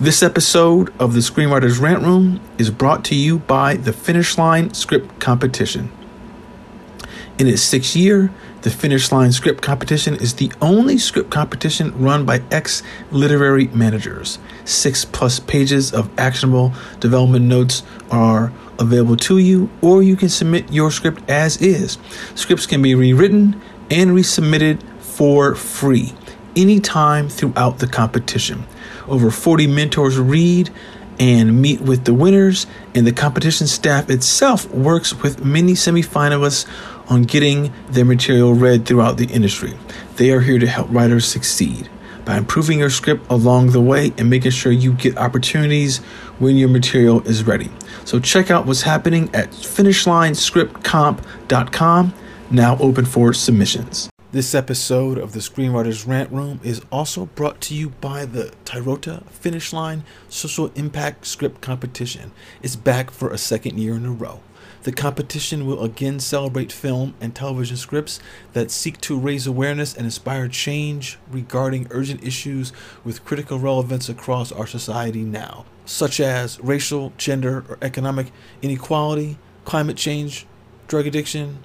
This 0.00 0.22
episode 0.22 0.94
of 1.00 1.12
the 1.12 1.18
Screenwriters 1.18 1.80
Rant 1.80 2.04
Room 2.04 2.40
is 2.56 2.70
brought 2.70 3.04
to 3.06 3.16
you 3.16 3.40
by 3.40 3.74
the 3.74 3.92
Finish 3.92 4.38
Line 4.38 4.72
Script 4.72 5.18
Competition. 5.18 5.90
In 7.36 7.48
its 7.48 7.62
sixth 7.62 7.96
year, 7.96 8.30
the 8.62 8.70
Finish 8.70 9.10
Line 9.10 9.32
Script 9.32 9.60
Competition 9.60 10.14
is 10.14 10.34
the 10.34 10.52
only 10.62 10.98
script 10.98 11.30
competition 11.30 12.00
run 12.00 12.24
by 12.24 12.42
ex 12.52 12.84
literary 13.10 13.66
managers. 13.68 14.38
Six 14.64 15.04
plus 15.04 15.40
pages 15.40 15.92
of 15.92 16.16
actionable 16.16 16.74
development 17.00 17.46
notes 17.46 17.82
are 18.08 18.52
available 18.78 19.16
to 19.16 19.38
you, 19.38 19.68
or 19.82 20.00
you 20.00 20.14
can 20.14 20.28
submit 20.28 20.72
your 20.72 20.92
script 20.92 21.28
as 21.28 21.60
is. 21.60 21.98
Scripts 22.36 22.66
can 22.66 22.82
be 22.82 22.94
rewritten 22.94 23.60
and 23.90 24.12
resubmitted 24.12 24.80
for 25.00 25.56
free 25.56 26.12
anytime 26.54 27.28
throughout 27.28 27.80
the 27.80 27.88
competition. 27.88 28.64
Over 29.08 29.30
40 29.30 29.66
mentors 29.66 30.18
read 30.18 30.70
and 31.18 31.60
meet 31.60 31.80
with 31.80 32.04
the 32.04 32.14
winners, 32.14 32.66
and 32.94 33.04
the 33.06 33.12
competition 33.12 33.66
staff 33.66 34.08
itself 34.08 34.70
works 34.70 35.20
with 35.22 35.44
many 35.44 35.72
semifinalists 35.72 36.66
on 37.10 37.22
getting 37.22 37.72
their 37.88 38.04
material 38.04 38.54
read 38.54 38.86
throughout 38.86 39.16
the 39.16 39.26
industry. 39.26 39.74
They 40.16 40.30
are 40.30 40.40
here 40.40 40.58
to 40.58 40.66
help 40.66 40.88
writers 40.90 41.24
succeed 41.24 41.88
by 42.24 42.36
improving 42.36 42.80
your 42.80 42.90
script 42.90 43.24
along 43.30 43.70
the 43.70 43.80
way 43.80 44.12
and 44.18 44.28
making 44.28 44.50
sure 44.50 44.70
you 44.70 44.92
get 44.92 45.16
opportunities 45.16 45.98
when 46.38 46.56
your 46.56 46.68
material 46.68 47.26
is 47.26 47.44
ready. 47.44 47.70
So 48.04 48.20
check 48.20 48.50
out 48.50 48.66
what's 48.66 48.82
happening 48.82 49.34
at 49.34 49.50
finishlinescriptcomp.com, 49.50 52.14
now 52.50 52.76
open 52.78 53.06
for 53.06 53.32
submissions. 53.32 54.10
This 54.30 54.54
episode 54.54 55.16
of 55.16 55.32
the 55.32 55.38
Screenwriters 55.38 56.06
Rant 56.06 56.30
Room 56.30 56.60
is 56.62 56.82
also 56.92 57.24
brought 57.24 57.62
to 57.62 57.74
you 57.74 57.88
by 57.88 58.26
the 58.26 58.52
Tyrota 58.66 59.24
Finish 59.30 59.72
Line 59.72 60.04
Social 60.28 60.70
Impact 60.74 61.26
Script 61.26 61.62
Competition. 61.62 62.32
It's 62.62 62.76
back 62.76 63.10
for 63.10 63.30
a 63.30 63.38
second 63.38 63.78
year 63.78 63.94
in 63.94 64.04
a 64.04 64.10
row. 64.10 64.42
The 64.82 64.92
competition 64.92 65.64
will 65.64 65.82
again 65.82 66.20
celebrate 66.20 66.72
film 66.72 67.14
and 67.22 67.34
television 67.34 67.78
scripts 67.78 68.20
that 68.52 68.70
seek 68.70 69.00
to 69.00 69.18
raise 69.18 69.46
awareness 69.46 69.94
and 69.94 70.04
inspire 70.04 70.46
change 70.46 71.18
regarding 71.30 71.86
urgent 71.90 72.22
issues 72.22 72.70
with 73.04 73.24
critical 73.24 73.58
relevance 73.58 74.10
across 74.10 74.52
our 74.52 74.66
society 74.66 75.22
now, 75.22 75.64
such 75.86 76.20
as 76.20 76.60
racial, 76.60 77.14
gender, 77.16 77.64
or 77.66 77.78
economic 77.80 78.30
inequality, 78.60 79.38
climate 79.64 79.96
change, 79.96 80.44
drug 80.86 81.06
addiction, 81.06 81.64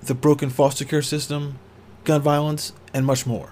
the 0.00 0.14
broken 0.14 0.50
foster 0.50 0.84
care 0.84 1.02
system, 1.02 1.58
gun 2.06 2.22
violence, 2.22 2.72
and 2.94 3.04
much 3.04 3.26
more. 3.26 3.50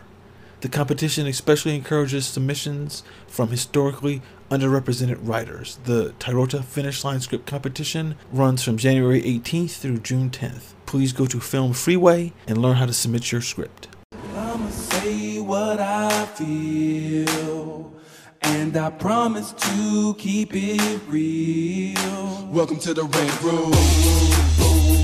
The 0.62 0.69
competition 0.70 1.27
especially 1.27 1.74
encourages 1.74 2.24
submissions 2.24 3.02
from 3.27 3.50
historically 3.50 4.22
underrepresented 4.50 5.19
writers. 5.20 5.78
The 5.84 6.14
Tyrota 6.19 6.64
Finish 6.64 7.05
Line 7.05 7.20
Script 7.20 7.46
Competition 7.46 8.14
runs 8.33 8.62
from 8.62 8.78
January 8.78 9.20
18th 9.20 9.72
through 9.72 9.98
June 9.98 10.30
10th. 10.30 10.72
Please 10.86 11.12
go 11.12 11.27
to 11.27 11.38
Film 11.41 11.74
Freeway 11.74 12.33
and 12.46 12.56
learn 12.56 12.77
how 12.77 12.86
to 12.86 12.94
submit 12.94 13.30
your 13.30 13.42
script. 13.42 13.88
I'ma 14.34 14.70
say 14.70 15.41
what 15.41 15.80
I 15.80 16.24
feel, 16.27 17.92
and 18.41 18.74
I 18.74 18.89
promise 18.91 19.52
to 19.52 20.14
keep 20.14 20.50
it 20.55 21.02
real. 21.08 22.48
Welcome 22.50 22.78
to 22.78 22.94
the 22.94 23.05
Red 23.05 23.42
Room. 23.42 25.03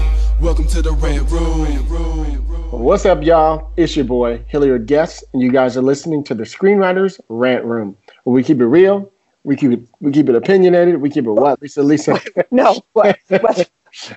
Welcome 0.41 0.67
to 0.69 0.81
the 0.81 0.91
Red 0.93 1.29
Room. 1.31 1.65
What's 2.71 3.05
up, 3.05 3.23
y'all? 3.23 3.71
It's 3.77 3.95
your 3.95 4.05
boy, 4.05 4.43
Hilliard 4.47 4.85
Guest, 4.87 5.23
and 5.33 5.41
you 5.41 5.51
guys 5.51 5.77
are 5.77 5.81
listening 5.81 6.23
to 6.25 6.33
the 6.33 6.43
Screenwriters 6.43 7.19
Rant 7.29 7.63
Room. 7.65 7.95
Where 8.23 8.33
we 8.33 8.43
keep 8.43 8.59
it 8.59 8.65
real, 8.65 9.11
we 9.43 9.55
keep 9.55 9.71
it 9.71 9.79
we 9.99 10.11
keep 10.11 10.27
it 10.29 10.35
opinionated, 10.35 11.01
we 11.01 11.09
keep 11.09 11.25
it 11.25 11.31
what? 11.31 11.61
Lisa, 11.61 11.83
Lisa. 11.83 12.19
No, 12.51 12.81
what, 12.93 13.17
what? 13.39 13.69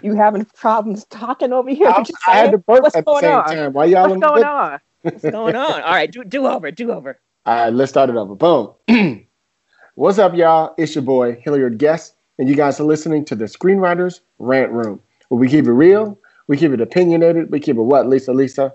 You 0.02 0.14
having 0.14 0.44
problems 0.56 1.04
talking 1.10 1.52
over 1.52 1.70
here? 1.70 1.88
I, 1.88 2.04
I 2.26 2.36
had 2.36 2.52
to 2.52 2.58
burp 2.58 2.82
What's 2.82 2.96
at 2.96 3.04
the 3.04 3.10
going 3.10 3.22
same 3.24 3.34
on? 3.38 3.44
time. 3.44 3.72
Why 3.72 3.84
y'all 3.86 4.08
What's 4.08 4.20
going 4.20 4.40
the- 4.42 4.46
on? 4.48 4.78
What's 5.02 5.22
going 5.22 5.56
on? 5.56 5.82
All 5.82 5.90
right, 5.92 6.10
do 6.10 6.24
do 6.24 6.46
over, 6.46 6.70
do 6.70 6.90
over. 6.92 7.20
All 7.46 7.54
right, 7.54 7.72
let's 7.72 7.90
start 7.90 8.08
it 8.10 8.16
over. 8.16 8.34
Boom. 8.34 8.74
What's 9.96 10.18
up, 10.18 10.34
y'all? 10.34 10.74
It's 10.78 10.94
your 10.94 11.02
boy, 11.04 11.40
Hilliard 11.44 11.78
Guest, 11.78 12.16
and 12.38 12.48
you 12.48 12.54
guys 12.56 12.80
are 12.80 12.84
listening 12.84 13.24
to 13.26 13.34
the 13.36 13.44
Screenwriters 13.44 14.20
Rant 14.38 14.72
Room. 14.72 15.00
Where 15.34 15.40
we 15.40 15.48
keep 15.48 15.64
it 15.66 15.72
real, 15.72 16.16
we 16.46 16.56
keep 16.56 16.70
it 16.70 16.80
opinionated, 16.80 17.50
we 17.50 17.58
keep 17.58 17.74
it 17.76 17.82
what, 17.82 18.06
Lisa, 18.08 18.32
Lisa? 18.32 18.72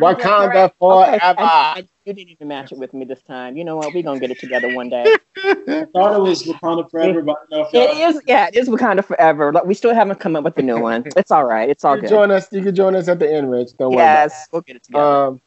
Wakanda 0.00 0.70
forever. 0.78 1.10
Okay, 1.10 1.18
and- 1.20 1.38
and 1.78 1.88
you 2.04 2.12
didn't 2.12 2.30
even 2.30 2.46
match 2.46 2.70
it 2.70 2.78
with 2.78 2.94
me 2.94 3.04
this 3.04 3.20
time. 3.24 3.56
You 3.56 3.64
know 3.64 3.74
what? 3.74 3.92
We're 3.92 4.04
gonna 4.04 4.20
get 4.20 4.30
it 4.30 4.38
together 4.38 4.68
one 4.72 4.88
day. 4.88 5.02
I 5.36 5.84
thought 5.92 6.14
it 6.14 6.20
was 6.22 6.44
Wakanda 6.44 6.88
Forever, 6.88 7.22
but 7.22 7.32
I 7.32 7.34
don't 7.50 7.72
know 7.72 7.80
if 7.80 8.18
It 8.18 8.22
yeah, 8.28 8.46
it 8.46 8.54
is 8.56 8.68
Wakanda 8.68 9.04
forever. 9.04 9.52
Like 9.52 9.64
we 9.64 9.74
still 9.74 9.92
haven't 9.92 10.20
come 10.20 10.36
up 10.36 10.44
with 10.44 10.54
the 10.54 10.62
new 10.62 10.78
one. 10.78 11.02
It's 11.16 11.32
all 11.32 11.44
right. 11.44 11.68
It's 11.68 11.84
all 11.84 11.96
You 11.96 12.02
good. 12.02 12.08
join 12.10 12.30
us. 12.30 12.46
You 12.52 12.62
can 12.62 12.72
join 12.76 12.94
us 12.94 13.08
at 13.08 13.18
the 13.18 13.28
end, 13.28 13.50
Rich. 13.50 13.70
Don't 13.80 13.90
worry. 13.96 14.04
about 14.04 14.26
it. 14.26 14.30
Yes, 14.30 14.46
we'll 14.52 14.62
get 14.62 14.76
it 14.76 14.84
together. 14.84 15.04
Um, 15.04 15.40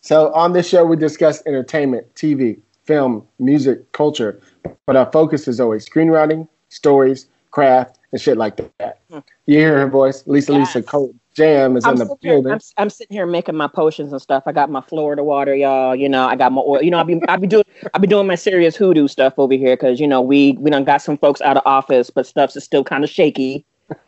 so 0.00 0.32
on 0.32 0.52
this 0.52 0.68
show, 0.68 0.84
we 0.84 0.96
discuss 0.96 1.42
entertainment, 1.44 2.14
TV, 2.14 2.60
film, 2.84 3.26
music, 3.40 3.90
culture, 3.90 4.40
but 4.86 4.94
our 4.94 5.10
focus 5.10 5.48
is 5.48 5.58
always 5.58 5.84
screenwriting, 5.88 6.46
stories, 6.68 7.26
craft, 7.50 7.98
and 8.14 8.20
shit 8.20 8.36
like 8.36 8.56
that. 8.78 9.00
Hmm. 9.10 9.18
You 9.46 9.58
hear 9.58 9.78
her 9.80 9.88
voice, 9.88 10.22
Lisa 10.28 10.52
Lisa 10.52 10.78
Yes. 10.78 10.88
Cold 10.88 11.16
Jam 11.34 11.76
is 11.76 11.84
I'm 11.84 11.94
in 11.94 11.98
the 11.98 12.04
sitting, 12.04 12.18
here, 12.20 12.34
building. 12.34 12.52
I'm, 12.52 12.60
I'm 12.76 12.88
sitting 12.88 13.12
here 13.12 13.26
making 13.26 13.56
my 13.56 13.66
potions 13.66 14.12
and 14.12 14.22
stuff. 14.22 14.44
I 14.46 14.52
got 14.52 14.70
my 14.70 14.80
Florida 14.82 15.24
water, 15.24 15.52
y'all. 15.52 15.96
You 15.96 16.08
know, 16.08 16.24
I 16.24 16.36
got 16.36 16.52
my 16.52 16.62
oil. 16.62 16.80
You 16.80 16.92
know, 16.92 17.00
I 17.00 17.02
be 17.02 17.20
I 17.26 17.36
be 17.36 17.48
doing 17.48 17.64
I 17.92 17.98
be 17.98 18.06
doing 18.06 18.28
my 18.28 18.36
serious 18.36 18.76
hoodoo 18.76 19.08
stuff 19.08 19.34
over 19.36 19.54
here 19.54 19.76
because 19.76 19.98
you 19.98 20.06
know 20.06 20.22
we 20.22 20.52
we 20.60 20.70
done 20.70 20.84
got 20.84 21.02
some 21.02 21.18
folks 21.18 21.40
out 21.40 21.56
of 21.56 21.64
office, 21.66 22.08
but 22.08 22.24
stuff's 22.24 22.54
is 22.54 22.62
still 22.62 22.84
kind 22.84 23.02
of 23.02 23.10
shaky, 23.10 23.66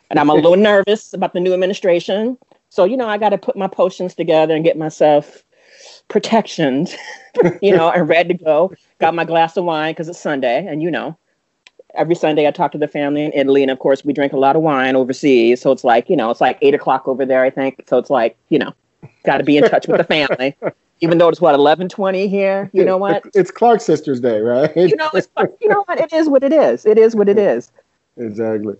and 0.09 0.17
I'm 0.17 0.29
a 0.29 0.35
little 0.35 0.55
nervous 0.71 1.13
about 1.13 1.33
the 1.33 1.41
new 1.41 1.53
administration. 1.53 2.37
So 2.69 2.85
you 2.85 2.95
know, 2.95 3.09
I 3.09 3.17
got 3.17 3.29
to 3.29 3.37
put 3.37 3.57
my 3.57 3.67
potions 3.67 4.15
together 4.15 4.55
and 4.55 4.63
get 4.63 4.77
myself 4.77 5.43
protections, 6.07 6.95
you 7.61 7.75
know, 7.75 7.91
and 7.91 8.07
ready 8.07 8.35
to 8.35 8.41
go. 8.41 8.71
Got 8.99 9.15
my 9.15 9.25
glass 9.25 9.57
of 9.57 9.65
wine 9.65 9.91
because 9.91 10.07
it's 10.07 10.17
Sunday, 10.17 10.65
and 10.65 10.81
you 10.81 10.89
know, 10.89 11.17
every 11.97 12.15
Sunday 12.15 12.47
I 12.47 12.51
talk 12.51 12.71
to 12.71 12.77
the 12.77 12.87
family 12.87 13.25
in 13.25 13.33
Italy, 13.33 13.61
and 13.61 13.71
of 13.71 13.79
course 13.79 14.05
we 14.05 14.13
drink 14.13 14.33
a 14.33 14.37
lot 14.37 14.55
of 14.55 14.61
wine 14.61 14.95
overseas. 14.95 15.61
So 15.61 15.71
it's 15.71 15.83
like 15.83 16.09
you 16.09 16.15
know, 16.15 16.29
it's 16.29 16.41
like 16.41 16.57
eight 16.61 16.73
o'clock 16.73 17.07
over 17.07 17.25
there, 17.25 17.43
I 17.43 17.49
think. 17.49 17.83
So 17.87 17.97
it's 17.97 18.09
like 18.09 18.37
you 18.49 18.59
know, 18.59 18.73
got 19.25 19.39
to 19.39 19.43
be 19.43 19.57
in 19.57 19.63
touch 19.63 19.87
with 19.87 19.97
the 19.97 20.03
family, 20.03 20.55
even 21.01 21.17
though 21.17 21.29
it's 21.29 21.41
what 21.41 21.55
eleven 21.55 21.89
twenty 21.89 22.27
here. 22.27 22.69
You 22.73 22.85
know 22.85 22.97
what? 22.97 23.23
It's 23.33 23.51
Clark 23.51 23.81
Sisters 23.81 24.21
Day, 24.21 24.39
right? 24.39 24.75
You 24.75 24.95
know, 24.95 25.09
it's 25.13 25.27
you 25.59 25.67
know 25.67 25.83
what? 25.87 25.99
It 25.99 26.13
is 26.13 26.29
what 26.29 26.43
it 26.43 26.53
is. 26.53 26.85
It 26.85 26.97
is 26.97 27.15
what 27.15 27.27
it 27.27 27.37
is. 27.37 27.71
exactly. 28.15 28.75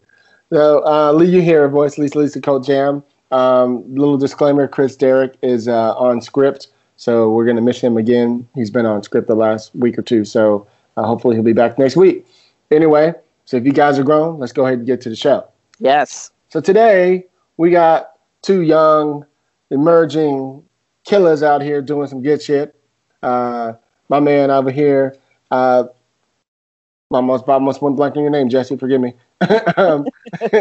So, 0.54 0.86
uh, 0.86 1.12
Lee, 1.12 1.28
you 1.28 1.42
hear 1.42 1.62
her 1.62 1.70
voice, 1.70 1.98
Lisa 1.98 2.20
Lisa 2.20 2.40
Cult 2.40 2.66
Jam. 2.66 3.04
Um, 3.32 3.84
little 3.94 4.18
disclaimer: 4.18 4.68
Chris 4.68 4.96
Derrick 4.96 5.36
is 5.42 5.68
uh, 5.68 5.94
on 5.96 6.22
script, 6.22 6.70
so 6.96 7.30
we're 7.30 7.46
gonna 7.46 7.62
miss 7.62 7.82
him 7.82 7.98
again. 7.98 8.48
He's 8.56 8.70
been 8.70 8.86
on 8.86 9.04
script 9.04 9.28
the 9.28 9.36
last 9.36 9.76
week 9.76 9.98
or 9.98 10.02
two, 10.02 10.24
so 10.24 10.66
uh, 10.96 11.04
hopefully 11.04 11.36
he'll 11.36 11.44
be 11.44 11.54
back 11.54 11.78
next 11.78 11.98
week. 11.98 12.26
Anyway, 12.72 13.14
so 13.46 13.58
if 13.58 13.66
you 13.66 13.72
guys 13.72 13.98
are 13.98 14.04
grown, 14.04 14.40
let's 14.40 14.52
go 14.52 14.66
ahead 14.66 14.80
and 14.80 14.88
get 14.88 15.02
to 15.02 15.10
the 15.10 15.16
show. 15.16 15.48
Yes. 15.80 16.32
So 16.50 16.60
today 16.60 17.26
we 17.58 17.72
got 17.72 18.14
two 18.42 18.62
young, 18.62 19.26
emerging 19.72 20.64
killers 21.06 21.44
out 21.44 21.62
here 21.62 21.82
doing 21.82 22.08
some 22.08 22.22
good 22.22 22.42
shit. 22.42 22.76
Uh, 23.24 23.74
my 24.10 24.20
man 24.20 24.52
over 24.52 24.72
here, 24.72 25.16
uh, 25.52 25.86
I 27.12 27.16
almost, 27.16 27.48
I 27.48 27.54
almost 27.54 27.82
went 27.82 27.96
blank 27.96 28.18
on 28.18 28.24
your 28.24 28.32
name, 28.32 28.50
Jesse. 28.50 28.76
Forgive 28.76 29.00
me. 29.00 29.14
um, 29.78 30.06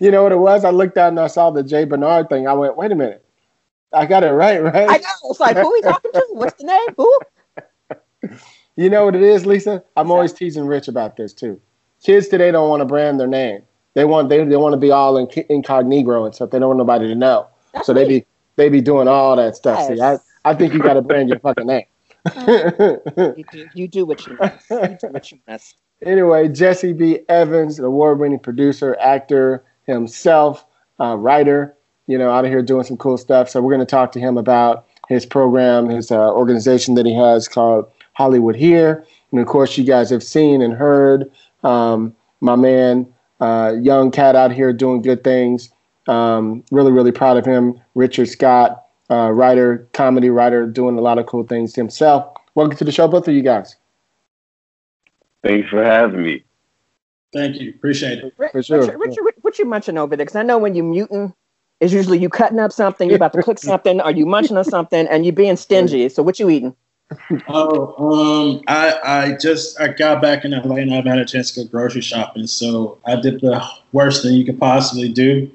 you 0.00 0.10
know 0.10 0.22
what 0.22 0.32
it 0.32 0.38
was? 0.38 0.64
I 0.64 0.70
looked 0.70 0.96
out 0.96 1.08
and 1.08 1.18
I 1.18 1.26
saw 1.26 1.50
the 1.50 1.62
Jay 1.62 1.84
Bernard 1.84 2.28
thing. 2.28 2.46
I 2.46 2.52
went, 2.52 2.76
wait 2.76 2.92
a 2.92 2.94
minute, 2.94 3.24
I 3.92 4.06
got 4.06 4.22
it 4.22 4.30
right, 4.30 4.62
right? 4.62 4.88
I 4.88 4.98
know. 4.98 5.30
It's 5.30 5.40
like 5.40 5.56
who 5.56 5.72
we 5.72 5.80
talking 5.80 6.12
to? 6.12 6.26
What's 6.30 6.60
the 6.60 6.66
name? 6.66 6.94
Who? 6.96 7.18
You 8.78 8.88
know 8.88 9.06
what 9.06 9.16
it 9.16 9.22
is, 9.22 9.44
Lisa? 9.44 9.82
I'm 9.96 10.12
always 10.12 10.32
teasing 10.32 10.64
Rich 10.64 10.86
about 10.86 11.16
this 11.16 11.32
too. 11.32 11.60
Kids 12.00 12.28
today 12.28 12.52
don't 12.52 12.68
want 12.68 12.80
to 12.80 12.84
brand 12.84 13.18
their 13.18 13.26
name. 13.26 13.62
They 13.94 14.04
want 14.04 14.28
they, 14.28 14.44
they 14.44 14.54
want 14.54 14.72
to 14.72 14.76
be 14.76 14.92
all 14.92 15.16
in, 15.16 15.26
incognito 15.48 16.24
and 16.24 16.32
stuff. 16.32 16.50
They 16.50 16.60
don't 16.60 16.68
want 16.68 16.78
nobody 16.78 17.08
to 17.08 17.16
know. 17.16 17.48
That's 17.74 17.86
so 17.86 17.92
they 17.92 18.06
be 18.06 18.24
they 18.54 18.68
be 18.68 18.80
doing 18.80 19.08
all 19.08 19.34
that 19.34 19.56
stuff. 19.56 19.88
See, 19.88 20.00
I, 20.00 20.18
I 20.44 20.54
think 20.54 20.74
you 20.74 20.78
got 20.78 20.94
to 20.94 21.02
brand 21.02 21.28
your 21.28 21.40
fucking 21.40 21.66
name. 21.66 21.86
you, 22.46 23.44
do, 23.50 23.66
you 23.74 23.88
do 23.88 24.06
what 24.06 24.24
you 24.28 24.36
must. 24.38 24.70
You 24.70 24.96
do 25.00 25.08
what 25.08 25.32
you 25.32 25.38
must. 25.48 25.76
Anyway, 26.06 26.46
Jesse 26.46 26.92
B. 26.92 27.18
Evans, 27.28 27.80
an 27.80 27.84
award-winning 27.84 28.38
producer, 28.38 28.96
actor 29.00 29.64
himself, 29.86 30.64
uh, 31.00 31.16
writer, 31.16 31.76
you 32.06 32.16
know, 32.16 32.30
out 32.30 32.44
of 32.44 32.50
here 32.52 32.62
doing 32.62 32.84
some 32.84 32.96
cool 32.96 33.18
stuff. 33.18 33.48
So 33.50 33.60
we're 33.60 33.74
going 33.74 33.84
to 33.84 33.90
talk 33.90 34.12
to 34.12 34.20
him 34.20 34.38
about 34.38 34.86
his 35.08 35.26
program, 35.26 35.88
his 35.88 36.12
uh, 36.12 36.30
organization 36.32 36.94
that 36.94 37.06
he 37.06 37.14
has 37.14 37.48
called 37.48 37.90
Hollywood 38.18 38.56
Here. 38.56 39.06
And 39.30 39.40
of 39.40 39.46
course, 39.46 39.78
you 39.78 39.84
guys 39.84 40.10
have 40.10 40.24
seen 40.24 40.60
and 40.60 40.74
heard 40.74 41.30
um, 41.62 42.14
my 42.40 42.56
man, 42.56 43.06
uh, 43.40 43.76
young 43.80 44.10
cat 44.10 44.34
out 44.34 44.50
here 44.50 44.72
doing 44.72 45.02
good 45.02 45.22
things. 45.22 45.70
Um, 46.08 46.64
really, 46.72 46.90
really 46.90 47.12
proud 47.12 47.36
of 47.36 47.46
him. 47.46 47.80
Richard 47.94 48.28
Scott, 48.28 48.86
uh, 49.08 49.30
writer, 49.30 49.88
comedy 49.92 50.30
writer, 50.30 50.66
doing 50.66 50.98
a 50.98 51.00
lot 51.00 51.18
of 51.18 51.26
cool 51.26 51.44
things 51.44 51.76
himself. 51.76 52.34
Welcome 52.56 52.76
to 52.78 52.84
the 52.84 52.90
show, 52.90 53.06
both 53.06 53.28
of 53.28 53.34
you 53.34 53.42
guys. 53.42 53.76
Thanks 55.44 55.68
for 55.68 55.84
having 55.84 56.24
me. 56.24 56.42
Thank 57.32 57.60
you. 57.60 57.70
Appreciate 57.70 58.18
it. 58.18 58.34
For 58.50 58.62
sure. 58.64 58.80
Richard, 58.80 58.98
Richard, 58.98 59.24
what 59.42 59.58
you 59.60 59.64
munching 59.64 59.96
over 59.96 60.16
there? 60.16 60.24
Because 60.24 60.34
I 60.34 60.42
know 60.42 60.58
when 60.58 60.74
you 60.74 60.82
muting, 60.82 61.34
it's 61.78 61.92
usually 61.92 62.18
you 62.18 62.28
cutting 62.28 62.58
up 62.58 62.72
something, 62.72 63.08
you're 63.08 63.16
about 63.16 63.34
to 63.34 63.42
cook 63.44 63.58
something, 63.60 64.00
or 64.00 64.10
you 64.10 64.26
munching 64.26 64.56
on 64.56 64.64
something, 64.64 65.06
and 65.06 65.24
you 65.24 65.30
being 65.30 65.54
stingy. 65.54 66.08
So 66.08 66.24
what 66.24 66.40
you 66.40 66.50
eating? 66.50 66.74
Oh, 67.48 67.94
um, 67.98 68.62
I 68.68 68.98
I 69.04 69.32
just 69.36 69.80
I 69.80 69.88
got 69.88 70.20
back 70.20 70.44
in 70.44 70.50
LA 70.50 70.76
and 70.76 70.92
I've 70.92 71.06
had 71.06 71.18
a 71.18 71.24
chance 71.24 71.50
to 71.52 71.64
go 71.64 71.70
grocery 71.70 72.02
shopping. 72.02 72.46
So 72.46 72.98
I 73.06 73.16
did 73.16 73.40
the 73.40 73.64
worst 73.92 74.22
thing 74.22 74.34
you 74.34 74.44
could 74.44 74.58
possibly 74.60 75.08
do. 75.08 75.50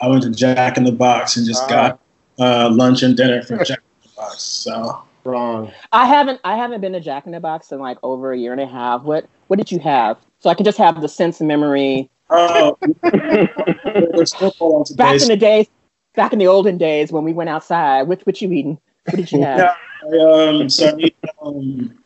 I 0.00 0.08
went 0.08 0.22
to 0.24 0.30
Jack 0.30 0.76
in 0.76 0.84
the 0.84 0.92
Box 0.92 1.36
and 1.36 1.46
just 1.46 1.62
Ah. 1.64 1.68
got 1.68 2.00
uh, 2.38 2.70
lunch 2.72 3.02
and 3.02 3.16
dinner 3.16 3.42
from 3.42 3.58
Jack 3.64 3.78
in 3.78 4.10
the 4.10 4.16
Box. 4.16 4.42
So 4.42 5.02
Wrong. 5.24 5.70
I 5.92 6.06
haven't 6.06 6.40
I 6.44 6.56
haven't 6.56 6.80
been 6.80 6.92
to 6.94 7.00
Jack 7.00 7.26
in 7.26 7.32
the 7.32 7.40
Box 7.40 7.70
in 7.72 7.78
like 7.78 7.98
over 8.02 8.32
a 8.32 8.38
year 8.38 8.52
and 8.52 8.60
a 8.60 8.66
half. 8.66 9.02
What 9.02 9.28
what 9.46 9.58
did 9.58 9.70
you 9.70 9.78
have? 9.80 10.16
So 10.40 10.50
I 10.50 10.54
can 10.54 10.64
just 10.64 10.78
have 10.78 11.00
the 11.00 11.08
sense 11.08 11.40
of 11.40 11.46
memory. 11.46 12.08
oh, 12.30 12.78
there's 13.02 14.34
football 14.34 14.76
on 14.76 14.96
Back 14.96 15.20
in 15.20 15.28
the 15.28 15.36
days, 15.36 15.66
back 16.14 16.32
in 16.32 16.38
the 16.38 16.46
olden 16.46 16.78
days 16.78 17.12
when 17.12 17.22
we 17.24 17.32
went 17.32 17.50
outside. 17.50 18.04
What 18.08 18.22
what 18.26 18.40
you 18.40 18.50
eating? 18.52 18.80
What 19.04 19.16
did 19.16 19.30
you 19.30 19.42
have? 19.42 19.58
Yeah. 19.58 19.74
I, 20.02 20.18
um, 20.18 20.70
so 20.70 20.88
I 20.88 20.92
need 20.92 21.14
um, 21.42 21.98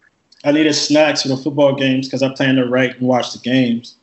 I 0.44 0.52
needed 0.52 0.74
snacks 0.74 1.22
for 1.22 1.28
the 1.28 1.36
football 1.36 1.74
games 1.74 2.06
because 2.06 2.22
I 2.22 2.32
plan 2.34 2.56
to 2.56 2.66
write 2.66 2.98
and 2.98 3.08
watch 3.08 3.32
the 3.32 3.38
games. 3.38 3.96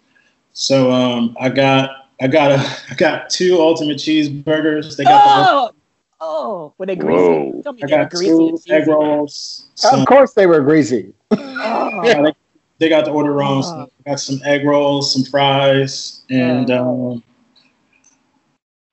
So 0.54 0.92
um, 0.92 1.36
I 1.40 1.50
got 1.50 2.08
I 2.22 2.28
got 2.28 2.52
a 2.52 2.78
I 2.90 2.96
got 2.96 3.30
two 3.30 3.58
ultimate 3.60 3.98
cheeseburgers. 3.98 4.98
They 4.98 5.04
got 5.04 5.24
the 5.24 5.52
oh, 5.52 5.72
oh, 6.20 6.74
were 6.78 6.86
they 6.86 6.96
greasy? 6.96 7.22
Whoa. 7.22 7.62
Tell 7.64 7.74
me 7.74 7.84
I 7.84 7.88
they 7.88 7.94
were 7.94 8.04
got 8.04 8.12
greasy. 8.12 8.28
two 8.28 8.60
egg 8.70 8.88
rolls. 8.88 9.68
Some, 9.76 10.02
Of 10.02 10.08
course, 10.08 10.34
they 10.34 10.48
were 10.48 10.62
greasy. 10.62 11.14
Oh. 11.32 12.02
yeah, 12.04 12.22
they, 12.22 12.34
they 12.80 12.90
got 12.90 13.06
the 13.06 13.12
order 13.12 13.34
wrong. 13.34 13.60
Oh. 13.60 13.62
So 13.62 13.92
I 14.06 14.10
got 14.10 14.20
some 14.20 14.40
egg 14.46 14.66
rolls, 14.66 15.14
some 15.14 15.24
fries, 15.24 16.22
and 16.30 16.70
um, 16.72 17.24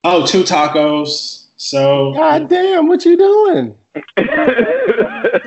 oh, 0.03 0.25
two 0.25 0.43
tacos. 0.43 1.47
So 1.57 2.13
God 2.13 2.47
damn, 2.47 2.87
what 2.87 3.05
you 3.05 3.17
doing? 3.17 3.77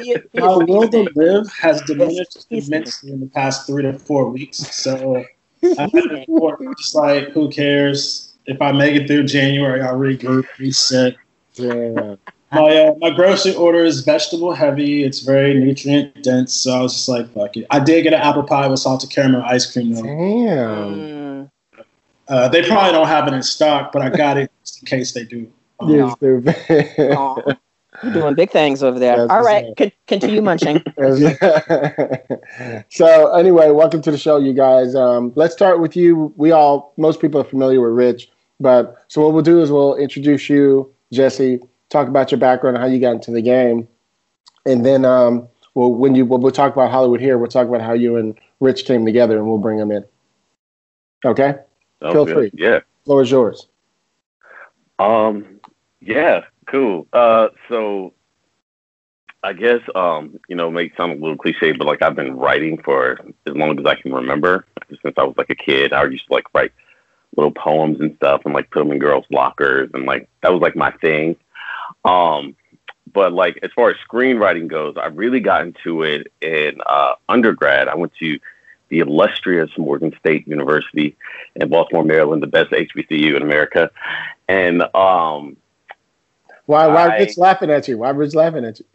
He- 0.04 0.12
he 0.32 0.38
is 0.38 0.42
will 0.42 0.88
to 0.88 1.08
live 1.14 1.46
has 1.52 1.80
diminished 1.82 2.46
immensely 2.50 3.12
in 3.12 3.20
the 3.20 3.26
past 3.26 3.66
three 3.66 3.82
to 3.82 3.98
four 3.98 4.28
weeks. 4.28 4.58
So 4.74 5.24
I 5.64 5.82
had 5.82 5.90
to 5.92 6.08
report, 6.28 6.60
just 6.78 6.94
like 6.94 7.28
who 7.30 7.48
cares 7.48 8.34
if 8.46 8.60
I 8.60 8.72
make 8.72 8.94
it 8.96 9.06
through 9.06 9.24
January? 9.24 9.80
I'll 9.80 9.94
regroup, 9.96 10.44
reset. 10.58 11.14
Damn. 11.54 12.18
My 12.50 12.76
uh, 12.76 12.94
my 12.98 13.08
grocery 13.10 13.54
order 13.54 13.82
is 13.84 14.00
vegetable 14.02 14.52
heavy. 14.52 15.04
It's 15.04 15.20
very 15.20 15.54
nutrient 15.54 16.22
dense. 16.22 16.52
So 16.52 16.72
I 16.72 16.82
was 16.82 16.92
just 16.92 17.08
like, 17.08 17.32
fuck 17.32 17.56
it. 17.56 17.66
I 17.70 17.80
did 17.80 18.02
get 18.02 18.12
an 18.12 18.20
apple 18.20 18.42
pie 18.42 18.66
with 18.68 18.78
salted 18.80 19.08
caramel 19.10 19.42
ice 19.42 19.70
cream 19.72 19.94
though. 19.94 20.02
Damn. 20.02 21.50
Uh, 22.28 22.48
they 22.48 22.62
probably 22.66 22.92
don't 22.92 23.06
have 23.08 23.26
it 23.26 23.32
in 23.34 23.42
stock, 23.42 23.90
but 23.92 24.02
I 24.02 24.08
got 24.10 24.36
it 24.38 24.50
just 24.64 24.82
in 24.82 24.86
case 24.86 25.12
they 25.12 25.24
do. 25.24 25.50
Um, 25.80 25.90
You're 25.90 26.10
stupid. 26.12 26.56
Aw. 28.02 28.06
You're 28.06 28.14
doing 28.14 28.34
big 28.34 28.50
things 28.50 28.82
over 28.82 28.98
there. 28.98 29.16
That's 29.16 29.30
All 29.30 29.42
what's 29.42 29.74
con- 29.78 29.92
continue 30.06 30.42
munching. 30.42 30.82
so 32.90 33.34
anyway, 33.34 33.70
welcome 33.70 34.02
to 34.02 34.10
the 34.10 34.18
show, 34.18 34.38
you 34.38 34.52
guys. 34.52 34.94
Um, 34.94 35.32
let's 35.36 35.54
start 35.54 35.80
with 35.80 35.96
you. 35.96 36.32
We 36.36 36.50
all, 36.50 36.92
most 36.96 37.20
people 37.20 37.40
are 37.40 37.44
familiar 37.44 37.80
with 37.80 37.92
Rich, 37.92 38.30
but 38.60 39.04
so 39.08 39.22
what 39.22 39.32
we'll 39.32 39.42
do 39.42 39.60
is 39.60 39.70
we'll 39.70 39.96
introduce 39.96 40.48
you, 40.48 40.92
Jesse, 41.12 41.60
talk 41.90 42.08
about 42.08 42.30
your 42.30 42.40
background 42.40 42.76
and 42.76 42.84
how 42.84 42.90
you 42.90 43.00
got 43.00 43.12
into 43.12 43.30
the 43.30 43.42
game, 43.42 43.86
and 44.66 44.84
then 44.84 45.04
um, 45.04 45.48
we'll 45.74 45.94
when 45.94 46.14
you 46.14 46.24
when 46.24 46.40
we'll 46.40 46.52
talk 46.52 46.72
about 46.72 46.90
Hollywood 46.90 47.20
here, 47.20 47.38
we'll 47.38 47.48
talk 47.48 47.68
about 47.68 47.82
how 47.82 47.92
you 47.92 48.16
and 48.16 48.38
Rich 48.60 48.84
came 48.84 49.04
together, 49.04 49.36
and 49.36 49.46
we'll 49.46 49.58
bring 49.58 49.78
them 49.78 49.90
in. 49.90 50.04
Okay, 51.24 51.54
Sounds 52.02 52.14
Feel 52.14 52.24
good. 52.24 52.34
free. 52.34 52.50
Yeah. 52.54 52.80
floor 53.04 53.22
is 53.22 53.30
yours. 53.30 53.68
Um. 54.98 55.60
Yeah. 56.00 56.44
Cool. 56.66 57.06
Uh. 57.12 57.48
So. 57.68 58.14
I 59.44 59.52
guess 59.54 59.80
um, 59.96 60.38
you 60.48 60.54
know, 60.54 60.68
it 60.68 60.70
may 60.70 60.92
sound 60.96 61.10
a 61.10 61.16
little 61.16 61.36
cliche, 61.36 61.72
but 61.72 61.84
like 61.84 62.00
I've 62.00 62.14
been 62.14 62.36
writing 62.36 62.80
for 62.80 63.18
as 63.44 63.56
long 63.56 63.76
as 63.76 63.84
I 63.84 63.96
can 63.96 64.12
remember, 64.12 64.66
since 64.88 65.14
I 65.16 65.24
was 65.24 65.34
like 65.36 65.50
a 65.50 65.56
kid. 65.56 65.92
I 65.92 66.04
used 66.04 66.28
to 66.28 66.34
like 66.34 66.44
write 66.54 66.70
little 67.36 67.50
poems 67.50 68.00
and 68.00 68.14
stuff, 68.16 68.42
and 68.44 68.54
like 68.54 68.70
put 68.70 68.78
them 68.80 68.92
in 68.92 69.00
girls' 69.00 69.24
lockers, 69.30 69.90
and 69.94 70.06
like 70.06 70.28
that 70.42 70.52
was 70.52 70.62
like 70.62 70.76
my 70.76 70.92
thing. 70.92 71.34
Um, 72.04 72.54
but 73.12 73.32
like 73.32 73.58
as 73.62 73.70
far 73.74 73.90
as 73.90 73.96
screenwriting 74.08 74.68
goes, 74.68 74.96
I 74.96 75.06
really 75.06 75.40
got 75.40 75.62
into 75.62 76.02
it 76.02 76.32
in 76.40 76.80
uh, 76.86 77.14
undergrad. 77.28 77.88
I 77.88 77.96
went 77.96 78.14
to 78.20 78.38
the 78.88 79.00
illustrious 79.00 79.70
Morgan 79.76 80.14
State 80.20 80.46
University 80.46 81.16
in 81.56 81.68
Baltimore, 81.68 82.04
Maryland, 82.04 82.42
the 82.42 82.46
best 82.46 82.70
HBCU 82.70 83.34
in 83.34 83.42
America, 83.42 83.90
and 84.48 84.82
um, 84.94 85.56
Why? 86.66 86.86
Why 86.86 87.08
I- 87.08 87.18
Rich 87.18 87.38
laughing 87.38 87.70
at 87.70 87.88
you? 87.88 87.98
Why 87.98 88.10
Rich 88.10 88.34
laughing 88.34 88.64
at 88.64 88.80
you? 88.80 88.86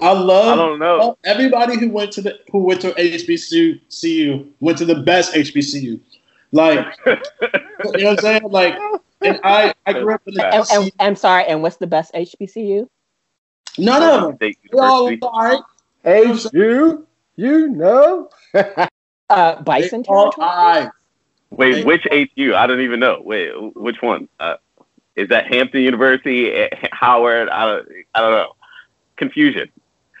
I 0.00 0.12
love. 0.12 0.52
I 0.52 0.56
don't 0.56 0.78
know. 0.78 1.18
everybody 1.24 1.78
who 1.78 1.90
went 1.90 2.12
to 2.12 2.22
the 2.22 2.38
who 2.52 2.60
went 2.60 2.80
to 2.82 2.92
HBCU 2.92 3.80
CU 4.00 4.46
went 4.60 4.78
to 4.78 4.84
the 4.84 4.96
best 5.02 5.34
HBCU. 5.34 6.00
Like 6.52 6.86
you 7.06 7.12
know 7.14 7.20
what 7.82 8.06
I'm 8.10 8.16
saying? 8.18 8.42
Like 8.44 8.78
and 9.22 9.40
I 9.42 9.74
I 9.86 9.92
grew 9.94 10.14
up 10.14 10.22
in 10.26 10.34
the 10.34 10.46
And, 10.46 10.66
and, 10.72 10.92
I'm 11.00 11.16
sorry, 11.16 11.44
and 11.46 11.62
what's 11.62 11.76
the 11.76 11.86
best 11.86 12.14
HBCU? 12.14 12.86
none 13.76 14.02
of 14.02 14.22
them. 14.22 14.36
State 14.36 14.58
They 14.70 14.78
all 14.78 15.10
University. 15.10 15.18
all 15.22 15.44
right. 15.44 15.62
H 16.04 16.46
you, 16.52 17.06
you 17.36 17.68
know. 17.68 18.30
Uh, 19.30 19.60
Bison 19.62 20.00
They 20.00 20.06
territory. 20.08 20.90
Wait, 21.50 21.84
which 21.84 22.06
HU? 22.10 22.54
I 22.54 22.66
don't 22.66 22.80
even 22.80 22.98
know. 23.00 23.20
Wait, 23.22 23.50
which 23.74 24.00
one? 24.00 24.28
Uh, 24.40 24.54
is 25.18 25.28
that 25.28 25.52
Hampton 25.52 25.82
University, 25.82 26.52
eh, 26.52 26.68
Howard? 26.92 27.48
I 27.48 27.66
don't, 27.66 27.88
I 28.14 28.20
don't 28.20 28.32
know. 28.32 28.52
Confusion. 29.16 29.68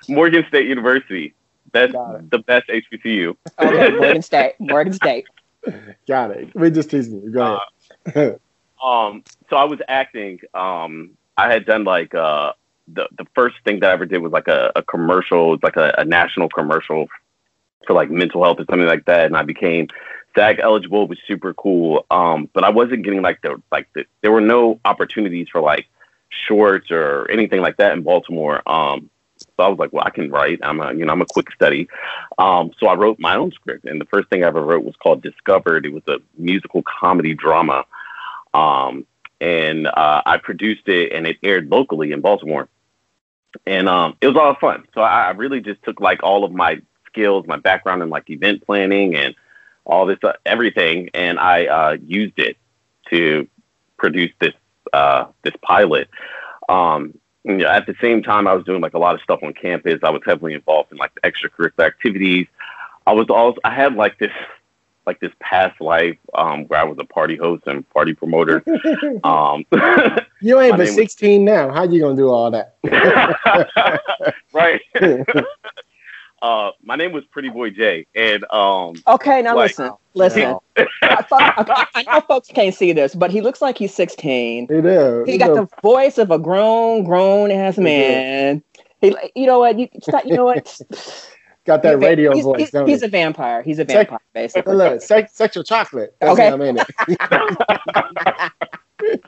Morgan 0.08 0.44
State 0.48 0.66
University. 0.66 1.34
That's 1.72 1.92
Got 1.92 2.16
it. 2.16 2.30
the 2.30 2.38
best 2.38 2.68
HBCU. 2.68 3.36
Okay, 3.58 3.90
Morgan 3.90 4.22
State. 4.22 4.54
Morgan 4.58 4.92
State. 4.92 5.26
Got 6.08 6.32
it. 6.32 6.54
We 6.54 6.70
just 6.70 6.90
teasing 6.90 7.22
you. 7.22 7.30
Go 7.30 7.60
ahead. 8.06 8.40
Um, 8.82 9.22
so 9.50 9.56
I 9.56 9.64
was 9.64 9.80
acting. 9.88 10.40
Um, 10.54 11.10
I 11.36 11.52
had 11.52 11.66
done 11.66 11.84
like 11.84 12.14
uh, 12.14 12.52
the 12.92 13.08
the 13.16 13.26
first 13.34 13.56
thing 13.64 13.80
that 13.80 13.90
I 13.90 13.92
ever 13.92 14.06
did 14.06 14.18
was 14.18 14.32
like 14.32 14.48
a, 14.48 14.72
a 14.76 14.82
commercial, 14.82 15.54
it's 15.54 15.62
like 15.62 15.76
a, 15.76 15.94
a 15.98 16.04
national 16.04 16.48
commercial 16.48 17.08
for 17.86 17.92
like 17.92 18.10
mental 18.10 18.42
health 18.42 18.60
or 18.60 18.64
something 18.70 18.88
like 18.88 19.04
that, 19.04 19.26
and 19.26 19.36
I 19.36 19.42
became 19.42 19.88
SAG 20.38 20.60
eligible. 20.60 21.06
Was 21.08 21.18
super 21.26 21.52
cool. 21.54 22.06
Um, 22.10 22.48
but 22.52 22.64
I 22.64 22.70
wasn't 22.70 23.02
getting 23.02 23.22
like 23.22 23.42
the 23.42 23.60
like 23.72 23.88
the, 23.94 24.04
there 24.22 24.30
were 24.30 24.40
no 24.40 24.80
opportunities 24.84 25.48
for 25.50 25.60
like 25.60 25.86
shorts 26.30 26.90
or 26.90 27.28
anything 27.30 27.60
like 27.60 27.76
that 27.78 27.92
in 27.92 28.02
Baltimore. 28.02 28.62
Um, 28.68 29.10
so 29.38 29.64
I 29.64 29.68
was 29.68 29.78
like, 29.78 29.92
well, 29.92 30.04
I 30.04 30.10
can 30.10 30.30
write. 30.30 30.60
I'm 30.62 30.80
a 30.80 30.92
you 30.94 31.04
know 31.04 31.12
I'm 31.12 31.22
a 31.22 31.26
quick 31.26 31.52
study. 31.52 31.88
Um, 32.38 32.70
so 32.78 32.86
I 32.86 32.94
wrote 32.94 33.18
my 33.18 33.36
own 33.36 33.50
script, 33.52 33.84
and 33.84 34.00
the 34.00 34.04
first 34.06 34.28
thing 34.28 34.44
I 34.44 34.46
ever 34.46 34.62
wrote 34.62 34.84
was 34.84 34.96
called 34.96 35.22
Discovered. 35.22 35.86
It 35.86 35.92
was 35.92 36.04
a 36.06 36.18
musical 36.36 36.82
comedy 36.82 37.34
drama. 37.34 37.84
Um, 38.54 39.06
and 39.40 39.86
uh, 39.86 40.22
I 40.26 40.38
produced 40.38 40.88
it, 40.88 41.12
and 41.12 41.26
it 41.26 41.36
aired 41.42 41.70
locally 41.70 42.12
in 42.12 42.20
Baltimore, 42.20 42.68
and 43.66 43.88
um, 43.88 44.16
it 44.20 44.26
was 44.26 44.34
a 44.34 44.38
lot 44.38 44.50
of 44.50 44.58
fun. 44.58 44.86
So 44.94 45.00
I, 45.00 45.26
I 45.26 45.30
really 45.30 45.60
just 45.60 45.82
took 45.82 46.00
like 46.00 46.22
all 46.22 46.44
of 46.44 46.52
my 46.52 46.80
skills, 47.06 47.46
my 47.46 47.56
background 47.56 48.02
in 48.02 48.10
like 48.10 48.30
event 48.30 48.64
planning 48.66 49.14
and 49.16 49.34
all 49.88 50.06
this 50.06 50.18
uh, 50.22 50.34
everything, 50.46 51.10
and 51.14 51.38
I 51.38 51.66
uh, 51.66 51.96
used 52.06 52.38
it 52.38 52.56
to 53.10 53.48
produce 53.96 54.32
this 54.38 54.54
uh, 54.92 55.26
this 55.42 55.54
pilot. 55.62 56.08
Um, 56.68 57.18
you 57.44 57.56
know, 57.56 57.68
at 57.68 57.86
the 57.86 57.94
same 58.00 58.22
time, 58.22 58.46
I 58.46 58.52
was 58.52 58.64
doing 58.64 58.80
like 58.82 58.94
a 58.94 58.98
lot 58.98 59.14
of 59.14 59.22
stuff 59.22 59.40
on 59.42 59.54
campus. 59.54 60.00
I 60.02 60.10
was 60.10 60.22
heavily 60.24 60.54
involved 60.54 60.92
in 60.92 60.98
like 60.98 61.12
extracurricular 61.24 61.86
activities. 61.86 62.46
I 63.06 63.12
was 63.12 63.26
also 63.30 63.58
I 63.64 63.74
had 63.74 63.94
like 63.94 64.18
this 64.18 64.32
like 65.06 65.20
this 65.20 65.32
past 65.40 65.80
life 65.80 66.18
um, 66.34 66.66
where 66.66 66.80
I 66.80 66.84
was 66.84 66.98
a 67.00 67.04
party 67.04 67.36
host 67.36 67.62
and 67.66 67.88
party 67.88 68.12
promoter. 68.12 68.62
um, 69.24 69.64
you 70.42 70.60
ain't 70.60 70.72
but 70.72 70.76
name 70.76 70.86
was- 70.86 70.94
16 70.94 71.42
now. 71.44 71.72
How 71.72 71.84
you 71.84 72.00
gonna 72.00 72.14
do 72.14 72.28
all 72.28 72.50
that? 72.50 72.76
right. 74.52 74.82
Uh, 76.42 76.70
my 76.82 76.96
name 76.96 77.12
was 77.12 77.24
Pretty 77.26 77.48
Boy 77.48 77.70
J, 77.70 78.06
and 78.14 78.44
um, 78.52 78.94
Okay, 79.06 79.42
now 79.42 79.56
Like- 79.56 79.70
listen, 79.78 79.92
listen. 80.14 80.56
I, 81.02 81.22
thought- 81.22 81.68
I- 81.70 81.86
I 81.94 82.02
know 82.04 82.20
folks 82.22 82.48
can't 82.48 82.74
see 82.74 82.92
this, 82.92 83.14
but 83.14 83.30
he 83.30 83.40
looks 83.40 83.60
like 83.60 83.78
he's 83.78 83.94
16. 83.94 84.66
It 84.70 84.86
is. 84.86 85.28
He 85.28 85.38
got 85.38 85.54
the 85.54 85.68
voice 85.82 86.18
of 86.18 86.30
a 86.30 86.38
grown, 86.38 87.04
grown 87.04 87.50
ass 87.50 87.78
man. 87.78 88.62
He, 89.00 89.14
you 89.34 89.46
know 89.46 89.58
what? 89.60 89.78
You, 89.78 89.88
stop- 90.02 90.24
you 90.24 90.34
know 90.34 90.44
what? 90.44 90.80
got 91.64 91.82
that 91.82 91.98
radio 92.00 92.32
he's, 92.34 92.44
voice. 92.44 92.60
He's, 92.60 92.70
don't 92.70 92.88
he's 92.88 93.00
he? 93.00 93.06
a 93.06 93.10
vampire. 93.10 93.62
He's 93.62 93.78
a 93.78 93.84
Check- 93.84 94.08
vampire, 94.08 94.18
basically. 94.34 94.74
Look, 94.76 95.02
sex, 95.02 95.34
sexual 95.34 95.64
chocolate. 95.64 96.16
That's 96.20 96.32
Okay. 96.32 96.50
what 96.50 96.60
I'm 96.60 96.62
in 96.62 96.78
it. 96.78 96.86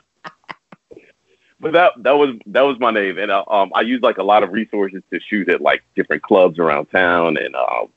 but 1.61 1.73
that 1.73 1.93
that 1.97 2.13
was 2.13 2.35
that 2.47 2.61
was 2.61 2.79
my 2.79 2.91
name, 2.91 3.17
and 3.17 3.31
uh, 3.31 3.43
um, 3.47 3.71
I 3.75 3.81
used 3.81 4.03
like 4.03 4.17
a 4.17 4.23
lot 4.23 4.43
of 4.43 4.51
resources 4.51 5.03
to 5.13 5.19
shoot 5.19 5.47
at 5.49 5.61
like 5.61 5.83
different 5.95 6.23
clubs 6.23 6.59
around 6.59 6.87
town, 6.87 7.37
and 7.37 7.55
um, 7.55 7.89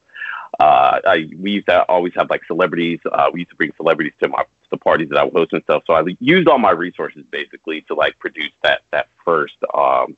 uh, 0.61 1.01
I 1.05 1.29
we 1.37 1.53
used 1.53 1.67
to 1.69 1.83
always 1.85 2.13
have 2.15 2.29
like 2.31 2.45
celebrities. 2.47 3.01
Uh, 3.11 3.31
we 3.33 3.41
used 3.41 3.51
to 3.51 3.57
bring 3.57 3.73
celebrities 3.77 4.13
to 4.23 4.29
my 4.29 4.45
the 4.71 4.77
parties 4.77 5.09
that 5.09 5.19
I 5.19 5.25
would 5.25 5.33
host 5.33 5.53
and 5.53 5.63
stuff. 5.63 5.85
So 5.87 5.95
I 5.95 6.05
used 6.21 6.49
all 6.49 6.59
my 6.59 6.73
resources 6.73 7.25
basically 7.31 7.83
to 7.83 7.95
like 7.95 8.19
produce 8.19 8.53
that 8.63 8.83
that 8.91 9.09
first 9.25 9.57
um, 9.73 10.17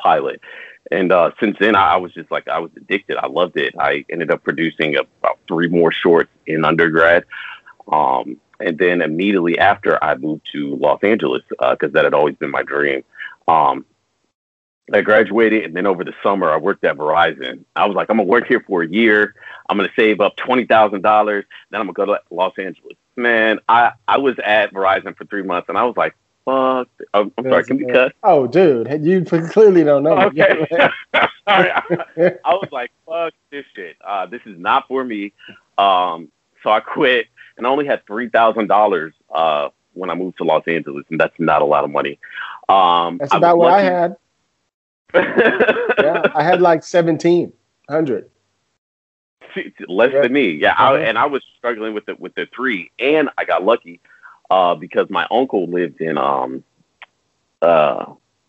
pilot. 0.00 0.40
And 0.90 1.12
uh, 1.12 1.32
since 1.38 1.56
then, 1.60 1.76
I, 1.76 1.94
I 1.94 1.96
was 1.96 2.12
just 2.14 2.30
like 2.30 2.48
I 2.48 2.58
was 2.58 2.70
addicted. 2.76 3.18
I 3.18 3.26
loved 3.26 3.56
it. 3.56 3.74
I 3.78 4.04
ended 4.10 4.30
up 4.30 4.42
producing 4.42 4.96
about 4.96 5.38
three 5.46 5.68
more 5.68 5.92
shorts 5.92 6.30
in 6.46 6.64
undergrad. 6.64 7.24
Um, 7.90 8.40
and 8.60 8.78
then 8.78 9.02
immediately 9.02 9.58
after, 9.58 10.02
I 10.02 10.14
moved 10.16 10.48
to 10.52 10.76
Los 10.76 11.02
Angeles 11.02 11.42
because 11.48 11.92
that 11.92 12.04
had 12.04 12.14
always 12.14 12.36
been 12.36 12.50
my 12.50 12.62
dream. 12.62 13.04
Um, 13.48 13.84
I 14.92 15.02
graduated, 15.02 15.64
and 15.64 15.76
then 15.76 15.86
over 15.86 16.02
the 16.02 16.14
summer, 16.22 16.50
I 16.50 16.56
worked 16.56 16.84
at 16.84 16.96
Verizon. 16.96 17.64
I 17.76 17.86
was 17.86 17.94
like, 17.94 18.10
I'm 18.10 18.16
gonna 18.16 18.28
work 18.28 18.46
here 18.48 18.62
for 18.66 18.82
a 18.82 18.88
year. 18.88 19.34
I'm 19.68 19.76
gonna 19.76 19.90
save 19.94 20.20
up 20.20 20.36
twenty 20.36 20.66
thousand 20.66 21.02
dollars. 21.02 21.44
Then 21.70 21.80
I'm 21.80 21.86
gonna 21.86 22.06
go 22.06 22.14
to 22.14 22.20
Los 22.30 22.54
Angeles. 22.58 22.96
Man, 23.16 23.60
I 23.68 23.92
I 24.08 24.18
was 24.18 24.36
at 24.44 24.72
Verizon 24.72 25.16
for 25.16 25.24
three 25.26 25.42
months, 25.42 25.68
and 25.68 25.78
I 25.78 25.84
was 25.84 25.96
like, 25.96 26.14
fuck. 26.44 26.88
I'm, 27.14 27.32
I'm 27.38 27.44
sorry, 27.44 27.64
can 27.64 27.76
we 27.78 27.86
cut? 27.86 28.14
Oh, 28.22 28.46
dude, 28.46 29.04
you 29.04 29.24
clearly 29.24 29.84
don't 29.84 30.02
know. 30.02 30.18
Okay. 30.22 30.66
Sorry. 31.48 31.70
I, 31.70 31.82
I 32.44 32.54
was 32.54 32.68
like, 32.70 32.90
fuck 33.06 33.32
this 33.50 33.64
shit. 33.74 33.96
Uh, 34.04 34.26
this 34.26 34.40
is 34.46 34.58
not 34.58 34.86
for 34.86 35.02
me. 35.02 35.32
Um, 35.78 36.30
so 36.62 36.70
I 36.70 36.80
quit 36.80 37.26
and 37.60 37.66
I 37.66 37.70
only 37.70 37.86
had 37.86 38.06
three 38.06 38.28
thousand 38.30 38.68
dollars 38.68 39.14
uh 39.34 39.68
when 39.94 40.10
I 40.10 40.14
moved 40.14 40.38
to 40.38 40.44
Los 40.44 40.66
Angeles, 40.66 41.04
and 41.10 41.20
that's 41.20 41.38
not 41.38 41.62
a 41.62 41.66
lot 41.66 41.84
of 41.84 41.90
money. 41.90 42.18
Um, 42.68 43.18
That's 43.18 43.32
I 43.34 43.38
about 43.38 43.58
was 43.58 43.72
what 43.72 43.72
I 43.74 43.82
had. 43.82 44.16
Yeah, 45.96 46.26
I 46.34 46.42
had 46.42 46.60
like 46.62 46.82
1700. 46.82 48.30
less 49.88 50.12
Yeah. 50.12 50.22
than 50.22 50.32
me. 50.32 50.50
Yeah, 50.52 50.72
Uh-huh. 50.72 50.96
and 50.96 51.18
I 51.18 51.26
was 51.26 51.42
struggling 51.58 51.94
with 51.94 52.06
the 52.06 52.14
with 52.16 52.34
the 52.34 52.46
three, 52.54 52.90
and 52.98 53.28
I 53.38 53.44
got 53.44 53.64
lucky 53.64 54.00
uh, 54.50 54.74
because 54.74 55.08
my 55.10 55.26
uncle 55.30 55.66
lived 55.66 56.00
in 56.00 56.16
um, 56.18 56.64
uh, 57.62 58.06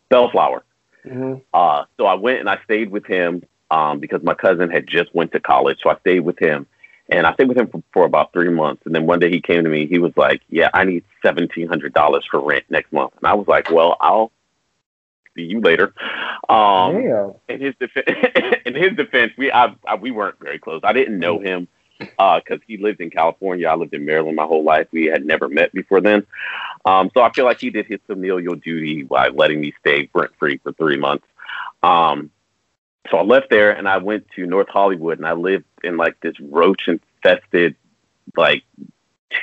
Bellflower. 0.10 0.64
hmm 1.04 1.36
Uh, 1.54 1.86
so 1.98 2.06
I 2.06 2.14
went 2.16 2.40
and 2.40 2.50
I 2.50 2.60
stayed 2.64 2.92
with 2.92 3.06
him 3.06 3.44
um, 3.72 4.00
because 4.00 4.22
my 4.24 4.34
cousin 4.34 4.70
had 4.70 4.88
just 4.88 5.14
went 5.16 5.32
to 5.34 5.40
college. 5.40 5.80
So 5.82 5.90
I 5.90 5.98
stayed 6.00 6.22
with 6.22 6.40
him, 6.40 6.68
and 7.12 7.28
I 7.28 7.34
stayed 7.34 7.50
with 7.50 7.58
him 7.58 7.68
for, 7.68 7.84
for 7.94 8.06
about 8.06 8.32
three 8.32 8.50
months. 8.50 8.84
And 8.86 8.96
then 8.96 9.06
one 9.06 9.20
day 9.20 9.30
he 9.30 9.42
came 9.42 9.64
to 9.64 9.70
me. 9.70 9.86
He 9.86 10.00
was 10.00 10.14
like, 10.16 10.42
"Yeah, 10.50 10.70
I 10.74 10.86
need 10.86 11.04
seventeen 11.22 11.68
hundred 11.68 11.94
dollars 11.94 12.26
for 12.30 12.40
rent 12.42 12.66
next 12.70 12.92
month." 12.92 13.14
And 13.18 13.28
I 13.28 13.34
was 13.34 13.48
like, 13.48 13.70
"Well, 13.70 13.98
I'll 14.00 14.32
see 15.36 15.44
you 15.44 15.60
later." 15.60 15.94
Um, 16.50 16.94
Damn. 16.94 17.34
in 17.50 17.62
his 17.62 17.76
defense, 17.80 18.08
in 18.66 18.76
his 18.76 18.96
defense, 18.96 19.34
we 19.38 19.52
I, 19.52 19.76
I, 19.86 19.96
we 19.96 20.12
weren't 20.12 20.40
very 20.40 20.58
close. 20.58 20.82
I 20.84 20.94
didn't 20.94 21.20
know 21.20 21.40
him 21.40 21.68
because 22.00 22.60
he 22.66 22.78
lived 22.78 23.02
in 23.02 23.10
California. 23.12 23.68
I 23.68 23.76
lived 23.76 23.94
in 23.94 24.06
Maryland 24.06 24.36
my 24.36 24.46
whole 24.46 24.64
life. 24.64 24.88
We 24.92 25.06
had 25.06 25.26
never 25.26 25.48
met 25.48 25.72
before 25.74 26.02
then. 26.02 26.26
Um, 26.86 27.12
so 27.14 27.22
I 27.22 27.32
feel 27.32 27.46
like 27.46 27.60
he 27.60 27.70
did 27.70 27.86
his 27.86 28.00
familial 28.08 28.56
duty 28.56 29.04
by 29.04 29.28
letting 29.28 29.62
me 29.62 29.74
stay 29.82 30.10
rent 30.14 30.32
free 30.40 30.58
for 30.58 30.72
three 30.72 30.98
months. 30.98 31.28
Um, 31.84 32.32
so 33.10 33.18
I 33.18 33.24
left 33.24 33.50
there 33.50 33.72
and 33.72 33.88
I 33.88 33.98
went 33.98 34.28
to 34.36 34.46
North 34.46 34.70
Hollywood 34.70 35.18
and 35.18 35.28
I 35.28 35.34
lived 35.34 35.66
in 35.84 35.98
like 35.98 36.20
this 36.22 36.40
roach 36.40 36.88
infested 36.88 37.76
like 38.38 38.64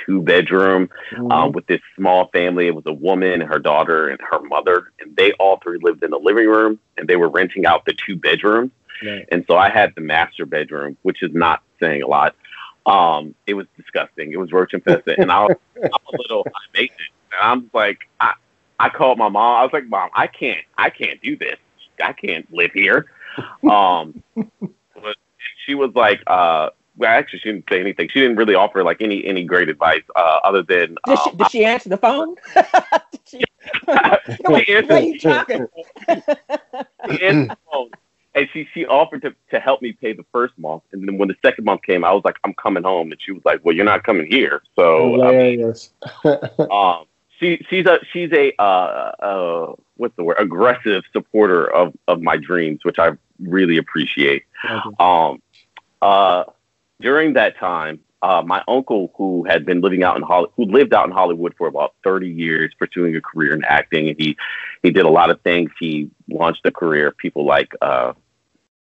two 0.06 0.20
bedroom 0.22 0.90
Mhm. 1.12 1.32
um, 1.32 1.52
with 1.52 1.66
this 1.66 1.80
small 1.96 2.28
family. 2.28 2.66
It 2.66 2.74
was 2.74 2.84
a 2.86 2.92
woman, 2.92 3.40
and 3.40 3.42
her 3.42 3.58
daughter, 3.58 4.08
and 4.08 4.20
her 4.20 4.40
mother, 4.40 4.92
and 5.00 5.16
they 5.16 5.32
all 5.32 5.58
three 5.58 5.78
lived 5.80 6.04
in 6.04 6.10
the 6.10 6.18
living 6.18 6.46
room, 6.46 6.78
and 6.96 7.08
they 7.08 7.16
were 7.16 7.28
renting 7.28 7.66
out 7.66 7.84
the 7.84 7.94
two 7.94 8.16
bedrooms. 8.16 8.70
And 9.30 9.44
so 9.48 9.56
I 9.56 9.70
had 9.70 9.94
the 9.94 10.00
master 10.00 10.44
bedroom, 10.44 10.96
which 11.02 11.22
is 11.22 11.32
not 11.32 11.62
saying 11.80 12.02
a 12.02 12.06
lot. 12.06 12.34
Um, 12.86 13.34
it 13.46 13.54
was 13.54 13.66
disgusting. 13.76 14.32
It 14.32 14.38
was 14.38 14.52
roach 14.52 14.74
infested, 14.74 15.18
and 15.18 15.30
I 15.30 15.44
was, 15.44 15.56
I'm 15.76 16.14
a 16.14 16.16
little 16.18 16.44
high 16.52 16.68
maintenance, 16.74 17.10
and 17.32 17.40
I'm 17.40 17.70
like, 17.72 18.08
I, 18.20 18.34
I 18.78 18.88
called 18.88 19.18
my 19.18 19.28
mom. 19.28 19.56
I 19.60 19.62
was 19.62 19.72
like, 19.72 19.86
Mom, 19.86 20.10
I 20.14 20.26
can't, 20.26 20.64
I 20.76 20.90
can't 20.90 21.20
do 21.22 21.36
this. 21.36 21.58
I 22.02 22.12
can't 22.12 22.46
live 22.52 22.72
here. 22.72 23.06
Um, 23.71 24.23
but 24.35 25.16
she 25.64 25.75
was 25.75 25.90
like, 25.95 26.23
uh, 26.26 26.71
well, 26.97 27.11
actually, 27.11 27.38
she 27.40 27.52
didn't 27.52 27.66
say 27.71 27.80
anything. 27.80 28.09
She 28.09 28.21
didn't 28.21 28.37
really 28.37 28.54
offer 28.54 28.83
like 28.83 29.00
any 29.00 29.25
any 29.25 29.45
great 29.45 29.68
advice 29.68 30.02
uh, 30.16 30.40
other 30.45 30.62
than 30.62 30.97
Did 31.07 31.18
she, 31.25 31.30
um, 31.30 31.37
did 31.37 31.50
she 31.50 31.64
answer 31.64 31.88
the 31.88 31.97
phone? 31.97 32.35
Did 32.54 33.21
she- 33.26 33.45
She 33.87 34.75
answered- 34.75 34.88
What 34.88 34.90
are 34.90 35.00
you 35.00 35.18
talking? 35.18 35.66
she 36.09 37.23
answered 37.25 37.50
the 37.50 37.57
phone, 37.71 37.90
and 38.35 38.49
she 38.52 38.66
she 38.73 38.87
offered 38.87 39.23
to, 39.23 39.35
to 39.50 39.61
help 39.61 39.83
me 39.83 39.92
pay 39.92 40.12
the 40.12 40.25
first 40.33 40.57
month, 40.59 40.83
and 40.92 41.07
then 41.07 41.18
when 41.18 41.28
the 41.28 41.37
second 41.42 41.64
month 41.64 41.83
came, 41.83 42.04
I 42.04 42.12
was 42.12 42.23
like, 42.25 42.37
I'm 42.45 42.54
coming 42.54 42.83
home, 42.85 43.12
and 43.12 43.21
she 43.21 43.33
was 43.33 43.45
like, 43.45 43.64
Well, 43.64 43.75
you're 43.76 43.85
not 43.85 44.04
coming 44.04 44.26
here, 44.26 44.62
so 44.76 45.23
I 45.23 45.33
mean, 45.33 45.59
Hilarious. 45.61 45.90
um, 46.71 47.04
she 47.38 47.64
she's 47.71 47.87
a 47.87 47.99
she's 48.12 48.33
a 48.33 48.52
uh, 48.61 48.62
uh, 48.62 49.73
what's 49.99 50.17
the 50.17 50.25
word 50.25 50.37
aggressive 50.38 51.02
supporter 51.12 51.71
of 51.71 51.93
of 52.09 52.23
my 52.23 52.37
dreams, 52.37 52.81
which 52.85 52.99
I 52.99 53.11
really 53.40 53.76
appreciate. 53.76 54.45
Um, 54.99 55.43
uh, 56.00 56.45
during 57.00 57.35
that 57.35 57.57
time, 57.59 58.00
uh, 58.23 58.43
my 58.45 58.62
uncle, 58.67 59.12
who 59.17 59.45
had 59.45 59.64
been 59.64 59.81
living 59.81 60.02
out 60.02 60.17
in 60.17 60.23
Hollywood, 60.23 60.52
who 60.57 60.64
lived 60.64 60.93
out 60.95 61.07
in 61.07 61.12
Hollywood 61.12 61.55
for 61.57 61.69
about 61.69 61.95
30 62.02 62.28
years, 62.28 62.73
pursuing 62.78 63.14
a 63.14 63.21
career 63.21 63.55
in 63.55 63.62
acting, 63.64 64.09
and 64.09 64.17
he 64.19 64.37
he 64.83 64.90
did 64.90 65.05
a 65.05 65.11
lot 65.11 65.31
of 65.31 65.40
things. 65.43 65.71
He 65.78 66.11
launched 66.28 66.64
a 66.64 66.71
career. 66.73 67.12
People 67.12 67.45
like 67.45 67.73
uh, 67.83 68.12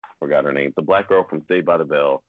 I 0.02 0.08
forgot 0.18 0.44
her 0.44 0.52
name, 0.52 0.72
the 0.76 0.82
black 0.82 1.08
girl 1.08 1.26
from 1.26 1.46
Saved 1.46 1.66
by 1.66 1.76
the 1.78 1.84
Bell. 1.84 2.24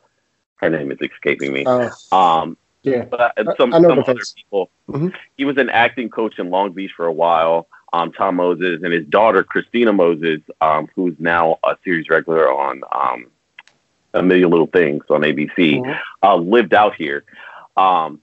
Her 0.58 0.70
name 0.70 0.92
is 0.92 0.98
escaping 1.02 1.52
me. 1.52 1.66
Oh, 1.68 1.92
Um, 2.12 2.58
yeah. 2.84 3.04
but 3.04 3.34
some, 3.58 3.72
some 3.72 4.00
other 4.00 4.14
people. 4.36 4.70
Mhm. 4.88 5.14
He 5.38 5.44
was 5.46 5.58
an 5.58 5.70
acting 5.70 6.10
coach 6.10 6.40
in 6.40 6.50
Long 6.50 6.72
Beach 6.72 6.92
for 6.96 7.06
a 7.06 7.12
while. 7.14 7.68
Um, 7.96 8.12
Tom 8.12 8.36
Moses 8.36 8.82
and 8.84 8.92
his 8.92 9.06
daughter 9.08 9.44
Christina 9.44 9.94
Moses, 9.94 10.42
um, 10.60 10.88
who's 10.96 11.16
now 11.18 11.60
a 11.64 11.78
series 11.84 12.10
regular 12.10 12.52
on 12.52 12.82
um, 12.92 13.28
A 14.14 14.22
Million 14.22 14.50
Little 14.50 14.68
Things 14.68 15.04
on 15.10 15.22
ABC, 15.22 15.80
Mhm. 15.82 15.98
uh, 16.24 16.36
lived 16.36 16.74
out 16.74 16.96
here. 16.96 17.24
Um, 17.78 18.20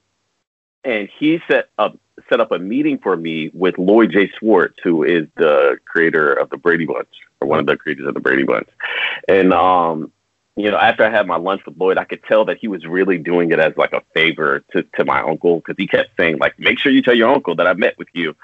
and 0.85 1.09
he 1.19 1.41
set 1.49 1.69
up 1.79 1.99
set 2.29 2.41
up 2.41 2.53
a 2.53 2.59
meeting 2.59 2.99
for 2.99 3.17
me 3.17 3.51
with 3.55 3.79
Lloyd 3.79 4.13
J. 4.13 4.31
Schwartz, 4.39 4.77
who 4.83 5.03
is 5.03 5.27
the 5.37 5.79
creator 5.87 6.33
of 6.33 6.51
the 6.51 6.57
Brady 6.59 6.85
Bunch, 6.85 7.09
or 7.41 7.49
one 7.49 7.59
of 7.59 7.67
the 7.67 7.77
creators 7.77 8.07
of 8.07 8.15
the 8.15 8.21
Brady 8.21 8.43
Bunch. 8.43 8.69
And 9.29 9.53
um, 9.53 10.13
you 10.57 10.71
know, 10.71 10.77
after 10.77 11.03
I 11.05 11.11
had 11.11 11.27
my 11.27 11.37
lunch 11.37 11.63
with 11.65 11.79
Lloyd, 11.79 11.97
I 11.97 12.05
could 12.05 12.23
tell 12.25 12.45
that 12.45 12.59
he 12.59 12.69
was 12.69 12.85
really 12.87 13.17
doing 13.17 13.53
it 13.53 13.59
as 13.59 13.75
like 13.79 13.95
a 13.95 14.03
favor 14.13 14.63
to, 14.73 14.83
to 14.97 15.05
my 15.05 15.23
uncle 15.23 15.57
because 15.57 15.77
he 15.79 15.87
kept 15.87 16.11
saying 16.19 16.39
like, 16.39 16.59
make 16.59 16.79
sure 16.79 16.93
you 16.93 17.01
tell 17.01 17.17
your 17.17 17.33
uncle 17.33 17.55
that 17.57 17.67
I 17.67 17.73
met 17.73 17.97
with 17.97 18.09
you. 18.13 18.37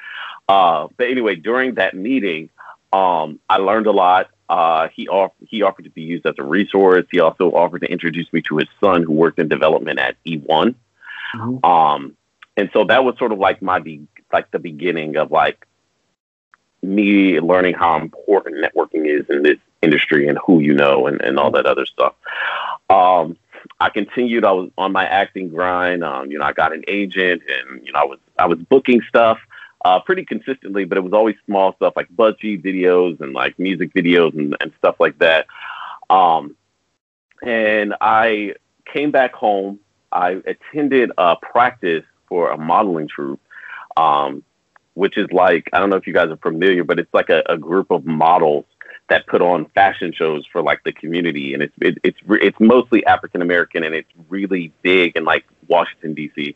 Uh, 0.48 0.88
but 0.96 1.08
anyway, 1.08 1.36
during 1.36 1.74
that 1.74 1.94
meeting, 1.94 2.48
um, 2.92 3.38
I 3.48 3.58
learned 3.58 3.86
a 3.86 3.92
lot. 3.92 4.30
Uh, 4.48 4.88
he 4.88 5.08
off- 5.08 5.34
he 5.46 5.62
offered 5.62 5.84
to 5.84 5.90
be 5.90 6.02
used 6.02 6.24
as 6.24 6.34
a 6.38 6.42
resource. 6.42 7.04
He 7.10 7.20
also 7.20 7.50
offered 7.52 7.82
to 7.82 7.90
introduce 7.90 8.32
me 8.32 8.40
to 8.42 8.56
his 8.56 8.68
son, 8.80 9.02
who 9.02 9.12
worked 9.12 9.38
in 9.38 9.48
development 9.48 9.98
at 9.98 10.16
E1. 10.24 10.74
Mhm. 11.34 11.64
Um, 11.64 12.16
and 12.56 12.70
so 12.72 12.84
that 12.84 13.04
was 13.04 13.16
sort 13.18 13.32
of 13.32 13.38
like 13.38 13.60
my 13.60 13.78
be- 13.78 14.08
like 14.32 14.50
the 14.50 14.58
beginning 14.58 15.16
of 15.16 15.30
like 15.30 15.66
me 16.82 17.40
learning 17.40 17.74
how 17.74 17.98
important 17.98 18.56
networking 18.64 19.06
is 19.06 19.28
in 19.28 19.42
this 19.42 19.58
industry 19.82 20.28
and 20.28 20.38
who 20.44 20.60
you 20.60 20.72
know 20.72 21.06
and, 21.06 21.20
and 21.20 21.38
all 21.38 21.50
that 21.50 21.66
other 21.66 21.84
stuff. 21.84 22.14
Um, 22.88 23.36
I 23.80 23.90
continued. 23.90 24.44
I 24.44 24.52
was 24.52 24.70
on 24.78 24.92
my 24.92 25.04
acting 25.04 25.50
grind. 25.50 26.02
Um, 26.02 26.30
you 26.30 26.38
know, 26.38 26.44
I 26.44 26.52
got 26.52 26.72
an 26.72 26.84
agent, 26.88 27.42
and 27.46 27.84
you 27.84 27.92
know, 27.92 28.00
I 28.00 28.04
was 28.04 28.18
I 28.38 28.46
was 28.46 28.58
booking 28.58 29.02
stuff 29.08 29.38
uh, 29.84 30.00
pretty 30.00 30.24
consistently, 30.24 30.84
but 30.84 30.98
it 30.98 31.02
was 31.02 31.12
always 31.12 31.36
small 31.46 31.74
stuff 31.76 31.94
like 31.96 32.08
BuzzFeed 32.08 32.62
videos 32.64 33.20
and 33.20 33.32
like 33.32 33.58
music 33.58 33.92
videos 33.94 34.36
and, 34.36 34.56
and 34.60 34.72
stuff 34.78 34.96
like 34.98 35.18
that. 35.18 35.46
Um, 36.10 36.56
and 37.42 37.94
I 38.00 38.54
came 38.92 39.10
back 39.10 39.34
home 39.34 39.78
I 40.12 40.40
attended 40.46 41.12
a 41.18 41.36
practice 41.36 42.04
for 42.28 42.50
a 42.50 42.58
modeling 42.58 43.08
troupe, 43.08 43.40
um, 43.96 44.42
which 44.94 45.16
is 45.16 45.30
like 45.32 45.68
I 45.72 45.78
don't 45.78 45.90
know 45.90 45.96
if 45.96 46.06
you 46.06 46.14
guys 46.14 46.30
are 46.30 46.36
familiar, 46.36 46.84
but 46.84 46.98
it's 46.98 47.12
like 47.12 47.30
a, 47.30 47.42
a 47.46 47.56
group 47.56 47.90
of 47.90 48.04
models 48.04 48.64
that 49.08 49.26
put 49.26 49.40
on 49.40 49.66
fashion 49.74 50.12
shows 50.12 50.44
for 50.50 50.62
like 50.62 50.82
the 50.84 50.92
community, 50.92 51.54
and 51.54 51.62
it's 51.62 51.74
it, 51.80 51.98
it's 52.02 52.18
it's 52.28 52.58
mostly 52.60 53.04
African 53.06 53.42
American, 53.42 53.84
and 53.84 53.94
it's 53.94 54.10
really 54.28 54.72
big 54.82 55.16
in 55.16 55.24
like 55.24 55.44
Washington 55.66 56.14
D.C. 56.14 56.54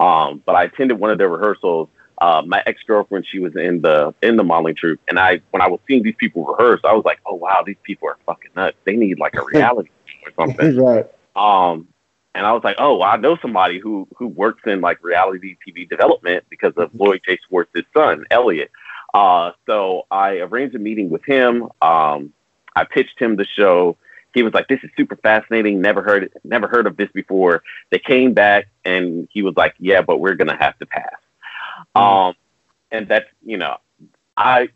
Um, 0.00 0.42
but 0.46 0.54
I 0.54 0.64
attended 0.64 0.98
one 0.98 1.10
of 1.10 1.18
their 1.18 1.28
rehearsals. 1.28 1.88
Uh, 2.20 2.42
my 2.44 2.62
ex 2.66 2.82
girlfriend, 2.86 3.24
she 3.30 3.38
was 3.38 3.54
in 3.56 3.80
the 3.80 4.12
in 4.22 4.36
the 4.36 4.42
modeling 4.42 4.74
troupe, 4.74 5.00
and 5.08 5.18
I 5.18 5.40
when 5.50 5.62
I 5.62 5.68
was 5.68 5.78
seeing 5.86 6.02
these 6.02 6.16
people 6.18 6.44
rehearse, 6.44 6.80
I 6.84 6.92
was 6.92 7.04
like, 7.04 7.20
oh 7.26 7.34
wow, 7.34 7.62
these 7.64 7.76
people 7.84 8.08
are 8.08 8.18
fucking 8.26 8.50
nuts. 8.56 8.76
They 8.84 8.96
need 8.96 9.18
like 9.20 9.34
a 9.34 9.44
reality 9.52 9.90
show 10.06 10.30
or 10.30 10.46
something. 10.46 10.76
right. 10.84 11.06
Um, 11.36 11.86
and 12.34 12.46
I 12.46 12.52
was 12.52 12.62
like, 12.64 12.76
oh, 12.78 13.02
I 13.02 13.16
know 13.16 13.36
somebody 13.40 13.78
who 13.78 14.08
who 14.16 14.26
works 14.28 14.62
in 14.66 14.80
like 14.80 15.02
reality 15.02 15.56
TV 15.66 15.88
development 15.88 16.44
because 16.50 16.72
of 16.76 16.90
Lloyd 16.94 17.20
J. 17.26 17.38
Schwartz's 17.48 17.84
son, 17.96 18.24
Elliot. 18.30 18.70
Uh, 19.14 19.52
so 19.66 20.06
I 20.10 20.38
arranged 20.38 20.74
a 20.74 20.78
meeting 20.78 21.10
with 21.10 21.24
him. 21.24 21.68
Um, 21.80 22.32
I 22.76 22.84
pitched 22.84 23.18
him 23.18 23.36
the 23.36 23.46
show. 23.46 23.96
He 24.34 24.42
was 24.42 24.54
like, 24.54 24.68
"This 24.68 24.80
is 24.82 24.90
super 24.96 25.16
fascinating. 25.16 25.80
Never 25.80 26.02
heard 26.02 26.32
never 26.44 26.68
heard 26.68 26.86
of 26.86 26.96
this 26.96 27.10
before." 27.12 27.62
They 27.90 27.98
came 27.98 28.34
back 28.34 28.68
and 28.84 29.28
he 29.32 29.42
was 29.42 29.56
like, 29.56 29.74
"Yeah, 29.78 30.02
but 30.02 30.18
we're 30.18 30.34
gonna 30.34 30.58
have 30.58 30.78
to 30.78 30.86
pass." 30.86 31.14
Um, 31.94 32.34
and 32.90 33.08
that's 33.08 33.28
you 33.44 33.56
know, 33.56 33.78
I 34.36 34.68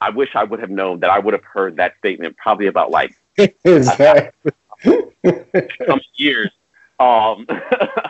I 0.00 0.10
wish 0.10 0.30
I 0.34 0.44
would 0.44 0.60
have 0.60 0.70
known 0.70 1.00
that 1.00 1.10
I 1.10 1.18
would 1.18 1.34
have 1.34 1.44
heard 1.44 1.76
that 1.76 1.94
statement 1.98 2.36
probably 2.36 2.66
about 2.66 2.90
like 2.90 3.14
exactly. 3.64 4.52
some 4.82 6.00
years. 6.14 6.50
Um, 7.00 7.46
uh, 7.50 8.02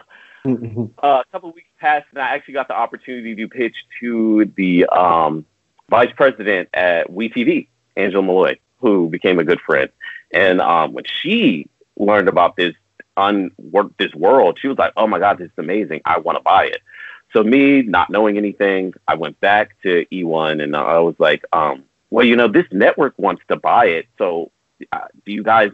a 0.44 1.24
couple 1.32 1.50
of 1.50 1.54
weeks 1.54 1.68
passed, 1.78 2.06
and 2.10 2.20
I 2.20 2.34
actually 2.34 2.54
got 2.54 2.68
the 2.68 2.74
opportunity 2.74 3.34
to 3.34 3.48
pitch 3.48 3.76
to 4.00 4.50
the 4.56 4.86
um, 4.86 5.44
vice 5.90 6.12
president 6.16 6.68
at 6.74 7.10
WeTV, 7.10 7.68
Angela 7.96 8.22
Malloy, 8.22 8.58
who 8.78 9.08
became 9.08 9.38
a 9.38 9.44
good 9.44 9.60
friend. 9.60 9.90
And 10.32 10.60
um, 10.60 10.92
when 10.92 11.04
she 11.04 11.68
learned 11.96 12.28
about 12.28 12.56
this 12.56 12.74
unwork 13.16 13.96
this 13.96 14.14
world, 14.14 14.58
she 14.60 14.68
was 14.68 14.78
like, 14.78 14.92
"Oh 14.96 15.06
my 15.06 15.18
God, 15.18 15.38
this 15.38 15.46
is 15.46 15.58
amazing! 15.58 16.00
I 16.04 16.18
want 16.18 16.36
to 16.36 16.42
buy 16.42 16.66
it." 16.66 16.82
So 17.32 17.42
me, 17.42 17.82
not 17.82 18.10
knowing 18.10 18.36
anything, 18.38 18.94
I 19.06 19.14
went 19.14 19.38
back 19.40 19.76
to 19.82 20.06
E1 20.12 20.62
and 20.62 20.74
I 20.74 20.98
was 21.00 21.14
like, 21.18 21.44
um, 21.52 21.84
"Well, 22.10 22.24
you 22.24 22.36
know, 22.36 22.48
this 22.48 22.66
network 22.72 23.14
wants 23.18 23.42
to 23.48 23.56
buy 23.56 23.86
it. 23.86 24.06
So, 24.16 24.50
uh, 24.92 25.08
do 25.26 25.32
you 25.32 25.42
guys 25.42 25.70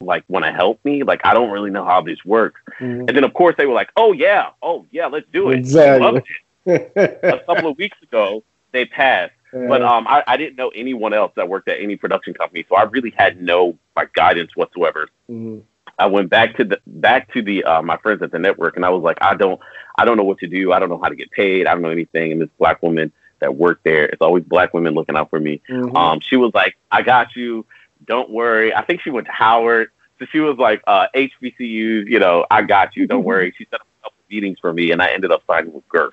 like 0.00 0.24
want 0.28 0.44
to 0.44 0.52
help 0.52 0.82
me? 0.84 1.02
Like, 1.02 1.20
I 1.24 1.34
don't 1.34 1.50
really 1.50 1.70
know 1.70 1.84
how 1.84 2.00
this 2.00 2.24
works." 2.24 2.60
Mhm. 2.80 3.00
And 3.06 3.08
then, 3.08 3.24
of 3.24 3.34
course, 3.34 3.54
they 3.58 3.66
were 3.66 3.74
like, 3.74 3.90
"Oh 3.96 4.12
yeah, 4.12 4.50
oh 4.62 4.86
yeah, 4.92 5.06
let's 5.06 5.26
do 5.32 5.50
it." 5.50 5.58
Exactly. 5.58 6.00
Loved 6.04 6.26
it. 6.66 7.20
A 7.22 7.40
couple 7.46 7.70
of 7.70 7.76
weeks 7.76 7.98
ago, 8.02 8.42
they 8.72 8.86
passed. 8.86 9.32
But 9.52 9.82
um, 9.82 10.06
I, 10.08 10.24
I 10.26 10.36
didn't 10.36 10.56
know 10.56 10.70
anyone 10.70 11.12
else 11.12 11.30
that 11.36 11.48
worked 11.48 11.68
at 11.68 11.78
any 11.78 11.94
production 11.94 12.34
company, 12.34 12.64
so 12.68 12.74
I 12.74 12.82
really 12.84 13.14
had 13.16 13.40
no 13.40 13.78
like 13.94 14.12
guidance 14.12 14.56
whatsoever. 14.56 15.08
Mhm. 15.30 15.62
I 15.98 16.06
went 16.06 16.28
back 16.30 16.56
to 16.56 16.64
the 16.64 16.80
back 16.86 17.32
to 17.34 17.42
the 17.42 17.64
uh, 17.64 17.82
my 17.82 17.96
friends 17.98 18.22
at 18.22 18.32
the 18.32 18.38
network, 18.38 18.76
and 18.76 18.84
I 18.84 18.90
was 18.90 19.02
like, 19.02 19.18
I 19.20 19.34
don't, 19.34 19.60
I 19.96 20.04
don't 20.04 20.16
know 20.16 20.24
what 20.24 20.38
to 20.38 20.46
do. 20.48 20.72
I 20.72 20.78
don't 20.78 20.88
know 20.88 21.00
how 21.00 21.08
to 21.08 21.14
get 21.14 21.30
paid. 21.30 21.66
I 21.66 21.72
don't 21.72 21.82
know 21.82 21.90
anything. 21.90 22.32
And 22.32 22.40
this 22.40 22.48
black 22.58 22.82
woman 22.82 23.12
that 23.40 23.54
worked 23.56 23.84
there, 23.84 24.06
it's 24.06 24.20
always 24.20 24.44
black 24.44 24.74
women 24.74 24.94
looking 24.94 25.16
out 25.16 25.30
for 25.30 25.38
me. 25.38 25.60
Mhm. 25.68 25.96
Um, 25.96 26.20
she 26.20 26.36
was 26.36 26.52
like, 26.54 26.76
I 26.90 27.02
got 27.02 27.36
you. 27.36 27.64
Don't 28.06 28.30
worry. 28.30 28.74
I 28.74 28.82
think 28.82 29.02
she 29.02 29.10
went 29.10 29.26
to 29.26 29.32
Howard, 29.32 29.90
so 30.18 30.26
she 30.32 30.40
was 30.40 30.58
like, 30.58 30.82
uh, 30.86 31.06
HBCUs. 31.14 32.08
You 32.08 32.18
know, 32.18 32.44
I 32.50 32.62
got 32.62 32.96
you. 32.96 33.06
Don't 33.06 33.24
worry. 33.24 33.54
She 33.56 33.64
set 33.70 33.80
up 33.80 33.86
a 34.00 34.04
couple 34.04 34.18
meetings 34.30 34.58
for 34.60 34.72
me, 34.72 34.90
and 34.90 35.00
I 35.00 35.08
ended 35.08 35.30
up 35.30 35.42
signing 35.46 35.72
with 35.72 35.88
Gersh, 35.88 36.10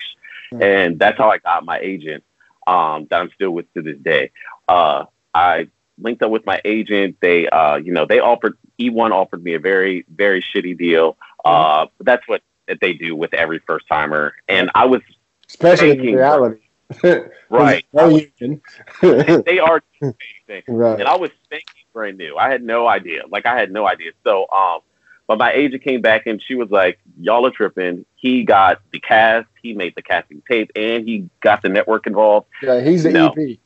Mhm. 0.53 0.63
and 0.63 0.99
that's 0.99 1.17
how 1.17 1.29
I 1.29 1.39
got 1.39 1.65
my 1.65 1.79
agent. 1.79 2.23
Um, 2.67 3.07
that 3.09 3.19
I'm 3.19 3.31
still 3.33 3.51
with 3.51 3.73
to 3.73 3.81
this 3.81 3.97
day. 3.97 4.31
Uh, 4.67 5.05
I 5.33 5.67
linked 5.97 6.21
up 6.21 6.29
with 6.29 6.45
my 6.45 6.61
agent. 6.63 7.17
They, 7.19 7.47
uh, 7.49 7.77
you 7.77 7.91
know, 7.91 8.05
they 8.05 8.19
offered 8.19 8.55
E1 8.89 9.11
offered 9.11 9.43
me 9.43 9.53
a 9.53 9.59
very, 9.59 10.05
very 10.15 10.41
shitty 10.41 10.77
deal. 10.77 11.17
Uh, 11.45 11.87
that's 11.99 12.27
what 12.27 12.41
they 12.81 12.93
do 12.93 13.15
with 13.15 13.33
every 13.33 13.59
first 13.59 13.87
timer. 13.87 14.33
And 14.47 14.71
I 14.75 14.85
was 14.85 15.01
Especially 15.49 15.91
in 15.91 15.97
Thanking, 15.97 16.15
reality. 16.15 16.61
right. 17.49 17.85
No 17.93 18.07
union. 18.09 18.61
they 19.01 19.59
are 19.59 19.81
doing 19.99 20.15
anything. 20.47 20.75
right. 20.75 20.99
and 20.99 21.07
I 21.09 21.17
was 21.17 21.29
thinking 21.49 21.67
brand 21.93 22.17
new. 22.17 22.37
I 22.37 22.49
had 22.49 22.63
no 22.63 22.87
idea. 22.87 23.23
Like 23.29 23.45
I 23.45 23.57
had 23.59 23.71
no 23.71 23.85
idea. 23.87 24.11
So, 24.23 24.47
um, 24.49 24.79
but 25.27 25.37
my 25.37 25.51
agent 25.51 25.83
came 25.83 26.01
back 26.01 26.25
and 26.27 26.41
she 26.41 26.55
was 26.55 26.69
like, 26.71 26.99
"Y'all 27.19 27.45
are 27.45 27.51
tripping." 27.51 28.05
He 28.15 28.43
got 28.43 28.81
the 28.91 28.99
cast. 28.99 29.47
He 29.61 29.73
made 29.73 29.93
the 29.95 30.01
casting 30.01 30.41
tape, 30.49 30.71
and 30.75 31.07
he 31.07 31.29
got 31.41 31.61
the 31.61 31.69
network 31.69 32.07
involved. 32.07 32.47
Yeah, 32.63 32.81
he's 32.81 33.03
the 33.03 33.11
No. 33.11 33.33
EP. 33.37 33.57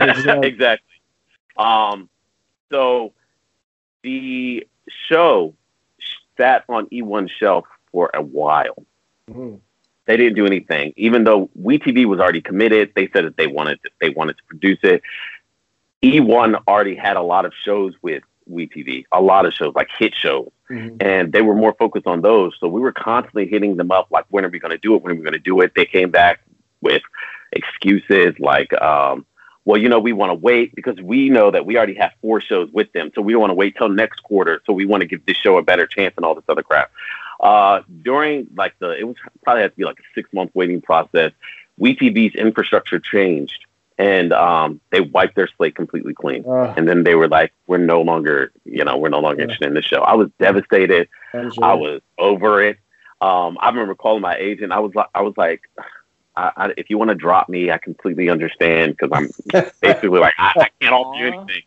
Exactly. 0.00 0.48
exactly. 0.48 1.00
Um, 1.56 2.08
so 2.70 3.12
the 4.06 4.64
show 5.08 5.52
sat 6.38 6.62
on 6.68 6.86
E1 6.86 7.28
shelf 7.28 7.66
for 7.90 8.08
a 8.14 8.22
while. 8.22 8.86
Mhm. 9.28 9.58
They 10.04 10.16
didn't 10.16 10.36
do 10.36 10.46
anything, 10.46 10.92
even 10.96 11.24
though 11.24 11.50
WeTV 11.60 12.04
was 12.04 12.20
already 12.20 12.40
committed. 12.40 12.92
They 12.94 13.08
said 13.08 13.24
that 13.24 13.36
they 13.36 13.48
wanted 13.48 13.82
to, 13.82 13.90
they 14.00 14.10
wanted 14.10 14.36
to 14.36 14.44
produce 14.44 14.78
it. 14.84 15.02
E1 16.02 16.54
already 16.68 16.94
had 16.94 17.16
a 17.16 17.22
lot 17.22 17.44
of 17.44 17.52
shows 17.64 17.94
with 18.02 18.22
WeTV, 18.48 19.04
a 19.10 19.20
lot 19.20 19.44
of 19.44 19.52
shows 19.52 19.74
like 19.74 19.88
hit 19.98 20.14
shows, 20.14 20.50
Mhm. 20.70 21.02
and 21.02 21.32
they 21.32 21.42
were 21.42 21.56
more 21.56 21.74
focused 21.74 22.06
on 22.06 22.20
those. 22.22 22.54
So 22.60 22.68
we 22.68 22.80
were 22.80 22.92
constantly 22.92 23.48
hitting 23.48 23.76
them 23.76 23.90
up, 23.90 24.06
like, 24.12 24.26
when 24.28 24.44
are 24.44 24.48
we 24.48 24.60
going 24.60 24.70
to 24.70 24.78
do 24.78 24.94
it? 24.94 25.02
When 25.02 25.10
are 25.12 25.16
we 25.16 25.22
going 25.24 25.32
to 25.32 25.50
do 25.52 25.60
it? 25.62 25.72
They 25.74 25.86
came 25.86 26.10
back 26.12 26.42
with 26.80 27.02
excuses 27.50 28.38
like, 28.38 28.72
um, 28.80 29.26
well, 29.66 29.76
you 29.80 29.88
know, 29.88 29.98
we 29.98 30.12
want 30.12 30.30
to 30.30 30.34
wait 30.34 30.74
because 30.76 30.96
we 31.00 31.28
know 31.28 31.50
that 31.50 31.66
we 31.66 31.76
already 31.76 31.94
have 31.94 32.12
four 32.22 32.40
shows 32.40 32.70
with 32.70 32.90
them. 32.92 33.10
So 33.14 33.20
we 33.20 33.32
don't 33.32 33.40
want 33.40 33.50
to 33.50 33.54
wait 33.54 33.76
till 33.76 33.88
next 33.88 34.22
quarter. 34.22 34.62
So 34.64 34.72
we 34.72 34.86
want 34.86 35.00
to 35.02 35.06
give 35.08 35.26
this 35.26 35.36
show 35.36 35.58
a 35.58 35.62
better 35.62 35.86
chance 35.88 36.14
and 36.16 36.24
all 36.24 36.36
this 36.36 36.44
other 36.48 36.62
crap. 36.62 36.92
Uh, 37.40 37.82
during 38.02 38.46
like 38.56 38.78
the, 38.78 38.92
it 38.96 39.02
was 39.06 39.16
probably 39.42 39.62
had 39.62 39.72
to 39.72 39.76
be 39.76 39.84
like 39.84 39.98
a 39.98 40.02
six 40.14 40.32
month 40.32 40.52
waiting 40.54 40.80
process. 40.80 41.32
WeTV's 41.80 42.36
infrastructure 42.36 43.00
changed 43.00 43.66
and 43.98 44.32
um, 44.32 44.80
they 44.90 45.00
wiped 45.00 45.34
their 45.34 45.48
slate 45.56 45.74
completely 45.74 46.14
clean. 46.14 46.44
Uh, 46.46 46.72
And 46.76 46.88
then 46.88 47.02
they 47.02 47.16
were 47.16 47.28
like, 47.28 47.52
we're 47.66 47.78
no 47.78 48.02
longer, 48.02 48.52
you 48.64 48.84
know, 48.84 48.96
we're 48.96 49.08
no 49.08 49.18
longer 49.20 49.40
Yeah. 49.40 49.44
interested 49.46 49.66
in 49.66 49.74
the 49.74 49.82
show. 49.82 50.00
I 50.02 50.14
was 50.14 50.30
devastated. 50.38 51.08
I 51.34 51.74
was 51.74 52.00
over 52.18 52.62
it. 52.62 52.78
Um, 53.20 53.58
I 53.60 53.68
remember 53.70 53.96
calling 53.96 54.22
my 54.22 54.36
agent. 54.36 54.70
I 54.70 54.78
was 54.78 54.94
like, 54.94 55.08
I 55.14 55.22
was 55.22 55.34
like, 55.36 55.62
I, 56.36 56.52
I, 56.56 56.74
if 56.76 56.90
you 56.90 56.98
want 56.98 57.10
to 57.10 57.14
drop 57.14 57.48
me, 57.48 57.70
I 57.70 57.78
completely 57.78 58.28
understand 58.28 58.96
because 58.96 59.10
I'm 59.12 59.30
basically 59.80 60.20
like, 60.20 60.34
I, 60.38 60.52
I 60.56 60.68
can't 60.80 60.94
offer 60.94 61.18
you 61.18 61.26
Aw. 61.28 61.42
anything. 61.42 61.62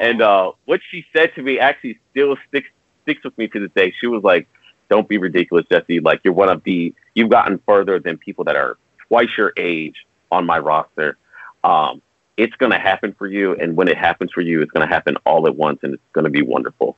And 0.00 0.22
uh, 0.22 0.52
what 0.64 0.80
she 0.90 1.04
said 1.12 1.34
to 1.34 1.42
me 1.42 1.58
actually 1.58 1.98
still 2.10 2.36
sticks 2.48 2.68
sticks 3.02 3.24
with 3.24 3.36
me 3.38 3.48
to 3.48 3.60
this 3.60 3.70
day. 3.74 3.94
She 4.00 4.06
was 4.06 4.22
like, 4.22 4.46
"Don't 4.90 5.08
be 5.08 5.18
ridiculous, 5.18 5.64
Jesse. 5.70 6.00
Like 6.00 6.20
you're 6.24 6.34
one 6.34 6.50
of 6.50 6.62
the 6.64 6.94
you've 7.14 7.30
gotten 7.30 7.58
further 7.66 7.98
than 7.98 8.18
people 8.18 8.44
that 8.44 8.56
are 8.56 8.76
twice 9.08 9.30
your 9.36 9.52
age 9.56 10.04
on 10.30 10.44
my 10.44 10.58
roster. 10.58 11.16
Um, 11.64 12.02
it's 12.36 12.54
gonna 12.56 12.78
happen 12.78 13.14
for 13.14 13.26
you, 13.26 13.54
and 13.54 13.76
when 13.76 13.88
it 13.88 13.96
happens 13.96 14.30
for 14.32 14.42
you, 14.42 14.60
it's 14.60 14.70
gonna 14.70 14.86
happen 14.86 15.16
all 15.24 15.46
at 15.46 15.56
once, 15.56 15.80
and 15.82 15.94
it's 15.94 16.02
gonna 16.12 16.30
be 16.30 16.42
wonderful." 16.42 16.96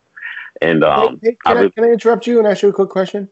And 0.60 0.82
um, 0.82 1.20
Hey, 1.22 1.30
hey, 1.30 1.36
I 1.46 1.48
can, 1.48 1.56
I, 1.56 1.62
was- 1.62 1.72
can 1.72 1.84
I 1.84 1.90
interrupt 1.90 2.26
you 2.26 2.38
and 2.38 2.46
ask 2.46 2.62
you 2.62 2.70
a 2.70 2.72
quick 2.72 2.88
question? 2.90 3.30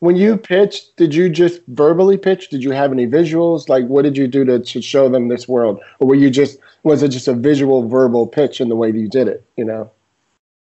When 0.00 0.16
you 0.16 0.36
pitched, 0.36 0.96
did 0.96 1.14
you 1.14 1.30
just 1.30 1.62
verbally 1.68 2.18
pitch? 2.18 2.50
Did 2.50 2.62
you 2.62 2.70
have 2.72 2.92
any 2.92 3.06
visuals? 3.06 3.68
Like, 3.68 3.86
what 3.86 4.02
did 4.02 4.16
you 4.16 4.28
do 4.28 4.44
to, 4.44 4.58
to 4.58 4.82
show 4.82 5.08
them 5.08 5.28
this 5.28 5.48
world, 5.48 5.80
or 6.00 6.08
were 6.08 6.14
you 6.14 6.30
just 6.30 6.58
was 6.82 7.02
it 7.02 7.08
just 7.08 7.28
a 7.28 7.34
visual, 7.34 7.88
verbal 7.88 8.26
pitch 8.26 8.60
in 8.60 8.68
the 8.68 8.76
way 8.76 8.92
that 8.92 8.98
you 8.98 9.08
did 9.08 9.26
it? 9.28 9.44
You 9.56 9.64
know. 9.64 9.90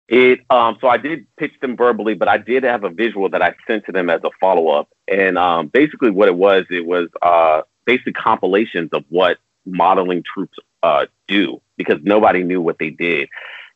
It 0.09 0.41
um 0.49 0.77
so 0.81 0.89
I 0.89 0.97
did 0.97 1.25
pitch 1.37 1.53
them 1.61 1.77
verbally, 1.77 2.13
but 2.13 2.27
I 2.27 2.37
did 2.37 2.63
have 2.63 2.83
a 2.83 2.89
visual 2.89 3.29
that 3.29 3.41
I 3.41 3.55
sent 3.65 3.85
to 3.85 3.91
them 3.93 4.09
as 4.09 4.21
a 4.23 4.29
follow 4.39 4.67
up. 4.67 4.89
And 5.07 5.37
um 5.37 5.67
basically 5.67 6.11
what 6.11 6.27
it 6.27 6.35
was, 6.35 6.65
it 6.69 6.85
was 6.85 7.07
uh 7.21 7.61
basically 7.85 8.13
compilations 8.13 8.89
of 8.91 9.05
what 9.09 9.37
modeling 9.65 10.21
troops 10.21 10.57
uh 10.83 11.05
do 11.27 11.61
because 11.77 11.99
nobody 12.03 12.43
knew 12.43 12.61
what 12.61 12.79
they 12.79 12.89
did. 12.89 13.29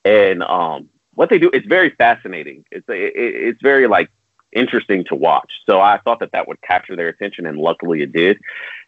And 0.03 0.43
um 0.43 0.89
what 1.15 1.29
they 1.29 1.39
do 1.39 1.49
it's 1.53 1.65
very 1.65 1.91
fascinating. 1.91 2.65
It's 2.71 2.87
it, 2.89 3.13
it's 3.15 3.61
very 3.61 3.87
like 3.87 4.11
interesting 4.53 5.03
to 5.05 5.15
watch. 5.15 5.51
So 5.69 5.79
I 5.79 5.99
thought 5.99 6.19
that 6.19 6.31
that 6.31 6.47
would 6.47 6.61
capture 6.61 6.95
their 6.95 7.09
attention 7.09 7.45
and 7.45 7.57
luckily 7.57 8.01
it 8.01 8.11
did. 8.13 8.39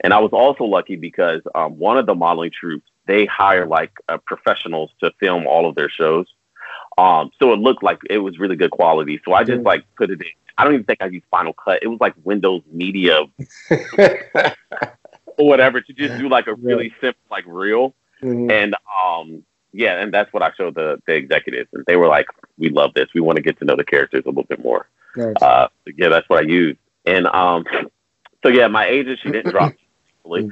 And 0.02 0.13
I 0.13 0.19
was 0.19 0.32
also 0.32 0.63
lucky 0.63 0.95
because 0.95 1.41
um 1.56 1.78
one 1.78 1.98
of 1.98 2.06
the 2.06 2.15
modeling 2.15 2.52
troops 2.52 2.86
they 3.06 3.26
hire 3.26 3.65
like 3.65 3.91
uh, 4.08 4.17
professionals 4.26 4.91
to 5.02 5.12
film 5.19 5.48
all 5.48 5.67
of 5.67 5.76
their 5.76 5.89
shows. 5.89 6.28
Um, 6.98 7.32
so 7.41 7.54
it 7.54 7.60
looked 7.60 7.82
like 7.84 8.00
it 8.10 8.19
was 8.19 8.38
really 8.39 8.56
good 8.56 8.72
quality. 8.72 9.19
So 9.26 9.34
I 9.34 9.43
just 9.43 9.62
Mm. 9.62 9.65
like 9.65 9.84
put 9.95 10.10
it 10.12 10.22
in. 10.22 10.28
I 10.58 10.63
don't 10.65 10.74
even 10.74 10.86
think 10.86 11.02
I 11.02 11.06
used 11.08 11.26
Final 11.32 11.54
Cut. 11.54 11.80
It 11.82 11.88
was 11.88 12.00
like 12.02 12.13
Windows 12.24 12.62
Media 12.72 13.22
or 14.08 15.48
whatever 15.48 15.80
to 15.82 15.93
just 15.93 16.17
do 16.19 16.28
like 16.30 16.48
a 16.48 16.54
really 16.56 16.93
simple 17.02 17.22
like 17.32 17.45
reel. 17.48 17.93
Mhm. 18.22 18.52
And 18.52 18.76
um, 19.06 19.43
yeah, 19.72 20.02
and 20.02 20.13
that's 20.13 20.32
what 20.34 20.43
I 20.43 20.52
showed 20.58 20.76
the 20.76 21.02
the 21.08 21.13
executives, 21.13 21.69
and 21.74 21.84
they 21.88 21.95
were 21.95 22.08
like, 22.08 22.28
we 22.58 22.69
love 22.69 22.93
this. 22.93 23.08
We 23.13 23.22
want 23.22 23.38
to 23.38 23.41
get 23.41 23.58
to 23.60 23.65
know 23.65 23.76
the 23.78 23.84
characters 23.86 24.24
a 24.26 24.30
little 24.30 24.43
bit 24.43 24.62
more. 24.62 24.89
Nice. 25.15 25.36
Uh, 25.41 25.67
yeah, 25.98 26.10
that's 26.10 26.28
what 26.30 26.39
I 26.39 26.48
use. 26.48 26.78
And 27.06 27.28
um, 27.28 27.65
so 28.43 28.50
yeah, 28.50 28.67
my 28.67 28.88
agent 28.88 29.19
she 29.22 29.32
didn't 29.32 29.52
drop. 29.52 29.74
me, 30.26 30.50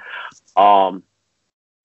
Um, 0.56 1.04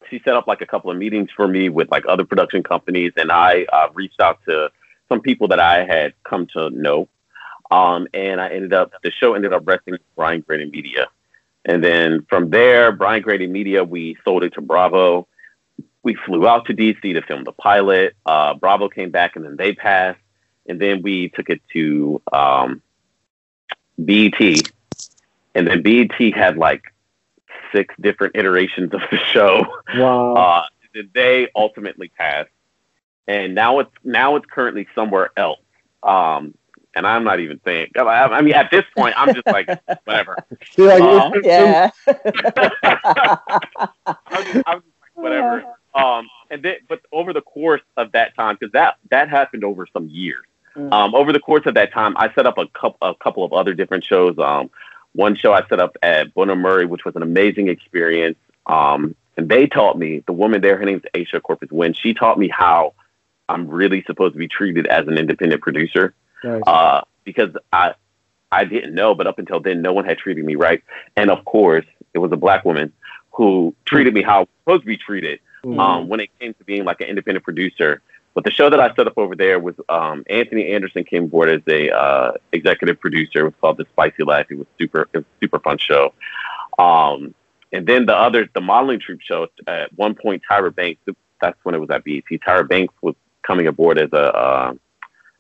she 0.09 0.21
set 0.25 0.35
up 0.35 0.47
like 0.47 0.61
a 0.61 0.67
couple 0.67 0.91
of 0.91 0.97
meetings 0.97 1.31
for 1.35 1.49
me 1.49 1.69
with 1.69 1.91
like 1.91 2.05
other 2.09 2.25
production 2.25 2.63
companies, 2.63 3.13
and 3.17 3.31
I 3.33 3.65
uh, 3.73 3.89
reached 3.95 4.21
out 4.21 4.41
to 4.47 4.71
some 5.09 5.21
people 5.21 5.49
that 5.49 5.61
I 5.61 5.85
had 5.85 6.15
come 6.25 6.47
to 6.55 6.71
know. 6.71 7.09
Um, 7.71 8.07
and 8.13 8.41
I 8.41 8.49
ended 8.51 8.75
up 8.75 8.93
the 9.03 9.11
show 9.11 9.35
ended 9.35 9.55
up 9.55 9.63
resting 9.67 9.93
with 9.93 10.03
Brian 10.15 10.43
Graden 10.43 10.71
Media, 10.71 11.07
and 11.65 11.83
then 11.83 12.27
from 12.29 12.51
there, 12.51 12.93
Brian 12.93 13.23
Graden 13.23 13.51
Media 13.51 13.83
we 13.83 14.17
sold 14.25 14.43
it 14.45 14.53
to 14.55 14.61
Bravo. 14.61 15.27
We 16.03 16.15
flew 16.27 16.47
out 16.47 16.67
to 16.67 16.75
DC 16.75 17.01
to 17.01 17.23
film 17.23 17.45
the 17.45 17.53
pilot. 17.53 18.15
Uh, 18.27 18.55
Bravo 18.55 18.89
came 18.89 19.11
back, 19.11 19.37
and 19.37 19.45
then 19.45 19.57
they 19.57 19.73
passed, 19.73 20.19
and 20.67 20.81
then 20.81 21.03
we 21.03 21.29
took 21.31 21.51
it 21.51 21.61
to 21.73 22.21
um, 22.33 22.83
BET, 24.05 24.41
and 25.55 25.67
then 25.67 25.83
BET 25.83 26.13
had 26.35 26.57
like 26.57 26.83
six 27.73 27.95
different 28.01 28.37
iterations 28.37 28.93
of 28.93 29.01
the 29.11 29.19
show. 29.19 29.65
Wow. 29.97 30.35
Uh, 30.35 30.67
that 30.95 31.13
they 31.15 31.49
ultimately 31.57 32.09
passed, 32.09 32.51
and 33.27 33.55
now 33.55 33.79
it's 33.79 33.91
now 34.05 34.37
it's 34.37 34.47
currently 34.47 34.87
somewhere 34.95 35.31
else. 35.37 35.61
Um, 36.03 36.55
and 36.95 37.07
I'm 37.07 37.25
not 37.25 37.41
even 37.41 37.59
saying. 37.65 37.93
I, 37.97 38.01
I 38.03 38.43
mean, 38.43 38.53
at 38.53 38.71
this 38.71 38.85
point, 38.95 39.15
I'm 39.17 39.35
just 39.35 39.47
like 39.47 39.67
whatever. 40.05 40.37
Like, 40.77 41.01
um, 41.01 41.33
it- 41.35 41.39
it- 41.39 41.45
yeah. 41.47 41.91
I'm 44.07 44.45
just, 44.45 44.63
I'm 44.67 44.81
just 44.83 44.95
like 45.01 45.15
whatever. 45.15 45.65
Um, 45.95 46.27
and 46.51 46.63
then, 46.63 46.77
but 46.89 47.01
over 47.13 47.33
the 47.33 47.41
course 47.43 47.83
of 47.97 48.13
that 48.13 48.35
time, 48.35 48.57
because 48.59 48.73
that 48.73 48.97
that 49.11 49.29
happened 49.31 49.65
over 49.65 49.87
some 49.93 50.09
years. 50.09 50.45
Mm. 50.77 50.93
Um, 50.93 51.15
over 51.15 51.33
the 51.33 51.41
course 51.41 51.63
of 51.67 51.75
that 51.75 51.93
time, 51.93 52.17
I 52.17 52.33
set 52.35 52.47
up 52.47 52.59
a 52.59 52.67
couple 52.69 52.99
a 53.03 53.15
couple 53.15 53.45
of 53.45 53.53
other 53.53 53.75
different 53.75 54.05
shows. 54.05 54.39
Um, 54.39 54.71
one 55.13 55.35
show 55.37 55.53
I 55.53 55.67
set 55.69 55.81
up 55.81 55.97
at 56.03 56.35
Bunim 56.35 56.59
Murray, 56.61 56.87
which 56.87 57.05
was 57.05 57.15
an 57.17 57.23
amazing 57.23 57.69
experience. 57.69 58.39
Um, 58.67 59.15
and 59.37 59.49
they 59.49 59.67
taught 59.67 59.99
me 59.99 60.23
the 60.27 60.33
woman 60.33 60.61
there, 60.61 60.79
her 60.79 60.85
name's 60.85 61.03
Aisha 61.15 61.43
Corpus 61.43 61.71
Wynn. 61.71 61.95
She 61.95 62.15
taught 62.15 62.39
me 62.39 62.49
how 62.49 62.95
I'm 63.49 63.69
really 63.69 64.03
supposed 64.07 64.35
to 64.35 64.39
be 64.39 64.49
treated 64.49 64.87
as 64.87 65.07
an 65.09 65.19
independent 65.19 65.61
producer 65.63 66.15
nice. 66.45 66.63
uh, 66.67 67.03
because 67.25 67.51
I 67.73 67.95
I 68.51 68.65
didn't 68.65 68.95
know, 68.95 69.15
but 69.15 69.27
up 69.27 69.39
until 69.39 69.61
then, 69.61 69.83
no 69.83 69.93
one 69.93 70.05
had 70.05 70.19
treated 70.19 70.45
me 70.45 70.55
right. 70.55 70.83
And 71.17 71.31
of 71.31 71.45
course, 71.45 71.87
it 72.15 72.19
was 72.19 72.33
a 72.33 72.37
black 72.37 72.65
woman 72.65 72.93
who 73.31 73.75
treated 73.87 74.13
me 74.15 74.23
how 74.23 74.37
I 74.37 74.41
was 74.41 74.49
supposed 74.61 74.83
to 74.83 74.87
be 74.87 74.97
treated 74.97 75.41
Mm. 75.65 75.79
um, 75.79 76.09
when 76.09 76.19
it 76.19 76.31
came 76.41 76.55
to 76.55 76.65
being 76.65 76.85
like 76.85 77.01
an 77.01 77.07
independent 77.07 77.45
producer. 77.45 78.03
But 78.35 78.45
the 78.45 78.51
show 78.51 78.71
that 78.71 78.81
I 78.81 78.95
set 78.95 79.07
up 79.07 79.15
over 79.19 79.37
there 79.37 79.59
was 79.61 79.75
um, 79.89 80.25
Anthony 80.31 80.73
Anderson 80.73 81.05
came 81.05 81.25
aboard 81.25 81.51
as 81.51 81.61
a 81.69 81.91
uh, 81.91 82.33
executive 82.53 82.99
producer. 82.99 83.41
It 83.41 83.45
was 83.45 83.55
called 83.61 83.77
The 83.77 83.87
Spicy 83.93 84.23
Life. 84.25 84.47
It 84.51 84.57
was 84.59 84.67
super, 84.81 85.03
it 85.13 85.19
was 85.19 85.25
a 85.25 85.45
super 85.45 85.59
fun 85.59 85.77
show. 85.79 86.15
Um, 86.79 87.35
and 87.73 87.87
then 87.87 88.07
the 88.07 88.17
other, 88.17 88.49
the 88.55 88.61
modeling 88.63 89.01
troupe 89.01 89.21
show. 89.21 89.49
At 89.67 89.93
one 89.97 90.15
point, 90.15 90.43
Tyra 90.51 90.75
Banks. 90.75 91.01
That's 91.41 91.59
when 91.65 91.75
it 91.75 91.79
was 91.79 91.91
at 91.91 92.05
BET. 92.05 92.25
Tyra 92.31 92.67
Banks 92.67 92.95
was 93.03 93.15
coming 93.43 93.67
aboard 93.67 93.99
as 93.99 94.11
a 94.13 94.35
uh, 94.35 94.73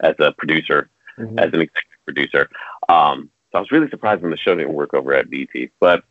as 0.00 0.14
a 0.18 0.32
producer, 0.32 0.90
Mhm. 1.18 1.38
as 1.38 1.46
an 1.52 1.60
executive 1.60 2.04
producer. 2.04 2.50
Um, 2.88 3.30
so 3.52 3.58
I 3.58 3.60
was 3.60 3.70
really 3.70 3.88
surprised 3.88 4.22
when 4.22 4.30
the 4.32 4.36
show 4.36 4.54
didn't 4.54 4.72
work 4.72 4.92
over 4.94 5.14
at 5.14 5.30
BET. 5.30 5.70
But 5.80 6.04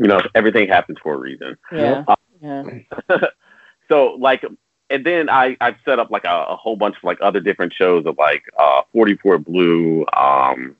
you 0.00 0.08
know, 0.08 0.20
everything 0.34 0.68
happens 0.68 0.98
for 1.02 1.14
a 1.14 1.18
reason. 1.18 1.56
yeah. 1.72 2.04
Yeah. 2.40 2.64
so 3.90 4.16
like 4.18 4.44
and 4.90 5.04
then 5.04 5.28
I 5.28 5.56
I've 5.60 5.76
set 5.84 5.98
up 5.98 6.10
like 6.10 6.24
a, 6.24 6.46
a 6.50 6.56
whole 6.56 6.76
bunch 6.76 6.96
of 6.96 7.04
like 7.04 7.18
other 7.20 7.40
different 7.40 7.72
shows 7.72 8.06
of 8.06 8.16
like 8.18 8.44
uh 8.58 8.82
44 8.92 9.38
Blue, 9.38 10.04
um 10.16 10.76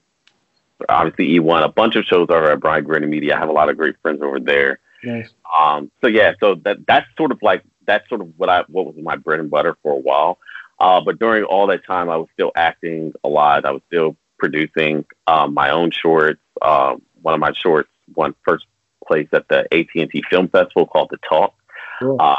obviously 0.88 1.38
E1, 1.38 1.64
a 1.64 1.68
bunch 1.68 1.96
of 1.96 2.04
shows 2.04 2.26
over 2.30 2.52
at 2.52 2.60
Brian 2.60 2.84
Graden 2.84 3.08
Media. 3.08 3.36
I 3.36 3.38
have 3.38 3.48
a 3.48 3.52
lot 3.52 3.68
of 3.68 3.76
great 3.76 3.96
friends 4.02 4.20
over 4.22 4.40
there. 4.40 4.80
nice. 5.02 5.30
Um 5.56 5.90
so 6.00 6.08
yeah, 6.08 6.34
so 6.40 6.56
that 6.56 6.86
that's 6.86 7.06
sort 7.16 7.32
of 7.32 7.38
like 7.42 7.62
that's 7.86 8.08
sort 8.08 8.20
of 8.20 8.32
what 8.36 8.48
I 8.48 8.64
what 8.68 8.86
was 8.86 8.96
my 8.96 9.16
bread 9.16 9.40
and 9.40 9.50
butter 9.50 9.76
for 9.82 9.92
a 9.92 9.98
while. 9.98 10.38
Uh 10.78 11.00
but 11.00 11.18
during 11.18 11.44
all 11.44 11.66
that 11.68 11.84
time 11.84 12.10
I 12.10 12.16
was 12.16 12.28
still 12.34 12.52
acting 12.56 13.12
a 13.22 13.28
lot. 13.28 13.64
I 13.64 13.70
was 13.70 13.82
still 13.86 14.16
producing 14.38 15.04
um, 15.26 15.54
my 15.54 15.70
own 15.70 15.90
shorts. 15.90 16.40
Um, 16.60 17.00
one 17.22 17.34
of 17.34 17.40
my 17.40 17.52
shorts 17.52 17.88
won 18.14 18.34
first 18.44 18.66
place 19.06 19.28
at 19.32 19.48
the 19.48 19.60
AT&T 19.72 20.22
Film 20.28 20.48
Festival 20.48 20.86
called 20.86 21.08
The 21.10 21.18
Talk. 21.28 21.54
Cool. 21.98 22.16
Uh, 22.20 22.36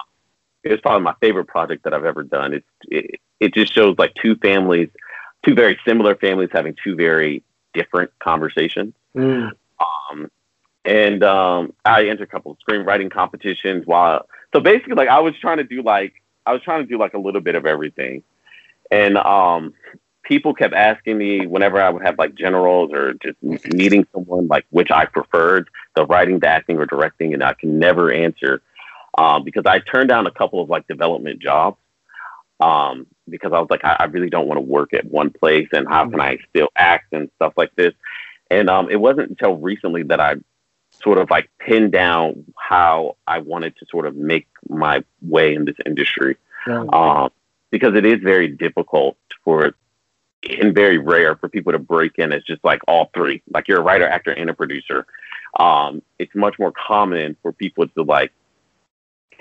it 0.66 0.72
was 0.72 0.82
probably 0.82 1.04
my 1.04 1.14
favorite 1.22 1.46
project 1.46 1.84
that 1.84 1.94
I've 1.94 2.06
ever 2.06 2.24
done. 2.24 2.54
It's 2.54 2.68
it, 2.90 3.20
it 3.40 3.54
just 3.54 3.72
shows 3.72 3.96
like 4.00 4.14
two 4.16 4.36
families, 4.38 4.90
two 5.46 5.54
very 5.54 5.80
similar 5.88 6.16
families 6.16 6.50
having 6.52 6.76
two 6.84 6.96
very 6.96 7.44
different 7.74 8.12
conversations. 8.20 8.94
Mm. 9.16 9.52
Um, 9.80 10.32
and 10.84 11.24
um, 11.24 11.74
I 11.86 12.08
entered 12.08 12.24
a 12.24 12.32
couple 12.32 12.52
of 12.52 12.58
screenwriting 12.68 13.12
competitions. 13.12 13.86
While 13.86 14.28
so 14.54 14.60
basically, 14.60 14.96
like 14.96 15.08
I 15.08 15.20
was 15.20 15.36
trying 15.40 15.58
to 15.58 15.64
do 15.64 15.84
like 15.84 16.14
I 16.48 16.54
was 16.54 16.64
trying 16.64 16.82
to 16.82 16.88
do 16.88 16.98
like 16.98 17.14
a 17.14 17.20
little 17.20 17.42
bit 17.42 17.54
of 17.54 17.68
everything, 17.68 18.24
and 18.90 19.18
um, 19.18 19.76
people 20.24 20.56
kept 20.56 20.74
asking 20.74 21.20
me 21.20 21.46
whenever 21.46 21.80
I 21.80 21.92
would 21.92 22.04
have 22.04 22.18
like 22.18 22.34
generals 22.34 22.92
or 22.92 23.14
just 23.14 23.38
meeting 23.72 24.08
someone 24.14 24.48
like 24.48 24.66
which 24.72 24.90
I 24.90 25.06
preferred, 25.06 25.70
the 25.96 26.08
writing, 26.08 26.40
the 26.40 26.48
acting, 26.48 26.78
or 26.78 26.88
directing, 26.88 27.36
and 27.36 27.44
I 27.44 27.54
can 27.54 27.78
never 27.78 28.12
answer 28.12 28.64
um, 29.18 29.44
because 29.44 29.64
I 29.66 29.80
turned 29.80 30.10
down 30.10 30.28
a 30.28 30.32
couple 30.32 30.62
of 30.62 30.70
like 30.70 30.88
development 30.88 31.42
jobs 31.42 31.78
um, 32.60 33.08
because 33.30 33.52
I 33.54 33.60
was 33.60 33.68
like, 33.70 33.84
I, 33.84 33.98
I 34.00 34.04
really 34.06 34.30
don't 34.30 34.48
want 34.48 34.58
to 34.58 34.62
work 34.62 34.94
at 34.94 35.06
one 35.06 35.30
place, 35.30 35.68
and 35.74 35.88
how 35.88 36.10
can 36.10 36.20
I 36.20 36.38
still 36.50 36.70
act 36.76 37.14
and 37.14 37.30
stuff 37.36 37.54
like 37.58 37.76
this? 37.76 37.94
And 38.52 38.70
um, 38.70 38.90
it 38.90 38.98
wasn't 39.00 39.30
until 39.30 39.58
recently 39.58 40.04
that 40.04 40.20
I 40.20 40.36
sort 41.04 41.18
of 41.18 41.30
like 41.30 41.50
pinned 41.60 41.92
down 41.92 42.46
how 42.58 43.18
I 43.28 43.40
wanted 43.40 43.76
to 43.78 43.86
sort 43.90 44.06
of 44.06 44.16
make 44.16 44.48
my 44.70 45.04
way 45.22 45.54
in 45.56 45.66
this 45.66 45.76
industry 45.86 46.38
Right. 46.68 46.88
um, 46.94 47.30
because 47.70 47.96
it 47.96 48.06
is 48.06 48.22
very 48.22 48.48
difficult 48.48 49.18
for 49.44 49.76
and 50.50 50.74
very 50.74 50.98
rare 50.98 51.36
for 51.36 51.50
people 51.50 51.72
to 51.74 51.80
break 51.80 52.14
in 52.18 52.32
as 52.32 52.44
just 52.44 52.64
like 52.64 52.82
all 52.88 53.10
three 53.14 53.42
like 53.52 53.68
you're 53.68 53.80
a 53.80 53.84
writer 53.84 54.08
actor 54.08 54.32
and 54.32 54.50
a 54.50 54.54
producer 54.54 55.06
um, 55.60 56.02
it's 56.20 56.34
much 56.36 56.58
more 56.60 56.72
common 56.72 57.36
for 57.42 57.52
people 57.52 57.88
to 57.88 58.04
like 58.04 58.32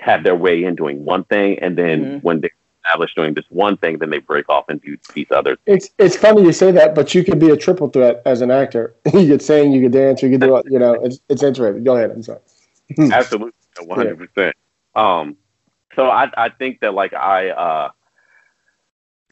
have 0.05 0.23
their 0.23 0.35
way 0.35 0.63
in 0.63 0.75
doing 0.75 1.03
one 1.03 1.23
thing 1.25 1.57
and 1.59 1.75
then 1.77 1.97
Mhm. 2.05 2.23
when 2.23 2.39
they're 2.41 2.51
established 2.85 3.15
doing 3.15 3.33
this 3.33 3.45
one 3.49 3.75
thing 3.77 3.97
then 3.97 4.11
they 4.11 4.19
break 4.19 4.47
off 4.47 4.65
and 4.69 4.79
do 4.81 4.95
these 5.15 5.25
others 5.31 5.57
It's 5.65 5.89
it's 5.97 6.15
funny 6.15 6.43
you 6.43 6.53
say 6.53 6.69
that, 6.79 6.93
but 6.93 7.15
you 7.15 7.23
could 7.23 7.39
be 7.39 7.49
a 7.49 7.57
triple 7.57 7.89
threat 7.89 8.21
as 8.25 8.41
an 8.41 8.51
actor. 8.51 8.93
you 9.13 9.27
could 9.31 9.41
sing, 9.41 9.71
you 9.71 9.81
could 9.83 9.91
dance, 9.91 10.21
you 10.21 10.29
could 10.29 10.41
do 10.41 10.55
it. 10.57 10.65
You 10.69 10.79
know, 10.83 10.93
it's 11.05 11.17
it's 11.31 11.41
interesting. 11.49 11.83
Go 11.83 11.95
ahead. 11.97 12.11
I'm 12.11 12.21
sorry. 12.21 12.43
Absolutely, 13.19 13.53
one 13.83 13.97
hundred 13.97 14.17
percent. 14.19 14.55
Um, 15.03 15.35
so 15.95 16.01
I 16.21 16.29
I 16.45 16.49
think 16.49 16.81
that 16.81 16.93
like 16.93 17.13
I 17.13 17.49
uh, 17.49 17.89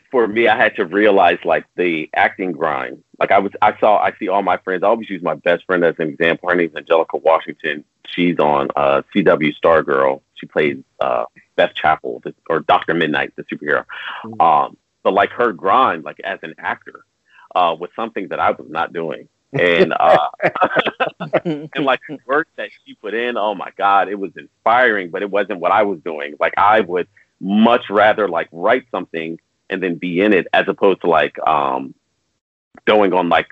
for 0.10 0.28
me 0.28 0.48
I 0.48 0.58
had 0.58 0.76
to 0.78 0.86
realize 0.86 1.38
like 1.46 1.66
the 1.76 2.10
acting 2.16 2.52
grind. 2.52 3.04
Like 3.20 3.32
I 3.32 3.40
was 3.40 3.52
I 3.62 3.78
saw 3.80 3.98
I 3.98 4.14
see 4.20 4.28
all 4.28 4.42
my 4.42 4.58
friends. 4.58 4.82
I 4.84 4.88
always 4.88 5.10
use 5.10 5.22
my 5.22 5.36
best 5.36 5.66
friend 5.66 5.84
as 5.86 5.96
an 6.00 6.10
example. 6.10 6.50
Her 6.50 6.56
name's 6.56 6.76
Angelica 6.76 7.18
Washington. 7.18 7.84
She's 8.14 8.38
on 8.40 8.70
uh, 8.76 9.02
CW 9.14 9.54
Stargirl. 9.64 10.22
She 10.36 10.46
plays 10.46 10.78
uh, 11.00 11.26
Beth 11.56 11.74
Chapel 11.74 12.22
the, 12.24 12.34
or 12.50 12.60
Doctor 12.60 12.94
Midnight, 12.94 13.34
the 13.36 13.44
superhero. 13.44 13.86
Um, 14.40 14.78
but 15.04 15.14
like 15.14 15.32
her 15.32 15.52
grind, 15.52 16.04
like 16.04 16.20
as 16.24 16.40
an 16.44 16.56
actor, 16.58 17.06
uh, 17.56 17.76
was 17.80 17.90
something 17.96 18.30
that 18.30 18.40
I 18.40 18.52
was 18.52 18.68
not 18.70 18.94
doing. 18.94 19.28
And 19.52 19.94
uh, 19.94 20.30
and 21.46 21.86
like 21.86 22.00
the 22.10 22.18
work 22.26 22.48
that 22.56 22.70
she 22.86 22.96
put 22.96 23.14
in, 23.14 23.38
oh 23.38 23.54
my 23.54 23.72
God, 23.78 24.10
it 24.10 24.18
was 24.18 24.32
inspiring, 24.36 25.12
but 25.12 25.22
it 25.22 25.30
wasn't 25.30 25.60
what 25.60 25.72
I 25.72 25.84
was 25.84 26.00
doing. 26.00 26.36
Like 26.40 26.54
I 26.58 26.80
would 26.80 27.08
much 27.40 27.90
rather 27.90 28.28
like 28.28 28.48
write 28.52 28.86
something 28.90 29.40
and 29.70 29.84
then 29.84 29.96
be 29.96 30.22
in 30.22 30.34
it 30.34 30.48
as 30.54 30.66
opposed 30.68 31.02
to 31.02 31.08
like 31.08 31.38
um 31.48 31.94
going 32.86 33.14
on 33.14 33.30
like 33.30 33.48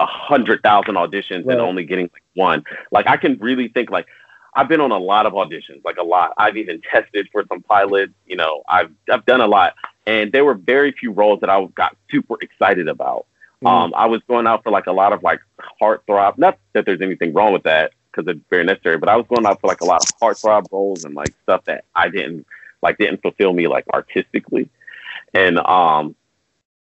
a 0.00 0.06
hundred 0.06 0.62
thousand 0.62 0.94
auditions 0.94 1.44
Right. 1.44 1.52
and 1.54 1.60
only 1.60 1.84
getting 1.84 2.10
like 2.12 2.22
one. 2.34 2.64
Like 2.90 3.06
I 3.08 3.16
can 3.16 3.36
really 3.38 3.68
think 3.68 3.90
like 3.90 4.06
I've 4.54 4.68
been 4.68 4.80
on 4.80 4.90
a 4.90 4.98
lot 4.98 5.26
of 5.26 5.34
auditions, 5.34 5.84
like 5.84 5.98
a 5.98 6.02
lot. 6.02 6.32
I've 6.38 6.56
even 6.56 6.80
tested 6.90 7.28
for 7.32 7.44
some 7.48 7.62
pilots, 7.62 8.12
you 8.26 8.36
know, 8.36 8.62
I've 8.68 8.90
I've 9.10 9.24
done 9.26 9.40
a 9.40 9.46
lot. 9.46 9.74
And 10.06 10.32
there 10.32 10.44
were 10.44 10.54
very 10.54 10.92
few 10.92 11.12
roles 11.12 11.40
that 11.40 11.50
I 11.50 11.64
got 11.74 11.96
super 12.10 12.36
excited 12.40 12.88
about. 12.88 13.26
Um, 13.66 13.92
I 13.96 14.06
was 14.06 14.22
going 14.28 14.46
out 14.46 14.62
for 14.62 14.70
like 14.70 14.86
a 14.86 14.92
lot 14.92 15.12
of 15.12 15.22
like 15.24 15.40
heartthrob. 15.82 16.38
Not 16.38 16.58
that 16.74 16.86
there's 16.86 17.00
anything 17.00 17.32
wrong 17.34 17.52
with 17.52 17.64
that 17.64 17.92
because 18.10 18.26
it's 18.30 18.40
very 18.48 18.64
necessary, 18.64 18.98
but 18.98 19.08
I 19.08 19.16
was 19.16 19.26
going 19.28 19.44
out 19.46 19.60
for 19.60 19.66
like 19.66 19.80
a 19.80 19.84
lot 19.84 20.02
of 20.02 20.08
heartthrob 20.20 20.70
roles 20.72 21.04
and 21.04 21.14
like 21.14 21.34
stuff 21.42 21.64
that 21.64 21.84
I 21.94 22.08
didn't 22.08 22.46
like 22.82 22.98
didn't 22.98 23.20
fulfill 23.20 23.52
me 23.52 23.66
like 23.66 23.84
artistically. 23.92 24.70
And 25.34 25.58
um, 25.58 26.14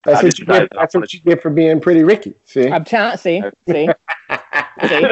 That's 0.05 0.23
what 0.23 0.39
you 0.39 0.47
get. 0.47 0.63
I 0.63 0.69
That's 0.81 0.95
what 0.95 1.13
you 1.13 1.21
get 1.21 1.43
for 1.43 1.51
being 1.51 1.81
pretty 1.81 2.05
Ricky. 2.05 2.35
See. 2.45 2.69
I'm 2.69 2.85
telling. 2.85 3.17
See, 3.19 3.43
see, 3.69 3.89
see. 4.89 5.09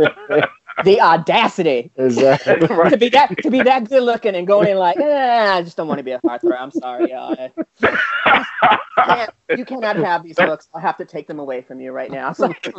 the 0.84 1.00
audacity 1.00 1.90
Exactly. 1.96 2.54
to 2.90 2.96
be 2.98 3.08
that 3.10 3.36
to 3.42 3.50
be 3.50 3.62
that 3.62 3.88
good 3.88 4.02
looking 4.02 4.34
and 4.34 4.46
going 4.46 4.68
in 4.68 4.78
like, 4.78 4.96
eh, 4.98 5.54
I 5.54 5.62
just 5.62 5.76
don't 5.76 5.88
want 5.88 5.98
to 5.98 6.04
be 6.04 6.12
a 6.12 6.20
heartthrob. 6.20 6.58
I'm 6.58 6.70
sorry, 6.70 7.10
y'all. 7.10 7.36
Can't- 7.36 9.30
you 9.56 9.64
cannot 9.64 9.96
have 9.96 10.22
these 10.22 10.38
looks. 10.38 10.68
I'll 10.74 10.80
have 10.80 10.96
to 10.98 11.04
take 11.04 11.26
them 11.26 11.38
away 11.38 11.62
from 11.62 11.80
you 11.80 11.92
right 11.92 12.10
now. 12.10 12.32
So, 12.32 12.52
it 12.52 12.74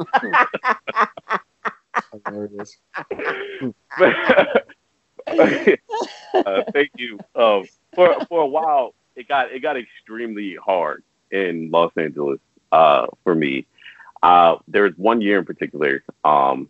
is. 2.60 2.78
uh, 6.34 6.64
thank 6.74 6.92
you. 6.98 7.20
Um, 7.36 7.66
for 7.94 8.16
for 8.30 8.42
a 8.42 8.48
while, 8.48 8.94
it 9.16 9.28
got 9.28 9.52
it 9.52 9.60
got 9.62 9.78
extremely 9.78 10.56
hard 10.64 11.04
in 11.32 11.70
Los 11.72 11.92
Angeles 11.98 12.40
uh, 12.72 13.08
for 13.24 13.36
me. 13.36 13.66
Uh, 14.24 14.58
there 14.68 14.84
was 14.84 14.94
one 14.98 15.22
year 15.22 15.40
in 15.40 15.46
particular. 15.46 16.04
Um, 16.24 16.70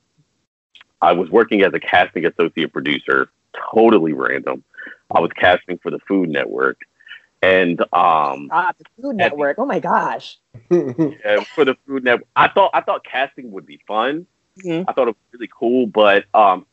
I 1.02 1.14
was 1.14 1.30
working 1.30 1.64
as 1.64 1.74
a 1.74 1.80
casting 1.80 2.26
associate 2.26 2.72
producer, 2.72 3.30
totally 3.74 4.14
random. 4.14 4.64
I 5.14 5.20
was 5.20 5.32
casting 5.36 5.78
for 5.80 5.92
the 5.92 6.00
Food 6.08 6.30
Network, 6.30 6.80
and 7.42 7.82
um, 7.82 8.50
ah, 8.52 8.72
the 8.78 8.86
Food 9.02 9.16
Network. 9.18 9.58
Oh 9.60 9.66
my 9.66 9.80
gosh. 9.80 10.38
yeah, 10.70 11.44
for 11.56 11.66
the 11.66 11.76
Food 11.86 12.04
Network, 12.04 12.28
I 12.36 12.48
thought 12.48 12.72
I 12.74 12.82
thought 12.82 13.04
casting 13.04 13.52
would 13.52 13.66
be 13.66 13.80
fun. 13.88 14.28
Mhm. 14.64 14.86
I 14.88 14.94
thought 14.94 15.08
it 15.08 15.16
was 15.16 15.32
really 15.34 15.50
cool, 15.58 15.88
but 15.88 16.26
um, 16.34 16.66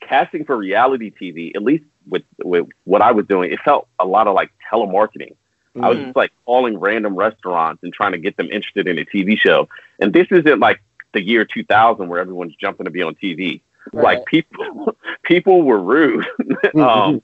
casting 0.00 0.44
for 0.44 0.56
reality 0.56 1.12
TV, 1.12 1.54
at 1.54 1.62
least 1.62 1.84
with 2.08 2.22
with 2.42 2.66
what 2.84 3.02
I 3.02 3.12
was 3.12 3.26
doing, 3.26 3.52
it 3.52 3.60
felt 3.64 3.88
a 3.98 4.06
lot 4.06 4.26
of 4.26 4.34
like 4.34 4.50
telemarketing. 4.72 5.36
I 5.82 5.88
was 5.88 5.98
Mhm. 5.98 6.04
just 6.06 6.16
like 6.16 6.32
calling 6.44 6.78
random 6.78 7.16
restaurants 7.16 7.82
and 7.82 7.92
trying 7.92 8.12
to 8.12 8.18
get 8.18 8.36
them 8.36 8.48
interested 8.50 8.88
in 8.88 8.98
a 8.98 9.04
TV 9.04 9.36
show. 9.36 9.68
And 9.98 10.12
this 10.12 10.26
isn't 10.30 10.58
like 10.60 10.80
the 11.12 11.22
year 11.22 11.44
2000 11.44 12.08
where 12.08 12.20
everyone's 12.20 12.54
jumping 12.56 12.84
to 12.84 12.90
be 12.90 13.02
on 13.02 13.14
TV. 13.14 13.60
Right. 13.92 14.18
Like 14.18 14.26
people, 14.26 14.96
people 15.22 15.62
were 15.62 15.78
rude. 15.80 16.26
um, 16.76 17.22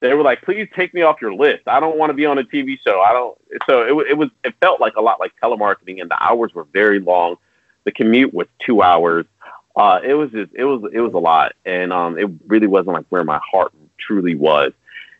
they 0.00 0.14
were 0.14 0.22
like, 0.22 0.42
"Please 0.42 0.68
take 0.76 0.94
me 0.94 1.02
off 1.02 1.20
your 1.20 1.34
list. 1.34 1.66
I 1.66 1.80
don't 1.80 1.96
want 1.96 2.10
to 2.10 2.14
be 2.14 2.26
on 2.26 2.38
a 2.38 2.44
TV 2.44 2.78
show. 2.84 3.00
I 3.00 3.12
don't." 3.12 3.36
So 3.68 3.82
it, 4.00 4.10
it 4.10 4.14
was. 4.18 4.28
It 4.44 4.54
felt 4.60 4.80
like 4.80 4.96
a 4.96 5.00
lot 5.00 5.18
like 5.18 5.32
telemarketing, 5.42 6.00
and 6.00 6.10
the 6.10 6.22
hours 6.22 6.54
were 6.54 6.64
very 6.64 7.00
long. 7.00 7.36
The 7.84 7.90
commute 7.92 8.32
was 8.32 8.46
two 8.58 8.82
hours. 8.82 9.26
Uh, 9.74 10.00
it 10.04 10.14
was 10.14 10.30
just. 10.30 10.52
It 10.54 10.64
was. 10.64 10.88
It 10.92 11.00
was 11.00 11.14
a 11.14 11.18
lot, 11.18 11.52
and 11.64 11.92
um, 11.92 12.18
it 12.18 12.28
really 12.46 12.66
wasn't 12.66 12.94
like 12.94 13.06
where 13.08 13.24
my 13.24 13.40
heart 13.50 13.72
truly 13.98 14.34
was. 14.34 14.72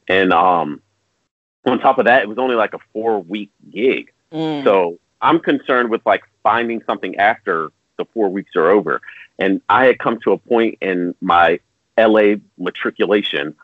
And 0.07 0.33
um, 0.33 0.81
on 1.69 1.79
top 1.79 1.99
of 1.99 2.07
that, 2.07 2.23
it 2.23 2.29
was 2.29 2.39
only 2.39 2.57
like 2.57 2.75
a 2.75 2.79
four 2.93 3.23
week 3.23 3.51
gig. 3.71 4.13
Mm. 4.33 4.65
So 4.65 4.99
I'm 5.21 5.41
concerned 5.41 5.91
with 5.91 6.05
like 6.05 6.23
finding 6.43 6.83
something 6.87 7.17
after 7.17 7.71
the 7.97 8.05
four 8.07 8.29
weeks 8.29 8.55
are 8.57 8.69
over. 8.69 9.01
And 9.39 9.61
I 9.69 9.87
had 9.87 9.99
come 9.99 10.19
to 10.21 10.33
a 10.33 10.39
point 10.39 10.79
in 10.81 11.15
my 11.21 11.61
LA 11.97 12.37
matriculation 12.59 13.57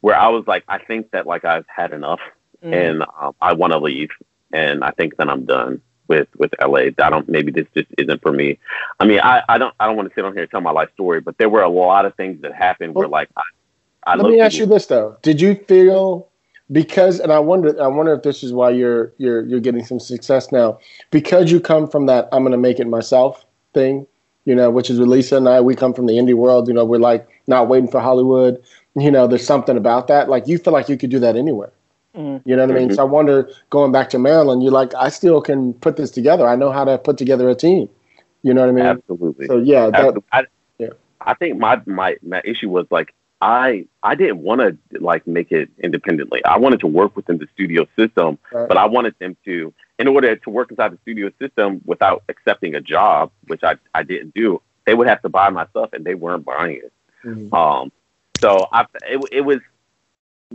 where 0.00 0.16
I 0.16 0.28
was 0.28 0.46
like, 0.46 0.64
I 0.68 0.78
think 0.78 1.10
that 1.12 1.26
like 1.26 1.44
I've 1.44 1.66
had 1.68 1.92
enough 1.92 2.20
Mm. 2.64 2.72
and 2.72 3.04
um, 3.20 3.34
I 3.40 3.52
want 3.52 3.72
to 3.72 3.78
leave. 3.78 4.10
And 4.52 4.84
I 4.84 4.90
think 4.92 5.16
that 5.16 5.28
I'm 5.28 5.44
done 5.44 5.80
with 6.06 6.28
with 6.36 6.52
LA. 6.60 6.90
I 6.98 7.10
don't. 7.10 7.28
Maybe 7.28 7.50
this 7.50 7.66
just 7.74 7.88
isn't 7.98 8.22
for 8.22 8.32
me. 8.32 8.58
I 9.00 9.04
mean, 9.04 9.20
I, 9.20 9.42
I 9.48 9.58
don't. 9.58 9.74
I 9.80 9.86
don't 9.86 9.96
want 9.96 10.08
to 10.08 10.14
sit 10.14 10.24
on 10.24 10.32
here 10.32 10.42
and 10.42 10.50
tell 10.50 10.60
my 10.60 10.70
life 10.70 10.90
story, 10.94 11.20
but 11.20 11.36
there 11.38 11.48
were 11.48 11.62
a 11.62 11.68
lot 11.68 12.06
of 12.06 12.14
things 12.14 12.40
that 12.42 12.54
happened 12.54 12.94
where 12.94 13.08
like 13.08 13.28
I. 13.36 13.42
I 14.06 14.16
Let 14.16 14.30
me 14.30 14.40
ask 14.40 14.56
you 14.56 14.66
this 14.66 14.86
though: 14.86 15.16
Did 15.22 15.40
you 15.40 15.56
feel 15.56 16.28
because, 16.72 17.20
and 17.20 17.32
I 17.32 17.38
wonder, 17.38 17.80
I 17.82 17.86
wonder 17.86 18.12
if 18.12 18.22
this 18.22 18.42
is 18.42 18.52
why 18.52 18.70
you're 18.70 19.12
you're 19.18 19.42
you're 19.44 19.60
getting 19.60 19.84
some 19.84 20.00
success 20.00 20.50
now 20.50 20.78
because 21.10 21.50
you 21.50 21.60
come 21.60 21.88
from 21.88 22.06
that 22.06 22.28
"I'm 22.32 22.42
going 22.42 22.52
to 22.52 22.58
make 22.58 22.80
it 22.80 22.86
myself" 22.86 23.44
thing, 23.74 24.06
you 24.44 24.54
know, 24.54 24.70
which 24.70 24.90
is 24.90 24.98
with 24.98 25.08
Lisa 25.08 25.36
and 25.36 25.48
I. 25.48 25.60
We 25.60 25.74
come 25.74 25.92
from 25.94 26.06
the 26.06 26.14
indie 26.14 26.34
world, 26.34 26.68
you 26.68 26.74
know. 26.74 26.84
We're 26.84 26.98
like 26.98 27.28
not 27.46 27.68
waiting 27.68 27.90
for 27.90 28.00
Hollywood. 28.00 28.62
You 28.96 29.10
know, 29.10 29.26
there's 29.26 29.46
something 29.46 29.76
about 29.76 30.06
that. 30.08 30.28
Like 30.28 30.46
you 30.46 30.58
feel 30.58 30.72
like 30.72 30.88
you 30.88 30.96
could 30.96 31.10
do 31.10 31.18
that 31.18 31.36
anywhere. 31.36 31.72
Mm. 32.16 32.42
You 32.44 32.54
know 32.54 32.66
what 32.66 32.76
I 32.76 32.78
mean? 32.78 32.90
Mhm. 32.90 32.94
So 32.94 33.02
I 33.02 33.04
wonder, 33.06 33.50
going 33.70 33.90
back 33.90 34.08
to 34.10 34.18
Maryland, 34.18 34.62
you're 34.62 34.72
like, 34.72 34.94
I 34.94 35.08
still 35.08 35.40
can 35.40 35.74
put 35.74 35.96
this 35.96 36.12
together. 36.12 36.46
I 36.46 36.54
know 36.54 36.70
how 36.70 36.84
to 36.84 36.96
put 36.96 37.18
together 37.18 37.48
a 37.48 37.56
team. 37.56 37.88
You 38.42 38.54
know 38.54 38.60
what 38.60 38.70
I 38.70 38.72
mean? 38.72 38.86
Absolutely. 38.86 39.46
So 39.48 39.58
yeah, 39.58 39.86
that, 39.86 39.94
Absolutely. 39.94 40.22
I, 40.32 40.42
yeah. 40.78 40.88
I 41.20 41.34
think 41.34 41.58
my, 41.58 41.80
my 41.86 42.16
my 42.22 42.40
issue 42.44 42.68
was 42.68 42.86
like 42.90 43.12
I 43.44 43.86
I 44.02 44.14
didn't 44.14 44.38
want 44.38 44.62
to 44.62 44.76
like 45.00 45.26
make 45.26 45.52
it 45.52 45.68
independently. 45.78 46.42
I 46.46 46.56
wanted 46.56 46.80
to 46.80 46.86
work 46.86 47.14
within 47.14 47.36
the 47.36 47.46
studio 47.52 47.86
system, 47.96 48.38
Right. 48.50 48.66
but 48.66 48.78
I 48.78 48.86
wanted 48.86 49.14
them 49.18 49.36
to 49.44 49.72
in 49.98 50.08
order 50.08 50.34
to 50.34 50.50
work 50.50 50.70
inside 50.70 50.92
the 50.92 50.98
studio 51.02 51.30
system 51.38 51.82
without 51.84 52.24
accepting 52.30 52.74
a 52.74 52.80
job, 52.80 53.30
which 53.46 53.62
I 53.62 53.76
I 53.94 54.02
didn't 54.02 54.32
do. 54.34 54.62
They 54.86 54.94
would 54.94 55.08
have 55.08 55.20
to 55.22 55.28
buy 55.28 55.50
my 55.50 55.66
stuff, 55.66 55.90
and 55.92 56.04
they 56.06 56.14
weren't 56.14 56.44
buying 56.46 56.76
it. 56.76 56.92
Mhm. 57.22 57.52
Um, 57.52 57.92
so 58.40 58.66
I 58.72 58.86
it, 59.06 59.20
it 59.30 59.40
was 59.42 59.58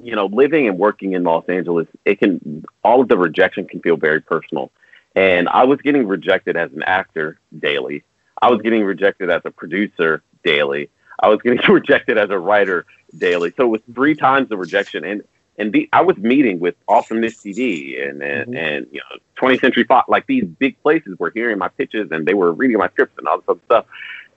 you 0.02 0.15
know 0.15 0.25
living 0.25 0.67
and 0.67 0.80
working 0.80 1.13
in 1.13 1.23
Los 1.23 1.45
Angeles. 1.47 1.88
It 2.06 2.17
can 2.19 2.65
all 2.84 3.02
of 3.02 3.08
the 3.08 3.19
rejection 3.19 3.67
can 3.67 3.82
feel 3.82 3.97
very 3.97 4.19
personal, 4.19 4.71
and 5.15 5.47
I 5.47 5.63
was 5.65 5.80
getting 5.82 6.08
rejected 6.08 6.58
as 6.58 6.73
an 6.73 6.82
actor 6.84 7.38
daily. 7.60 8.04
I 8.41 8.49
was 8.49 8.62
getting 8.63 8.84
rejected 8.84 9.30
as 9.30 9.43
a 9.45 9.52
producer 9.52 10.23
daily. 10.43 10.89
I 11.22 11.28
was 11.30 11.42
getting 11.42 11.60
rejected 11.74 12.18
as 12.18 12.30
a 12.30 12.40
writer 12.40 12.86
daily. 13.18 13.54
So 13.58 13.64
it 13.66 13.68
was 13.70 13.82
three 13.94 14.16
times 14.16 14.50
the 14.50 14.58
rejection, 14.58 15.04
and 15.04 15.24
and 15.58 15.74
the, 15.74 15.90
I 15.92 16.02
was 16.02 16.16
meeting 16.18 16.60
with 16.60 16.76
Awesomeness 16.88 17.38
TV 17.44 18.08
and 18.08 18.22
and, 18.24 18.54
Mhm. 18.54 18.58
and 18.58 18.88
you 18.92 19.02
know 19.10 19.18
20th 19.38 19.60
Century 19.62 19.84
Fox, 19.84 20.08
like 20.10 20.26
these 20.28 20.46
big 20.46 20.82
places 20.82 21.18
were 21.20 21.32
hearing 21.32 21.58
my 21.58 21.68
pitches 21.70 22.12
and 22.12 22.26
they 22.26 22.34
were 22.34 22.52
reading 22.54 22.78
my 22.78 22.88
scripts 22.90 23.18
and 23.18 23.28
all 23.28 23.38
this 23.38 23.46
other 23.50 23.60
stuff, 23.66 23.86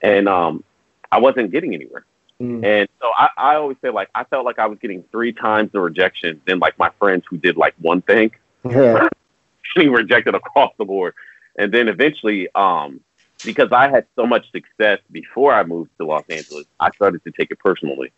and 0.01 0.27
um, 0.27 0.63
I 1.11 1.19
wasn't 1.19 1.51
getting 1.51 1.73
anywhere. 1.73 2.05
Mhm. 2.41 2.65
And 2.65 2.89
so 3.01 3.09
I, 3.17 3.29
I 3.37 3.55
always 3.55 3.77
say 3.81 3.89
like 3.89 4.09
I 4.15 4.23
felt 4.25 4.43
like 4.45 4.59
I 4.59 4.65
was 4.65 4.79
getting 4.79 5.03
three 5.11 5.31
times 5.31 5.71
the 5.71 5.79
rejection 5.79 6.41
than 6.45 6.59
like 6.59 6.77
my 6.79 6.89
friends 6.99 7.23
who 7.29 7.37
did 7.37 7.55
like 7.57 7.75
one 7.79 8.01
thing 8.01 8.31
yeah. 8.69 9.07
getting 9.75 9.91
rejected 9.91 10.35
across 10.35 10.73
the 10.77 10.85
board. 10.85 11.13
And 11.57 11.71
then 11.71 11.87
eventually, 11.87 12.47
um, 12.55 12.99
because 13.43 13.71
I 13.71 13.89
had 13.89 14.05
so 14.15 14.25
much 14.25 14.51
success 14.51 14.99
before 15.11 15.53
I 15.53 15.63
moved 15.63 15.91
to 15.99 16.05
Los 16.05 16.23
Angeles, 16.29 16.65
I 16.79 16.91
started 16.91 17.23
to 17.23 17.31
take 17.31 17.51
it 17.51 17.59
personally. 17.59 18.11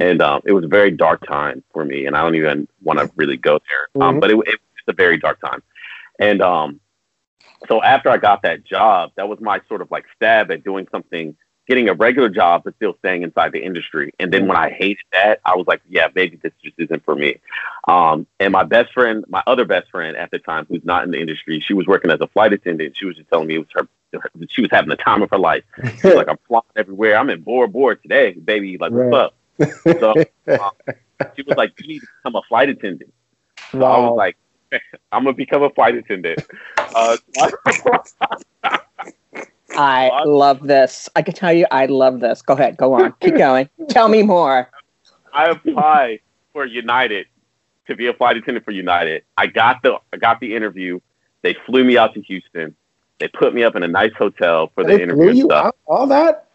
And 0.00 0.20
um, 0.20 0.42
it 0.44 0.52
was 0.52 0.64
a 0.64 0.68
very 0.68 0.90
dark 0.90 1.24
time 1.26 1.62
for 1.72 1.84
me, 1.84 2.06
and 2.06 2.16
I 2.16 2.22
don't 2.22 2.34
even 2.34 2.66
want 2.82 2.98
to 2.98 3.10
really 3.14 3.36
go 3.36 3.60
there. 3.68 4.02
Um, 4.02 4.16
Mhm. 4.16 4.20
but 4.20 4.30
it, 4.30 4.34
it 4.34 4.60
was 4.60 4.88
a 4.88 4.92
very 4.92 5.18
dark 5.18 5.40
time. 5.40 5.62
And 6.18 6.42
um, 6.42 6.80
so 7.68 7.82
after 7.82 8.10
I 8.10 8.16
got 8.16 8.42
that 8.42 8.64
job, 8.64 9.12
that 9.16 9.28
was 9.28 9.40
my 9.40 9.60
sort 9.68 9.80
of 9.82 9.90
like 9.90 10.04
stab 10.16 10.50
at 10.50 10.64
doing 10.64 10.88
something, 10.90 11.36
getting 11.68 11.88
a 11.88 11.94
regular 11.94 12.28
job, 12.28 12.62
but 12.64 12.74
still 12.76 12.94
staying 12.98 13.22
inside 13.22 13.52
the 13.52 13.62
industry. 13.62 14.12
And 14.18 14.32
then 14.32 14.46
when 14.48 14.56
I 14.56 14.70
hated 14.70 15.04
that, 15.12 15.40
I 15.44 15.54
was 15.54 15.66
like, 15.66 15.80
yeah, 15.88 16.08
maybe 16.14 16.36
this 16.42 16.52
just 16.62 16.74
isn't 16.78 17.04
for 17.04 17.14
me. 17.14 17.40
Um, 17.88 18.26
and 18.40 18.52
my 18.52 18.64
best 18.64 18.92
friend, 18.92 19.24
my 19.28 19.42
other 19.46 19.64
best 19.64 19.90
friend 19.90 20.16
at 20.16 20.30
the 20.30 20.38
time, 20.40 20.66
who's 20.68 20.84
not 20.84 21.04
in 21.04 21.10
the 21.10 21.20
industry, 21.20 21.60
she 21.60 21.72
was 21.72 21.86
working 21.86 22.10
as 22.10 22.20
a 22.20 22.26
flight 22.26 22.52
attendant. 22.52 22.96
She 22.96 23.06
was 23.06 23.16
just 23.16 23.28
telling 23.30 23.46
me 23.46 23.54
it 23.54 23.58
was 23.58 23.68
her 23.74 23.88
she 24.48 24.60
was 24.60 24.70
having 24.70 24.88
the 24.88 24.96
time 24.96 25.22
of 25.22 25.30
her 25.30 25.38
life. 25.38 25.64
She 26.00 26.08
was 26.08 26.16
like, 26.16 26.28
I'm 26.28 26.38
flying 26.46 26.62
everywhere. 26.76 27.16
I'm 27.16 27.30
in 27.30 27.42
Bora 27.42 27.68
Bora 27.68 27.96
today, 27.96 28.32
baby. 28.32 28.78
Like, 28.78 28.92
what's 28.92 29.14
up? 29.14 29.34
So 29.84 30.14
um, 30.60 30.70
she 31.36 31.42
was 31.42 31.56
like, 31.56 31.72
you 31.78 31.88
need 31.88 32.00
to 32.00 32.06
become 32.18 32.36
a 32.36 32.42
flight 32.48 32.68
attendant. 32.68 33.12
So 33.72 33.82
I 33.82 33.98
was 33.98 34.16
like, 34.16 34.36
I'm 35.12 35.24
gonna 35.24 35.34
become 35.34 35.62
a 35.62 35.70
flight 35.70 35.94
attendant. 35.94 36.40
Uh, 36.76 37.16
I 39.76 40.22
love 40.24 40.62
this. 40.62 41.08
I 41.16 41.22
can 41.22 41.34
tell 41.34 41.52
you, 41.52 41.66
I 41.70 41.86
love 41.86 42.20
this. 42.20 42.42
Go 42.42 42.54
ahead, 42.54 42.76
go 42.76 42.94
on, 42.94 43.14
keep 43.20 43.36
going. 43.36 43.68
Tell 43.88 44.08
me 44.08 44.22
more. 44.22 44.70
I 45.32 45.46
applied 45.46 46.20
for 46.52 46.64
United 46.64 47.26
to 47.86 47.96
be 47.96 48.06
a 48.06 48.14
flight 48.14 48.36
attendant 48.36 48.64
for 48.64 48.70
United. 48.70 49.24
I 49.36 49.46
got 49.46 49.82
the 49.82 49.98
I 50.12 50.16
got 50.16 50.40
the 50.40 50.54
interview. 50.54 51.00
They 51.42 51.54
flew 51.66 51.84
me 51.84 51.98
out 51.98 52.14
to 52.14 52.22
Houston. 52.22 52.74
They 53.20 53.28
put 53.28 53.54
me 53.54 53.62
up 53.62 53.76
in 53.76 53.82
a 53.82 53.88
nice 53.88 54.12
hotel 54.18 54.70
for 54.74 54.82
the 54.84 54.96
they 54.96 55.02
interview 55.02 55.24
flew 55.30 55.32
you 55.34 55.44
stuff. 55.44 55.66
out, 55.66 55.76
all 55.86 56.06
that. 56.08 56.48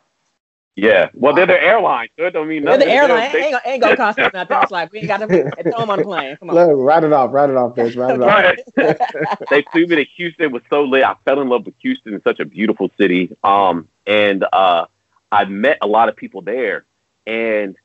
Yeah. 0.75 1.09
Well, 1.13 1.33
they're 1.33 1.45
the 1.45 1.61
airline. 1.61 2.07
So 2.17 2.25
it 2.25 2.31
don't 2.31 2.47
mean 2.47 2.63
They're 2.63 2.77
nothing. 2.77 2.87
the 2.87 2.93
airline. 2.93 3.31
They- 3.33 3.39
Ain't, 3.43 3.51
gonna- 3.51 3.61
ain't 3.65 3.81
gonna 3.81 3.97
cost 3.97 4.19
us 4.19 4.31
nothing. 4.33 4.57
It's 4.61 4.71
like 4.71 4.91
we 4.93 4.99
ain't 4.99 5.07
got 5.09 5.17
to 5.17 5.27
throw 5.63 5.79
them 5.79 5.89
on 5.89 5.99
a 5.99 6.03
plane. 6.03 6.37
Come 6.37 6.49
on. 6.51 6.55
Look, 6.55 6.71
write 6.77 7.03
it 7.03 7.11
off, 7.11 7.33
write 7.33 7.49
it 7.49 7.57
off, 7.57 7.75
bitch, 7.75 7.97
write 7.97 8.15
it 8.15 8.21
off. 8.21 8.29
Right. 8.77 9.39
they 9.49 9.61
flew 9.71 9.87
me 9.87 9.97
to 9.97 10.05
Houston. 10.15 10.45
It 10.45 10.51
was 10.51 10.61
so 10.69 10.83
lit. 10.83 11.03
I 11.03 11.15
fell 11.25 11.41
in 11.41 11.49
love 11.49 11.65
with 11.65 11.75
Houston. 11.81 12.13
It's 12.13 12.23
such 12.23 12.39
a 12.39 12.45
beautiful 12.45 12.89
city. 12.97 13.35
Um, 13.43 13.87
and 14.07 14.45
uh, 14.53 14.85
I 15.31 15.45
met 15.45 15.79
a 15.81 15.87
lot 15.87 16.07
of 16.07 16.15
people 16.15 16.41
there, 16.41 16.85
and 17.27 17.75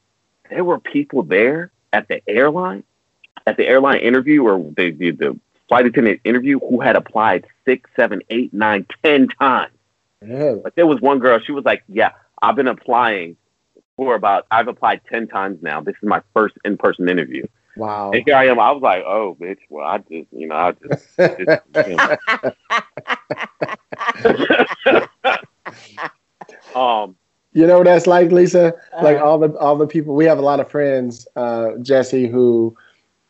there 0.50 0.62
were 0.64 0.78
people 0.78 1.22
there 1.24 1.72
at 1.92 2.06
the 2.06 2.22
airline, 2.28 2.84
at 3.46 3.56
the 3.56 3.66
airline 3.66 4.00
interview 4.00 4.44
or 4.44 4.58
the 4.76 4.90
the, 4.92 5.10
the 5.10 5.38
flight 5.74 5.86
attendant 5.86 6.20
interview 6.22 6.60
who 6.60 6.80
had 6.80 6.94
applied 6.94 7.44
six, 7.64 7.90
seven, 7.96 8.20
eight, 8.30 8.54
nine, 8.54 8.86
ten 9.02 9.26
times. 9.40 9.72
Yeah. 10.24 10.54
Like 10.62 10.76
there 10.76 10.86
was 10.86 11.00
one 11.00 11.18
girl. 11.18 11.40
She 11.44 11.50
was 11.50 11.64
like, 11.64 11.82
"Yeah, 11.88 12.12
I've 12.40 12.54
been 12.54 12.68
applying 12.68 13.36
for 13.96 14.14
about. 14.14 14.46
I've 14.52 14.68
applied 14.68 15.00
ten 15.10 15.26
times 15.26 15.60
now. 15.62 15.80
This 15.80 15.96
is 16.00 16.08
my 16.08 16.22
first 16.32 16.54
in 16.64 16.76
person 16.76 17.08
interview." 17.08 17.44
Wow. 17.76 18.12
And 18.12 18.22
here 18.24 18.36
I 18.36 18.46
am. 18.46 18.60
I 18.60 18.70
was 18.70 18.82
like, 18.82 19.02
"Oh, 19.04 19.36
bitch. 19.40 19.58
Well, 19.68 19.84
I 19.84 19.98
just, 19.98 20.28
you 20.30 20.46
know, 20.46 20.54
I 20.54 20.72
just." 20.72 21.16
just 24.86 25.08
um, 26.76 27.16
You 27.52 27.66
know 27.66 27.78
what 27.78 27.84
that's 27.86 28.06
like, 28.06 28.30
Lisa? 28.30 28.74
Like 29.02 29.16
Uh-huh. 29.16 29.24
all 29.26 29.38
the 29.40 29.48
all 29.58 29.76
the 29.76 29.88
people 29.88 30.14
we 30.14 30.24
have 30.26 30.38
a 30.38 30.42
lot 30.42 30.60
of 30.60 30.70
friends, 30.70 31.26
uh, 31.34 31.70
Jesse, 31.82 32.28
who 32.28 32.76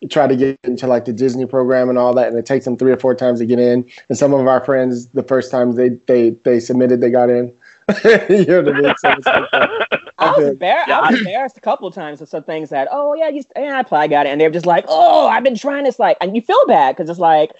try 0.08 0.26
to 0.26 0.36
get 0.36 0.58
into 0.64 0.86
like 0.86 1.04
the 1.04 1.12
Disney 1.12 1.46
program 1.46 1.88
and 1.88 1.98
all 1.98 2.14
that, 2.14 2.28
and 2.28 2.38
it 2.38 2.46
takes 2.46 2.64
them 2.64 2.76
three 2.76 2.92
or 2.92 2.96
four 2.98 3.14
times 3.14 3.40
to 3.40 3.46
get 3.46 3.58
in. 3.58 3.88
And 4.08 4.18
some 4.18 4.32
of 4.32 4.46
our 4.46 4.64
friends, 4.64 5.06
the 5.08 5.22
first 5.22 5.50
times 5.50 5.76
they 5.76 5.90
they 6.06 6.30
they 6.44 6.60
submitted, 6.60 7.00
they 7.00 7.10
got 7.10 7.30
in. 7.30 7.52
you 8.04 8.44
know 8.46 8.62
what 8.62 8.74
I 8.74 8.80
mean? 8.80 8.94
So 8.96 9.08
like 9.08 9.24
that. 9.24 10.00
I 10.18 10.30
was 10.30 10.48
embarrassed. 10.48 10.88
Yeah, 10.88 11.00
I 11.00 11.10
was 11.10 11.18
embarrassed 11.20 11.58
a 11.58 11.60
couple 11.60 11.88
of 11.88 11.94
times 11.94 12.20
with 12.20 12.28
some 12.28 12.44
things 12.44 12.70
that, 12.70 12.88
oh 12.90 13.14
yeah, 13.14 13.28
you, 13.28 13.42
yeah, 13.56 13.76
I 13.76 13.80
applied, 13.80 14.10
got 14.10 14.26
it, 14.26 14.30
and 14.30 14.40
they're 14.40 14.50
just 14.50 14.66
like, 14.66 14.84
oh, 14.88 15.26
I've 15.26 15.42
been 15.42 15.56
trying 15.56 15.84
this, 15.84 15.98
like, 15.98 16.16
and 16.20 16.34
you 16.36 16.40
feel 16.42 16.64
bad 16.66 16.96
because 16.96 17.10
it's 17.10 17.18
like, 17.18 17.50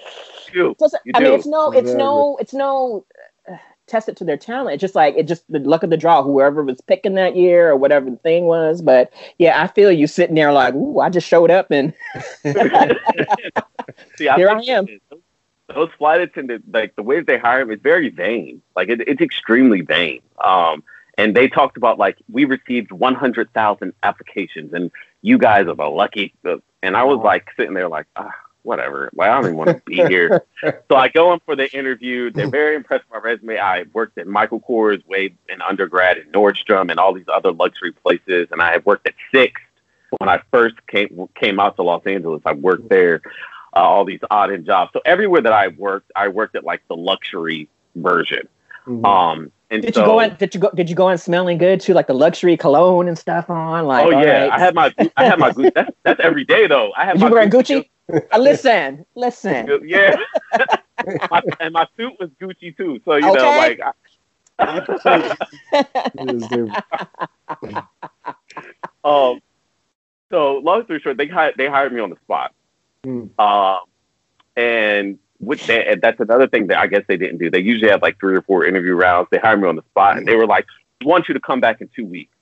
You. 0.52 0.76
just, 0.78 0.96
You 1.04 1.12
I 1.14 1.20
mean, 1.20 1.32
it's 1.34 1.46
no, 1.46 1.72
it's 1.72 1.90
Exactly. 1.90 1.98
no, 1.98 2.36
it's 2.40 2.54
no. 2.54 3.04
Uh, 3.86 3.90
test 3.90 4.08
it 4.08 4.16
to 4.16 4.24
their 4.24 4.36
talent. 4.36 4.80
Just 4.80 4.94
like 4.94 5.14
it 5.16 5.26
just 5.28 5.44
the 5.50 5.58
luck 5.60 5.82
of 5.82 5.90
the 5.90 5.96
draw, 5.96 6.22
whoever 6.22 6.62
was 6.62 6.80
picking 6.82 7.14
that 7.14 7.36
year 7.36 7.70
or 7.70 7.76
whatever 7.76 8.10
the 8.10 8.16
thing 8.16 8.44
was. 8.44 8.82
But 8.82 9.12
yeah, 9.38 9.62
I 9.62 9.66
feel 9.68 9.92
you 9.92 10.06
sitting 10.06 10.34
there 10.34 10.52
like, 10.52 10.74
ooh, 10.74 11.00
I 11.00 11.10
just 11.10 11.28
showed 11.28 11.50
up 11.50 11.70
and 11.70 11.92
See, 14.16 14.28
I 14.28 14.36
Here 14.36 14.48
I 14.50 14.60
am. 14.68 14.86
Those, 15.10 15.20
those 15.74 15.90
flight 15.98 16.20
attendants, 16.20 16.66
like 16.72 16.94
the 16.96 17.02
way 17.02 17.20
they 17.20 17.38
hire 17.38 17.60
them, 17.60 17.70
is 17.70 17.80
very 17.80 18.10
vain. 18.10 18.62
Like 18.76 18.88
it, 18.88 19.00
it's 19.06 19.20
extremely 19.20 19.80
vain. 19.80 20.20
Um, 20.42 20.82
and 21.16 21.34
they 21.34 21.48
talked 21.48 21.76
about 21.76 21.98
like 21.98 22.18
we 22.30 22.44
received 22.44 22.92
100,000 22.92 23.92
applications, 24.02 24.72
and 24.72 24.90
you 25.22 25.38
guys 25.38 25.66
are 25.66 25.74
the 25.74 25.84
lucky. 25.84 26.34
And 26.82 26.96
I 26.96 27.04
was 27.04 27.18
like 27.18 27.48
sitting 27.56 27.74
there 27.74 27.88
like, 27.88 28.06
ah, 28.16 28.34
whatever. 28.64 29.10
Like 29.14 29.30
I 29.30 29.34
don't 29.34 29.44
even 29.44 29.56
want 29.56 29.70
to 29.70 29.82
be 29.86 29.96
here. 29.96 30.42
so 30.62 30.96
I 30.96 31.08
go 31.08 31.32
in 31.32 31.40
for 31.40 31.54
the 31.54 31.72
interview. 31.76 32.30
They're 32.30 32.48
very 32.50 32.74
impressed 32.74 33.04
with 33.10 33.22
my 33.22 33.28
resume. 33.30 33.58
I 33.58 33.84
worked 33.92 34.18
at 34.18 34.26
Michael 34.26 34.60
Kors 34.60 35.06
way 35.06 35.34
in 35.48 35.62
undergrad 35.62 36.18
at 36.18 36.32
Nordstrom 36.32 36.90
and 36.90 36.98
all 36.98 37.12
these 37.14 37.28
other 37.32 37.52
luxury 37.52 37.92
places, 37.92 38.48
and 38.50 38.60
I 38.60 38.72
had 38.72 38.84
worked 38.84 39.06
at 39.06 39.14
Six 39.32 39.60
when 40.18 40.28
I 40.28 40.40
first 40.52 40.74
came 40.86 41.28
came 41.34 41.60
out 41.60 41.76
to 41.76 41.82
Los 41.82 42.04
Angeles. 42.06 42.42
I 42.44 42.52
worked 42.52 42.88
there, 42.88 43.20
uh, 43.76 43.80
all 43.80 44.04
these 44.04 44.20
odd 44.30 44.52
end 44.52 44.66
jobs. 44.66 44.90
So 44.92 45.00
everywhere 45.04 45.42
that 45.42 45.52
I 45.52 45.68
worked, 45.68 46.10
I 46.16 46.28
worked 46.28 46.56
at 46.56 46.64
like 46.64 46.82
the 46.88 46.96
luxury 46.96 47.68
version. 47.96 48.48
Mhm. 48.86 49.04
Um, 49.06 49.52
and 49.74 49.82
did 49.82 49.94
so, 49.94 50.00
you 50.00 50.06
go 50.06 50.20
in? 50.20 50.36
Did 50.36 50.54
you 50.54 50.60
go? 50.60 50.70
Did 50.70 50.88
you 50.88 50.96
go 50.96 51.08
in 51.08 51.18
smelling 51.18 51.58
good 51.58 51.80
too, 51.80 51.94
like 51.94 52.06
the 52.06 52.14
luxury 52.14 52.56
cologne 52.56 53.08
and 53.08 53.18
stuff 53.18 53.50
on? 53.50 53.86
Like, 53.86 54.06
oh 54.06 54.10
yeah, 54.10 54.44
right. 54.44 54.52
I 54.52 54.58
had 54.58 54.74
my 54.74 54.94
I 55.16 55.24
had 55.24 55.38
my 55.38 55.50
Gucci. 55.50 55.74
That's, 55.74 55.90
that's 56.04 56.20
every 56.20 56.44
day 56.44 56.66
though. 56.66 56.92
I 56.96 57.04
have. 57.04 57.18
Did 57.18 57.24
you 57.24 57.30
wearing 57.30 57.50
Gucci? 57.50 57.88
Uh, 58.06 58.36
listen, 58.36 59.06
listen. 59.14 59.66
Yeah, 59.86 60.14
my, 61.30 61.42
and 61.58 61.72
my 61.72 61.86
suit 61.96 62.12
was 62.20 62.28
Gucci 62.38 62.76
too. 62.76 63.00
So 63.02 63.14
you 63.14 63.22
know, 63.22 63.32
like 63.32 63.80
I, 63.80 63.92
I 64.58 64.80
prefer 64.80 65.34
Yes, 65.72 66.48
dude. 66.50 66.70
Um, 69.04 69.40
so 70.30 70.58
long 70.58 70.84
story 70.84 71.00
short, 71.00 71.16
they 71.16 71.28
hired 71.28 71.54
they 71.56 71.66
hired 71.66 71.94
me 71.94 72.00
on 72.00 72.10
the 72.10 72.16
spot. 72.16 72.52
Hmm. 73.04 73.28
Um, 73.38 73.80
and 74.54 75.18
with 75.44 75.66
that, 75.66 75.88
and 75.88 76.02
that's 76.02 76.20
another 76.20 76.48
thing 76.48 76.68
that 76.68 76.78
I 76.78 76.86
guess 76.86 77.02
they 77.08 77.16
didn't 77.16 77.38
do. 77.38 77.50
They 77.50 77.60
usually 77.60 77.90
have 77.90 78.02
like 78.02 78.18
three 78.18 78.36
or 78.36 78.42
four 78.42 78.64
interview 78.64 78.94
rounds. 78.94 79.28
They 79.30 79.38
hired 79.38 79.60
me 79.60 79.68
on 79.68 79.76
the 79.76 79.82
spot, 79.90 80.16
and 80.16 80.26
they 80.26 80.36
were 80.36 80.46
like, 80.46 80.66
"We 81.00 81.06
want 81.06 81.28
you 81.28 81.34
to 81.34 81.40
come 81.40 81.60
back 81.60 81.80
in 81.80 81.88
two 81.94 82.04
weeks, 82.04 82.34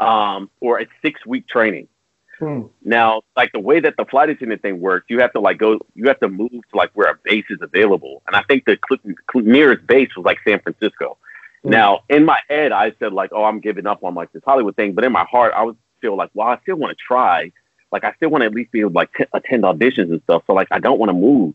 um, 0.00 0.50
or 0.60 0.80
a 0.80 0.86
six 1.02 1.24
week 1.26 1.48
training." 1.48 1.88
Hmm. 2.38 2.62
Now, 2.82 3.22
like 3.36 3.52
the 3.52 3.60
way 3.60 3.80
that 3.80 3.96
the 3.96 4.04
flight 4.04 4.28
attendant 4.28 4.62
thing 4.62 4.80
works, 4.80 5.06
you 5.08 5.20
have 5.20 5.32
to 5.32 5.40
like 5.40 5.58
go, 5.58 5.78
you 5.94 6.08
have 6.08 6.18
to 6.20 6.28
move 6.28 6.50
to 6.50 6.76
like 6.76 6.90
where 6.94 7.10
a 7.10 7.18
base 7.22 7.44
is 7.48 7.58
available. 7.62 8.22
And 8.26 8.34
I 8.34 8.42
think 8.42 8.64
the 8.64 8.76
cl- 8.88 9.14
cl- 9.32 9.44
nearest 9.44 9.86
base 9.86 10.10
was 10.16 10.24
like 10.24 10.38
San 10.46 10.60
Francisco. 10.60 11.16
Hmm. 11.62 11.70
Now, 11.70 12.00
in 12.08 12.24
my 12.24 12.40
head, 12.48 12.72
I 12.72 12.92
said 12.98 13.12
like, 13.12 13.30
oh, 13.32 13.44
I'm 13.44 13.60
giving 13.60 13.86
up 13.86 14.02
on 14.02 14.14
like 14.14 14.32
this 14.32 14.42
Hollywood 14.44 14.74
thing. 14.74 14.94
But 14.94 15.04
in 15.04 15.12
my 15.12 15.24
heart, 15.30 15.52
I 15.54 15.62
was 15.62 15.76
feel 16.04 16.16
like, 16.16 16.30
well, 16.34 16.48
I 16.48 16.58
still 16.62 16.76
want 16.76 16.96
to 16.96 17.02
try. 17.02 17.50
Like, 17.94 18.04
I 18.04 18.12
still 18.16 18.28
want 18.28 18.42
to 18.42 18.46
at 18.46 18.52
least 18.52 18.72
be 18.72 18.80
able 18.80 18.90
to 18.90 18.96
like 18.96 19.14
t- 19.16 19.24
attend 19.32 19.62
auditions 19.62 20.10
and 20.10 20.20
stuff. 20.24 20.42
So 20.46 20.52
like, 20.52 20.68
I 20.70 20.80
don't 20.80 20.98
want 20.98 21.08
to 21.08 21.14
move. 21.14 21.54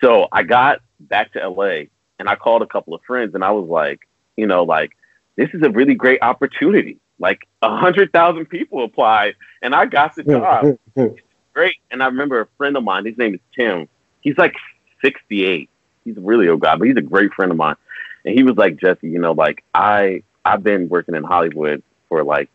So 0.00 0.26
I 0.32 0.42
got 0.42 0.80
back 0.98 1.32
to 1.34 1.48
LA 1.48 1.84
and 2.18 2.28
I 2.28 2.36
called 2.36 2.62
a 2.62 2.66
couple 2.66 2.94
of 2.94 3.02
friends 3.02 3.34
and 3.34 3.44
I 3.44 3.50
was 3.52 3.68
like, 3.68 4.00
you 4.36 4.46
know, 4.46 4.64
like 4.64 4.96
this 5.36 5.48
is 5.54 5.62
a 5.62 5.70
really 5.70 5.94
great 5.94 6.22
opportunity. 6.22 6.98
Like 7.18 7.46
a 7.62 7.76
hundred 7.76 8.12
thousand 8.12 8.46
people 8.46 8.84
applied 8.84 9.34
and 9.62 9.74
I 9.74 9.86
got 9.86 10.14
the 10.14 10.24
job 10.24 10.78
great. 11.54 11.76
And 11.90 12.02
I 12.02 12.06
remember 12.06 12.40
a 12.40 12.48
friend 12.56 12.76
of 12.76 12.84
mine, 12.84 13.06
his 13.06 13.16
name 13.16 13.34
is 13.34 13.40
Tim. 13.56 13.88
He's 14.20 14.36
like 14.36 14.54
68. 15.02 15.70
He's 16.04 16.16
a 16.16 16.20
really 16.20 16.48
old 16.48 16.60
guy, 16.60 16.76
but 16.76 16.88
he's 16.88 16.96
a 16.96 17.02
great 17.02 17.32
friend 17.32 17.50
of 17.50 17.56
mine. 17.56 17.76
And 18.24 18.34
he 18.34 18.42
was 18.42 18.56
like, 18.56 18.76
Jesse, 18.76 19.08
you 19.08 19.18
know, 19.18 19.32
like 19.32 19.64
I 19.74 20.22
I've 20.44 20.62
been 20.62 20.88
working 20.88 21.14
in 21.14 21.24
Hollywood 21.24 21.82
for 22.08 22.24
like 22.24 22.50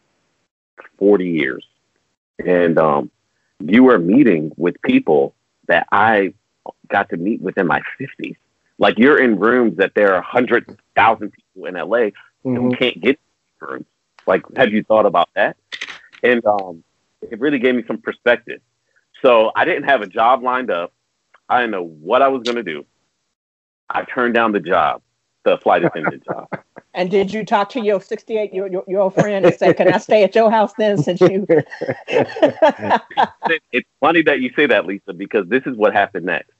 40 0.98 1.26
years. 1.26 1.66
And 2.46 2.78
um 2.78 3.12
you 3.60 3.90
are 3.90 4.00
meeting 4.00 4.52
with 4.58 4.82
people 4.82 5.36
that 5.68 5.88
I 5.92 6.34
got 6.88 7.10
to 7.10 7.18
meet 7.18 7.42
within 7.42 7.68
my 7.68 7.82
50s. 8.00 8.36
Like 8.78 8.98
you're 8.98 9.22
in 9.22 9.40
rooms 9.40 9.78
that 9.78 9.94
there 9.96 10.14
are 10.14 10.22
100,000 10.22 11.32
people 11.32 11.66
in 11.68 11.76
LA 11.76 12.10
who 12.44 12.70
Mhm. 12.70 12.80
can't 12.80 13.02
get 13.02 13.20
rooms. 13.60 13.86
Like, 14.26 14.44
have 14.56 14.72
you 14.72 14.84
thought 14.84 15.06
about 15.06 15.30
that? 15.36 15.58
And 16.24 16.46
um, 16.46 16.84
it 17.22 17.40
really 17.40 17.60
gave 17.60 17.76
me 17.76 17.84
some 17.88 17.98
perspective. 18.00 18.62
So 19.22 19.52
I 19.56 19.66
didn't 19.66 19.84
have 19.84 20.02
a 20.02 20.08
job 20.08 20.44
lined 20.44 20.72
up. 20.72 20.94
I 21.50 21.60
didn't 21.62 21.72
know 21.72 21.84
what 21.86 22.22
I 22.22 22.28
was 22.30 22.44
going 22.44 22.56
to 22.58 22.64
do. 22.64 22.86
I 23.90 24.04
turned 24.04 24.34
down 24.36 24.52
the 24.52 24.60
job, 24.60 25.02
the 25.44 25.58
flight 25.58 25.84
attendant 25.84 26.24
job. 26.32 26.48
And 26.94 27.12
did 27.12 27.32
you 27.32 27.46
talk 27.46 27.70
to 27.70 27.80
your 27.82 28.02
68 28.02 28.54
year, 28.54 28.68
your, 28.68 28.84
your 28.88 29.02
old 29.02 29.14
friend 29.14 29.46
and 29.46 29.54
say, 29.56 29.74
"Can 29.74 29.94
I 29.94 30.00
stay 30.00 30.24
at 30.24 30.34
your 30.36 30.50
house 30.50 30.74
then?" 30.78 30.98
Since 30.98 31.22
you, 31.22 31.46
It's 33.72 33.88
funny 34.00 34.22
that 34.24 34.40
you 34.42 34.52
say 34.56 34.66
that, 34.68 34.86
Lisa, 34.86 35.14
because 35.14 35.48
this 35.48 35.64
is 35.66 35.76
what 35.78 35.94
happened 35.94 36.26
next. 36.26 36.52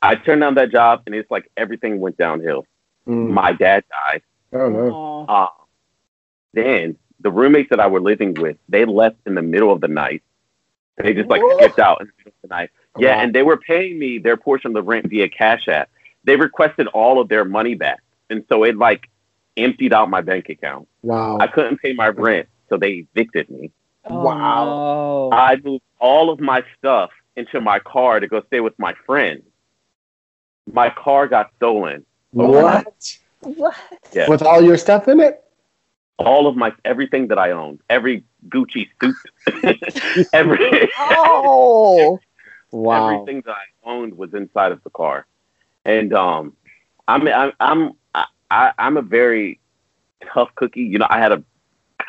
I 0.00 0.14
turned 0.14 0.42
down 0.42 0.54
that 0.54 0.70
job, 0.70 1.02
and 1.06 1.14
it's 1.14 1.30
like 1.30 1.50
everything 1.56 1.98
went 2.00 2.16
downhill. 2.16 2.66
Mm. 3.06 3.30
My 3.30 3.52
dad 3.52 3.84
died. 3.90 4.22
Oh 4.52 4.68
no. 4.68 5.26
Uh, 5.28 5.48
then 6.54 6.96
the 7.20 7.30
roommates 7.30 7.70
that 7.70 7.80
I 7.80 7.88
were 7.88 8.00
living 8.00 8.34
with, 8.34 8.56
they 8.68 8.84
left 8.84 9.16
in 9.26 9.34
the 9.34 9.42
middle 9.42 9.72
of 9.72 9.80
the 9.80 9.88
night. 9.88 10.22
They 10.96 11.14
just 11.14 11.28
like 11.28 11.42
What? 11.42 11.58
skipped 11.58 11.78
out 11.80 12.00
in 12.00 12.06
the 12.06 12.12
middle 12.18 12.32
of 12.42 12.48
the 12.48 12.54
night. 12.54 12.70
Yeah, 12.96 13.16
Wow. 13.16 13.22
and 13.22 13.34
they 13.34 13.42
were 13.42 13.56
paying 13.56 13.98
me 13.98 14.18
their 14.18 14.36
portion 14.36 14.68
of 14.70 14.74
the 14.74 14.82
rent 14.82 15.06
via 15.06 15.28
Cash 15.28 15.68
App. 15.68 15.90
They 16.24 16.36
requested 16.36 16.86
all 16.88 17.20
of 17.20 17.28
their 17.28 17.44
money 17.44 17.74
back, 17.74 18.00
and 18.30 18.44
so 18.48 18.64
it 18.64 18.76
like 18.76 19.08
emptied 19.58 19.92
out 19.92 20.08
my 20.10 20.20
bank 20.20 20.48
account. 20.48 20.88
Wow. 21.02 21.38
I 21.40 21.46
couldn't 21.46 21.78
pay 21.78 21.92
my 21.92 22.08
rent, 22.08 22.48
so 22.68 22.76
they 22.76 23.06
evicted 23.14 23.50
me. 23.50 23.70
Oh, 24.04 24.22
Wow. 24.22 24.64
no. 24.64 25.36
I 25.36 25.56
moved 25.62 25.82
all 26.00 26.30
of 26.30 26.40
my 26.40 26.62
stuff 26.78 27.10
into 27.36 27.60
my 27.60 27.78
car 27.78 28.20
to 28.20 28.26
go 28.26 28.42
stay 28.46 28.60
with 28.60 28.78
my 28.78 28.94
friend. 29.06 29.42
My 30.72 30.90
car 30.90 31.26
got 31.28 31.50
stolen. 31.56 32.04
What? 32.32 32.86
What? 33.40 33.74
Yeah. 34.12 34.28
With 34.28 34.42
all 34.42 34.62
your 34.62 34.76
stuff 34.76 35.08
in 35.08 35.20
it? 35.20 35.42
All 36.18 36.46
of 36.48 36.56
my 36.56 36.72
everything 36.84 37.28
that 37.28 37.38
I 37.38 37.52
owned, 37.52 37.80
every 37.88 38.24
Gucci 38.48 38.88
suit, 39.00 40.26
every 40.32 40.88
Oh. 40.98 42.18
Wow. 42.70 43.14
everything 43.14 43.42
that 43.46 43.52
I 43.52 43.88
owned 43.90 44.12
was 44.18 44.34
inside 44.34 44.72
of 44.72 44.82
the 44.84 44.90
car, 44.90 45.26
and 45.86 46.12
um, 46.12 46.54
I'm 47.08 47.26
I'm 47.26 47.52
I'm 47.60 47.92
I, 48.50 48.72
I'm 48.78 48.96
a 48.96 49.02
very 49.02 49.60
tough 50.32 50.54
cookie. 50.54 50.82
You 50.82 50.98
know, 50.98 51.06
I 51.08 51.18
had 51.18 51.32
a 51.32 51.42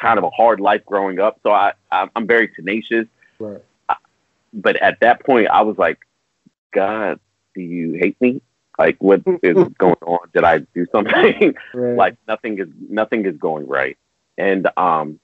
kind 0.01 0.17
of 0.17 0.23
a 0.23 0.29
hard 0.29 0.59
life 0.59 0.85
growing 0.85 1.19
up, 1.19 1.39
so 1.43 1.51
I 1.51 1.73
I'm 1.91 2.27
very 2.27 2.47
tenacious. 2.49 3.07
Right. 3.39 3.61
But 4.53 4.77
at 4.77 4.99
that 5.01 5.23
point, 5.25 5.47
I 5.49 5.61
was 5.61 5.77
like, 5.77 5.99
God, 6.73 7.19
do 7.53 7.61
you 7.61 7.93
hate 7.93 8.19
me? 8.19 8.41
Like, 8.79 8.97
what 9.01 9.21
is 9.43 9.55
going 9.77 9.95
on? 10.01 10.19
Did 10.33 10.43
I 10.43 10.59
do 10.59 10.85
something? 10.91 11.55
Right. 11.73 11.95
like 11.97 12.15
nothing 12.27 12.59
is 12.59 12.67
nothing 12.89 13.25
is 13.25 13.37
going 13.37 13.67
right, 13.67 13.97
and 14.37 14.67
um, 14.77 15.19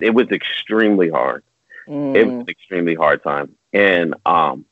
it 0.00 0.10
was 0.14 0.28
extremely 0.30 1.08
hard 1.10 1.42
it 1.86 2.24
was 2.24 2.34
Mm. 2.34 2.40
an 2.42 2.48
extremely 2.48 2.94
hard 2.94 3.20
time. 3.22 3.56
And 3.72 4.14
um, 4.24 4.64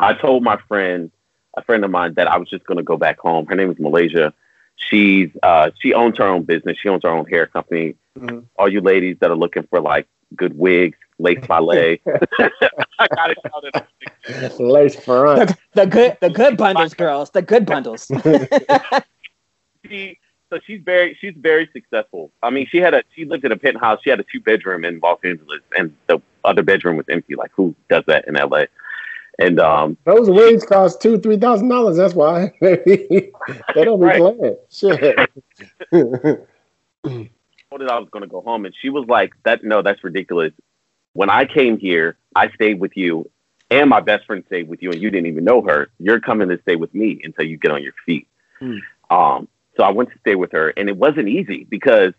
I 0.00 0.14
told 0.14 0.42
my 0.42 0.56
friend, 0.68 1.10
a 1.54 1.62
friend 1.62 1.84
of 1.84 1.90
mine, 1.90 2.14
that 2.14 2.28
I 2.28 2.38
was 2.38 2.48
just 2.48 2.64
going 2.64 2.78
to 2.78 2.82
go 2.82 2.96
back 2.96 3.18
home. 3.18 3.44
Her 3.46 3.54
name 3.54 3.70
is 3.70 3.78
Malaysia. 3.78 4.32
She's 4.88 5.30
uh, 5.42 5.70
she 5.80 5.94
owns 5.94 6.18
her 6.18 6.26
own 6.26 6.42
business. 6.42 6.76
She 6.80 6.88
owns 6.88 7.02
her 7.04 7.10
own 7.10 7.26
hair 7.26 7.46
company. 7.46 7.94
Mhm. 8.18 8.44
All 8.56 8.68
you 8.68 8.80
ladies 8.80 9.16
that 9.20 9.30
are 9.30 9.36
looking 9.36 9.62
for 9.64 9.80
like 9.80 10.06
good 10.36 10.56
wigs, 10.58 10.98
lace 11.18 11.46
ballet. 11.46 12.00
I 12.98 13.08
got 13.08 13.30
it 13.30 13.38
out 13.54 14.60
Lace 14.60 14.96
front. 14.96 15.48
The, 15.48 15.56
the 15.74 15.86
good, 15.86 16.16
the 16.20 16.30
good 16.30 16.56
bundles, 16.56 16.94
girls. 16.94 17.30
The 17.30 17.42
good 17.42 17.66
bundles. 17.66 18.06
she 19.88 20.18
so 20.50 20.60
she's 20.66 20.80
very 20.82 21.16
she's 21.20 21.34
very 21.36 21.68
successful. 21.72 22.30
I 22.42 22.50
mean, 22.50 22.66
she 22.70 22.78
had 22.78 22.94
a 22.94 23.02
she 23.14 23.24
lived 23.24 23.44
in 23.44 23.52
a 23.52 23.56
penthouse. 23.56 24.00
She 24.04 24.10
had 24.10 24.20
a 24.20 24.24
two 24.24 24.40
bedroom 24.40 24.84
in 24.84 25.00
Los 25.00 25.18
Angeles, 25.24 25.60
and 25.76 25.94
the 26.08 26.20
other 26.44 26.62
bedroom 26.62 26.96
was 26.96 27.06
empty. 27.08 27.34
Like 27.34 27.50
who 27.54 27.74
does 27.88 28.04
that 28.06 28.28
in 28.28 28.34
LA? 28.34 28.64
And 29.38 29.58
um, 29.60 29.96
Those 30.04 30.28
wings 30.28 30.64
cost 30.64 31.00
two, 31.00 31.18
three 31.18 31.36
thousand 31.38 31.68
dollars. 31.68 31.96
That's 31.96 32.14
why 32.14 32.52
they 32.60 33.30
don't 33.74 33.98
be 34.00 34.06
Right. 34.06 34.18
playing. 34.18 34.56
Shit. 34.70 35.30
told 35.90 37.80
her 37.80 37.90
I 37.90 37.98
was 37.98 38.08
going 38.10 38.22
to 38.22 38.28
go 38.28 38.42
home, 38.42 38.64
and 38.66 38.74
she 38.80 38.90
was 38.90 39.06
like, 39.08 39.32
"That 39.44 39.64
no, 39.64 39.82
that's 39.82 40.04
ridiculous. 40.04 40.52
When 41.14 41.30
I 41.30 41.44
came 41.46 41.78
here, 41.78 42.16
I 42.36 42.50
stayed 42.50 42.80
with 42.80 42.96
you, 42.96 43.30
and 43.70 43.88
my 43.88 44.00
best 44.00 44.26
friend 44.26 44.44
stayed 44.46 44.68
with 44.68 44.82
you, 44.82 44.90
and 44.92 45.00
you 45.00 45.10
didn't 45.10 45.26
even 45.26 45.44
know 45.44 45.62
her. 45.62 45.90
You're 45.98 46.20
coming 46.20 46.48
to 46.50 46.60
stay 46.62 46.76
with 46.76 46.94
me 46.94 47.20
until 47.22 47.46
you 47.46 47.56
get 47.56 47.70
on 47.72 47.82
your 47.82 47.94
feet." 48.04 48.28
Hmm. 48.60 48.78
Um, 49.10 49.48
so 49.76 49.82
I 49.84 49.90
went 49.90 50.10
to 50.10 50.18
stay 50.18 50.34
with 50.34 50.52
her, 50.52 50.68
and 50.76 50.88
it 50.88 50.96
wasn't 50.96 51.28
easy 51.28 51.64
because 51.64 52.12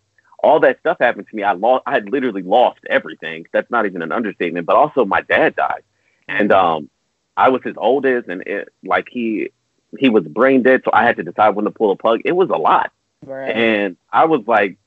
all 0.43 0.59
that 0.61 0.79
stuff 0.79 0.97
happened 0.99 1.27
to 1.29 1.35
me. 1.35 1.43
I 1.43 1.53
lost. 1.53 1.83
I 1.85 1.93
had 1.93 2.09
literally 2.11 2.41
lost 2.41 2.79
everything. 2.89 3.45
That's 3.53 3.69
not 3.69 3.85
even 3.85 4.01
an 4.01 4.11
understatement. 4.11 4.65
But 4.65 4.75
also, 4.75 5.05
my 5.05 5.21
dad 5.21 5.55
died, 5.55 5.83
and 6.27 6.51
um, 6.51 6.89
I 7.35 7.49
was 7.49 7.61
his 7.63 7.75
oldest, 7.77 8.27
and 8.29 8.41
it, 8.43 8.69
like 8.83 9.07
he 9.09 9.51
he 9.99 10.09
was 10.09 10.23
brain 10.25 10.63
dead, 10.63 10.81
so 10.85 10.91
I 10.93 11.03
had 11.03 11.17
to 11.17 11.23
decide 11.23 11.49
when 11.55 11.65
to 11.65 11.71
pull 11.71 11.89
the 11.89 11.95
plug. 11.95 12.21
It 12.25 12.31
was 12.33 12.49
a 12.49 12.57
lot, 12.57 12.91
Right. 13.25 13.49
and 13.55 13.97
I 14.11 14.25
was 14.25 14.41
like 14.47 14.77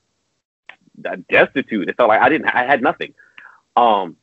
destitute. 1.29 1.89
It 1.89 1.97
felt 1.97 2.09
like 2.09 2.21
I 2.21 2.29
didn't. 2.29 2.49
I 2.49 2.65
had 2.65 2.83
nothing. 2.83 3.15
Um, 3.77 4.17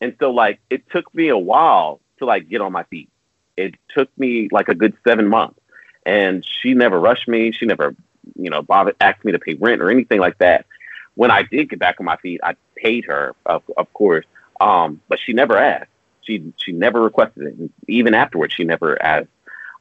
and 0.00 0.14
so 0.18 0.30
like 0.30 0.60
it 0.70 0.88
took 0.90 1.12
me 1.14 1.28
a 1.28 1.38
while 1.38 2.00
to 2.18 2.24
like 2.24 2.48
get 2.48 2.60
on 2.60 2.72
my 2.72 2.84
feet. 2.84 3.08
It 3.56 3.74
took 3.94 4.10
me 4.18 4.48
like 4.50 4.68
a 4.68 4.74
good 4.74 4.94
seven 5.06 5.28
months, 5.28 5.58
and 6.04 6.44
she 6.44 6.74
never 6.74 6.98
rushed 7.00 7.28
me. 7.28 7.52
She 7.52 7.66
never, 7.66 7.94
you 8.34 8.50
know, 8.50 8.62
bothered 8.62 8.96
asked 9.00 9.24
me 9.24 9.32
to 9.32 9.38
pay 9.38 9.54
rent 9.54 9.80
or 9.80 9.90
anything 9.90 10.20
like 10.20 10.38
that. 10.38 10.66
When 11.14 11.30
I 11.30 11.42
did 11.42 11.70
get 11.70 11.78
back 11.78 11.96
on 11.98 12.04
my 12.04 12.16
feet, 12.16 12.40
I 12.42 12.56
paid 12.74 13.06
her, 13.06 13.34
of, 13.46 13.62
of 13.78 13.90
course, 13.94 14.26
um, 14.60 15.00
but 15.08 15.18
she 15.18 15.32
never 15.32 15.56
asked. 15.56 15.88
She 16.26 16.52
she 16.56 16.72
never 16.72 17.02
requested 17.02 17.46
it. 17.46 17.70
Even 17.88 18.14
afterwards, 18.14 18.54
she 18.54 18.64
never 18.64 19.00
asked. 19.02 19.28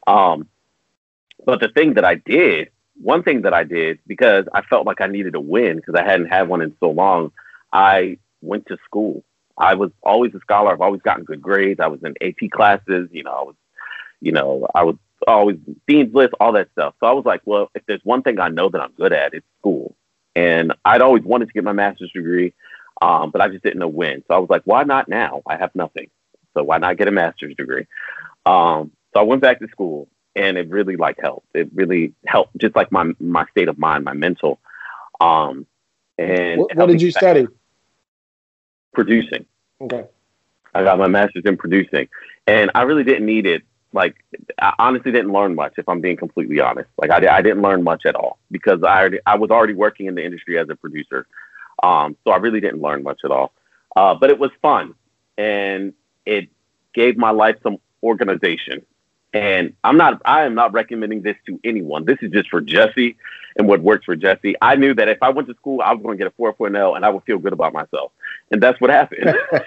Um, 0.08 0.48
but 1.46 1.60
the 1.60 1.70
thing 1.70 1.96
that 1.96 2.06
I 2.06 2.16
did, 2.16 2.70
one 3.02 3.24
thing 3.24 3.42
that 3.44 3.54
I 3.54 3.64
did, 3.64 4.00
because 4.08 4.46
I 4.54 4.62
felt 4.62 4.86
like 4.86 5.02
I 5.02 5.08
needed 5.08 5.36
a 5.36 5.40
win 5.40 5.78
because 5.78 5.96
I 5.96 6.04
hadn't 6.04 6.28
had 6.28 6.48
one 6.48 6.62
in 6.62 6.76
so 6.80 6.92
long, 6.92 7.32
I 7.74 8.18
went 8.42 8.68
to 8.68 8.78
school. 8.86 9.24
I 9.58 9.76
was 9.76 9.92
always 10.04 10.34
a 10.36 10.40
scholar. 10.40 10.72
I've 10.72 10.82
always 10.82 11.02
gotten 11.02 11.24
good 11.24 11.42
grades. 11.42 11.80
I 11.80 11.88
was 11.88 12.02
in 12.04 12.14
AP 12.22 12.52
classes. 12.52 13.10
You 13.12 13.24
know, 13.24 13.32
I 13.32 13.44
was, 13.44 13.56
you 14.22 14.32
know, 14.32 14.68
I 14.76 14.84
was 14.84 14.96
always 15.28 15.58
dean's 15.88 16.14
list, 16.14 16.34
all 16.40 16.54
that 16.54 16.70
stuff. 16.72 16.94
So 17.00 17.08
I 17.08 17.14
was 17.14 17.26
like, 17.26 17.42
well, 17.46 17.70
if 17.76 17.84
there's 17.86 18.04
one 18.04 18.22
thing 18.22 18.40
I 18.40 18.50
know 18.50 18.70
that 18.70 18.82
I'm 18.82 18.92
good 18.92 19.14
at, 19.14 19.34
it's 19.34 19.46
school. 19.60 19.96
And 20.36 20.74
I'd 20.84 21.02
always 21.02 21.24
wanted 21.24 21.48
to 21.48 21.54
get 21.54 21.64
my 21.64 21.72
master's 21.72 22.12
degree, 22.12 22.54
um, 23.02 23.32
but 23.32 23.42
I 23.42 23.48
just 23.48 23.64
didn't 23.64 23.80
know 23.80 23.88
when. 23.88 24.24
So 24.28 24.34
I 24.34 24.38
was 24.38 24.50
like, 24.50 24.64
why 24.66 24.84
not 24.84 25.08
now? 25.08 25.42
I 25.48 25.56
have 25.56 25.74
nothing. 25.76 26.10
So 26.56 26.64
why 26.64 26.80
not 26.80 26.98
get 26.98 27.08
a 27.08 27.12
master's 27.12 27.56
degree? 27.56 27.86
Um, 28.46 28.92
so 29.14 29.20
I 29.20 29.24
went 29.24 29.42
back 29.42 29.60
to 29.60 29.68
school, 29.68 30.08
and 30.36 30.58
it 30.58 30.70
really 30.70 30.96
like 30.96 31.18
helped. 31.22 31.48
It 31.54 31.70
really 31.74 32.14
helped, 32.26 32.58
just 32.58 32.76
like 32.76 32.92
my 32.92 33.12
my 33.20 33.46
state 33.52 33.68
of 33.68 33.78
mind, 33.78 34.04
my 34.04 34.14
mental. 34.14 34.60
Um, 35.22 35.68
and 36.18 36.62
What, 36.62 36.76
what 36.76 36.88
did 36.88 37.02
you 37.02 37.12
study? 37.12 37.48
Producing. 38.94 39.46
Okay. 39.82 40.06
I 40.74 40.84
got 40.84 40.98
my 40.98 41.08
master's 41.08 41.44
in 41.46 41.58
producing, 41.58 42.10
and 42.48 42.72
I 42.76 42.84
really 42.84 43.04
didn't 43.04 43.26
need 43.26 43.46
it. 43.46 43.64
Like, 43.94 44.16
I 44.60 44.74
honestly 44.78 45.12
didn't 45.14 45.32
learn 45.32 45.56
much. 45.56 45.76
If 45.78 45.88
I'm 45.88 46.02
being 46.02 46.18
completely 46.18 46.60
honest, 46.60 46.90
like 46.98 47.12
I, 47.12 47.38
I 47.38 47.42
didn't 47.42 47.62
learn 47.62 47.82
much 47.82 48.06
at 48.06 48.16
all 48.16 48.40
because 48.52 48.84
I 48.84 49.00
already 49.00 49.20
I 49.26 49.36
was 49.36 49.52
already 49.52 49.74
working 49.74 50.08
in 50.08 50.16
the 50.16 50.26
industry 50.26 50.60
as 50.60 50.68
a 50.70 50.76
producer, 50.76 51.28
um, 51.82 52.18
so 52.24 52.32
I 52.32 52.38
really 52.38 52.60
didn't 52.60 52.82
learn 52.82 53.04
much 53.04 53.22
at 53.24 53.32
all. 53.32 53.54
Uh, 53.96 54.14
but 54.14 54.30
it 54.30 54.38
was 54.38 54.52
fun, 54.62 54.96
and 55.38 55.94
it 56.26 56.50
gave 56.94 57.18
my 57.18 57.32
life 57.32 57.58
some 57.64 57.78
organization. 58.04 58.86
And 59.34 59.74
I'm 59.84 59.98
not 59.98 60.22
I 60.26 60.44
am 60.44 60.56
not 60.56 60.72
recommending 60.72 61.22
this 61.22 61.36
to 61.48 61.60
anyone. 61.66 62.06
This 62.06 62.18
is 62.22 62.32
just 62.32 62.50
for 62.50 62.62
Jesse 62.62 63.18
and 63.58 63.68
what 63.68 63.82
works 63.82 64.06
for 64.06 64.16
Jesse. 64.16 64.56
I 64.62 64.76
knew 64.76 64.94
that 64.94 65.10
if 65.10 65.18
I 65.22 65.30
went 65.30 65.48
to 65.50 65.54
school, 65.56 65.82
I 65.82 65.92
was 65.94 66.02
going 66.02 66.18
to 66.18 66.24
get 66.24 66.32
a 66.32 66.42
4.0 66.42 66.96
and 66.96 67.06
I 67.06 67.10
would 67.10 67.24
feel 67.24 67.38
good 67.38 67.52
about 67.54 67.74
myself, 67.74 68.12
and 68.52 68.64
that's 68.64 68.80
what 68.80 68.90
happened. 68.92 69.36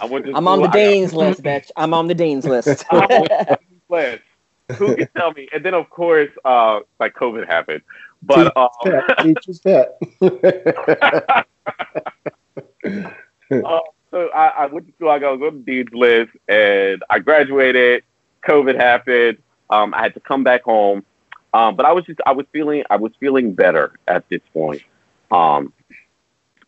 I 0.00 0.06
went 0.06 0.26
to 0.26 0.32
I'm 0.34 0.48
on 0.48 0.58
the 0.58 0.64
I 0.64 0.66
got- 0.68 0.72
dean's 0.72 1.12
list, 1.14 1.42
bitch. 1.42 1.70
I'm 1.76 1.94
on 1.94 2.08
the 2.08 2.14
dean's 2.14 2.44
list. 2.44 2.84
list. 3.88 4.22
Who 4.76 4.96
can 4.96 5.08
tell 5.16 5.32
me? 5.32 5.48
And 5.52 5.64
then 5.64 5.74
of 5.74 5.88
course, 5.90 6.30
uh, 6.44 6.80
like 6.98 7.14
COVID 7.14 7.46
happened. 7.46 7.82
But 8.22 8.56
um, 8.56 8.68
Pet, 8.84 9.18
teacher's 9.22 9.58
pet. 9.60 9.98
uh, 13.52 13.80
so 14.10 14.28
I, 14.34 14.48
I 14.48 14.66
went 14.66 14.86
to 14.86 14.92
school. 14.94 15.08
I 15.10 15.18
got 15.18 15.34
on 15.34 15.40
the 15.40 15.50
dean's 15.64 15.92
list, 15.92 16.30
and 16.48 17.02
I 17.10 17.18
graduated. 17.18 18.02
COVID 18.48 18.76
happened. 18.76 19.38
Um, 19.70 19.94
I 19.94 20.02
had 20.02 20.14
to 20.14 20.20
come 20.20 20.42
back 20.42 20.62
home, 20.62 21.04
um, 21.54 21.76
but 21.76 21.86
I 21.86 21.92
was 21.92 22.04
just 22.04 22.20
I 22.26 22.32
was 22.32 22.46
feeling 22.52 22.82
I 22.90 22.96
was 22.96 23.12
feeling 23.20 23.54
better 23.54 23.92
at 24.08 24.28
this 24.28 24.40
point. 24.52 24.82
Um, 25.30 25.72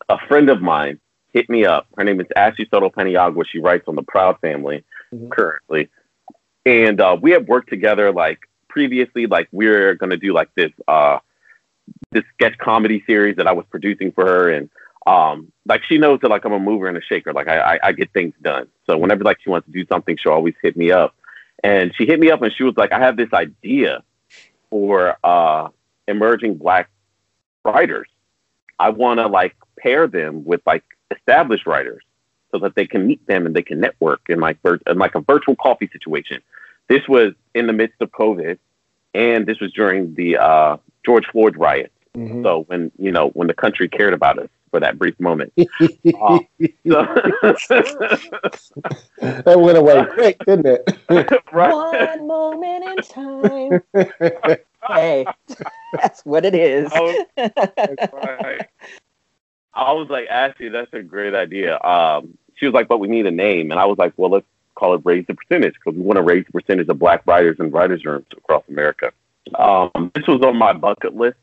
a 0.09 0.17
friend 0.27 0.49
of 0.49 0.61
mine 0.61 0.99
hit 1.33 1.49
me 1.49 1.65
up. 1.65 1.87
Her 1.97 2.03
name 2.03 2.21
is 2.21 2.27
Ashley 2.35 2.67
Soto 2.69 2.89
Paniagua. 2.89 3.45
She 3.47 3.59
writes 3.59 3.85
on 3.87 3.95
the 3.95 4.03
Proud 4.03 4.39
Family 4.39 4.83
Mhm. 5.13 5.29
currently, 5.31 5.89
and 6.65 6.99
uh, 7.01 7.17
we 7.21 7.31
have 7.31 7.47
worked 7.47 7.69
together 7.69 8.11
like 8.11 8.39
previously. 8.69 9.25
Like 9.27 9.47
we're 9.51 9.95
gonna 9.95 10.17
do 10.17 10.33
like 10.33 10.49
this 10.55 10.71
uh, 10.87 11.19
this 12.11 12.23
sketch 12.33 12.57
comedy 12.57 13.03
series 13.05 13.35
that 13.37 13.47
I 13.47 13.51
was 13.51 13.65
producing 13.69 14.11
for 14.11 14.25
her, 14.25 14.49
and 14.49 14.69
um, 15.05 15.51
like 15.65 15.83
she 15.83 15.97
knows 15.97 16.19
that 16.21 16.29
like 16.29 16.45
I'm 16.45 16.53
a 16.53 16.59
mover 16.59 16.87
and 16.87 16.97
a 16.97 17.01
shaker. 17.01 17.33
Like 17.33 17.47
I, 17.47 17.75
I, 17.75 17.79
I 17.83 17.91
get 17.91 18.11
things 18.13 18.33
done. 18.41 18.67
So 18.87 18.97
whenever 18.97 19.23
like 19.23 19.37
she 19.41 19.49
wants 19.49 19.65
to 19.67 19.71
do 19.71 19.85
something, 19.87 20.17
she'll 20.17 20.31
always 20.31 20.55
hit 20.61 20.77
me 20.77 20.91
up. 20.91 21.15
And 21.63 21.93
she 21.95 22.05
hit 22.05 22.19
me 22.19 22.29
up 22.31 22.41
and 22.41 22.53
she 22.53 22.63
was 22.63 22.75
like, 22.77 22.91
I 22.91 22.99
have 22.99 23.17
this 23.17 23.31
idea 23.33 24.03
for 24.69 25.17
uh, 25.23 25.69
emerging 26.07 26.55
black 26.55 26.89
writers. 27.63 28.07
I 28.79 28.89
want 28.89 29.19
to 29.19 29.27
like 29.27 29.55
pair 29.79 30.07
them 30.07 30.45
with 30.45 30.61
like 30.65 30.83
established 31.11 31.65
writers 31.65 32.03
so 32.51 32.59
that 32.59 32.75
they 32.75 32.85
can 32.85 33.07
meet 33.07 33.25
them 33.27 33.45
and 33.45 33.55
they 33.55 33.61
can 33.61 33.79
network 33.79 34.21
in 34.29 34.39
like 34.39 34.61
vir- 34.61 34.81
in 34.87 34.97
like 34.97 35.15
a 35.15 35.21
virtual 35.21 35.55
coffee 35.55 35.89
situation. 35.91 36.41
This 36.87 37.07
was 37.07 37.33
in 37.53 37.67
the 37.67 37.73
midst 37.73 38.01
of 38.01 38.11
COVID, 38.11 38.57
and 39.13 39.45
this 39.45 39.59
was 39.59 39.71
during 39.71 40.13
the 40.15 40.37
uh, 40.37 40.77
George 41.05 41.25
Floyd 41.31 41.55
riots. 41.55 41.93
Mhm. 42.15 42.43
So 42.43 42.63
when 42.67 42.91
you 42.99 43.11
know 43.11 43.29
when 43.29 43.47
the 43.47 43.53
country 43.53 43.87
cared 43.87 44.13
about 44.13 44.37
us 44.37 44.49
for 44.73 44.79
that 44.79 44.97
brief 44.97 45.17
moment. 45.19 45.53
Uh, 46.19 46.39
that 49.19 49.55
went 49.57 49.77
away 49.77 50.05
quick, 50.13 50.37
didn't 50.45 50.65
it? 50.65 50.97
right. 51.53 51.73
One 51.73 52.27
moment 52.27 52.83
in 52.85 52.97
time. 53.03 53.81
hey, 54.87 55.25
that's 55.93 56.25
what 56.25 56.45
it 56.45 56.55
is. 56.55 56.91
I 56.91 56.99
was, 56.99 57.25
that's 57.35 58.13
right. 58.13 58.67
I 59.73 59.91
was 59.93 60.09
like, 60.09 60.27
Ashley, 60.27 60.69
that's 60.69 60.93
a 60.93 61.01
great 61.01 61.33
idea. 61.33 61.79
Um, 61.81 62.37
she 62.55 62.65
was 62.65 62.73
like, 62.73 62.87
but 62.87 62.99
we 62.99 63.07
need 63.07 63.25
a 63.25 63.31
name, 63.31 63.71
and 63.71 63.79
I 63.79 63.85
was 63.85 63.97
like, 63.97 64.13
well, 64.17 64.31
let's 64.31 64.47
call 64.75 64.95
it 64.95 65.01
Raise 65.03 65.25
the 65.27 65.35
Percentage 65.35 65.75
because 65.75 65.97
we 65.97 66.03
want 66.03 66.17
to 66.17 66.23
raise 66.23 66.45
the 66.45 66.51
percentage 66.51 66.87
of 66.89 66.99
Black 66.99 67.25
writers 67.25 67.57
and 67.59 67.71
writers' 67.71 68.05
rooms 68.05 68.27
across 68.35 68.63
America. 68.67 69.11
Um, 69.55 70.11
this 70.15 70.27
was 70.27 70.41
on 70.41 70.57
my 70.57 70.73
bucket 70.73 71.15
list. 71.15 71.37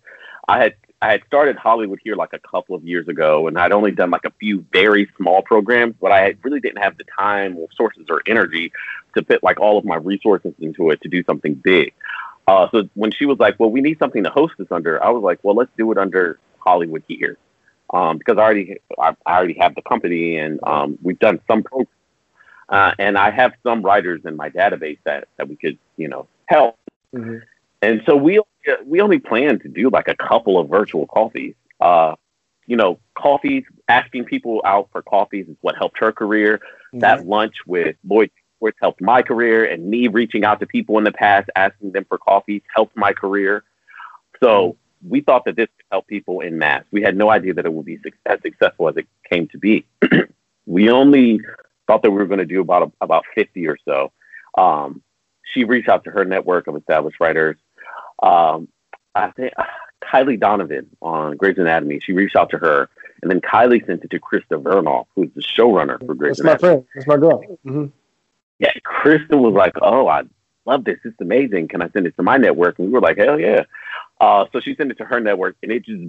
I 0.48 0.58
had 0.58 0.74
I 1.02 1.12
had 1.12 1.22
started 1.26 1.56
Hollywood 1.56 1.98
here 2.02 2.14
like 2.14 2.34
a 2.34 2.38
couple 2.38 2.74
of 2.74 2.86
years 2.86 3.08
ago, 3.08 3.48
and 3.48 3.58
I'd 3.58 3.72
only 3.72 3.90
done 3.90 4.10
like 4.10 4.26
a 4.26 4.32
few 4.38 4.64
very 4.70 5.08
small 5.16 5.40
programs, 5.40 5.94
but 6.00 6.12
I 6.12 6.34
really 6.42 6.60
didn't 6.60 6.82
have 6.82 6.98
the 6.98 7.04
time 7.18 7.56
or 7.56 7.68
sources 7.74 8.06
or 8.10 8.22
energy 8.26 8.70
to 9.16 9.24
fit 9.24 9.42
like 9.42 9.58
all 9.58 9.78
of 9.78 9.84
my 9.86 9.96
resources 9.96 10.52
into 10.60 10.90
it 10.90 11.00
to 11.02 11.08
do 11.08 11.24
something 11.24 11.54
big. 11.54 11.94
Uh, 12.46 12.68
so 12.70 12.88
when 12.94 13.12
she 13.12 13.24
was 13.24 13.38
like, 13.38 13.58
"Well, 13.58 13.70
we 13.70 13.80
need 13.80 13.98
something 13.98 14.24
to 14.24 14.30
host 14.30 14.54
this 14.58 14.68
under," 14.70 15.02
I 15.02 15.08
was 15.10 15.22
like, 15.22 15.38
"Well, 15.42 15.54
let's 15.54 15.70
do 15.78 15.90
it 15.90 15.96
under 15.96 16.38
Hollywood 16.58 17.02
here," 17.08 17.38
um, 17.94 18.18
because 18.18 18.36
I 18.36 18.42
already 18.42 18.78
I, 18.98 19.16
I 19.24 19.38
already 19.38 19.58
have 19.58 19.74
the 19.74 19.82
company 19.82 20.36
and 20.36 20.60
um, 20.64 20.98
we've 21.02 21.18
done 21.18 21.40
some 21.48 21.62
programs, 21.62 21.88
uh, 22.68 22.92
and 22.98 23.16
I 23.16 23.30
have 23.30 23.52
some 23.62 23.80
writers 23.82 24.20
in 24.26 24.36
my 24.36 24.50
database 24.50 24.98
that 25.04 25.28
that 25.38 25.48
we 25.48 25.56
could 25.56 25.78
you 25.96 26.08
know 26.08 26.26
help. 26.46 26.76
Mhm. 27.14 27.40
And 27.82 28.02
so 28.06 28.16
we 28.16 28.40
we 28.84 29.00
only 29.00 29.18
plan 29.18 29.58
to 29.60 29.68
do 29.68 29.90
like 29.90 30.08
a 30.08 30.16
couple 30.16 30.58
of 30.58 30.68
virtual 30.68 31.06
coffees. 31.06 31.54
Uh, 31.80 32.14
you 32.66 32.76
know, 32.76 33.00
coffees, 33.14 33.64
asking 33.88 34.24
people 34.26 34.60
out 34.64 34.88
for 34.92 35.02
coffees 35.02 35.48
is 35.48 35.56
what 35.60 35.76
helped 35.76 35.98
her 35.98 36.12
career. 36.12 36.60
That 36.92 37.26
lunch 37.26 37.54
with 37.66 37.96
Lloyd 38.06 38.30
Schwartz 38.58 38.78
helped 38.80 39.00
my 39.00 39.22
career, 39.22 39.64
and 39.64 39.88
me 39.88 40.08
reaching 40.08 40.44
out 40.44 40.60
to 40.60 40.66
people 40.66 40.98
in 40.98 41.04
the 41.04 41.12
past, 41.12 41.48
asking 41.56 41.92
them 41.92 42.04
for 42.04 42.18
coffees, 42.18 42.62
helped 42.74 42.96
my 42.96 43.12
career. 43.12 43.64
So 44.40 44.76
we 45.06 45.20
thought 45.20 45.44
that 45.46 45.56
this 45.56 45.68
could 45.76 45.86
help 45.90 46.06
people 46.06 46.40
in 46.40 46.58
mass. 46.58 46.84
We 46.90 47.02
had 47.02 47.16
no 47.16 47.30
idea 47.30 47.54
that 47.54 47.64
it 47.64 47.72
would 47.72 47.86
be 47.86 47.98
as 48.26 48.40
successful 48.42 48.88
as 48.88 48.96
it 48.96 49.06
came 49.30 49.48
to 49.48 49.58
be. 49.58 49.86
we 50.66 50.90
only 50.90 51.40
thought 51.86 52.02
that 52.02 52.10
we 52.10 52.18
were 52.18 52.26
going 52.26 52.38
to 52.38 52.46
do 52.46 52.60
about 52.60 52.92
about 53.00 53.24
50 53.34 53.66
or 53.66 53.78
so. 53.84 54.12
Um, 54.56 55.02
she 55.52 55.64
reached 55.64 55.88
out 55.88 56.04
to 56.04 56.10
her 56.10 56.24
network 56.24 56.66
of 56.66 56.76
established 56.76 57.18
writers. 57.20 57.56
Um, 58.22 58.68
I 59.14 59.30
think 59.32 59.52
Kiley 60.04 60.38
Donovan 60.38 60.88
on 61.02 61.36
Grey's 61.36 61.58
Anatomy. 61.58 62.00
She 62.00 62.12
reached 62.12 62.36
out 62.36 62.50
to 62.50 62.58
her, 62.58 62.88
and 63.22 63.30
then 63.30 63.40
Kylie 63.40 63.84
sent 63.86 64.04
it 64.04 64.10
to 64.10 64.20
Krista 64.20 64.60
Vernoff, 64.62 65.06
who's 65.14 65.30
the 65.34 65.42
showrunner 65.42 66.04
for 66.04 66.14
Grey's 66.14 66.38
That's 66.38 66.46
my 66.46 66.56
friend. 66.58 66.84
That's 66.94 67.06
my 67.06 67.16
girl. 67.16 67.42
hmm 67.64 67.86
Yeah, 68.58 68.72
Krista 68.84 69.38
was 69.40 69.54
like, 69.54 69.74
"Oh, 69.82 70.06
I 70.08 70.22
love 70.66 70.84
this. 70.84 70.98
It's 71.04 71.20
amazing. 71.20 71.68
Can 71.68 71.82
I 71.82 71.88
send 71.90 72.06
it 72.06 72.16
to 72.16 72.22
my 72.22 72.36
network?" 72.36 72.78
And 72.78 72.88
we 72.88 72.92
were 72.92 73.00
like, 73.00 73.18
"Hell 73.18 73.38
yeah!" 73.38 73.64
Uh, 74.20 74.46
so 74.52 74.60
she 74.60 74.74
sent 74.74 74.90
it 74.90 74.98
to 74.98 75.04
her 75.04 75.20
network, 75.20 75.56
and 75.62 75.72
it 75.72 75.84
just 75.84 76.02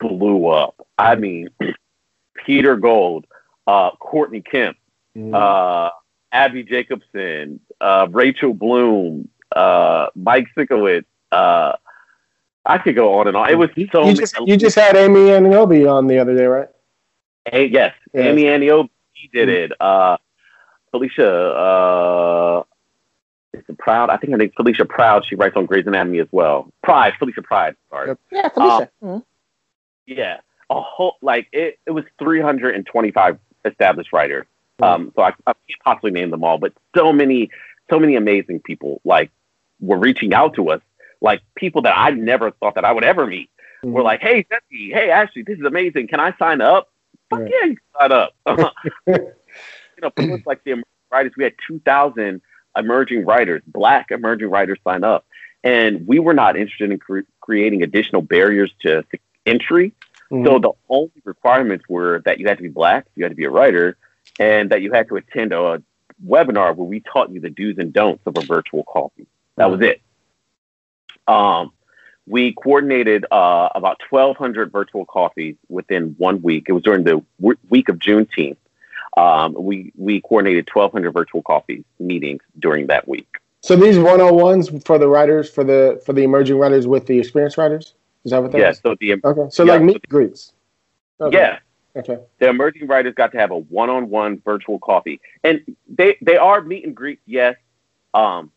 blew 0.00 0.48
up. 0.48 0.74
I 0.98 1.14
mean, 1.14 1.48
Peter 2.46 2.76
Gold, 2.76 3.26
uh, 3.66 3.90
Courtney 3.92 4.40
Kemp, 4.42 4.76
Mhm. 5.16 5.34
uh, 5.34 5.90
Abbi 6.32 6.62
Jacobson, 6.62 7.60
uh, 7.80 8.06
Rachel 8.10 8.54
Bloom, 8.54 9.28
uh, 9.54 10.06
Mike 10.14 10.48
Sikowitz. 10.56 11.04
Uh, 11.32 11.72
I 12.64 12.78
could 12.78 12.94
go 12.94 13.18
on 13.18 13.26
and 13.26 13.36
on. 13.36 13.50
It 13.50 13.56
was 13.58 13.70
you, 13.74 13.88
so 13.90 14.00
you 14.00 14.06
many. 14.06 14.18
just 14.18 14.36
you 14.46 14.56
just 14.56 14.76
had 14.76 14.94
Amy 14.96 15.30
Aniobi 15.30 15.90
on 15.90 16.06
the 16.06 16.18
other 16.18 16.36
day, 16.36 16.44
right? 16.44 16.68
Hey, 17.50 17.66
yes, 17.66 17.94
Yeah. 18.12 18.24
Amy 18.24 18.44
Aniobi 18.44 18.88
did 19.32 19.48
it. 19.48 19.72
Uh, 19.80 20.16
Felicia, 20.92 21.28
uh, 21.28 22.62
is 23.52 23.64
it 23.68 23.78
Proud? 23.78 24.10
I 24.10 24.16
think 24.18 24.30
her 24.30 24.36
name's 24.38 24.52
Felicia 24.54 24.84
Proud. 24.84 25.24
She 25.26 25.34
writes 25.34 25.56
on 25.56 25.66
Grey's 25.66 25.86
Anatomy 25.86 26.20
as 26.20 26.28
well. 26.30 26.70
Pride, 26.84 27.14
Felicia 27.18 27.42
Pride. 27.42 27.74
Sorry. 27.90 28.08
Yep. 28.08 28.18
Yeah, 28.30 28.48
Felicia. 28.50 28.90
Mhm. 29.02 29.24
Yeah, 30.06 30.40
a 30.70 30.80
whole 30.80 31.16
like 31.20 31.48
it. 31.52 31.78
It 31.86 31.90
was 31.92 32.04
325 32.18 33.38
established 33.64 34.12
writers. 34.12 34.46
Um, 34.80 35.12
so 35.14 35.22
I, 35.22 35.28
I 35.46 35.52
can't 35.52 35.80
possibly 35.84 36.10
name 36.10 36.30
them 36.30 36.42
all, 36.42 36.58
but 36.58 36.72
so 36.96 37.12
many, 37.12 37.50
so 37.88 38.00
many 38.00 38.16
amazing 38.16 38.60
people 38.60 39.00
like 39.04 39.30
were 39.80 39.98
reaching 39.98 40.34
out 40.34 40.54
to 40.54 40.70
us, 40.70 40.80
like 41.22 41.40
people 41.54 41.82
that 41.82 41.96
I 41.96 42.10
never 42.10 42.50
thought 42.50 42.74
that 42.74 42.84
I 42.84 42.92
would 42.92 43.04
ever 43.04 43.26
meet. 43.26 43.48
Mhm. 43.84 43.92
Were 43.92 44.02
like, 44.02 44.20
"Hey, 44.20 44.44
Jesse, 44.50 44.90
hey 44.92 45.10
Ashley, 45.10 45.42
this 45.42 45.58
is 45.58 45.64
amazing. 45.64 46.08
Can 46.08 46.20
I 46.20 46.34
sign 46.38 46.60
up?" 46.60 46.88
Fuck 47.30 47.40
Right. 47.40 47.52
yeah, 47.52 47.66
you 47.70 47.76
sign 47.98 48.12
up. 48.12 48.34
you 49.06 50.00
know, 50.02 50.10
people 50.10 50.38
like 50.46 50.62
the 50.64 50.72
emerging 50.72 50.84
writers. 51.10 51.32
We 51.36 51.44
had 51.44 51.54
2,000 51.66 52.40
emerging 52.76 53.24
writers, 53.24 53.62
black 53.66 54.10
emerging 54.10 54.50
writers, 54.50 54.78
sign 54.84 55.04
up, 55.04 55.26
and 55.64 56.06
we 56.06 56.18
were 56.18 56.34
not 56.34 56.56
interested 56.56 56.90
in 56.90 56.98
cre- 56.98 57.20
creating 57.40 57.82
additional 57.82 58.22
barriers 58.22 58.72
to, 58.82 59.02
to 59.02 59.18
entry. 59.46 59.92
Mhm. 60.30 60.46
So 60.46 60.58
the 60.58 60.72
only 60.88 61.10
requirements 61.24 61.84
were 61.88 62.22
that 62.24 62.38
you 62.40 62.46
had 62.48 62.56
to 62.58 62.62
be 62.62 62.68
black, 62.70 63.06
you 63.16 63.24
had 63.24 63.30
to 63.30 63.36
be 63.36 63.44
a 63.44 63.50
writer, 63.50 63.96
and 64.38 64.70
that 64.70 64.80
you 64.82 64.92
had 64.92 65.08
to 65.08 65.16
attend 65.16 65.52
a 65.52 65.82
webinar 66.26 66.74
where 66.76 66.86
we 66.86 67.00
taught 67.00 67.30
you 67.30 67.40
the 67.40 67.50
do's 67.50 67.76
and 67.78 67.92
don'ts 67.92 68.22
of 68.26 68.36
a 68.38 68.42
virtual 68.42 68.84
coffee. 68.84 69.26
That 69.56 69.70
was 69.70 69.80
it. 69.80 70.00
Um, 71.28 71.72
we 72.26 72.52
coordinated 72.52 73.26
uh, 73.30 73.68
about 73.74 74.00
1,200 74.10 74.70
virtual 74.70 75.04
coffees 75.04 75.56
within 75.68 76.14
one 76.18 76.40
week. 76.42 76.66
It 76.68 76.72
was 76.72 76.82
during 76.82 77.04
the 77.04 77.22
w- 77.40 77.58
week 77.68 77.88
of 77.88 77.98
Juneteenth. 77.98 78.56
Um, 79.16 79.54
we 79.58 79.92
we 79.96 80.20
coordinated 80.22 80.68
1,200 80.72 81.12
virtual 81.12 81.42
coffee 81.42 81.84
meetings 81.98 82.42
during 82.58 82.86
that 82.86 83.06
week. 83.06 83.28
So 83.60 83.76
these 83.76 83.98
one 83.98 84.20
on 84.20 84.34
ones 84.36 84.70
for 84.84 84.98
the 84.98 85.08
writers, 85.08 85.50
for 85.50 85.64
the 85.64 86.00
for 86.06 86.12
the 86.12 86.22
emerging 86.22 86.58
writers 86.58 86.86
with 86.86 87.06
the 87.06 87.18
experienced 87.18 87.58
writers. 87.58 87.94
Is 88.24 88.30
that 88.30 88.40
what 88.42 88.52
that 88.52 88.58
Yeah. 88.58 88.70
is? 88.70 88.80
So 88.82 88.94
the 89.00 89.12
Okay. 89.24 89.46
So 89.50 89.64
Yeah. 89.64 89.72
like 89.74 89.82
meet 89.82 89.96
and 89.96 90.08
greets. 90.08 90.52
Okay. 91.20 91.36
yeah 91.38 91.58
Okay. 91.94 92.18
the 92.38 92.48
emerging 92.48 92.86
writers 92.88 93.14
got 93.14 93.32
to 93.32 93.38
have 93.38 93.50
a 93.50 93.58
one-on-one 93.58 94.40
virtual 94.44 94.78
coffee 94.78 95.20
and 95.44 95.60
they 95.88 96.16
they 96.22 96.36
are 96.36 96.60
meet 96.62 96.84
and 96.86 96.96
greet, 96.96 97.20
yes 97.26 97.54
um 98.14 98.50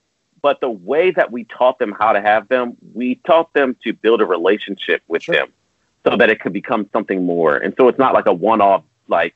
but 0.45 0.59
the 0.61 0.69
way 0.69 1.05
that 1.19 1.31
we 1.35 1.41
taught 1.57 1.77
them 1.79 1.91
how 2.01 2.11
to 2.17 2.21
have 2.21 2.43
them 2.53 2.65
we 2.93 3.07
taught 3.29 3.51
them 3.53 3.75
to 3.83 3.89
build 3.93 4.19
a 4.21 4.25
relationship 4.37 5.01
with 5.07 5.23
Sure. 5.23 5.35
them 5.35 5.47
so 6.05 6.15
that 6.19 6.29
it 6.29 6.37
could 6.41 6.53
become 6.53 6.87
something 6.93 7.19
more 7.33 7.53
and 7.63 7.73
so 7.77 7.87
it's 7.89 7.97
not 8.05 8.13
like 8.13 8.27
a 8.27 8.33
one-off 8.51 8.83
like 9.07 9.35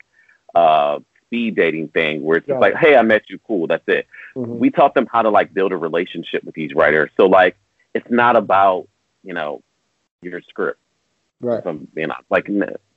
uh 0.55 0.99
speed 1.25 1.55
dating 1.55 1.87
thing 1.97 2.13
where 2.23 2.37
it's 2.37 2.47
just 2.47 2.59
Got 2.59 2.65
like 2.67 2.75
hey 2.83 2.93
i 2.95 3.01
met 3.13 3.23
you 3.31 3.37
cool 3.47 3.65
that's 3.71 3.87
it 3.87 4.05
Mhm. 4.35 4.57
we 4.63 4.69
taught 4.69 4.93
them 4.93 5.07
how 5.13 5.21
to 5.27 5.31
like 5.37 5.49
build 5.57 5.71
a 5.71 5.77
relationship 5.77 6.43
with 6.43 6.55
these 6.61 6.73
writers 6.79 7.09
so 7.17 7.23
like 7.39 7.55
it's 7.97 8.09
not 8.21 8.35
about 8.35 8.87
you 9.23 9.33
know 9.33 9.51
your 10.21 10.41
script 10.51 10.79
Right. 11.41 11.59
if 11.59 11.65
I'm 11.65 11.87
being 11.93 12.11
honest. 12.11 12.29
Like, 12.29 12.47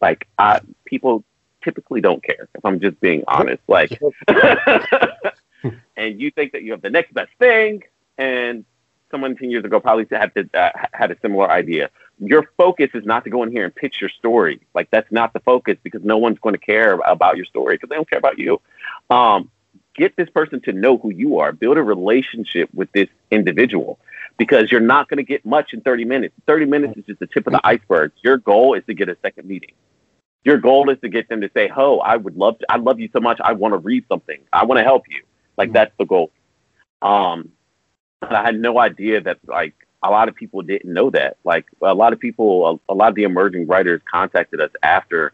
like 0.06 0.26
I 0.36 0.60
people 0.84 1.22
typically 1.62 2.00
don't 2.00 2.22
care 2.24 2.48
if 2.56 2.64
I'm 2.64 2.80
just 2.80 2.98
being 3.00 3.22
honest. 3.28 3.62
Like, 3.68 3.92
and 5.96 6.20
you 6.20 6.30
think 6.32 6.50
that 6.52 6.62
you 6.64 6.72
have 6.72 6.82
the 6.82 6.90
next 6.90 7.14
best 7.14 7.30
thing, 7.38 7.82
and 8.18 8.64
someone 9.10 9.36
ten 9.36 9.50
years 9.50 9.64
ago 9.64 9.80
probably 9.80 10.06
had 10.10 10.34
to, 10.34 10.48
uh, 10.54 10.70
had 10.92 11.10
a 11.10 11.16
similar 11.20 11.50
idea. 11.50 11.90
Your 12.18 12.48
focus 12.56 12.90
is 12.94 13.04
not 13.04 13.24
to 13.24 13.30
go 13.30 13.42
in 13.42 13.50
here 13.50 13.64
and 13.64 13.74
pitch 13.74 14.00
your 14.00 14.10
story. 14.10 14.60
Like, 14.74 14.90
that's 14.90 15.10
not 15.10 15.32
the 15.32 15.40
focus 15.40 15.76
because 15.82 16.02
no 16.04 16.18
one's 16.18 16.38
going 16.38 16.54
to 16.54 16.60
care 16.60 16.94
about 17.06 17.36
your 17.36 17.46
story 17.46 17.74
because 17.74 17.88
they 17.88 17.96
don't 17.96 18.08
care 18.08 18.18
about 18.18 18.38
you. 18.38 18.60
Um, 19.10 19.50
get 19.94 20.16
this 20.16 20.28
person 20.30 20.60
to 20.62 20.72
know 20.72 20.96
who 20.98 21.10
you 21.10 21.38
are. 21.40 21.52
Build 21.52 21.76
a 21.76 21.82
relationship 21.82 22.70
with 22.72 22.90
this 22.92 23.08
individual 23.30 23.98
because 24.38 24.70
you're 24.70 24.80
not 24.80 25.08
going 25.08 25.18
to 25.18 25.24
get 25.24 25.44
much 25.44 25.72
in 25.72 25.80
30 25.80 26.04
minutes. 26.04 26.34
30 26.46 26.66
minutes 26.66 26.98
is 26.98 27.04
just 27.06 27.20
the 27.20 27.26
tip 27.26 27.46
of 27.46 27.52
the 27.52 27.60
iceberg. 27.64 28.12
Your 28.22 28.38
goal 28.38 28.74
is 28.74 28.84
to 28.86 28.94
get 28.94 29.08
a 29.08 29.16
second 29.22 29.46
meeting. 29.46 29.72
Your 30.44 30.58
goal 30.58 30.90
is 30.90 30.98
to 31.00 31.08
get 31.08 31.28
them 31.28 31.40
to 31.40 31.50
say, 31.54 31.70
"Oh, 31.74 32.00
I 32.00 32.16
would 32.16 32.36
love 32.36 32.58
to. 32.58 32.66
I 32.68 32.76
love 32.76 32.98
you 32.98 33.08
so 33.12 33.20
much. 33.20 33.40
I 33.42 33.52
want 33.52 33.74
to 33.74 33.78
read 33.78 34.04
something. 34.08 34.40
I 34.52 34.64
want 34.64 34.78
to 34.80 34.82
help 34.82 35.04
you." 35.08 35.22
Like 35.56 35.72
that's 35.72 35.92
the 35.98 36.04
goal. 36.04 36.32
Um, 37.00 37.50
I 38.22 38.42
had 38.42 38.58
no 38.58 38.78
idea 38.78 39.20
that 39.20 39.38
like 39.46 39.74
a 40.02 40.10
lot 40.10 40.28
of 40.28 40.34
people 40.34 40.62
didn't 40.62 40.92
know 40.92 41.10
that. 41.10 41.36
Like 41.44 41.66
a 41.80 41.94
lot 41.94 42.12
of 42.12 42.20
people, 42.20 42.80
a, 42.88 42.92
a 42.92 42.94
lot 42.94 43.08
of 43.08 43.14
the 43.14 43.24
emerging 43.24 43.66
writers 43.66 44.00
contacted 44.10 44.60
us 44.60 44.70
after 44.82 45.32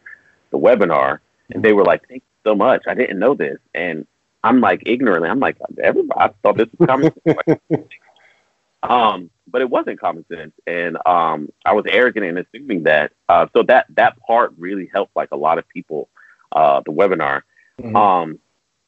the 0.51 0.59
webinar, 0.59 1.21
and 1.51 1.63
they 1.63 1.73
were 1.73 1.85
like, 1.85 2.07
"Thank 2.09 2.23
you 2.23 2.51
so 2.51 2.55
much. 2.55 2.85
I 2.87 2.95
didn't 2.95 3.19
know 3.19 3.35
this." 3.35 3.59
And 3.75 4.07
I'm 4.45 4.61
like 4.61 4.83
ignorantly, 4.87 5.29
I'm 5.29 5.41
like, 5.41 5.57
everybody 5.83 6.21
I 6.21 6.29
thought 6.43 6.57
this 6.57 6.69
was 6.79 6.87
common. 6.87 7.13
sense." 7.27 7.61
um, 8.83 9.31
but 9.47 9.63
it 9.63 9.71
wasn't 9.71 10.01
common 10.01 10.25
sense, 10.29 10.53
and 10.67 10.99
um, 11.07 11.51
I 11.65 11.73
was 11.73 11.85
arrogant 11.89 12.27
in 12.27 12.39
assuming 12.39 12.85
that. 12.85 13.13
Uh, 13.29 13.47
so 13.55 13.63
that 13.65 13.87
that 13.97 14.19
part 14.21 14.53
really 14.59 14.91
helped 14.93 15.15
like 15.17 15.31
a 15.33 15.37
lot 15.37 15.59
of 15.59 15.69
people. 15.69 16.09
Uh, 16.51 16.81
the 16.87 16.91
webinar. 16.91 17.43
Mhm. 17.79 17.95
Um, 17.95 18.39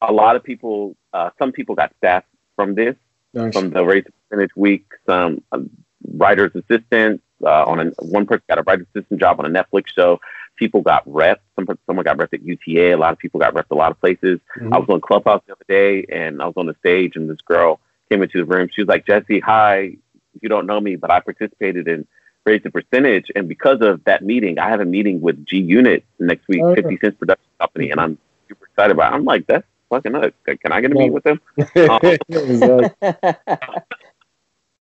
a 0.01 0.11
lot 0.11 0.35
of 0.35 0.43
people, 0.43 0.95
uh, 1.13 1.29
some 1.37 1.51
people 1.51 1.75
got 1.75 1.93
staff 1.97 2.23
from 2.55 2.73
this, 2.73 2.95
Nice. 3.33 3.53
from 3.53 3.69
the 3.71 3.83
race 3.85 4.05
percentage 4.29 4.51
week. 4.55 4.85
Some 5.05 5.43
um, 5.51 5.69
writers 6.15 6.51
assistants 6.55 7.23
uh, 7.43 7.63
on 7.65 7.79
a 7.79 7.85
one 8.03 8.25
person 8.25 8.43
got 8.49 8.59
a 8.59 8.63
writer's 8.63 8.87
assistant 8.95 9.19
job 9.19 9.39
on 9.39 9.45
a 9.45 9.49
Netflix 9.63 9.87
show. 9.95 10.19
People 10.57 10.81
got 10.81 11.03
reps. 11.05 11.41
Some 11.55 11.65
someone 11.85 12.03
got 12.05 12.17
repped 12.17 12.33
at 12.33 12.43
UTA. 12.43 12.91
A 12.91 12.97
lot 12.97 13.13
of 13.13 13.19
people 13.19 13.39
got 13.39 13.53
repped 13.53 13.71
a 13.71 13.75
lot 13.75 13.91
of 13.91 13.99
places. 13.99 14.39
Mhm. 14.57 14.73
I 14.73 14.79
was 14.79 14.89
on 14.89 15.01
Clubhouse 15.01 15.41
the 15.47 15.53
other 15.53 15.65
day, 15.67 16.05
and 16.11 16.41
I 16.41 16.45
was 16.45 16.53
on 16.57 16.65
the 16.67 16.75
stage, 16.79 17.15
and 17.15 17.29
this 17.29 17.41
girl 17.41 17.79
came 18.09 18.21
into 18.21 18.37
the 18.39 18.45
room. 18.45 18.69
She 18.71 18.81
was 18.81 18.87
like, 18.89 19.05
"Jesse, 19.07 19.39
hi. 19.39 19.95
You 20.41 20.49
don't 20.49 20.65
know 20.65 20.79
me, 20.79 20.95
but 20.97 21.09
I 21.11 21.19
participated 21.19 21.87
in 21.87 22.05
Raise 22.45 22.63
the 22.63 22.69
Percentage, 22.71 23.31
and 23.35 23.47
because 23.47 23.81
of 23.81 24.03
that 24.05 24.23
meeting, 24.23 24.59
I 24.59 24.69
have 24.69 24.79
a 24.81 24.85
meeting 24.85 25.21
with 25.21 25.45
G 25.45 25.57
Unit 25.57 26.03
next 26.19 26.47
week, 26.47 26.61
yeah. 26.63 26.75
Fifty 26.75 26.97
Cents 26.97 27.17
Production 27.17 27.47
Company, 27.59 27.91
and 27.91 27.99
I'm 27.99 28.17
super 28.47 28.65
excited 28.65 28.91
about. 28.91 29.13
it. 29.13 29.15
I'm 29.15 29.25
like, 29.25 29.47
that's 29.47 29.65
fucking 29.91 30.13
nuts. 30.13 30.35
Can 30.45 30.71
I 30.71 30.81
get 30.81 30.91
a 30.91 30.95
meet 30.95 31.11
with 31.11 31.23
them? 31.23 31.39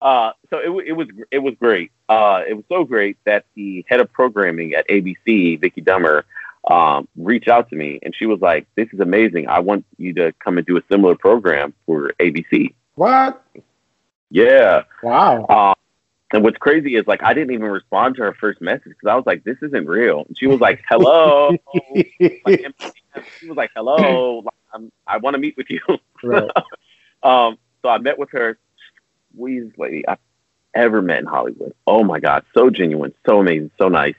Uh, 0.01 0.33
so 0.49 0.59
it, 0.59 0.89
it 0.89 0.93
was 0.93 1.09
it 1.31 1.41
was 1.41 1.55
great. 1.59 1.91
Uh, 2.09 2.43
it 2.47 2.55
was 2.55 2.65
so 2.69 2.85
great 2.85 3.17
that 3.25 3.47
the 3.57 3.85
head 3.89 4.01
of 4.01 4.13
programming 4.13 4.75
at 4.75 4.89
ABC, 4.89 5.61
Vicki 5.61 5.81
Dummer, 5.81 6.25
um, 6.71 7.09
reached 7.17 7.49
out 7.49 7.69
to 7.71 7.77
me, 7.77 7.99
and 8.03 8.15
she 8.15 8.27
was 8.27 8.41
like, 8.41 8.67
"This 8.77 8.89
is 8.93 9.01
amazing. 9.01 9.49
I 9.49 9.59
want 9.59 9.85
you 9.97 10.13
to 10.15 10.33
come 10.39 10.57
and 10.57 10.67
do 10.67 10.77
a 10.77 10.83
similar 10.91 11.17
program 11.17 11.75
for 11.85 12.13
ABC." 12.21 12.75
What? 12.95 13.43
Yeah. 14.31 14.85
Wow. 15.03 15.45
Uh, 15.47 15.75
and 16.33 16.45
what's 16.45 16.59
crazy 16.59 16.95
is 16.95 17.07
like 17.07 17.23
I 17.23 17.35
didn't 17.35 17.55
even 17.55 17.67
respond 17.67 18.17
to 18.17 18.23
her 18.23 18.35
first 18.35 18.61
message 18.61 18.85
because 18.85 19.09
I 19.09 19.17
was 19.17 19.25
like, 19.27 19.45
"This 19.45 19.57
isn't 19.63 19.87
real." 19.87 20.25
And 20.29 20.39
she 20.39 20.47
was 20.47 20.61
like, 20.61 20.83
"Hello." 20.89 21.57
like, 22.45 22.75
she 23.39 23.49
was 23.49 23.57
like, 23.57 23.71
"Hello, 23.75 24.45
I'm, 24.73 24.93
I 25.07 25.19
want 25.19 25.35
to 25.35 25.39
meet 25.39 25.57
with 25.57 25.71
you." 25.71 25.81
right. 26.23 26.51
Um, 27.21 27.59
so 27.83 27.89
I 27.89 27.99
met 27.99 28.17
with 28.17 28.31
her, 28.31 28.59
sweetest 29.35 29.77
lady 29.77 30.07
I've 30.07 30.19
ever 30.73 31.03
met 31.03 31.19
in 31.19 31.27
Hollywood. 31.27 31.75
Oh 31.87 32.05
my 32.05 32.21
God, 32.21 32.45
so 32.55 32.71
genuine, 32.71 33.13
so 33.27 33.41
amazing, 33.41 33.73
so 33.77 33.89
nice. 33.89 34.15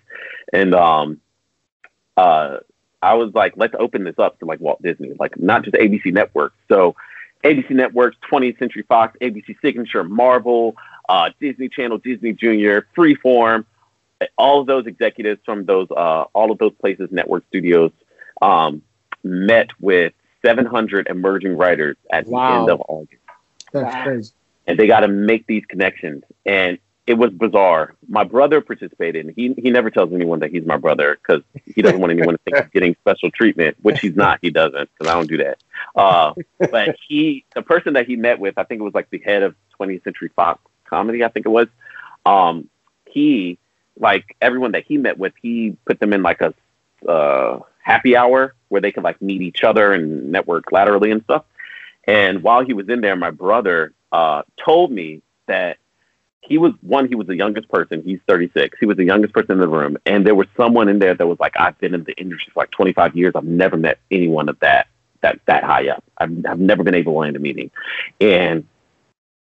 And 0.51 0.75
um, 0.75 1.21
uh, 2.17 2.57
I 3.01 3.13
was 3.13 3.33
like, 3.33 3.53
let's 3.55 3.75
open 3.79 4.03
this 4.03 4.15
up 4.17 4.39
to 4.39 4.45
like 4.45 4.59
Walt 4.59 4.81
Disney, 4.81 5.13
like 5.19 5.39
not 5.39 5.63
just 5.63 5.75
ABC 5.75 6.11
Network. 6.11 6.53
So 6.67 6.95
ABC 7.43 7.71
Networks, 7.71 8.17
20th 8.29 8.59
Century 8.59 8.83
Fox, 8.83 9.17
ABC 9.21 9.55
Signature, 9.61 10.03
Marvel, 10.03 10.75
uh, 11.07 11.29
Disney 11.39 11.69
Channel, 11.69 11.99
Disney 11.99 12.33
Junior, 12.33 12.87
Freeform, 12.95 13.65
all 14.37 14.59
of 14.59 14.67
those 14.67 14.85
executives 14.85 15.39
from 15.45 15.65
those, 15.65 15.87
uh, 15.91 16.25
all 16.33 16.51
of 16.51 16.57
those 16.57 16.73
places, 16.81 17.07
network 17.11 17.45
studios, 17.47 17.91
um, 18.41 18.81
met 19.23 19.69
with 19.79 20.13
700 20.45 21.07
emerging 21.07 21.57
writers 21.57 21.97
at 22.11 22.25
the 22.25 22.37
end 22.37 22.69
of 22.69 22.81
August 22.87 23.21
That's 23.73 24.03
crazy. 24.03 24.31
and 24.67 24.79
they 24.79 24.87
got 24.87 25.01
to 25.01 25.07
make 25.07 25.47
these 25.47 25.65
connections. 25.65 26.23
And 26.45 26.79
it 27.09 27.17
was 27.17 27.31
bizarre. 27.31 27.95
My 28.07 28.23
brother 28.23 28.61
participated, 28.61 29.25
and 29.25 29.35
he 29.35 29.55
he 29.59 29.71
never 29.71 29.89
tells 29.89 30.13
anyone 30.13 30.41
that 30.41 30.51
he's 30.51 30.63
my 30.63 30.77
brother 30.77 31.17
because 31.19 31.41
he 31.65 31.81
doesn't 31.81 31.99
want 31.99 32.11
anyone 32.11 32.35
to 32.35 32.39
think 32.45 32.57
he's 32.57 32.71
getting 32.71 32.95
special 33.01 33.31
treatment, 33.31 33.77
which 33.81 33.99
he's 33.99 34.15
not. 34.15 34.37
He 34.43 34.51
doesn't 34.51 34.91
because 34.93 35.11
I 35.11 35.15
don't 35.15 35.27
do 35.27 35.37
that. 35.37 35.57
Uh, 35.95 36.35
but 36.69 36.95
he, 37.07 37.45
the 37.55 37.63
person 37.63 37.93
that 37.93 38.05
he 38.05 38.15
met 38.15 38.39
with, 38.39 38.59
I 38.59 38.63
think 38.63 38.79
it 38.79 38.83
was 38.83 38.93
like 38.93 39.09
the 39.09 39.17
head 39.25 39.41
of 39.41 39.55
20th 39.79 40.03
Century 40.03 40.29
Fox 40.35 40.61
Comedy. 40.85 41.23
I 41.23 41.29
think 41.29 41.47
it 41.47 41.49
was. 41.49 41.67
Um, 42.27 42.69
he 43.07 43.57
like 43.97 44.35
everyone 44.39 44.73
that 44.73 44.83
he 44.83 44.97
met 44.97 45.17
with, 45.17 45.33
he 45.41 45.75
put 45.85 45.99
them 45.99 46.13
in 46.13 46.21
like 46.21 46.41
a 46.41 46.53
uh, 47.09 47.59
happy 47.89 48.15
hour 48.15 48.53
where 48.67 48.81
they 48.81 48.91
could 48.91 49.03
like 49.03 49.21
meet 49.21 49.41
each 49.41 49.63
other 49.63 49.93
and 49.93 50.31
network 50.31 50.71
laterally 50.71 51.11
and 51.11 51.23
stuff. 51.23 51.43
And 52.05 52.43
while 52.43 52.63
he 52.63 52.73
was 52.73 52.87
in 52.87 53.01
there, 53.01 53.15
my 53.15 53.31
brother 53.31 53.93
uh, 54.11 54.43
told 54.63 54.91
me 54.91 55.21
that 55.47 55.77
he 56.41 56.57
was 56.57 56.73
one, 56.81 57.07
he 57.07 57.15
was 57.15 57.27
the 57.27 57.35
youngest 57.35 57.67
person. 57.69 58.01
He's 58.03 58.19
36. 58.27 58.77
He 58.79 58.85
was 58.85 58.97
the 58.97 59.05
youngest 59.05 59.33
person 59.33 59.53
in 59.53 59.59
the 59.59 59.67
room. 59.67 59.97
And 60.05 60.25
there 60.25 60.35
was 60.35 60.47
someone 60.55 60.87
in 60.87 60.99
there 60.99 61.13
that 61.13 61.27
was 61.27 61.39
like, 61.39 61.53
I've 61.59 61.77
been 61.79 61.93
in 61.93 62.03
the 62.03 62.13
industry 62.13 62.51
for 62.53 62.61
like 62.61 62.71
25 62.71 63.15
years. 63.15 63.33
I've 63.35 63.43
never 63.43 63.77
met 63.77 63.99
anyone 64.09 64.49
of 64.49 64.59
that, 64.59 64.87
that, 65.21 65.39
that 65.47 65.63
high 65.63 65.89
up. 65.89 66.03
I've, 66.17 66.45
I've 66.47 66.59
never 66.59 66.83
been 66.83 66.95
able 66.95 67.13
to 67.13 67.19
land 67.19 67.35
a 67.35 67.39
meeting. 67.39 67.71
And 68.21 68.67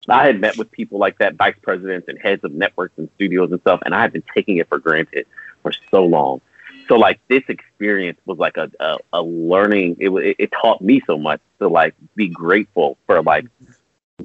I 0.09 0.27
had 0.27 0.41
met 0.41 0.57
with 0.57 0.71
people 0.71 0.99
like 0.99 1.19
that, 1.19 1.35
vice 1.35 1.57
presidents 1.63 2.09
and 2.09 2.19
heads 2.19 2.45
of 2.45 2.53
networks 2.53 2.97
and 2.97 3.09
studios 3.15 3.53
and 3.53 3.61
stuff. 3.61 3.81
And 3.85 3.95
I 3.95 4.01
had 4.01 4.13
been 4.13 4.25
taking 4.35 4.57
it 4.57 4.69
for 4.69 4.79
granted 4.79 5.27
for 5.63 5.73
so 5.91 6.05
long. 6.05 6.41
So 6.89 6.97
like 6.97 7.21
this 7.29 7.43
experience 7.49 8.19
was 8.25 8.39
like 8.39 8.57
a, 8.57 8.71
a, 8.81 8.97
a 9.15 9.23
learning. 9.23 9.97
It, 10.01 10.11
it, 10.11 10.37
it 10.39 10.53
taught 10.53 10.81
me 10.81 11.03
so 11.07 11.19
much 11.19 11.41
to 11.61 11.69
like 11.69 11.95
be 12.17 12.29
grateful 12.29 12.97
for 13.07 13.23
like 13.23 13.47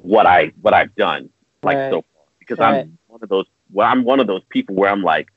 what 0.02 0.26
I, 0.26 0.52
what 0.62 0.74
I've 0.74 0.94
done 0.94 1.30
like 1.62 1.76
Right. 1.76 1.90
so 1.90 2.02
far 2.02 2.24
because 2.38 2.58
Right. 2.58 2.80
I'm 2.80 2.98
one 3.08 3.20
of 3.22 3.28
those. 3.28 3.46
Well, 3.72 3.86
I'm 3.86 4.04
one 4.04 4.20
of 4.20 4.26
those 4.26 4.42
people 4.50 4.74
where 4.76 4.90
I'm 4.90 5.02
like, 5.02 5.28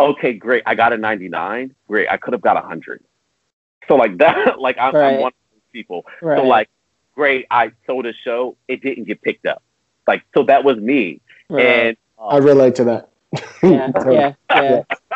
okay, 0.00 0.32
great, 0.34 0.62
I 0.66 0.74
got 0.74 0.92
a 0.92 0.96
99. 0.98 1.74
Great, 1.88 2.08
I 2.10 2.16
could 2.16 2.32
have 2.32 2.42
got 2.42 2.56
a 2.56 2.60
hundred. 2.60 3.02
So 3.88 3.96
like 3.96 4.16
that, 4.18 4.58
like 4.58 4.76
I'm, 4.78 4.94
Right. 4.94 5.14
I'm 5.14 5.20
one 5.20 5.28
of 5.28 5.34
those 5.52 5.62
people. 5.72 6.04
Right. 6.22 6.38
So 6.38 6.44
like, 6.44 6.68
great, 7.14 7.46
I 7.50 7.72
sold 7.86 8.06
a 8.06 8.12
show. 8.24 8.56
It 8.68 8.82
didn't 8.82 9.04
get 9.04 9.22
picked 9.22 9.46
up. 9.46 9.62
Like 10.06 10.22
so, 10.34 10.42
that 10.44 10.64
was 10.64 10.76
me. 10.78 11.20
Right. 11.48 11.64
And 11.66 11.96
uh, 12.18 12.26
I 12.26 12.38
relate 12.38 12.74
to 12.76 12.84
that. 12.84 13.08
yeah, 13.62 13.90
yeah, 14.10 14.32
yeah. 14.50 14.82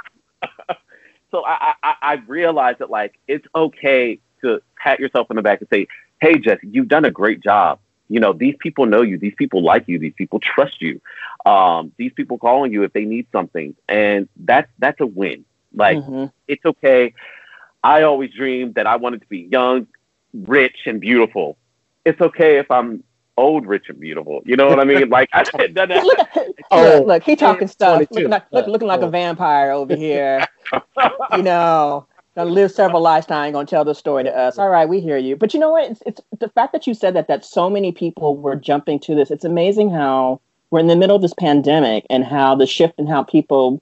so 1.30 1.44
I, 1.44 1.74
I 1.82 1.94
I 2.02 2.12
realized 2.26 2.78
that 2.78 2.90
like 2.90 3.18
it's 3.28 3.46
okay 3.54 4.18
to 4.40 4.60
pat 4.76 5.00
yourself 5.00 5.26
on 5.30 5.36
the 5.36 5.42
back 5.42 5.60
and 5.60 5.68
say, 5.70 5.86
"Hey, 6.20 6.38
Jesse, 6.38 6.68
you've 6.70 6.88
done 6.88 7.04
a 7.04 7.10
great 7.10 7.42
job. 7.42 7.78
You 8.08 8.20
know, 8.20 8.32
these 8.32 8.54
people 8.58 8.86
know 8.86 9.02
you. 9.02 9.18
These 9.18 9.34
people 9.36 9.62
like 9.62 9.86
you. 9.86 9.98
These 9.98 10.14
people 10.14 10.40
trust 10.40 10.80
you. 10.80 11.00
Um, 11.44 11.92
these 11.96 12.12
people 12.12 12.38
calling 12.38 12.72
you 12.72 12.82
if 12.82 12.92
they 12.92 13.04
need 13.04 13.26
something, 13.32 13.74
and 13.88 14.28
that's 14.36 14.70
that's 14.78 15.00
a 15.00 15.06
win. 15.06 15.44
Like 15.74 15.98
Mhm. 15.98 16.32
it's 16.46 16.64
okay. 16.64 17.12
I 17.84 18.02
always 18.02 18.32
dreamed 18.32 18.74
that 18.74 18.86
I 18.86 18.96
wanted 18.96 19.20
to 19.20 19.28
be 19.28 19.48
young, 19.50 19.86
rich, 20.34 20.86
and 20.86 21.00
beautiful. 21.00 21.56
It's 22.04 22.20
okay 22.20 22.58
if 22.58 22.70
I'm 22.70 23.04
old, 23.38 23.66
rich, 23.66 23.88
and 23.88 23.98
beautiful. 24.00 24.42
You 24.44 24.56
know 24.56 24.68
what 24.68 24.80
I 24.80 24.84
mean? 24.84 25.08
Like 25.08 25.30
I 25.32 25.44
did 25.44 25.74
that. 25.76 25.88
Look, 26.04 26.18
Oh, 26.70 27.04
look, 27.06 27.22
he 27.22 27.36
talking 27.36 27.68
stuff, 27.68 28.00
looking 28.10 28.28
like, 28.28 28.44
look, 28.52 28.66
looking 28.66 28.88
like 28.88 29.00
a 29.00 29.06
Oh. 29.06 29.10
vampire 29.10 29.70
over 29.70 29.94
here. 29.96 30.46
you 31.36 31.42
know, 31.42 32.06
gonna 32.36 32.50
live 32.50 32.70
several 32.70 33.00
lifetimes, 33.00 33.52
gonna 33.54 33.66
tell 33.66 33.84
the 33.84 33.94
story 33.94 34.24
to 34.24 34.36
us. 34.36 34.58
All 34.58 34.68
right, 34.68 34.88
we 34.88 35.00
hear 35.00 35.16
you. 35.16 35.36
But 35.36 35.54
you 35.54 35.60
know 35.60 35.70
what? 35.70 35.90
It's, 35.90 36.02
it's 36.04 36.20
the 36.38 36.48
fact 36.50 36.72
that 36.72 36.86
you 36.86 36.92
said 36.94 37.14
that 37.14 37.28
that 37.28 37.44
so 37.44 37.70
many 37.70 37.92
people 37.92 38.36
were 38.36 38.56
jumping 38.56 38.98
to 39.00 39.14
this. 39.14 39.30
It's 39.30 39.44
amazing 39.44 39.90
how 39.90 40.40
we're 40.70 40.80
in 40.80 40.88
the 40.88 40.96
middle 40.96 41.16
of 41.16 41.22
this 41.22 41.34
pandemic 41.34 42.04
and 42.10 42.24
how 42.24 42.54
the 42.54 42.66
shift 42.66 42.98
in 42.98 43.06
how 43.06 43.22
people 43.22 43.80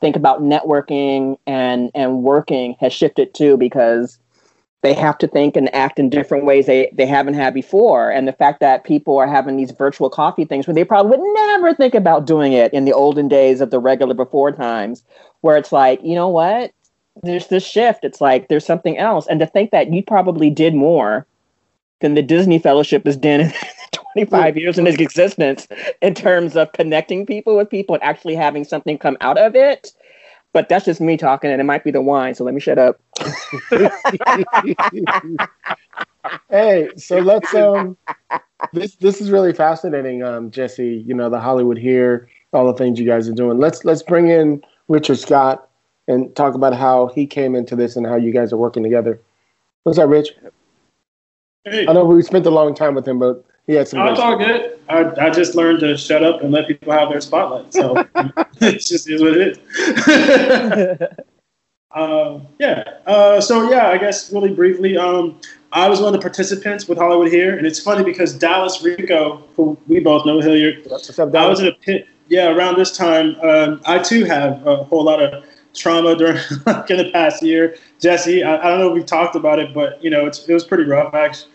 think 0.00 0.16
about 0.16 0.42
networking 0.42 1.36
and 1.46 1.90
and 1.94 2.22
working 2.22 2.76
has 2.80 2.92
shifted 2.92 3.34
too 3.34 3.56
because 3.56 4.18
they 4.82 4.92
have 4.92 5.16
to 5.18 5.28
think 5.28 5.56
and 5.56 5.72
act 5.74 5.98
in 5.98 6.10
different 6.10 6.44
ways 6.44 6.66
they, 6.66 6.90
they 6.92 7.06
haven't 7.06 7.34
had 7.34 7.54
before. 7.54 8.10
And 8.10 8.26
the 8.26 8.32
fact 8.32 8.58
that 8.60 8.84
people 8.84 9.16
are 9.16 9.28
having 9.28 9.56
these 9.56 9.70
virtual 9.70 10.10
coffee 10.10 10.44
things 10.44 10.66
where 10.66 10.74
they 10.74 10.84
probably 10.84 11.16
would 11.16 11.34
never 11.34 11.72
think 11.72 11.94
about 11.94 12.26
doing 12.26 12.52
it 12.52 12.72
in 12.74 12.84
the 12.84 12.92
olden 12.92 13.28
days 13.28 13.60
of 13.60 13.70
the 13.70 13.78
regular 13.78 14.14
before 14.14 14.50
times, 14.50 15.04
where 15.40 15.56
it's 15.56 15.70
like, 15.70 16.00
you 16.02 16.16
know 16.16 16.28
what? 16.28 16.72
There's 17.22 17.46
this 17.46 17.64
shift. 17.64 18.04
It's 18.04 18.20
like 18.20 18.48
there's 18.48 18.66
something 18.66 18.98
else. 18.98 19.26
And 19.28 19.38
to 19.38 19.46
think 19.46 19.70
that 19.70 19.92
you 19.92 20.02
probably 20.02 20.50
did 20.50 20.74
more 20.74 21.26
than 22.00 22.14
the 22.14 22.22
Disney 22.22 22.58
Fellowship 22.58 23.06
has 23.06 23.16
done 23.16 23.40
in 23.40 23.52
25 24.14 24.56
years 24.56 24.78
in 24.78 24.86
its 24.88 25.00
existence 25.00 25.68
in 26.00 26.14
terms 26.14 26.56
of 26.56 26.72
connecting 26.72 27.24
people 27.24 27.56
with 27.56 27.70
people 27.70 27.94
and 27.94 28.02
actually 28.02 28.34
having 28.34 28.64
something 28.64 28.98
come 28.98 29.16
out 29.20 29.38
of 29.38 29.54
it. 29.54 29.92
But 30.52 30.68
that's 30.68 30.84
just 30.84 31.00
me 31.00 31.16
talking, 31.16 31.50
and 31.50 31.60
it 31.60 31.64
might 31.64 31.82
be 31.82 31.90
the 31.90 32.02
wine. 32.02 32.34
So 32.34 32.44
let 32.44 32.52
me 32.52 32.60
shut 32.60 32.78
up. 32.78 33.00
hey, 36.50 36.90
so 36.96 37.18
let's 37.18 37.54
um 37.54 37.96
this 38.72 38.96
this 38.96 39.20
is 39.20 39.30
really 39.30 39.52
fascinating, 39.52 40.22
um, 40.22 40.50
Jesse, 40.50 41.04
you 41.06 41.14
know, 41.14 41.30
the 41.30 41.40
Hollywood 41.40 41.78
here, 41.78 42.28
all 42.52 42.66
the 42.66 42.74
things 42.74 42.98
you 42.98 43.06
guys 43.06 43.28
are 43.28 43.34
doing. 43.34 43.58
Let's 43.58 43.84
let's 43.84 44.02
bring 44.02 44.28
in 44.28 44.62
Richard 44.88 45.18
Scott 45.18 45.68
and 46.08 46.34
talk 46.36 46.54
about 46.54 46.74
how 46.74 47.08
he 47.08 47.26
came 47.26 47.54
into 47.54 47.76
this 47.76 47.96
and 47.96 48.06
how 48.06 48.16
you 48.16 48.32
guys 48.32 48.52
are 48.52 48.56
working 48.56 48.82
together. 48.82 49.20
What's 49.84 49.98
up, 49.98 50.08
Rich? 50.08 50.30
Hey, 51.64 51.86
I 51.86 51.92
know 51.92 52.04
we 52.04 52.22
spent 52.22 52.46
a 52.46 52.50
long 52.50 52.74
time 52.74 52.94
with 52.94 53.06
him, 53.06 53.18
but 53.18 53.44
he 53.66 53.74
had 53.74 53.88
some 53.88 54.00
no, 54.00 54.06
great 54.06 54.12
it's 54.12 54.20
all 54.20 54.36
good. 54.36 54.71
I, 54.88 55.26
I 55.26 55.30
just 55.30 55.54
learned 55.54 55.80
to 55.80 55.96
shut 55.96 56.22
up 56.22 56.42
and 56.42 56.50
let 56.52 56.66
people 56.68 56.92
have 56.92 57.10
their 57.10 57.20
spotlight. 57.20 57.72
So 57.72 57.96
it 58.60 58.80
just 58.80 59.08
is 59.08 59.22
what 59.22 59.36
it 59.36 59.58
is. 59.58 61.08
Um, 61.94 62.46
yeah. 62.58 62.84
Uh, 63.06 63.40
so 63.40 63.70
yeah, 63.70 63.88
I 63.88 63.98
guess 63.98 64.32
really 64.32 64.52
briefly, 64.52 64.96
um, 64.96 65.38
I 65.72 65.88
was 65.88 66.00
one 66.00 66.14
of 66.14 66.20
the 66.20 66.24
participants 66.24 66.88
with 66.88 66.98
Hollywood 66.98 67.30
here, 67.30 67.56
and 67.56 67.66
it's 67.66 67.80
funny 67.80 68.04
because 68.04 68.34
Dallas 68.34 68.82
Rico, 68.82 69.42
who 69.56 69.76
we 69.88 70.00
both 70.00 70.26
know 70.26 70.36
What's 70.36 71.18
up, 71.18 71.34
I 71.34 71.46
was 71.46 71.60
in 71.60 71.66
a 71.66 71.72
pit. 71.72 72.08
Yeah, 72.28 72.50
around 72.50 72.78
this 72.78 72.96
time, 72.96 73.36
um, 73.40 73.80
I 73.84 73.98
too 73.98 74.24
have 74.24 74.66
a 74.66 74.84
whole 74.84 75.04
lot 75.04 75.22
of 75.22 75.44
trauma 75.74 76.16
during 76.16 76.38
like 76.66 76.90
in 76.90 76.98
the 76.98 77.10
past 77.10 77.42
year. 77.42 77.76
Jesse, 78.00 78.42
I, 78.42 78.56
I 78.56 78.70
don't 78.70 78.78
know 78.78 78.88
if 78.88 78.94
we 78.94 79.02
talked 79.02 79.36
about 79.36 79.58
it, 79.58 79.74
but 79.74 80.02
you 80.02 80.10
know, 80.10 80.26
it's, 80.26 80.46
it 80.48 80.54
was 80.54 80.64
pretty 80.64 80.84
rough 80.84 81.14
actually. 81.14 81.50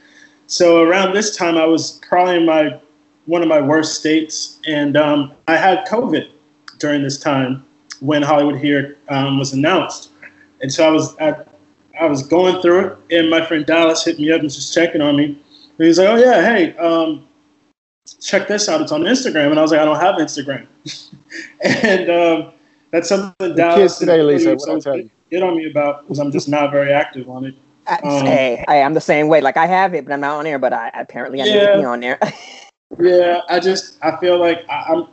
So 0.48 0.82
around 0.84 1.14
this 1.14 1.36
time, 1.36 1.58
I 1.58 1.66
was 1.66 2.00
probably 2.08 2.38
in 2.38 2.46
my 2.46 2.80
one 3.28 3.42
of 3.42 3.48
my 3.48 3.62
worst 3.62 4.00
states, 4.00 4.60
and 4.66 4.98
um, 4.98 5.34
I 5.48 5.56
had 5.56 5.86
COVID 5.88 6.30
during 6.80 7.04
this 7.04 7.20
time 7.20 7.64
when 8.00 8.24
Hollywood 8.24 8.58
here 8.58 8.98
um, 9.10 9.38
was 9.38 9.54
announced, 9.54 10.10
and 10.62 10.72
so 10.72 10.88
I 10.88 10.90
was 10.90 11.16
I, 11.20 11.36
I 12.00 12.06
was 12.08 12.26
going 12.26 12.62
through 12.62 12.80
it, 12.80 12.98
and 13.20 13.30
my 13.30 13.46
friend 13.46 13.66
Dallas 13.66 14.04
hit 14.04 14.18
me 14.18 14.32
up 14.32 14.36
and 14.36 14.46
was 14.46 14.56
just 14.56 14.74
checking 14.74 15.02
on 15.02 15.16
me. 15.16 15.26
And 15.26 15.86
he's 15.86 16.00
like, 16.00 16.08
"Oh 16.08 16.16
yeah, 16.16 16.42
hey, 16.42 16.76
um, 16.78 17.28
check 18.22 18.48
this 18.48 18.68
out. 18.70 18.82
It's 18.82 18.92
on 18.92 19.02
Instagram." 19.02 19.52
And 19.52 19.60
I 19.60 19.62
was 19.62 19.72
like, 19.72 19.82
"I 19.82 19.86
don't 19.86 20.00
have 20.00 20.16
Instagram," 20.16 20.66
and 21.62 22.10
um, 22.10 22.54
that's 22.92 23.10
something 23.10 23.34
The 23.40 23.54
Dallas 23.54 23.78
kids 23.78 24.00
today, 24.00 24.22
Lisa, 24.22 24.56
Cody 24.56 24.58
what 24.58 24.70
I 24.70 24.80
tell 24.80 24.98
you. 24.98 25.10
get 25.30 25.44
on 25.44 25.58
me 25.58 25.70
about 25.70 26.04
because 26.04 26.20
I'm 26.20 26.32
just 26.32 26.48
not 26.48 26.72
very 26.72 26.94
active 26.94 27.30
on 27.30 27.46
it. 27.46 27.56
I, 27.88 28.00
Um, 28.04 28.26
hey, 28.26 28.66
I 28.68 28.76
am 28.76 28.94
the 28.94 29.02
same 29.02 29.28
way. 29.28 29.42
Like 29.42 29.58
I 29.58 29.66
have 29.66 29.94
it, 29.94 30.06
but 30.06 30.14
I'm 30.14 30.22
not 30.22 30.38
on 30.38 30.46
there. 30.46 30.60
But 30.60 30.74
I 30.74 30.92
apparently 30.94 31.42
I 31.42 31.46
need 31.46 31.60
to 31.60 31.78
be 31.80 31.86
on 31.86 32.00
there. 32.00 32.20
Yeah, 33.00 33.42
I 33.50 33.60
just 33.60 33.98
I 34.02 34.18
feel 34.18 34.38
like 34.40 34.66
I, 34.70 34.94
I'm 34.94 35.08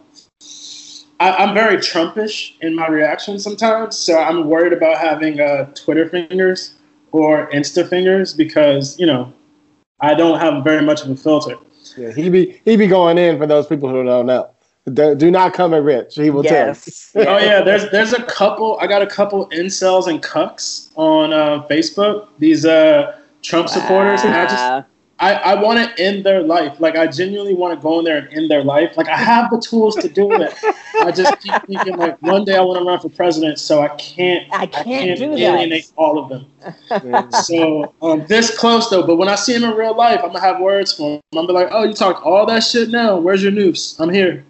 I, 1.21 1.31
I'm 1.31 1.55
very 1.55 1.77
Trumpish 1.77 2.53
in 2.61 2.75
my 2.75 2.89
reaction 2.89 3.39
sometimes, 3.39 3.97
so 3.97 4.19
I'm 4.19 4.47
worried 4.47 4.73
about 4.73 4.99
having 4.99 5.41
uh, 5.41 5.67
Twitter 5.75 6.09
fingers 6.09 6.75
or 7.13 7.49
Insta 7.51 7.89
fingers 7.89 8.35
because 8.35 8.99
you 8.99 9.07
know 9.07 9.33
I 10.01 10.15
don't 10.15 10.39
have 10.41 10.65
very 10.65 10.83
much 10.83 11.03
of 11.03 11.11
a 11.11 11.17
filter. 11.17 11.57
Yeah, 11.97 12.13
he 12.13 12.29
be 12.29 12.61
he 12.65 12.77
be 12.77 12.87
going 12.87 13.19
in 13.19 13.39
for 13.39 13.47
those 13.47 13.67
people 13.67 13.89
who 13.89 14.05
don't 14.05 14.27
know. 14.27 14.51
Do, 14.93 15.15
do 15.15 15.31
not 15.31 15.55
come 15.55 15.73
at 15.73 15.83
Rich. 15.83 16.15
He 16.17 16.29
will 16.29 16.43
tell. 16.43 16.67
yes. 16.67 17.13
Oh 17.17 17.39
yeah, 17.39 17.63
there's 17.63 17.91
there's 17.91 18.13
a 18.13 18.23
couple. 18.25 18.79
I 18.81 18.87
got 18.87 19.01
a 19.03 19.07
couple 19.07 19.49
incels 19.51 20.09
and 20.09 20.23
cucks 20.23 20.91
on 20.97 21.33
uh, 21.33 21.67
Facebook. 21.71 22.29
These 22.39 22.67
uh, 22.67 23.19
Trump 23.43 23.69
supporters, 23.69 24.23
and 24.25 24.35
I 24.35 24.45
just 24.45 24.57
Wow. 24.57 24.87
I, 25.25 25.33
I 25.53 25.55
want 25.55 25.79
to 25.79 26.03
end 26.03 26.23
their 26.23 26.43
life. 26.43 26.79
Like 26.81 26.97
I 26.97 27.07
genuinely 27.07 27.55
want 27.55 27.79
to 27.79 27.83
go 27.83 27.99
in 27.99 28.05
there 28.05 28.19
and 28.19 28.29
end 28.35 28.51
their 28.51 28.63
life. 28.63 28.95
Like 28.99 29.09
I 29.09 29.17
have 29.17 29.49
the 29.51 29.59
tools 29.59 29.97
to 29.97 30.09
do 30.09 30.31
it. 30.43 30.55
I 31.01 31.11
just 31.13 31.41
keep 31.41 31.55
thinking 31.67 31.97
like 31.97 32.21
one 32.21 32.45
day 32.45 32.57
I 32.57 32.61
want 32.61 32.79
to 32.79 32.85
run 32.85 33.01
for 33.01 33.09
president, 33.09 33.59
so 33.59 33.81
I 33.81 33.89
can't. 33.97 34.47
I 34.53 34.67
can't 34.67 35.19
do 35.19 35.31
that. 35.31 35.39
alienate 35.39 35.91
all 35.97 36.19
of 36.19 36.29
them. 36.29 36.47
tell. 36.91 37.33
So 37.33 37.95
um, 38.03 38.27
this 38.27 38.55
close 38.59 38.91
though, 38.91 39.07
but 39.07 39.17
when 39.17 39.31
I 39.31 39.35
see 39.35 39.55
him 39.55 39.65
in 39.65 39.75
real 39.75 39.97
life, 39.97 40.21
I'm 40.23 40.27
gonna 40.27 40.41
have 40.41 40.61
words 40.61 40.93
for 40.93 41.15
him. 41.15 41.21
I'm 41.33 41.47
gonna 41.47 41.49
be 41.49 41.55
like, 41.55 41.69
"Oh, 41.71 41.85
you 41.85 41.95
talk 41.95 42.25
all 42.27 42.45
that 42.45 42.61
shit 42.61 42.91
now. 42.91 43.17
Where's 43.17 43.43
your 43.43 43.53
noose? 43.53 43.99
I'm 43.99 44.11
here. 44.11 44.45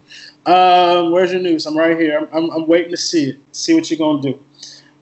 Um, 0.45 1.11
where's 1.11 1.31
your 1.31 1.41
noose? 1.41 1.65
I'm 1.65 1.77
right 1.77 1.97
here. 1.97 2.17
I'm, 2.17 2.27
I'm, 2.33 2.49
I'm 2.51 2.67
waiting 2.67 2.91
to 2.91 2.97
see 2.97 3.29
it. 3.29 3.39
See 3.53 3.73
what 3.75 3.89
you're 3.89 3.97
gonna 3.97 4.21
do." 4.21 4.37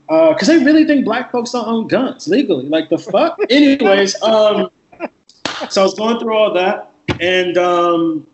Because 0.07 0.47
they 0.47 0.63
really 0.63 0.85
think 0.85 1.03
black 1.03 1.31
folks 1.31 1.51
don't 1.51 1.67
own 1.67 1.87
guns 1.87 2.27
legally. 2.27 2.69
Like 2.69 2.89
the 2.89 2.99
fuck. 2.99 3.39
Anyways, 3.49 4.21
um, 4.21 4.69
so 5.69 5.81
I 5.81 5.83
was 5.83 5.95
going 5.95 6.19
through 6.19 6.35
all 6.35 6.53
that, 6.53 6.91
and 7.19 7.57
um, 7.57 8.27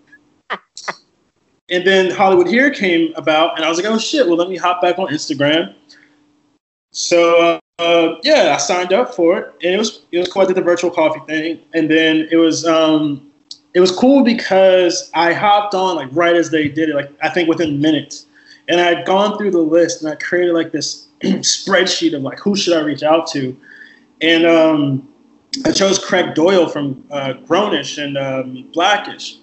and 1.69 1.85
then 1.85 2.11
Hollywood 2.11 2.47
here 2.47 2.69
came 2.69 3.13
about, 3.15 3.55
and 3.55 3.65
I 3.65 3.69
was 3.69 3.77
like, 3.77 3.87
"Oh 3.87 3.97
shit! 3.97 4.27
Well, 4.27 4.37
let 4.37 4.49
me 4.49 4.57
hop 4.57 4.81
back 4.81 4.97
on 4.99 5.07
Instagram." 5.07 5.73
So 6.91 7.59
uh, 7.79 8.15
yeah, 8.23 8.53
I 8.55 8.57
signed 8.57 8.93
up 8.93 9.13
for 9.13 9.37
it, 9.37 9.53
and 9.63 9.73
it 9.73 9.77
was 9.77 10.01
it 10.11 10.19
was 10.19 10.27
cool. 10.27 10.41
I 10.41 10.45
did 10.45 10.55
the 10.55 10.61
virtual 10.61 10.91
coffee 10.91 11.21
thing, 11.27 11.61
and 11.73 11.89
then 11.89 12.27
it 12.31 12.37
was 12.37 12.65
um, 12.65 13.29
it 13.73 13.79
was 13.79 13.91
cool 13.91 14.23
because 14.23 15.09
I 15.13 15.33
hopped 15.33 15.75
on 15.75 15.95
like 15.95 16.09
right 16.11 16.35
as 16.35 16.49
they 16.49 16.67
did 16.67 16.89
it, 16.89 16.95
like 16.95 17.11
I 17.21 17.29
think 17.29 17.47
within 17.47 17.79
minutes, 17.79 18.25
And 18.67 18.81
I 18.81 18.85
had 18.93 19.05
gone 19.05 19.37
through 19.37 19.51
the 19.51 19.59
list 19.59 20.01
and 20.01 20.11
I 20.11 20.15
created 20.15 20.53
like 20.53 20.71
this 20.71 21.07
spreadsheet 21.23 22.15
of 22.15 22.21
like 22.21 22.39
who 22.39 22.55
should 22.55 22.77
I 22.77 22.81
reach 22.81 23.03
out 23.03 23.27
to, 23.31 23.55
and 24.21 24.45
um, 24.45 25.08
I 25.65 25.71
chose 25.71 25.97
Craig 25.97 26.35
Doyle 26.35 26.67
from 26.67 27.05
uh, 27.11 27.33
Grownish 27.45 28.01
and 28.03 28.17
um, 28.17 28.69
Blackish. 28.71 29.37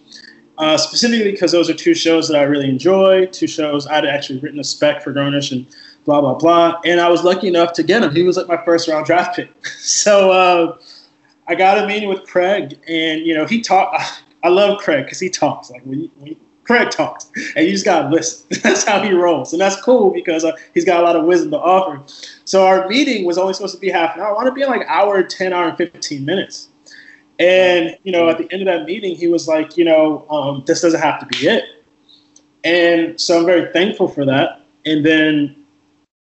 Uh, 0.58 0.78
specifically 0.78 1.30
because 1.30 1.52
those 1.52 1.68
are 1.68 1.74
two 1.74 1.94
shows 1.94 2.28
that 2.28 2.38
I 2.38 2.44
really 2.44 2.68
enjoy. 2.68 3.26
Two 3.26 3.46
shows 3.46 3.86
I'd 3.86 4.06
actually 4.06 4.38
written 4.38 4.58
a 4.58 4.64
spec 4.64 5.02
for 5.02 5.12
Grownish 5.12 5.52
and 5.52 5.66
blah 6.06 6.22
blah 6.22 6.34
blah. 6.34 6.80
And 6.86 6.98
I 6.98 7.10
was 7.10 7.24
lucky 7.24 7.48
enough 7.48 7.74
to 7.74 7.82
get 7.82 8.02
him. 8.02 8.14
He 8.14 8.22
was 8.22 8.38
like 8.38 8.48
my 8.48 8.64
first 8.64 8.88
round 8.88 9.04
draft 9.04 9.36
pick. 9.36 9.50
so 9.78 10.30
uh, 10.30 10.78
I 11.46 11.54
got 11.54 11.84
a 11.84 11.86
meeting 11.86 12.08
with 12.08 12.24
Craig, 12.24 12.78
and 12.88 13.20
you 13.20 13.34
know 13.34 13.44
he 13.44 13.60
talked. 13.60 14.00
I 14.42 14.48
love 14.48 14.78
Craig 14.78 15.04
because 15.04 15.20
he 15.20 15.28
talks 15.28 15.70
like 15.70 15.82
when, 15.84 16.10
Craig 16.66 16.90
talks, 16.90 17.30
and 17.54 17.64
you 17.64 17.72
just 17.72 17.84
gotta 17.84 18.08
listen. 18.08 18.46
that's 18.62 18.84
how 18.84 19.00
he 19.00 19.12
rolls, 19.12 19.52
and 19.52 19.60
that's 19.60 19.80
cool 19.80 20.10
because 20.10 20.44
uh, 20.44 20.52
he's 20.74 20.84
got 20.84 21.00
a 21.00 21.02
lot 21.02 21.14
of 21.14 21.24
wisdom 21.24 21.52
to 21.52 21.58
offer. 21.58 22.02
So 22.44 22.66
our 22.66 22.88
meeting 22.88 23.24
was 23.24 23.38
only 23.38 23.54
supposed 23.54 23.74
to 23.74 23.80
be 23.80 23.88
half 23.88 24.16
an 24.16 24.22
hour. 24.22 24.28
I 24.28 24.32
want 24.32 24.46
to 24.48 24.52
be 24.52 24.64
like 24.64 24.82
hour, 24.88 25.22
ten 25.22 25.52
hour, 25.52 25.68
and 25.68 25.76
fifteen 25.76 26.24
minutes. 26.24 26.68
And 27.38 27.96
you 28.02 28.12
know, 28.12 28.28
at 28.28 28.38
the 28.38 28.52
end 28.52 28.62
of 28.62 28.66
that 28.66 28.84
meeting, 28.84 29.14
he 29.14 29.28
was 29.28 29.46
like, 29.46 29.76
you 29.76 29.84
know, 29.84 30.26
um, 30.28 30.64
this 30.66 30.80
doesn't 30.80 31.00
have 31.00 31.20
to 31.20 31.26
be 31.26 31.46
it. 31.46 31.64
And 32.64 33.20
so 33.20 33.38
I'm 33.38 33.46
very 33.46 33.72
thankful 33.72 34.08
for 34.08 34.24
that. 34.24 34.62
And 34.84 35.06
then 35.06 35.64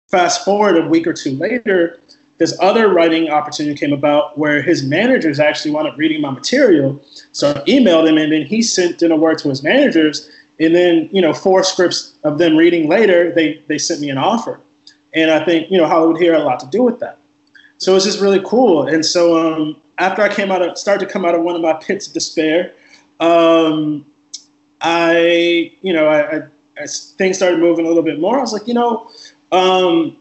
fast 0.09 0.45
forward 0.45 0.77
a 0.77 0.89
week 0.89 1.07
or 1.07 1.13
two 1.13 1.33
later, 1.33 2.01
this 2.39 2.57
other 2.61 2.93
writing 2.93 3.31
opportunity 3.31 3.79
came 3.79 3.93
about 3.93 4.37
where 4.39 4.61
his 4.61 4.85
managers 4.85 5.41
actually 5.41 5.71
wound 5.71 5.89
up 5.89 5.97
reading 5.97 6.21
my 6.21 6.31
material. 6.31 7.01
So 7.33 7.51
I 7.53 7.55
emailed 7.61 8.09
him, 8.09 8.19
and 8.19 8.31
then 8.31 8.43
he 8.43 8.63
sent 8.63 9.03
in 9.03 9.11
a 9.11 9.17
word 9.17 9.39
to 9.39 9.49
his 9.49 9.63
managers. 9.63 10.29
And 10.61 10.75
then, 10.75 11.09
you 11.13 11.21
know, 11.21 11.33
four 11.33 11.63
scripts 11.63 12.15
of 12.25 12.39
them 12.39 12.57
reading 12.57 12.89
later, 12.89 13.33
they 13.33 13.63
they 13.69 13.79
sent 13.79 14.01
me 14.01 14.11
an 14.11 14.19
offer. 14.19 14.61
And 15.15 15.31
I 15.31 15.45
think, 15.45 15.71
you 15.71 15.79
know, 15.79 15.87
Hollywood 15.87 16.19
here 16.21 16.33
had 16.33 16.43
a 16.43 16.45
lot 16.45 16.61
to 16.61 16.67
do 16.67 16.83
with 16.83 17.01
that. 17.01 17.19
So 17.79 17.95
it's 17.95 18.05
just 18.05 18.21
really 18.21 18.43
cool. 18.45 18.87
And 18.87 19.05
so 19.05 19.39
um, 19.39 19.81
after 19.99 20.23
I 20.23 20.35
came 20.35 20.51
out 20.51 20.63
of 20.63 20.79
started 20.79 21.07
to 21.07 21.13
come 21.13 21.25
out 21.25 21.35
of 21.35 21.43
one 21.43 21.55
of 21.55 21.63
my 21.63 21.75
pits 21.75 22.07
of 22.07 22.13
despair, 22.13 22.75
um, 23.21 24.07
I 24.83 25.73
you 25.81 25.93
know 25.93 26.07
I, 26.07 26.37
I, 26.37 26.87
things 26.87 27.37
started 27.37 27.61
moving 27.61 27.87
a 27.87 27.89
little 27.89 28.03
bit 28.03 28.21
more. 28.21 28.39
I 28.39 28.41
was 28.41 28.53
like, 28.53 28.69
you 28.69 28.75
know, 28.75 29.11
um, 29.53 30.19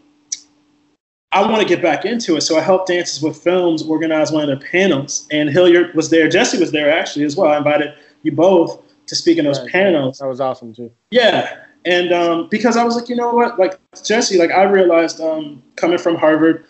I 1.32 1.42
want 1.42 1.60
to 1.60 1.68
get 1.68 1.82
back 1.82 2.04
into 2.04 2.36
it. 2.36 2.42
So 2.42 2.56
I 2.56 2.60
helped 2.60 2.88
Dances 2.88 3.22
with 3.22 3.36
Films 3.36 3.82
organize 3.82 4.30
one 4.30 4.42
of 4.42 4.48
their 4.48 4.68
panels, 4.70 5.26
and 5.30 5.50
Hilliard 5.50 5.94
was 5.94 6.10
there. 6.10 6.28
Jesse 6.28 6.58
was 6.58 6.72
there 6.72 6.90
actually 6.90 7.24
as 7.24 7.36
well. 7.36 7.52
I 7.52 7.58
invited 7.58 7.94
you 8.22 8.32
both 8.32 8.82
to 9.06 9.14
speak 9.14 9.38
in 9.38 9.44
those 9.44 9.60
right. 9.60 9.70
panels. 9.70 10.18
That 10.18 10.28
was 10.28 10.40
awesome 10.40 10.74
too. 10.74 10.90
Yeah, 11.10 11.56
and 11.84 12.12
um, 12.12 12.48
because 12.50 12.76
I 12.76 12.84
was 12.84 12.96
like, 12.96 13.08
you 13.08 13.16
know 13.16 13.32
what, 13.32 13.58
like 13.58 13.78
Jesse, 14.04 14.38
like 14.38 14.50
I 14.50 14.64
realized 14.64 15.20
um, 15.20 15.62
coming 15.76 15.98
from 15.98 16.16
Harvard 16.16 16.64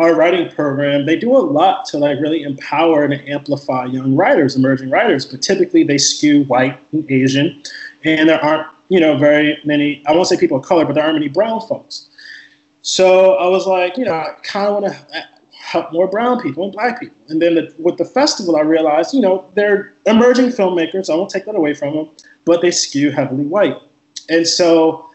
our 0.00 0.14
writing 0.14 0.50
program, 0.50 1.04
they 1.04 1.16
do 1.16 1.36
a 1.36 1.38
lot 1.38 1.84
to 1.84 1.98
like 1.98 2.18
really 2.20 2.42
empower 2.42 3.04
and 3.04 3.12
amplify 3.28 3.84
young 3.84 4.16
writers, 4.16 4.56
emerging 4.56 4.88
writers, 4.88 5.26
but 5.26 5.42
typically 5.42 5.84
they 5.84 5.98
skew 5.98 6.44
white 6.44 6.80
and 6.92 7.08
Asian, 7.10 7.62
and 8.04 8.30
there 8.30 8.42
aren't, 8.42 8.66
you 8.88 8.98
know, 8.98 9.18
very 9.18 9.60
many, 9.64 10.02
I 10.06 10.12
won't 10.12 10.26
say 10.26 10.38
people 10.38 10.56
of 10.56 10.64
color, 10.64 10.86
but 10.86 10.94
there 10.94 11.04
aren't 11.04 11.16
many 11.16 11.28
brown 11.28 11.60
folks. 11.60 12.08
So 12.82 13.34
I 13.34 13.46
was 13.48 13.66
like, 13.66 13.96
you 13.96 14.04
know, 14.04 14.14
I 14.14 14.34
kind 14.42 14.68
of 14.68 14.82
want 14.82 14.94
to 14.94 15.28
help 15.52 15.92
more 15.92 16.08
brown 16.08 16.40
people 16.40 16.64
and 16.64 16.72
black 16.72 17.00
people. 17.00 17.16
And 17.28 17.40
then 17.40 17.54
the, 17.54 17.74
with 17.78 17.98
the 17.98 18.04
festival, 18.04 18.56
I 18.56 18.60
realized, 18.60 19.14
you 19.14 19.20
know, 19.20 19.50
they're 19.54 19.94
emerging 20.06 20.48
filmmakers. 20.48 21.10
I 21.10 21.14
won't 21.14 21.30
take 21.30 21.44
that 21.44 21.54
away 21.54 21.74
from 21.74 21.94
them, 21.94 22.10
but 22.44 22.62
they 22.62 22.70
skew 22.70 23.10
heavily 23.10 23.44
white. 23.44 23.76
And 24.28 24.46
so 24.46 25.10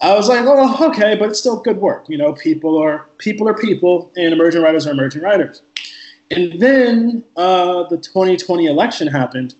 I 0.00 0.14
was 0.14 0.28
like, 0.28 0.44
oh, 0.44 0.88
okay, 0.90 1.16
but 1.16 1.30
it's 1.30 1.38
still 1.38 1.60
good 1.60 1.78
work. 1.78 2.06
You 2.08 2.18
know, 2.18 2.32
people 2.32 2.76
are 2.76 3.06
people 3.18 3.48
are 3.48 3.54
people, 3.54 4.12
and 4.16 4.32
emerging 4.32 4.62
writers 4.62 4.86
are 4.86 4.90
emerging 4.90 5.22
writers. 5.22 5.62
And 6.30 6.60
then 6.60 7.24
uh, 7.36 7.84
the 7.84 7.98
2020 7.98 8.66
election 8.66 9.06
happened, 9.06 9.54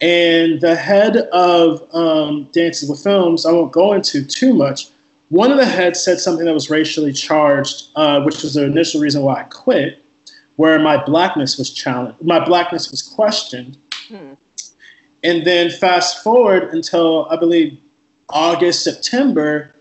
and 0.00 0.60
the 0.60 0.76
head 0.76 1.16
of 1.32 1.88
um, 1.94 2.48
Dances 2.52 2.90
with 2.90 3.02
Films, 3.02 3.46
I 3.46 3.52
won't 3.52 3.72
go 3.72 3.92
into 3.92 4.24
too 4.24 4.52
much. 4.52 4.90
One 5.30 5.52
of 5.52 5.58
the 5.58 5.64
heads 5.64 6.02
said 6.02 6.18
something 6.18 6.44
that 6.44 6.52
was 6.52 6.70
racially 6.70 7.12
charged, 7.12 7.88
uh, 7.94 8.20
which 8.22 8.42
was 8.42 8.54
the 8.54 8.64
initial 8.64 9.00
reason 9.00 9.22
why 9.22 9.40
I 9.40 9.44
quit, 9.44 10.04
where 10.56 10.78
my 10.78 11.02
blackness 11.02 11.56
was 11.56 11.70
challenged, 11.70 12.20
my 12.20 12.44
blackness 12.44 12.90
was 12.90 13.00
questioned. 13.00 13.78
Hmm. 14.08 14.34
And 15.22 15.46
then 15.46 15.70
fast 15.70 16.24
forward 16.24 16.74
until 16.74 17.28
I 17.30 17.36
believe 17.36 17.78
August, 18.28 18.82
September, 18.82 19.74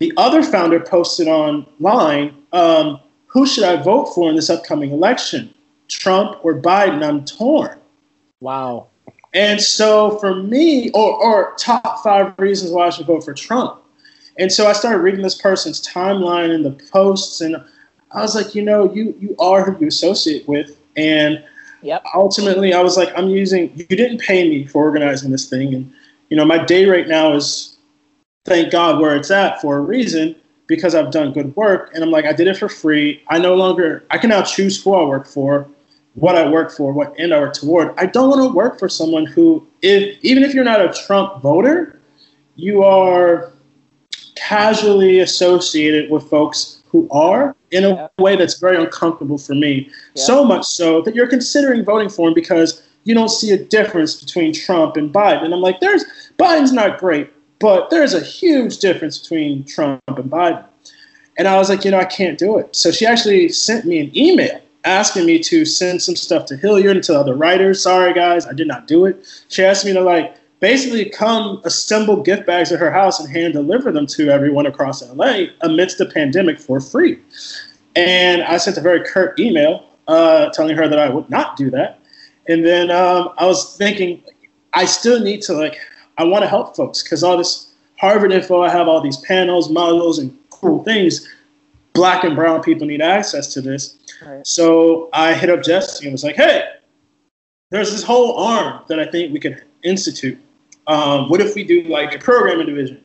the 0.00 0.12
other 0.16 0.42
founder 0.42 0.80
posted 0.80 1.28
online, 1.28 2.34
um, 2.52 2.98
who 3.26 3.46
should 3.46 3.64
I 3.64 3.76
vote 3.80 4.06
for 4.06 4.28
in 4.28 4.34
this 4.34 4.50
upcoming 4.50 4.90
election? 4.90 5.54
Trump 5.88 6.44
or 6.44 6.54
Biden? 6.54 7.06
I'm 7.06 7.24
torn. 7.24 7.78
Wow. 8.40 8.88
And 9.34 9.60
so 9.60 10.18
for 10.18 10.34
me, 10.34 10.90
or, 10.90 11.14
or 11.14 11.54
top 11.58 12.02
five 12.02 12.36
reasons 12.38 12.72
why 12.72 12.86
I 12.86 12.90
should 12.90 13.06
vote 13.06 13.24
for 13.24 13.34
Trump. 13.34 13.80
And 14.38 14.50
so 14.50 14.66
I 14.66 14.72
started 14.72 14.98
reading 14.98 15.22
this 15.22 15.40
person's 15.40 15.86
timeline 15.86 16.54
and 16.54 16.64
the 16.64 16.72
posts, 16.92 17.40
and 17.40 17.56
I 18.12 18.22
was 18.22 18.34
like, 18.34 18.54
you 18.54 18.62
know, 18.62 18.92
you 18.92 19.14
you 19.20 19.36
are 19.38 19.64
who 19.64 19.78
you 19.80 19.88
associate 19.88 20.48
with. 20.48 20.76
And 20.96 21.44
yep. 21.82 22.04
ultimately, 22.14 22.72
I 22.72 22.80
was 22.80 22.96
like, 22.96 23.10
I'm 23.16 23.28
using. 23.28 23.72
You 23.76 23.84
didn't 23.84 24.20
pay 24.20 24.48
me 24.48 24.66
for 24.66 24.82
organizing 24.82 25.30
this 25.30 25.48
thing, 25.48 25.74
and 25.74 25.92
you 26.30 26.36
know, 26.36 26.44
my 26.44 26.64
day 26.64 26.86
right 26.86 27.08
now 27.08 27.34
is 27.34 27.76
thank 28.44 28.72
God 28.72 29.00
where 29.00 29.16
it's 29.16 29.30
at 29.30 29.60
for 29.60 29.76
a 29.76 29.80
reason 29.80 30.36
because 30.70 30.94
I've 30.94 31.10
done 31.10 31.32
good 31.32 31.54
work. 31.56 31.90
And 31.94 32.04
I'm 32.04 32.12
like, 32.12 32.24
I 32.24 32.32
did 32.32 32.46
it 32.46 32.56
for 32.56 32.68
free. 32.68 33.22
I 33.28 33.38
no 33.38 33.56
longer, 33.56 34.04
I 34.10 34.18
can 34.18 34.30
now 34.30 34.42
choose 34.42 34.82
who 34.82 34.94
I 34.94 35.04
work 35.04 35.26
for, 35.26 35.68
what 36.14 36.36
I 36.36 36.48
work 36.48 36.70
for, 36.70 36.92
what 36.92 37.12
end 37.18 37.34
I 37.34 37.40
work 37.40 37.54
toward. 37.54 37.92
I 37.98 38.06
don't 38.06 38.30
want 38.30 38.42
to 38.42 38.54
work 38.54 38.78
for 38.78 38.88
someone 38.88 39.26
who, 39.26 39.66
if 39.82 40.16
even 40.22 40.44
if 40.44 40.54
you're 40.54 40.64
not 40.64 40.80
a 40.80 40.92
Trump 41.06 41.42
voter, 41.42 42.00
you 42.54 42.84
are 42.84 43.52
casually 44.40 45.20
associated 45.20 46.10
with 46.10 46.28
folks 46.28 46.82
who 46.88 47.08
are 47.10 47.54
in 47.70 47.84
a 47.84 47.90
yeah. 47.90 48.08
way 48.18 48.36
that's 48.36 48.58
very 48.58 48.76
uncomfortable 48.76 49.38
for 49.38 49.54
me. 49.54 49.88
Yeah. 50.14 50.22
So 50.24 50.44
much 50.44 50.66
so 50.66 51.02
that 51.02 51.14
you're 51.14 51.28
considering 51.28 51.84
voting 51.84 52.08
for 52.08 52.28
him 52.28 52.34
because 52.34 52.82
you 53.04 53.14
don't 53.14 53.28
see 53.28 53.52
a 53.52 53.56
difference 53.56 54.20
between 54.20 54.52
Trump 54.52 54.96
and 54.96 55.12
Biden. 55.12 55.44
And 55.44 55.54
I'm 55.54 55.60
like, 55.60 55.80
there's 55.80 56.04
Biden's 56.38 56.72
not 56.72 56.98
great, 56.98 57.30
but 57.58 57.90
there's 57.90 58.14
a 58.14 58.20
huge 58.20 58.78
difference 58.78 59.18
between 59.18 59.64
Trump 59.64 60.00
and 60.08 60.30
Biden. 60.30 60.64
And 61.38 61.46
I 61.46 61.56
was 61.56 61.68
like, 61.68 61.84
you 61.84 61.90
know, 61.90 61.98
I 61.98 62.04
can't 62.04 62.38
do 62.38 62.58
it. 62.58 62.74
So 62.74 62.90
she 62.90 63.06
actually 63.06 63.48
sent 63.50 63.84
me 63.84 64.00
an 64.00 64.16
email 64.16 64.60
asking 64.84 65.26
me 65.26 65.38
to 65.38 65.64
send 65.64 66.02
some 66.02 66.16
stuff 66.16 66.46
to 66.46 66.56
Hilliard 66.56 66.96
and 66.96 67.04
to 67.04 67.18
other 67.18 67.34
writers. 67.34 67.82
Sorry, 67.82 68.12
guys, 68.12 68.46
I 68.46 68.52
did 68.52 68.66
not 68.66 68.86
do 68.86 69.06
it. 69.06 69.44
She 69.48 69.62
asked 69.62 69.84
me 69.84 69.92
to, 69.92 70.00
like, 70.00 70.34
basically 70.60 71.08
come 71.08 71.60
assemble 71.64 72.22
gift 72.22 72.46
bags 72.46 72.70
at 72.70 72.78
her 72.78 72.90
house 72.90 73.18
and 73.18 73.28
hand 73.28 73.54
deliver 73.54 73.90
them 73.90 74.06
to 74.06 74.28
everyone 74.28 74.66
across 74.66 75.02
LA 75.02 75.46
amidst 75.62 75.98
the 75.98 76.06
pandemic 76.06 76.60
for 76.60 76.80
free. 76.80 77.18
And 77.96 78.42
I 78.42 78.58
sent 78.58 78.76
a 78.76 78.80
very 78.80 79.02
curt 79.04 79.40
email 79.40 79.86
uh, 80.06 80.50
telling 80.50 80.76
her 80.76 80.86
that 80.86 80.98
I 80.98 81.08
would 81.08 81.28
not 81.28 81.56
do 81.56 81.70
that. 81.70 81.98
And 82.48 82.64
then 82.64 82.90
um, 82.90 83.30
I 83.38 83.46
was 83.46 83.76
thinking, 83.76 84.22
I 84.72 84.84
still 84.84 85.20
need 85.20 85.42
to, 85.42 85.54
like, 85.54 85.78
I 86.18 86.24
want 86.24 86.42
to 86.42 86.48
help 86.48 86.76
folks 86.76 87.02
because 87.02 87.22
all 87.22 87.36
this 87.36 87.72
Harvard 87.98 88.32
info, 88.32 88.62
I 88.62 88.70
have 88.70 88.88
all 88.88 89.00
these 89.00 89.18
panels, 89.18 89.70
models, 89.70 90.18
and 90.18 90.36
cool 90.50 90.82
things. 90.84 91.28
Black 91.92 92.24
and 92.24 92.34
brown 92.36 92.62
people 92.62 92.86
need 92.86 93.02
access 93.02 93.52
to 93.54 93.60
this. 93.60 93.98
Right. 94.24 94.46
So 94.46 95.10
I 95.12 95.34
hit 95.34 95.50
up 95.50 95.62
Jesse 95.62 96.06
and 96.06 96.12
was 96.12 96.24
like, 96.24 96.36
hey, 96.36 96.64
there's 97.70 97.90
this 97.90 98.02
whole 98.02 98.38
arm 98.38 98.82
that 98.88 98.98
I 98.98 99.06
think 99.06 99.32
we 99.32 99.40
could 99.40 99.64
institute. 99.82 100.38
Um, 100.90 101.28
what 101.28 101.40
if 101.40 101.54
we 101.54 101.62
do 101.62 101.84
like 101.84 102.16
a 102.16 102.18
programming 102.18 102.66
division? 102.66 103.00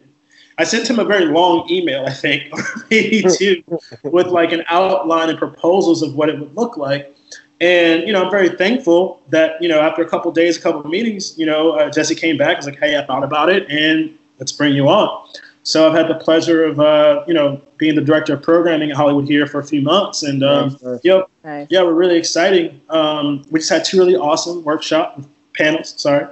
I 0.58 0.64
sent 0.64 0.90
him 0.90 0.98
a 0.98 1.06
very 1.06 1.26
long 1.26 1.70
email, 1.70 2.04
I 2.06 2.14
think, 2.14 2.52
maybe 2.92 3.24
two, 3.38 3.64
with 4.04 4.28
like 4.28 4.52
an 4.52 4.64
outline 4.70 5.30
and 5.30 5.38
proposals 5.38 6.02
of 6.02 6.16
what 6.16 6.30
it 6.30 6.40
would 6.40 6.56
look 6.56 6.78
like. 6.78 7.16
And 7.62 8.08
you 8.08 8.12
know, 8.12 8.26
I'm 8.26 8.32
very 8.32 8.50
thankful 8.50 9.22
that 9.30 9.62
you 9.62 9.70
know 9.70 9.80
after 9.80 10.02
a 10.02 10.10
couple 10.10 10.32
days, 10.32 10.58
a 10.58 10.62
couple 10.62 10.82
of 10.82 10.88
meetings, 10.88 11.38
you 11.38 11.46
know, 11.46 11.72
uh, 11.72 11.92
Jesse 11.92 12.16
came 12.16 12.38
back. 12.38 12.58
was 12.58 12.66
like, 12.66 12.80
"Hey, 12.80 12.98
I 12.98 13.06
thought 13.06 13.24
about 13.24 13.50
it, 13.50 13.70
and 13.70 14.18
let's 14.40 14.52
bring 14.52 14.74
you 14.74 14.90
on." 14.90 15.30
So 15.64 15.88
I've 15.88 15.96
had 15.96 16.08
the 16.08 16.16
pleasure 16.16 16.66
of 16.66 16.80
uh, 16.80 17.24
you 17.28 17.34
know 17.34 17.62
being 17.78 17.96
the 17.96 18.02
director 18.02 18.34
of 18.34 18.42
programming 18.42 18.90
at 18.90 18.98
Hollywood 18.98 19.28
here 19.28 19.46
for 19.46 19.60
a 19.60 19.64
few 19.64 19.82
months, 19.82 20.24
and 20.24 20.44
um, 20.44 20.78
yep, 21.04 21.30
nice. 21.44 21.68
yeah, 21.70 21.84
we're 21.84 21.94
really 21.94 22.18
exciting. 22.18 22.82
Um, 22.90 23.46
we 23.52 23.60
just 23.60 23.70
had 23.70 23.86
two 23.86 24.00
really 24.00 24.16
awesome 24.16 24.64
workshops 24.64 25.26
panels, 25.58 25.94
sorry, 25.98 26.26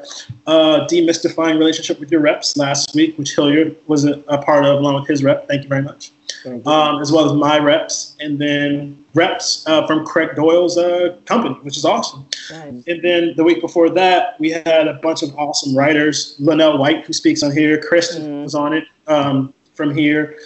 uh, 0.48 0.88
demystifying 0.88 1.58
relationship 1.58 2.00
with 2.00 2.12
your 2.12 2.22
reps 2.22 2.58
last 2.58 2.94
week, 2.96 3.18
which 3.18 3.36
Hilliard 3.36 3.76
was 3.88 4.06
a, 4.06 4.24
a, 4.28 4.38
part 4.42 4.66
of 4.66 4.80
along 4.80 4.96
with 4.96 5.08
his 5.08 5.24
rep. 5.24 5.48
Thank 5.48 5.64
you 5.64 5.70
very 5.70 5.82
much. 5.82 6.12
Um, 6.46 7.02
as 7.02 7.10
well 7.10 7.26
as 7.26 7.34
my 7.34 7.58
reps, 7.58 8.18
and 8.20 8.38
then 8.38 9.02
reps 9.14 9.64
uh, 9.66 9.88
from 9.88 10.06
Craig 10.06 10.36
Doyle's 10.36 10.78
uh, 10.78 11.16
company, 11.24 11.56
which 11.62 11.78
is 11.78 11.86
awesome. 11.86 12.26
Nice. 12.52 12.84
And 12.86 13.02
then 13.02 13.34
the 13.38 13.46
week 13.46 13.62
before 13.62 13.90
that, 13.92 14.38
we 14.40 14.50
had 14.50 14.88
a 14.88 14.96
bunch 14.96 15.24
of 15.24 15.34
awesome 15.38 15.74
writers. 15.74 16.36
Linnell 16.40 16.78
White, 16.78 17.06
who 17.06 17.14
speaks 17.14 17.44
on 17.44 17.52
here, 17.54 17.82
Kristen 17.82 18.24
mm. 18.24 18.44
was 18.44 18.56
on 18.56 18.74
it. 18.74 18.84
Um, 19.08 19.54
from 19.74 19.96
here, 19.96 20.38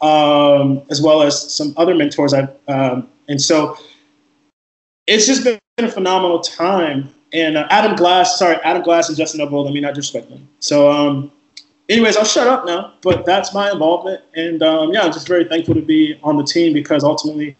um, 0.00 0.82
as 0.90 1.02
well 1.02 1.22
as 1.22 1.54
some 1.54 1.74
other 1.76 1.94
mentors. 1.94 2.32
I 2.32 2.48
um, 2.68 3.08
and 3.28 3.40
so 3.40 3.76
it's 5.06 5.26
just 5.26 5.44
been 5.44 5.58
a 5.78 5.90
phenomenal 5.90 6.40
time. 6.40 7.14
And 7.32 7.56
uh, 7.56 7.66
Adam 7.70 7.94
Glass, 7.96 8.38
sorry, 8.38 8.56
Adam 8.64 8.82
Glass 8.82 9.08
and 9.08 9.18
Justin 9.18 9.38
Noble. 9.38 9.68
I 9.68 9.70
mean, 9.70 9.84
I 9.84 9.90
disrespect 9.90 10.30
them. 10.30 10.48
So, 10.60 10.90
um, 10.90 11.30
anyways, 11.88 12.16
I'll 12.16 12.24
shut 12.24 12.46
up 12.46 12.64
now. 12.64 12.94
But 13.02 13.26
that's 13.26 13.52
my 13.52 13.70
involvement, 13.70 14.22
and 14.34 14.62
um, 14.62 14.92
yeah, 14.92 15.02
I'm 15.02 15.12
just 15.12 15.28
very 15.28 15.44
thankful 15.44 15.74
to 15.74 15.82
be 15.82 16.18
on 16.22 16.36
the 16.36 16.44
team 16.44 16.72
because 16.72 17.04
ultimately, 17.04 17.56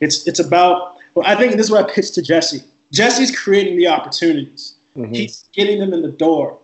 it's 0.00 0.26
it's 0.26 0.40
about. 0.40 0.96
Well, 1.14 1.26
I 1.26 1.34
think 1.34 1.52
this 1.52 1.66
is 1.66 1.70
what 1.70 1.90
I 1.90 1.92
pitched 1.92 2.14
to 2.14 2.22
Jesse. 2.22 2.62
Jesse's 2.90 3.36
creating 3.36 3.76
the 3.76 3.86
opportunities. 3.88 4.76
Mm-hmm. 4.96 5.12
He's 5.12 5.44
getting 5.52 5.78
them 5.78 5.92
in 5.92 6.02
the 6.02 6.10
door. 6.10 6.58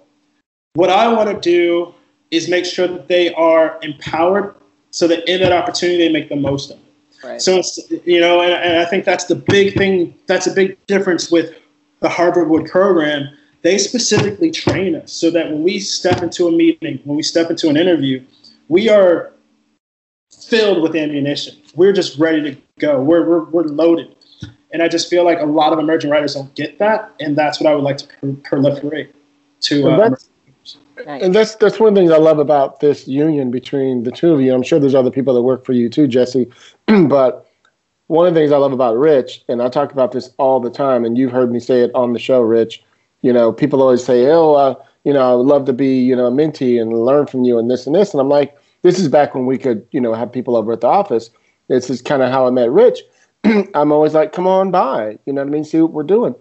What 0.75 0.91
I 0.91 1.13
want 1.13 1.31
to 1.31 1.39
do 1.41 1.95
is 2.31 2.49
make 2.49 2.65
sure 2.65 2.87
that 2.87 3.09
they 3.09 3.33
are 3.35 3.79
empowered 3.83 4.55
so 4.91 5.07
that 5.09 5.29
in 5.29 5.41
that 5.41 5.53
opportunity 5.53 5.99
they 5.99 6.13
make 6.13 6.29
the 6.29 6.37
most 6.37 6.71
of 6.71 6.79
it. 6.79 6.85
Right. 7.25 7.43
So 7.43 7.57
it's 7.57 7.79
you 8.05 8.21
know, 8.21 8.43
and, 8.43 8.53
and 8.53 8.79
I 8.79 8.85
think 8.85 9.05
that's 9.05 9.25
the 9.25 9.35
big 9.35 9.75
thing. 9.75 10.15
That's 10.27 10.47
a 10.47 10.53
big 10.53 10.79
difference 10.87 11.31
with 11.31 11.55
the 12.01 12.09
Harvard 12.09 12.49
Wood 12.49 12.67
program. 12.67 13.29
They 13.63 13.79
specifically 13.79 14.51
train 14.51 14.95
us 14.95 15.13
so 15.13 15.31
that 15.31 15.51
when 15.51 15.63
we 15.63 15.81
step 15.81 16.23
into 16.23 16.47
a 16.47 16.53
meeting, 16.53 17.01
when 17.05 17.17
we 17.17 17.23
step 17.23 17.51
into 17.51 17.69
an 17.69 17.77
interview, 17.77 18.25
we 18.69 18.89
are 18.89 19.33
filled 20.31 20.83
with 20.83 20.95
ammunition. 20.95 21.61
We're 21.75 21.93
just 21.93 22.19
ready 22.19 22.43
to 22.43 22.61
go. 22.79 23.01
We're, 23.01 23.29
we're, 23.29 23.45
we're 23.45 23.65
loaded. 23.65 24.15
And 24.73 24.83
I 24.83 24.89
just 24.89 25.11
feel 25.11 25.25
like 25.25 25.41
a 25.41 25.47
lot 25.47 25.73
of 25.73 25.79
emerging 25.79 26.11
writers 26.11 26.35
don't 26.35 26.55
get 26.55 26.79
that, 26.79 27.15
and 27.21 27.37
that's 27.37 27.59
what 27.59 27.71
I 27.71 27.75
would 27.75 27.85
like 27.85 27.97
to 27.99 28.07
proliferate 28.07 29.09
to. 29.63 29.89
Uh, 29.89 30.11
Nice. 31.07 31.23
And 31.23 31.35
that's 31.35 31.55
that's 31.57 31.79
one 31.79 31.91
of 31.91 31.95
the 31.95 32.01
things 32.01 32.11
I 32.11 32.19
love 32.19 32.39
about 32.39 32.81
this 32.81 33.07
union 33.07 33.51
between 33.51 34.03
the 34.03 34.11
two 34.11 34.33
of 34.33 34.41
you. 34.41 34.53
I'm 34.53 34.63
sure 34.63 34.81
there's 34.81 34.95
other 34.95 35.11
people 35.11 35.35
that 35.35 35.43
work 35.43 35.65
for 35.65 35.73
you 35.73 35.89
too, 35.89 36.09
Jesse. 36.09 36.51
but 36.87 37.48
one 38.09 38.27
of 38.27 38.35
the 38.35 38.41
things 38.41 38.53
I 38.53 38.57
love 38.57 38.73
about 38.73 38.97
Rich, 38.97 39.45
and 39.49 39.63
I 39.63 39.69
talk 39.69 39.93
about 39.93 40.13
this 40.13 40.31
all 40.39 40.61
the 40.61 40.71
time, 40.71 41.05
and 41.05 41.17
you've 41.17 41.33
heard 41.33 41.53
me 41.53 41.61
say 41.61 41.83
it 41.83 41.91
on 41.95 42.13
the 42.13 42.19
show, 42.19 42.41
Rich. 42.41 42.83
You 43.23 43.33
know, 43.33 43.53
people 43.53 43.83
always 43.83 44.05
say, 44.05 44.27
"Oh, 44.27 44.55
uh, 44.55 44.75
you 45.05 45.13
know, 45.13 45.21
I 45.21 45.35
would 45.35 45.47
love 45.47 45.67
to 45.67 45.73
be, 45.73 46.01
you 46.01 46.17
know, 46.17 46.27
a 46.27 46.31
mentee 46.31 46.81
and 46.81 47.05
learn 47.05 47.27
from 47.27 47.45
you 47.45 47.59
and 47.59 47.71
this 47.71 47.87
and 47.87 47.95
this." 47.95 48.13
And 48.13 48.21
I'm 48.21 48.29
like, 48.29 48.57
this 48.83 48.99
is 48.99 49.09
back 49.09 49.35
when 49.35 49.47
we 49.47 49.59
could, 49.59 49.87
you 49.91 50.01
know, 50.01 50.15
have 50.15 50.33
people 50.33 50.57
over 50.57 50.73
at 50.73 50.81
the 50.81 50.87
office. 50.87 51.31
This 51.69 51.91
is 51.91 52.01
kind 52.01 52.23
of 52.23 52.31
how 52.31 52.47
I 52.47 52.51
met 52.51 52.71
Rich. 52.71 53.01
I'm 53.75 53.93
always 53.93 54.15
like, 54.15 54.33
"Come 54.33 54.47
on 54.47 54.71
by," 54.71 55.19
you 55.27 55.33
know 55.33 55.43
what 55.43 55.49
I 55.49 55.51
mean? 55.51 55.65
See 55.65 55.81
what 55.81 55.93
we're 55.93 56.03
doing. 56.03 56.35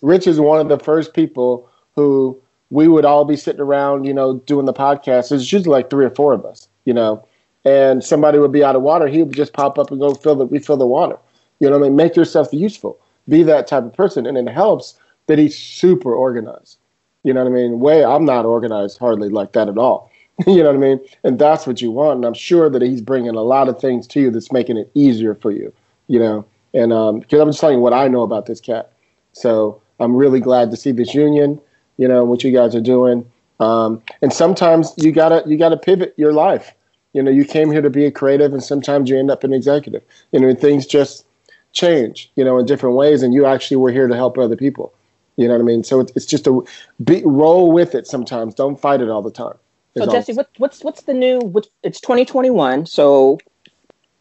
Rich 0.00 0.26
is 0.28 0.38
one 0.38 0.60
of 0.60 0.68
the 0.68 0.78
first 0.78 1.12
people 1.12 1.68
who 1.96 2.40
we 2.70 2.86
would 2.86 3.04
all 3.04 3.24
be 3.24 3.36
sitting 3.36 3.60
around, 3.60 4.04
you 4.04 4.14
know, 4.14 4.38
doing 4.46 4.66
the 4.66 4.72
podcast. 4.72 5.32
It's 5.32 5.52
usually 5.52 5.72
like 5.72 5.90
three 5.90 6.04
or 6.04 6.10
four 6.10 6.34
of 6.34 6.44
us, 6.44 6.68
you 6.84 6.94
know, 6.94 7.26
and 7.64 8.04
somebody 8.04 8.38
would 8.38 8.52
be 8.52 8.64
out 8.64 8.76
of 8.76 8.82
water. 8.82 9.06
He 9.06 9.22
would 9.22 9.34
just 9.34 9.52
pop 9.52 9.78
up 9.78 9.90
and 9.90 10.00
go 10.00 10.14
fill 10.14 10.36
the 10.36 10.46
refill 10.46 10.76
the 10.76 10.86
water. 10.86 11.18
You 11.60 11.68
know 11.70 11.78
what 11.78 11.86
I 11.86 11.88
mean? 11.88 11.96
Make 11.96 12.16
yourself 12.16 12.48
useful. 12.52 12.98
Be 13.28 13.42
that 13.44 13.66
type 13.66 13.84
of 13.84 13.92
person, 13.92 14.26
and 14.26 14.36
it 14.36 14.48
helps 14.48 14.98
that 15.26 15.38
he's 15.38 15.56
super 15.56 16.14
organized. 16.14 16.78
You 17.22 17.32
know 17.32 17.42
what 17.42 17.50
I 17.50 17.54
mean? 17.54 17.80
Way 17.80 18.04
I'm 18.04 18.24
not 18.24 18.44
organized 18.44 18.98
hardly 18.98 19.30
like 19.30 19.52
that 19.52 19.68
at 19.68 19.78
all. 19.78 20.10
you 20.46 20.62
know 20.62 20.66
what 20.66 20.76
I 20.76 20.78
mean? 20.78 21.00
And 21.22 21.38
that's 21.38 21.66
what 21.66 21.80
you 21.80 21.90
want. 21.90 22.16
And 22.16 22.24
I'm 22.26 22.34
sure 22.34 22.68
that 22.68 22.82
he's 22.82 23.00
bringing 23.00 23.34
a 23.34 23.42
lot 23.42 23.68
of 23.68 23.80
things 23.80 24.06
to 24.08 24.20
you 24.20 24.30
that's 24.30 24.52
making 24.52 24.76
it 24.76 24.90
easier 24.94 25.34
for 25.34 25.50
you. 25.50 25.72
You 26.08 26.18
know, 26.18 26.44
and 26.74 26.90
because 27.20 27.40
um, 27.40 27.40
I'm 27.40 27.48
just 27.48 27.60
telling 27.60 27.78
you 27.78 27.82
what 27.82 27.94
I 27.94 28.08
know 28.08 28.22
about 28.22 28.46
this 28.46 28.60
cat. 28.60 28.92
So 29.32 29.80
I'm 30.00 30.14
really 30.14 30.40
glad 30.40 30.70
to 30.70 30.76
see 30.76 30.92
this 30.92 31.14
union 31.14 31.60
you 31.96 32.08
know 32.08 32.24
what 32.24 32.42
you 32.44 32.52
guys 32.52 32.74
are 32.74 32.80
doing 32.80 33.24
um, 33.60 34.02
and 34.22 34.32
sometimes 34.32 34.92
you 34.96 35.12
gotta 35.12 35.42
you 35.46 35.56
gotta 35.56 35.76
pivot 35.76 36.14
your 36.16 36.32
life 36.32 36.74
you 37.14 37.22
know 37.22 37.30
you 37.30 37.44
came 37.44 37.70
here 37.70 37.80
to 37.80 37.88
be 37.88 38.04
a 38.04 38.10
creative 38.10 38.52
and 38.52 38.62
sometimes 38.62 39.08
you 39.08 39.18
end 39.18 39.30
up 39.30 39.42
an 39.44 39.54
executive. 39.54 40.02
You 40.32 40.40
know 40.40 40.54
things 40.54 40.86
just 40.86 41.24
change 41.72 42.30
you 42.36 42.44
know 42.44 42.58
in 42.58 42.66
different 42.66 42.94
ways 42.94 43.22
and 43.22 43.34
you 43.34 43.46
actually 43.46 43.78
were 43.78 43.90
here 43.90 44.06
to 44.06 44.14
help 44.14 44.36
other 44.36 44.56
people. 44.56 44.92
You 45.36 45.48
know 45.48 45.54
what 45.54 45.62
i 45.62 45.64
mean? 45.64 45.82
So 45.82 46.00
it's, 46.00 46.12
it's 46.14 46.26
just 46.26 46.46
a 46.46 46.60
be, 47.02 47.22
roll 47.24 47.72
with 47.72 47.94
it 47.94 48.06
sometimes. 48.06 48.54
Don't 48.54 48.78
fight 48.78 49.00
it 49.00 49.08
all 49.08 49.22
the 49.22 49.32
time. 49.32 49.54
So 49.96 50.06
jesse 50.06 50.34
what, 50.34 50.50
what's 50.58 50.84
what's 50.84 51.02
the 51.02 51.14
new 51.14 51.38
what's, 51.38 51.68
it's 51.84 52.00
2021 52.00 52.86
so 52.86 53.38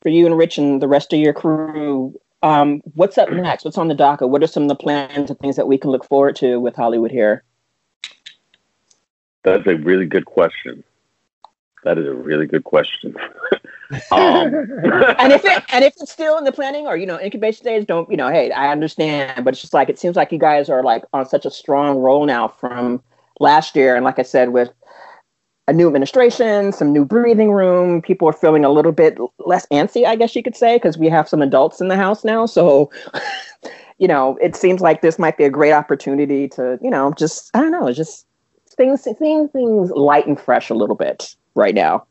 for 0.02 0.10
you 0.10 0.28
and 0.28 0.38
rich 0.38 0.60
and 0.60 0.82
the 0.82 0.88
rest 0.88 1.12
of 1.14 1.20
your 1.20 1.34
crew 1.34 2.14
um, 2.44 2.82
what's 2.96 3.18
up 3.18 3.32
next? 3.32 3.64
What's 3.64 3.78
on 3.78 3.88
the 3.88 3.96
docket? 3.96 4.28
What 4.28 4.44
are 4.44 4.48
some 4.48 4.64
of 4.64 4.70
the 4.70 4.76
plans 4.76 5.30
and 5.30 5.40
things 5.40 5.56
that 5.56 5.66
we 5.66 5.78
can 5.78 5.92
look 5.92 6.04
forward 6.04 6.36
to 6.38 6.60
with 6.60 6.76
hollywood 6.76 7.10
here? 7.10 7.42
That's 9.44 9.66
a 9.66 9.76
really 9.76 10.06
good 10.06 10.26
question. 10.26 10.84
That 11.84 11.98
is 11.98 12.08
a 12.08 12.14
really 12.14 12.48
good 12.48 12.64
question. 12.64 13.16
um. 14.12 14.54
and 14.54 15.32
if 15.34 15.44
it 15.46 15.64
and 15.72 15.84
if 15.84 15.94
it's 16.00 16.12
still 16.12 16.38
in 16.38 16.44
the 16.44 16.52
planning 16.52 16.88
or 16.88 16.98
you 16.98 17.06
know 17.06 17.20
incubation 17.20 17.64
stage, 17.64 17.86
don't 17.86 18.10
you 18.10 18.18
know? 18.18 18.30
Hey, 18.30 18.52
I 18.52 18.72
understand, 18.72 19.44
but 19.44 19.54
it's 19.54 19.62
just 19.62 19.74
like 19.74 19.90
it 19.90 20.00
seems 20.00 20.16
like 20.16 20.32
you 20.32 20.40
guys 20.40 20.70
are 20.70 20.84
like 20.84 21.04
on 21.14 21.28
such 21.28 21.46
a 21.46 21.52
strong 21.52 21.98
roll 21.98 22.26
now 22.26 22.48
from 22.48 23.04
last 23.40 23.76
year, 23.76 23.96
and 23.96 24.06
like 24.06 24.20
I 24.20 24.24
said, 24.24 24.50
with 24.50 24.70
a 25.68 25.74
new 25.74 25.88
administration, 25.88 26.72
some 26.74 26.92
new 26.92 27.06
breathing 27.06 27.52
room, 27.52 28.02
people 28.02 28.28
are 28.28 28.34
feeling 28.34 28.66
a 28.66 28.70
little 28.70 28.92
bit 28.92 29.18
less 29.40 29.66
antsy, 29.68 30.06
I 30.06 30.16
guess 30.16 30.36
you 30.36 30.44
could 30.44 30.58
say, 30.58 30.76
because 30.76 30.98
we 30.98 31.08
have 31.08 31.30
some 31.30 31.42
adults 31.42 31.80
in 31.80 31.88
the 31.88 31.96
house 31.96 32.26
now. 32.26 32.46
So, 32.46 32.92
you 33.98 34.08
know, 34.08 34.38
it 34.42 34.58
seems 34.58 34.82
like 34.82 35.02
this 35.02 35.18
might 35.18 35.38
be 35.38 35.46
a 35.46 35.50
great 35.50 35.72
opportunity 35.72 36.50
to, 36.50 36.78
you 36.82 36.90
know, 36.90 37.14
just 37.14 37.50
I 37.54 37.62
don't 37.62 37.72
know, 37.72 37.92
just 37.92 38.26
things 38.76 39.04
things 39.04 39.52
things 39.52 39.92
light 39.92 40.28
and 40.28 40.40
fresh 40.40 40.70
a 40.70 40.74
little 40.74 40.96
bit 40.96 41.36
right 41.56 41.76
now. 41.76 42.06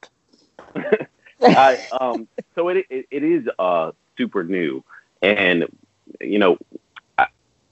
I, 1.43 1.79
um, 2.01 2.29
so 2.55 2.69
it, 2.69 2.87
it, 2.89 3.07
it 3.11 3.23
is 3.25 3.49
uh, 3.59 3.93
super 4.17 4.45
new, 4.45 4.85
and 5.21 5.67
you 6.21 6.39
know, 6.39 6.59
I, 7.19 7.27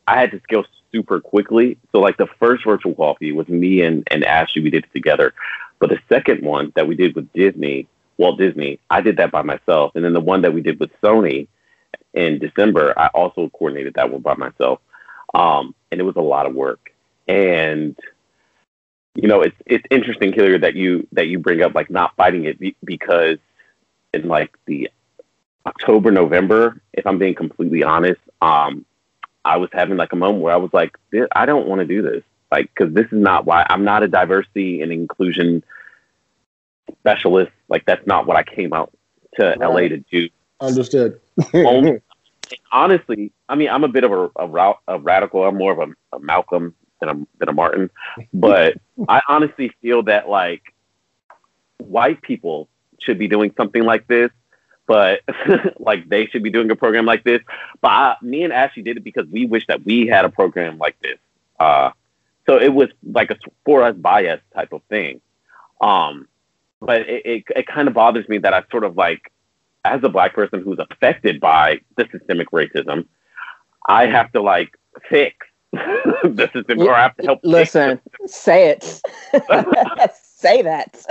I 0.06 0.20
had 0.20 0.32
to 0.32 0.40
scale 0.40 0.64
super 0.92 1.20
quickly. 1.20 1.78
So 1.92 2.00
like 2.00 2.16
the 2.16 2.26
first 2.38 2.64
virtual 2.64 2.94
coffee 2.94 3.32
was 3.32 3.48
me 3.48 3.82
and 3.82 4.06
and 4.10 4.24
Ashley. 4.24 4.62
We 4.62 4.70
did 4.70 4.84
it 4.84 4.92
together, 4.92 5.34
but 5.78 5.90
the 5.90 5.98
second 6.08 6.42
one 6.44 6.72
that 6.74 6.88
we 6.88 6.96
did 6.96 7.14
with 7.14 7.32
Disney, 7.32 7.86
Walt 8.16 8.38
Disney, 8.38 8.80
I 8.90 9.00
did 9.00 9.16
that 9.18 9.30
by 9.30 9.42
myself, 9.42 9.92
and 9.94 10.04
then 10.04 10.12
the 10.12 10.20
one 10.20 10.42
that 10.42 10.52
we 10.52 10.62
did 10.62 10.80
with 10.80 10.90
Sony 11.00 11.46
in 12.12 12.38
December, 12.38 12.92
I 12.98 13.06
also 13.08 13.48
coordinated 13.50 13.94
that 13.94 14.10
one 14.10 14.20
by 14.20 14.34
myself, 14.34 14.80
um, 15.34 15.74
and 15.90 16.00
it 16.00 16.04
was 16.04 16.16
a 16.16 16.22
lot 16.22 16.46
of 16.46 16.54
work. 16.54 16.92
And 17.28 17.96
you 19.14 19.28
know, 19.28 19.42
it's 19.42 19.56
it's 19.66 19.84
interesting, 19.90 20.32
Hilliard, 20.32 20.62
that 20.62 20.74
you 20.74 21.06
that 21.12 21.26
you 21.26 21.38
bring 21.38 21.62
up 21.62 21.74
like 21.74 21.90
not 21.90 22.14
fighting 22.16 22.44
it 22.44 22.58
because 22.84 23.38
in 24.14 24.28
like 24.28 24.56
the 24.66 24.90
October, 25.66 26.10
November, 26.10 26.80
if 26.92 27.06
I'm 27.06 27.18
being 27.18 27.34
completely 27.34 27.82
honest, 27.82 28.20
um, 28.40 28.84
I 29.44 29.56
was 29.56 29.70
having 29.72 29.96
like 29.96 30.12
a 30.12 30.16
moment 30.16 30.42
where 30.42 30.54
I 30.54 30.58
was 30.58 30.72
like, 30.72 30.96
I 31.32 31.46
don't 31.46 31.66
want 31.66 31.80
to 31.80 31.86
do 31.86 32.02
this, 32.02 32.22
like, 32.50 32.70
because 32.74 32.94
this 32.94 33.06
is 33.06 33.18
not 33.18 33.46
why 33.46 33.66
I'm 33.68 33.84
not 33.84 34.02
a 34.02 34.08
diversity 34.08 34.80
and 34.80 34.92
inclusion 34.92 35.64
specialist. 37.00 37.52
Like, 37.68 37.84
that's 37.86 38.06
not 38.06 38.26
what 38.26 38.36
I 38.36 38.42
came 38.42 38.72
out 38.72 38.92
to 39.36 39.56
right. 39.58 39.60
LA 39.60 39.80
to 39.88 39.98
do. 39.98 40.28
Understood. 40.60 41.20
honestly, 42.72 43.32
I 43.48 43.54
mean, 43.54 43.68
I'm 43.68 43.84
a 43.84 43.88
bit 43.88 44.04
of 44.04 44.12
a, 44.12 44.30
a, 44.36 44.74
a 44.88 44.98
radical. 44.98 45.44
I'm 45.44 45.56
more 45.56 45.72
of 45.72 45.78
a, 45.78 46.16
a 46.16 46.20
Malcolm 46.20 46.74
than 47.00 47.08
a 47.08 47.26
than 47.38 47.48
a 47.48 47.52
Martin. 47.52 47.90
But 48.34 48.78
I 49.08 49.22
honestly 49.28 49.72
feel 49.82 50.02
that 50.04 50.28
like 50.28 50.62
white 51.78 52.22
people 52.22 52.68
should 53.00 53.18
be 53.18 53.28
doing 53.28 53.52
something 53.56 53.82
like 53.82 54.06
this, 54.06 54.30
but 54.86 55.20
like 55.78 56.08
they 56.08 56.26
should 56.26 56.42
be 56.42 56.50
doing 56.50 56.70
a 56.70 56.76
program 56.76 57.06
like 57.06 57.24
this. 57.24 57.40
But 57.80 57.88
I, 57.88 58.16
me 58.22 58.44
and 58.44 58.52
Ashley 58.52 58.82
did 58.82 58.98
it 58.98 59.04
because 59.04 59.26
we 59.26 59.46
wish 59.46 59.66
that 59.66 59.84
we 59.84 60.06
had 60.06 60.24
a 60.24 60.28
program 60.28 60.78
like 60.78 60.98
this. 61.00 61.18
Uh, 61.58 61.90
so 62.48 62.58
it 62.58 62.72
was 62.72 62.88
like 63.04 63.30
a 63.30 63.36
for 63.64 63.82
us 63.82 63.96
by 63.96 64.26
us 64.26 64.40
type 64.54 64.72
of 64.72 64.82
thing. 64.88 65.20
Um, 65.80 66.28
but 66.80 67.02
it, 67.02 67.26
it, 67.26 67.44
it 67.54 67.66
kind 67.66 67.88
of 67.88 67.94
bothers 67.94 68.28
me 68.28 68.38
that 68.38 68.54
I 68.54 68.62
sort 68.70 68.84
of 68.84 68.96
like, 68.96 69.30
as 69.84 70.00
a 70.02 70.08
black 70.08 70.34
person 70.34 70.62
who's 70.62 70.78
affected 70.78 71.40
by 71.40 71.80
the 71.96 72.06
systemic 72.10 72.50
racism, 72.50 73.06
I 73.86 74.06
have 74.06 74.32
to 74.32 74.42
like 74.42 74.76
fix 75.08 75.46
this 76.24 76.50
is 76.54 76.64
or 76.76 76.94
I 76.94 77.02
have 77.02 77.16
to 77.16 77.24
help. 77.24 77.40
Listen, 77.42 78.00
say 78.26 78.70
it. 78.70 79.00
say 80.40 80.62
that. 80.62 81.04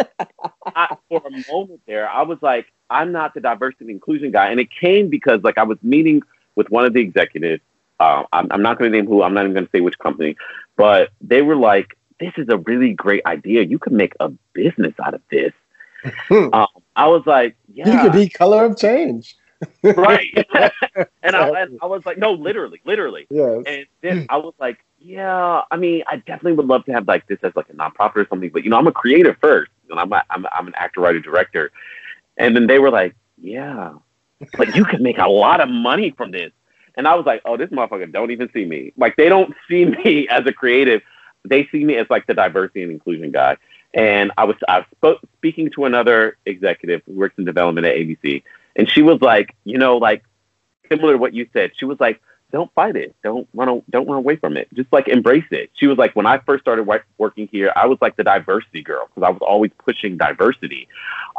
I, 0.76 0.98
for 1.08 1.22
a 1.26 1.52
moment 1.52 1.82
there, 1.88 2.10
I 2.10 2.24
was 2.24 2.40
like, 2.42 2.66
I'm 2.90 3.12
not 3.12 3.34
the 3.34 3.40
diversity 3.40 3.86
and 3.86 3.92
inclusion 3.92 4.32
guy, 4.32 4.50
and 4.50 4.60
it 4.60 4.70
came 4.72 5.10
because 5.10 5.42
like 5.44 5.58
I 5.58 5.64
was 5.64 5.78
meeting 5.82 6.22
with 6.56 6.70
one 6.70 6.86
of 6.86 6.94
the 6.94 7.02
executives. 7.02 7.64
Uh, 8.00 8.24
I'm, 8.34 8.48
I'm 8.52 8.62
not 8.62 8.80
going 8.80 8.92
to 8.92 8.98
name 8.98 9.08
who. 9.08 9.24
I'm 9.24 9.34
not 9.34 9.42
even 9.42 9.54
going 9.54 9.66
to 9.66 9.72
say 9.72 9.82
which 9.82 9.98
company, 10.00 10.36
but 10.76 11.10
they 11.22 11.42
were 11.42 11.56
like, 11.56 11.98
"This 12.20 12.34
is 12.38 12.48
a 12.50 12.58
really 12.58 12.94
great 12.94 13.26
idea. 13.26 13.64
You 13.64 13.80
could 13.80 13.94
make 13.94 14.14
a 14.20 14.30
business 14.54 14.94
out 15.04 15.14
of 15.14 15.22
this." 15.32 15.54
um, 16.32 16.68
I 16.96 17.08
was 17.08 17.24
like, 17.26 17.56
"Yeah, 17.74 17.92
you 17.92 18.00
could 18.02 18.14
be 18.14 18.30
color 18.30 18.66
of 18.66 18.78
change." 18.78 19.36
Right. 19.84 20.34
and, 20.54 21.36
I, 21.36 21.62
and 21.62 21.80
I 21.82 21.86
was 21.86 22.06
like, 22.06 22.18
no, 22.18 22.34
literally, 22.34 22.82
literally. 22.86 23.28
Yes. 23.30 23.64
And 23.66 23.86
then 24.02 24.26
I 24.30 24.38
was 24.38 24.54
like, 24.60 24.80
yeah, 25.00 25.62
I 25.72 25.78
mean, 25.78 26.04
I 26.08 26.18
definitely 26.18 26.54
would 26.54 26.68
love 26.68 26.86
to 26.86 26.92
have 26.92 27.08
like 27.08 27.28
this 27.28 27.40
as 27.44 27.54
like 27.56 27.70
a 27.70 27.74
nonprofit 27.74 28.18
or 28.18 28.28
something. 28.30 28.50
But 28.50 28.64
you 28.64 28.70
know, 28.70 28.78
I'm 28.78 28.88
a 28.88 28.92
creator 28.92 29.38
first, 29.40 29.72
and 29.90 30.00
I'm 30.00 30.12
a, 30.12 30.24
I'm 30.30 30.46
I'm 30.52 30.68
an 30.68 30.74
actor, 30.76 31.02
writer, 31.02 31.20
director. 31.20 31.72
And 32.38 32.56
then 32.56 32.68
they 32.68 32.80
were 32.80 32.90
like, 32.90 33.16
yeah, 33.38 33.94
like 34.58 34.76
you 34.76 34.86
could 34.86 35.02
make 35.02 35.18
a 35.18 35.28
lot 35.28 35.62
of 35.62 35.70
money 35.70 36.12
from 36.12 36.32
this. 36.32 36.52
And 36.96 37.08
I 37.08 37.16
was 37.16 37.26
like, 37.26 37.42
oh, 37.46 37.56
this 37.56 37.70
motherfucker 37.70 38.12
don't 38.12 38.32
even 38.32 38.50
see 38.54 38.66
me. 38.66 38.94
Like 38.98 39.16
they 39.16 39.30
don't 39.30 39.54
see 39.70 39.86
me 39.86 40.28
as 40.30 40.46
a 40.46 40.54
creative. 40.54 41.02
They 41.46 41.68
see 41.72 41.84
me 41.86 41.96
as 41.96 42.08
like 42.10 42.28
the 42.28 42.34
diversity 42.34 42.84
and 42.84 42.92
inclusion 42.92 43.32
guy. 43.32 43.58
And 43.94 44.32
I 44.38 44.44
was 44.44 44.56
I 44.68 44.80
was 44.80 44.88
sp- 45.00 45.24
speaking 45.38 45.72
to 45.72 45.86
another 45.86 46.38
executive 46.46 47.02
who 47.06 47.14
works 47.14 47.36
in 47.38 47.46
development 47.46 47.88
at 47.88 47.96
ABC, 47.96 48.44
and 48.80 48.90
she 48.90 49.02
was 49.02 49.22
like, 49.22 49.54
you 49.66 49.78
know, 49.78 49.98
like 49.98 50.24
similar 50.90 51.12
to 51.12 51.18
what 51.18 51.34
you 51.34 51.50
said. 51.52 51.72
She 51.76 51.84
was 51.84 52.00
like, 52.00 52.22
don't 52.52 52.74
fight 52.74 52.96
it. 52.96 53.14
Don't 53.24 53.46
run. 53.54 53.82
Don't 53.90 54.08
run 54.08 54.18
away 54.18 54.38
from 54.38 54.56
it. 54.56 54.70
Just 54.74 54.92
like 54.94 55.10
embrace 55.10 55.44
it. 55.52 55.70
She 55.76 55.86
was 55.86 55.98
like, 55.98 56.16
when 56.16 56.26
I 56.26 56.38
first 56.40 56.64
started 56.64 56.90
working 57.18 57.50
here, 57.52 57.74
I 57.76 57.88
was 57.88 57.98
like 58.00 58.16
the 58.16 58.24
diversity 58.24 58.82
girl 58.82 59.08
because 59.08 59.28
I 59.28 59.32
was 59.32 59.42
always 59.42 59.72
pushing 59.78 60.16
diversity. 60.16 60.88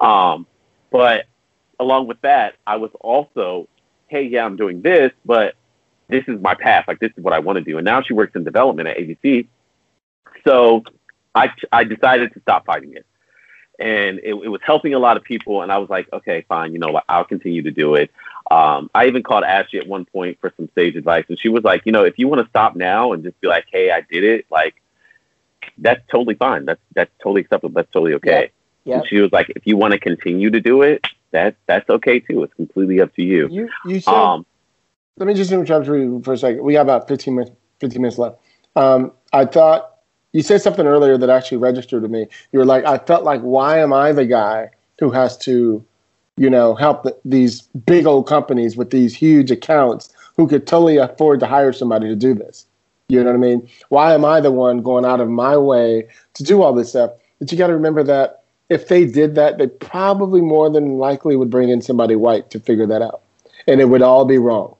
Um, 0.00 0.46
but 0.92 1.24
along 1.80 2.08
with 2.08 2.20
that, 2.20 2.56
I 2.66 2.76
was 2.76 2.90
also, 3.00 3.68
hey, 4.08 4.24
yeah, 4.24 4.44
I'm 4.44 4.56
doing 4.56 4.82
this, 4.82 5.10
but 5.24 5.54
this 6.08 6.24
is 6.28 6.38
my 6.42 6.54
path. 6.54 6.84
Like 6.86 7.00
this 7.00 7.12
is 7.16 7.24
what 7.24 7.32
I 7.32 7.38
want 7.38 7.56
to 7.56 7.64
do. 7.64 7.78
And 7.78 7.86
now 7.86 8.02
she 8.02 8.12
works 8.12 8.36
in 8.36 8.44
development 8.44 8.86
at 8.86 8.98
ABC. 8.98 9.48
So 10.46 10.84
I 11.34 11.48
I 11.72 11.84
decided 11.84 12.34
to 12.34 12.40
stop 12.40 12.66
fighting 12.66 12.92
it, 12.92 13.06
and 13.80 14.18
it, 14.18 14.34
it 14.34 14.48
was 14.48 14.60
helping 14.62 14.94
a 14.94 14.98
lot 14.98 15.16
of 15.16 15.24
people. 15.24 15.62
And 15.62 15.72
I 15.72 15.78
was 15.78 15.88
like, 15.88 16.12
okay, 16.12 16.44
fine, 16.48 16.72
you 16.72 16.78
know, 16.78 16.88
what? 16.88 17.04
I'll 17.08 17.24
continue 17.24 17.62
to 17.62 17.70
do 17.70 17.94
it. 17.94 18.10
Um, 18.50 18.90
I 18.94 19.06
even 19.06 19.22
called 19.22 19.44
Ashley 19.44 19.78
at 19.78 19.86
one 19.86 20.04
point 20.04 20.38
for 20.40 20.52
some 20.56 20.68
stage 20.72 20.96
advice, 20.96 21.24
and 21.28 21.38
she 21.38 21.48
was 21.48 21.64
like, 21.64 21.82
you 21.86 21.92
know, 21.92 22.04
if 22.04 22.18
you 22.18 22.28
want 22.28 22.42
to 22.42 22.48
stop 22.48 22.76
now 22.76 23.12
and 23.12 23.22
just 23.22 23.40
be 23.40 23.48
like, 23.48 23.66
hey, 23.72 23.90
I 23.90 24.02
did 24.02 24.24
it, 24.24 24.46
like 24.50 24.74
that's 25.78 26.02
totally 26.10 26.34
fine. 26.34 26.64
That's 26.64 26.80
that's 26.94 27.10
totally 27.22 27.42
acceptable. 27.42 27.74
That's 27.74 27.90
totally 27.92 28.14
okay. 28.14 28.50
Yeah. 28.84 28.96
And 28.96 29.06
she 29.06 29.18
was 29.18 29.30
like, 29.32 29.50
if 29.50 29.66
you 29.66 29.76
want 29.76 29.92
to 29.92 29.98
continue 29.98 30.50
to 30.50 30.60
do 30.60 30.82
it, 30.82 31.04
that 31.30 31.56
that's 31.66 31.88
okay 31.88 32.20
too. 32.20 32.42
It's 32.42 32.54
completely 32.54 33.00
up 33.00 33.14
to 33.14 33.22
you. 33.22 33.48
You 33.50 33.68
you 33.86 34.00
said. 34.00 34.12
Um, 34.12 34.46
let 35.16 35.26
me 35.26 35.34
just 35.34 35.52
interrupt 35.52 35.86
you 35.86 36.22
for 36.24 36.32
a 36.32 36.38
second. 36.38 36.62
We 36.62 36.72
got 36.72 36.82
about 36.82 37.08
fifteen 37.08 37.36
minutes. 37.36 37.54
Fifteen 37.78 38.02
minutes 38.02 38.18
left. 38.18 38.38
Um, 38.76 39.12
I 39.32 39.44
thought 39.44 39.99
you 40.32 40.42
said 40.42 40.62
something 40.62 40.86
earlier 40.86 41.18
that 41.18 41.30
actually 41.30 41.58
registered 41.58 42.02
to 42.02 42.08
me. 42.08 42.26
You 42.52 42.58
were 42.58 42.64
like, 42.64 42.84
I 42.84 42.98
felt 42.98 43.24
like, 43.24 43.40
why 43.40 43.78
am 43.78 43.92
I 43.92 44.12
the 44.12 44.26
guy 44.26 44.70
who 44.98 45.10
has 45.10 45.36
to, 45.38 45.84
you 46.36 46.50
know, 46.50 46.74
help 46.74 47.02
the, 47.02 47.16
these 47.24 47.62
big 47.62 48.06
old 48.06 48.26
companies 48.26 48.76
with 48.76 48.90
these 48.90 49.14
huge 49.14 49.50
accounts 49.50 50.12
who 50.36 50.46
could 50.46 50.66
totally 50.66 50.98
afford 50.98 51.40
to 51.40 51.46
hire 51.46 51.72
somebody 51.72 52.08
to 52.08 52.16
do 52.16 52.34
this? 52.34 52.66
You 53.08 53.18
know 53.24 53.30
what 53.30 53.36
I 53.36 53.38
mean? 53.38 53.68
Why 53.88 54.14
am 54.14 54.24
I 54.24 54.40
the 54.40 54.52
one 54.52 54.82
going 54.82 55.04
out 55.04 55.20
of 55.20 55.28
my 55.28 55.56
way 55.56 56.06
to 56.34 56.44
do 56.44 56.62
all 56.62 56.72
this 56.72 56.90
stuff? 56.90 57.10
But 57.40 57.50
you 57.50 57.58
got 57.58 57.66
to 57.66 57.74
remember 57.74 58.04
that 58.04 58.44
if 58.68 58.86
they 58.86 59.04
did 59.04 59.34
that, 59.34 59.58
they 59.58 59.66
probably 59.66 60.40
more 60.40 60.70
than 60.70 60.98
likely 60.98 61.34
would 61.34 61.50
bring 61.50 61.70
in 61.70 61.82
somebody 61.82 62.14
white 62.14 62.50
to 62.50 62.60
figure 62.60 62.86
that 62.86 63.02
out. 63.02 63.22
And 63.66 63.80
it 63.80 63.86
would 63.86 64.02
all 64.02 64.24
be 64.24 64.38
wrong. 64.38 64.76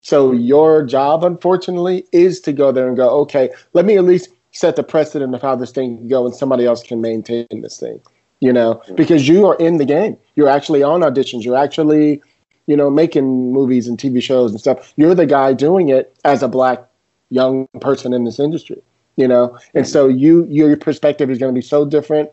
So 0.00 0.32
your 0.32 0.82
job, 0.82 1.22
unfortunately, 1.24 2.06
is 2.10 2.40
to 2.40 2.52
go 2.52 2.72
there 2.72 2.88
and 2.88 2.96
go, 2.96 3.10
okay, 3.20 3.50
let 3.74 3.84
me 3.84 3.96
at 3.98 4.04
least 4.04 4.30
set 4.52 4.76
the 4.76 4.82
precedent 4.82 5.34
of 5.34 5.42
how 5.42 5.56
this 5.56 5.70
thing 5.70 5.98
can 5.98 6.08
go 6.08 6.24
and 6.26 6.34
somebody 6.34 6.64
else 6.64 6.82
can 6.82 7.00
maintain 7.00 7.46
this 7.50 7.78
thing 7.78 8.00
you 8.40 8.52
know 8.52 8.74
mm-hmm. 8.74 8.94
because 8.94 9.26
you 9.28 9.46
are 9.46 9.56
in 9.56 9.78
the 9.78 9.84
game. 9.84 10.16
You're 10.34 10.48
actually 10.48 10.82
on 10.82 11.00
auditions. 11.00 11.44
You're 11.44 11.56
actually 11.56 12.22
you 12.66 12.76
know 12.76 12.90
making 12.90 13.52
movies 13.52 13.88
and 13.88 13.98
tv 13.98 14.22
shows 14.22 14.50
and 14.50 14.60
stuff. 14.60 14.92
You're 14.96 15.14
the 15.14 15.26
guy 15.26 15.52
doing 15.52 15.88
it 15.88 16.14
as 16.24 16.42
a 16.42 16.48
black 16.48 16.84
young 17.30 17.66
person 17.80 18.12
in 18.12 18.24
this 18.24 18.38
industry 18.38 18.82
you 19.16 19.28
know? 19.28 19.58
And 19.74 19.86
so 19.86 20.08
you 20.08 20.44
your 20.46 20.76
perspective 20.76 21.30
is 21.30 21.38
going 21.38 21.54
to 21.54 21.58
be 21.58 21.64
so 21.64 21.84
different 21.84 22.30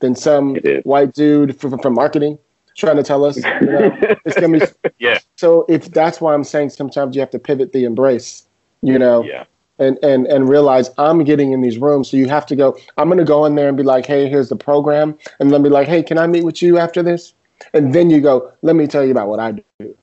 than 0.00 0.14
some 0.14 0.56
white 0.84 1.12
dude 1.14 1.58
from, 1.58 1.78
from 1.78 1.94
marketing 1.94 2.38
trying 2.76 2.96
to 2.96 3.02
tell 3.02 3.24
us 3.24 3.36
you 3.36 3.42
know? 3.42 3.96
It's 4.24 4.38
going 4.38 4.60
to 4.60 4.66
be 4.82 4.90
yeah. 4.98 5.18
So 5.36 5.66
if 5.68 5.90
that's 5.90 6.20
why 6.20 6.34
i'm 6.34 6.44
saying 6.44 6.70
sometimes 6.70 7.16
you 7.16 7.20
have 7.20 7.30
to 7.30 7.38
pivot 7.38 7.72
the 7.72 7.84
embrace 7.84 8.46
you 8.82 8.98
know? 8.98 9.24
Yeah 9.24 9.44
and 9.78 9.98
and 10.02 10.26
and 10.26 10.48
realize 10.48 10.90
I'm 10.98 11.24
getting 11.24 11.52
in 11.52 11.60
these 11.60 11.78
rooms. 11.78 12.10
So 12.10 12.16
you 12.16 12.28
have 12.28 12.46
to 12.46 12.56
go. 12.56 12.76
I'm 12.96 13.08
going 13.08 13.18
to 13.18 13.24
go 13.24 13.44
in 13.44 13.54
there 13.54 13.68
and 13.68 13.76
be 13.76 13.82
like, 13.82 14.06
hey, 14.06 14.28
here's 14.28 14.48
the 14.48 14.56
program, 14.56 15.16
and 15.40 15.50
then 15.50 15.62
be 15.62 15.68
like, 15.68 15.88
hey, 15.88 16.02
can 16.02 16.18
I 16.18 16.26
meet 16.26 16.44
with 16.44 16.62
you 16.62 16.78
after 16.78 17.02
this? 17.02 17.34
And 17.74 17.92
then 17.92 18.10
you 18.10 18.20
go, 18.20 18.52
let 18.62 18.76
me 18.76 18.86
tell 18.86 19.04
you 19.04 19.10
about 19.10 19.28
what 19.28 19.40
I 19.40 19.52
do. 19.52 19.96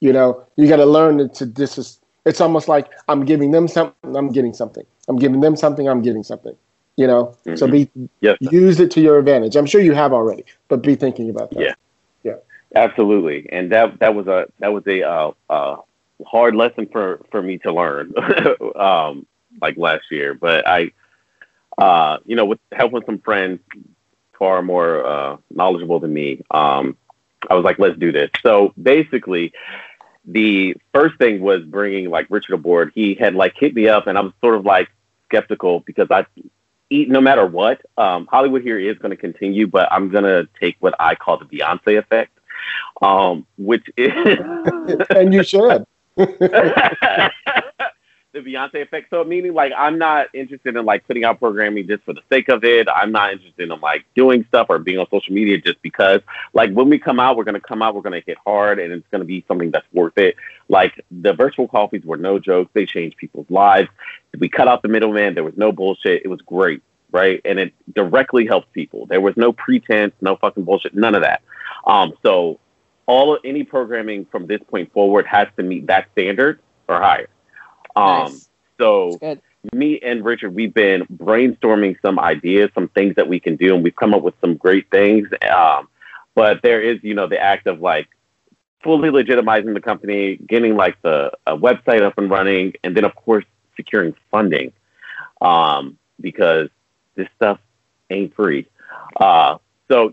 You 0.00 0.12
know, 0.12 0.44
you 0.56 0.68
got 0.68 0.76
to 0.76 0.86
learn 0.86 1.28
to 1.30 1.46
this 1.46 1.78
is. 1.78 2.00
It's 2.26 2.40
almost 2.40 2.68
like 2.68 2.90
I'm 3.08 3.26
giving 3.26 3.50
them 3.50 3.68
something. 3.68 4.16
I'm 4.16 4.32
getting 4.32 4.54
something. 4.54 4.86
I'm 5.08 5.16
giving 5.16 5.40
them 5.40 5.56
something. 5.56 5.88
I'm 5.88 6.00
getting 6.00 6.22
something. 6.22 6.56
You 6.96 7.06
know, 7.06 7.36
mm-hmm. 7.44 7.56
so 7.56 7.66
be 7.66 7.90
yes. 8.20 8.38
use 8.40 8.78
it 8.78 8.90
to 8.92 9.00
your 9.00 9.18
advantage. 9.18 9.56
I'm 9.56 9.66
sure 9.66 9.80
you 9.80 9.94
have 9.94 10.12
already, 10.12 10.44
but 10.68 10.80
be 10.80 10.94
thinking 10.94 11.28
about 11.28 11.50
that. 11.50 11.60
Yeah, 11.60 11.74
yeah, 12.22 12.36
absolutely. 12.76 13.48
And 13.50 13.72
that 13.72 13.98
that 13.98 14.14
was 14.14 14.28
a 14.28 14.46
that 14.60 14.72
was 14.72 14.86
a 14.86 15.02
uh, 15.02 15.32
uh, 15.50 15.76
hard 16.26 16.54
lesson 16.54 16.86
for 16.90 17.20
for 17.30 17.42
me 17.42 17.58
to 17.58 17.72
learn 17.72 18.12
um, 18.76 19.26
like 19.60 19.76
last 19.76 20.04
year 20.10 20.34
but 20.34 20.66
i 20.66 20.90
uh, 21.78 22.18
you 22.24 22.36
know 22.36 22.44
with 22.44 22.60
helping 22.72 23.02
some 23.04 23.18
friends 23.18 23.60
far 24.38 24.62
more 24.62 25.04
uh, 25.04 25.36
knowledgeable 25.50 25.98
than 26.00 26.12
me 26.12 26.42
um, 26.50 26.96
i 27.50 27.54
was 27.54 27.64
like 27.64 27.78
let's 27.78 27.98
do 27.98 28.12
this. 28.12 28.30
So 28.42 28.72
basically 28.80 29.52
the 30.24 30.76
first 30.94 31.18
thing 31.18 31.40
was 31.40 31.62
bringing 31.64 32.08
like 32.10 32.26
richard 32.30 32.54
aboard. 32.54 32.92
He 32.94 33.14
had 33.14 33.34
like 33.34 33.54
hit 33.56 33.74
me 33.74 33.88
up 33.88 34.06
and 34.06 34.16
i 34.16 34.20
was 34.20 34.32
sort 34.40 34.54
of 34.54 34.64
like 34.64 34.88
skeptical 35.26 35.80
because 35.80 36.08
i 36.10 36.24
eat 36.90 37.08
no 37.08 37.20
matter 37.20 37.46
what 37.46 37.80
um, 37.96 38.26
hollywood 38.30 38.62
here 38.62 38.78
is 38.78 38.96
going 38.98 39.10
to 39.10 39.16
continue 39.16 39.66
but 39.66 39.90
i'm 39.92 40.10
going 40.10 40.24
to 40.24 40.46
take 40.60 40.76
what 40.80 40.94
i 41.00 41.14
call 41.14 41.38
the 41.38 41.44
beyonce 41.44 41.98
effect 41.98 42.38
um, 43.02 43.46
which 43.58 43.84
is 43.96 44.12
and 45.10 45.34
you 45.34 45.42
should 45.52 45.86
the 48.34 48.40
Beyonce 48.40 48.82
effect. 48.82 49.08
So 49.10 49.24
meaning 49.24 49.54
like 49.54 49.72
I'm 49.76 49.96
not 49.96 50.26
interested 50.34 50.76
in 50.76 50.84
like 50.84 51.06
putting 51.06 51.24
out 51.24 51.38
programming 51.38 51.86
just 51.86 52.04
for 52.04 52.12
the 52.12 52.20
sake 52.28 52.48
of 52.48 52.64
it. 52.64 52.88
I'm 52.94 53.12
not 53.12 53.32
interested 53.32 53.70
in 53.70 53.80
like 53.80 54.04
doing 54.14 54.44
stuff 54.48 54.66
or 54.68 54.78
being 54.78 54.98
on 54.98 55.06
social 55.10 55.32
media 55.32 55.58
just 55.58 55.80
because. 55.80 56.20
Like 56.52 56.72
when 56.72 56.90
we 56.90 56.98
come 56.98 57.18
out, 57.18 57.36
we're 57.36 57.44
gonna 57.44 57.60
come 57.60 57.80
out, 57.80 57.94
we're 57.94 58.02
gonna 58.02 58.22
hit 58.26 58.36
hard 58.44 58.78
and 58.78 58.92
it's 58.92 59.06
gonna 59.10 59.24
be 59.24 59.44
something 59.48 59.70
that's 59.70 59.86
worth 59.92 60.18
it. 60.18 60.36
Like 60.68 61.02
the 61.10 61.32
virtual 61.32 61.68
coffees 61.68 62.04
were 62.04 62.16
no 62.16 62.38
joke. 62.38 62.68
They 62.74 62.84
changed 62.84 63.16
people's 63.16 63.48
lives. 63.48 63.88
We 64.38 64.48
cut 64.48 64.68
out 64.68 64.82
the 64.82 64.88
middleman, 64.88 65.34
there 65.34 65.44
was 65.44 65.56
no 65.56 65.72
bullshit. 65.72 66.22
It 66.24 66.28
was 66.28 66.40
great. 66.42 66.82
Right. 67.12 67.40
And 67.44 67.60
it 67.60 67.72
directly 67.94 68.44
helped 68.44 68.72
people. 68.72 69.06
There 69.06 69.20
was 69.20 69.36
no 69.36 69.52
pretense, 69.52 70.12
no 70.20 70.34
fucking 70.34 70.64
bullshit, 70.64 70.96
none 70.96 71.14
of 71.14 71.22
that. 71.22 71.42
Um, 71.86 72.12
so 72.24 72.58
all 73.06 73.34
of 73.34 73.40
any 73.44 73.62
programming 73.62 74.24
from 74.26 74.46
this 74.46 74.60
point 74.68 74.92
forward 74.92 75.26
has 75.26 75.48
to 75.56 75.62
meet 75.62 75.86
that 75.86 76.08
standard 76.12 76.60
or 76.88 77.00
higher. 77.00 77.28
Um, 77.96 78.32
nice. 78.32 78.48
So 78.78 79.18
me 79.72 80.00
and 80.00 80.24
Richard, 80.24 80.54
we've 80.54 80.74
been 80.74 81.06
brainstorming 81.06 81.96
some 82.02 82.18
ideas, 82.18 82.70
some 82.74 82.88
things 82.88 83.14
that 83.16 83.28
we 83.28 83.40
can 83.40 83.56
do, 83.56 83.74
and 83.74 83.82
we've 83.82 83.96
come 83.96 84.14
up 84.14 84.22
with 84.22 84.34
some 84.40 84.56
great 84.56 84.90
things. 84.90 85.28
Um, 85.48 85.88
but 86.34 86.62
there 86.62 86.80
is, 86.80 86.98
you 87.02 87.14
know, 87.14 87.26
the 87.26 87.38
act 87.38 87.66
of 87.66 87.80
like 87.80 88.08
fully 88.82 89.08
legitimizing 89.08 89.72
the 89.72 89.80
company, 89.80 90.36
getting 90.36 90.76
like 90.76 91.00
the 91.02 91.32
website 91.46 92.02
up 92.02 92.18
and 92.18 92.30
running, 92.30 92.74
and 92.82 92.96
then 92.96 93.04
of 93.04 93.14
course 93.14 93.44
securing 93.76 94.14
funding, 94.30 94.72
um, 95.40 95.98
because 96.20 96.68
this 97.14 97.28
stuff 97.36 97.58
ain't 98.10 98.34
free. 98.34 98.66
Uh, 99.16 99.58
so 99.94 100.12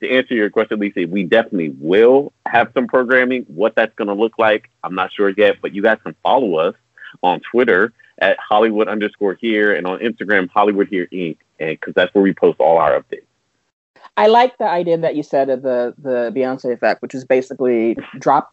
to 0.00 0.10
answer 0.10 0.34
your 0.34 0.50
question, 0.50 0.78
Lisa, 0.78 1.06
we 1.08 1.24
definitely 1.24 1.70
will 1.70 2.34
have 2.46 2.70
some 2.74 2.86
programming. 2.86 3.44
What 3.44 3.74
that's 3.74 3.94
going 3.94 4.08
to 4.08 4.14
look 4.14 4.38
like, 4.38 4.68
I'm 4.84 4.94
not 4.94 5.10
sure 5.10 5.30
yet, 5.30 5.56
but 5.62 5.74
you 5.74 5.80
guys 5.80 5.96
can 6.02 6.14
follow 6.22 6.56
us 6.56 6.74
on 7.22 7.40
Twitter 7.40 7.94
at 8.18 8.36
Hollywood 8.38 8.88
underscore 8.88 9.32
here 9.40 9.74
and 9.74 9.86
on 9.86 10.00
Instagram, 10.00 10.50
Hollywood 10.50 10.88
here 10.88 11.08
Inc. 11.10 11.38
And 11.58 11.80
because 11.80 11.94
that's 11.94 12.14
where 12.14 12.20
we 12.20 12.34
post 12.34 12.60
all 12.60 12.76
our 12.76 13.00
updates. 13.00 13.24
I 14.18 14.26
like 14.26 14.58
the 14.58 14.68
idea 14.68 14.98
that 14.98 15.16
you 15.16 15.22
said 15.22 15.48
of 15.48 15.62
the 15.62 15.94
the 15.96 16.30
Beyonce 16.36 16.70
effect, 16.70 17.00
which 17.00 17.14
is 17.14 17.24
basically 17.24 17.96
drop, 18.18 18.52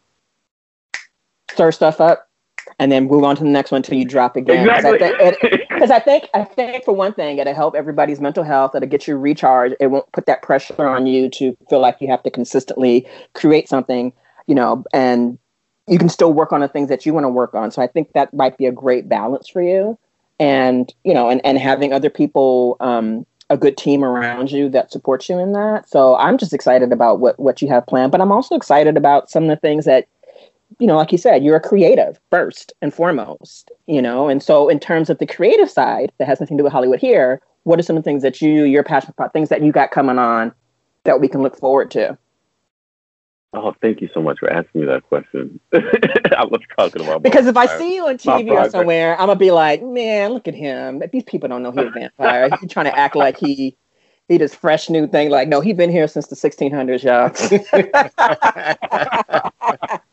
stir 1.50 1.72
stuff 1.72 2.00
up, 2.00 2.29
and 2.78 2.90
then 2.90 3.06
move 3.06 3.24
on 3.24 3.36
to 3.36 3.42
the 3.42 3.48
next 3.48 3.70
one 3.70 3.78
until 3.78 3.98
you 3.98 4.04
drop 4.04 4.36
again. 4.36 4.68
Exactly. 4.68 5.58
Because 5.68 5.90
I, 5.90 5.96
I, 5.96 5.98
think 6.00 6.28
I 6.34 6.44
think 6.44 6.84
for 6.84 6.92
one 6.92 7.12
thing, 7.12 7.38
it'll 7.38 7.54
help 7.54 7.74
everybody's 7.74 8.20
mental 8.20 8.44
health. 8.44 8.74
It'll 8.74 8.88
get 8.88 9.06
you 9.06 9.16
recharged. 9.16 9.76
It 9.80 9.88
won't 9.88 10.10
put 10.12 10.26
that 10.26 10.42
pressure 10.42 10.86
on 10.86 11.06
you 11.06 11.28
to 11.30 11.56
feel 11.68 11.80
like 11.80 11.98
you 12.00 12.08
have 12.08 12.22
to 12.22 12.30
consistently 12.30 13.06
create 13.34 13.68
something, 13.68 14.12
you 14.46 14.54
know, 14.54 14.84
and 14.92 15.38
you 15.86 15.98
can 15.98 16.08
still 16.08 16.32
work 16.32 16.52
on 16.52 16.60
the 16.60 16.68
things 16.68 16.88
that 16.88 17.04
you 17.04 17.12
want 17.12 17.24
to 17.24 17.28
work 17.28 17.54
on. 17.54 17.70
So 17.70 17.82
I 17.82 17.86
think 17.86 18.12
that 18.12 18.32
might 18.32 18.56
be 18.56 18.66
a 18.66 18.72
great 18.72 19.08
balance 19.08 19.48
for 19.48 19.60
you. 19.60 19.98
And 20.38 20.92
you 21.04 21.12
know, 21.12 21.28
and 21.28 21.40
and 21.44 21.58
having 21.58 21.92
other 21.92 22.08
people, 22.08 22.76
um, 22.80 23.26
a 23.50 23.56
good 23.56 23.76
team 23.76 24.04
around 24.04 24.52
you 24.52 24.68
that 24.70 24.92
supports 24.92 25.28
you 25.28 25.36
in 25.38 25.52
that. 25.52 25.88
So 25.88 26.16
I'm 26.16 26.38
just 26.38 26.54
excited 26.54 26.92
about 26.92 27.18
what 27.20 27.38
what 27.38 27.60
you 27.60 27.68
have 27.68 27.86
planned. 27.86 28.12
But 28.12 28.20
I'm 28.20 28.32
also 28.32 28.54
excited 28.54 28.96
about 28.96 29.28
some 29.28 29.42
of 29.42 29.50
the 29.50 29.56
things 29.56 29.84
that 29.84 30.06
you 30.80 30.86
know, 30.86 30.96
like 30.96 31.12
you 31.12 31.18
said, 31.18 31.44
you're 31.44 31.56
a 31.56 31.60
creative 31.60 32.18
first 32.30 32.72
and 32.80 32.92
foremost, 32.92 33.70
you 33.86 34.00
know. 34.00 34.28
And 34.28 34.42
so, 34.42 34.68
in 34.68 34.80
terms 34.80 35.10
of 35.10 35.18
the 35.18 35.26
creative 35.26 35.70
side, 35.70 36.10
that 36.18 36.26
has 36.26 36.40
nothing 36.40 36.56
to 36.56 36.62
do 36.62 36.64
with 36.64 36.72
Hollywood 36.72 36.98
here. 36.98 37.40
What 37.64 37.78
are 37.78 37.82
some 37.82 37.96
of 37.96 38.02
the 38.02 38.08
things 38.08 38.22
that 38.22 38.40
you 38.40 38.64
you're 38.64 38.82
passionate 38.82 39.14
about? 39.16 39.32
Things 39.32 39.50
that 39.50 39.62
you 39.62 39.72
got 39.72 39.90
coming 39.90 40.18
on 40.18 40.52
that 41.04 41.20
we 41.20 41.28
can 41.28 41.42
look 41.42 41.56
forward 41.56 41.90
to. 41.92 42.16
Oh, 43.52 43.74
thank 43.82 44.00
you 44.00 44.08
so 44.14 44.22
much 44.22 44.38
for 44.38 44.50
asking 44.50 44.82
me 44.82 44.86
that 44.86 45.02
question. 45.02 45.58
I 45.72 46.44
was 46.44 46.60
talking 46.78 47.02
about 47.02 47.22
because 47.22 47.46
if 47.46 47.56
I 47.56 47.66
see 47.78 47.96
you 47.96 48.06
on 48.06 48.16
TV 48.16 48.50
or 48.50 48.70
somewhere, 48.70 49.20
I'm 49.20 49.26
gonna 49.26 49.36
be 49.36 49.50
like, 49.50 49.82
man, 49.82 50.32
look 50.32 50.48
at 50.48 50.54
him. 50.54 51.02
These 51.12 51.24
people 51.24 51.48
don't 51.48 51.62
know 51.62 51.72
he's 51.72 51.86
a 51.86 51.90
vampire. 51.90 52.48
he's 52.60 52.70
trying 52.70 52.86
to 52.86 52.96
act 52.96 53.16
like 53.16 53.36
he 53.36 53.76
he 54.30 54.38
does 54.38 54.54
fresh 54.54 54.88
new 54.88 55.08
thing. 55.08 55.28
Like, 55.28 55.48
no, 55.48 55.60
he's 55.60 55.76
been 55.76 55.90
here 55.90 56.06
since 56.06 56.28
the 56.28 56.36
1600s, 56.36 57.02
y'all. 57.02 57.30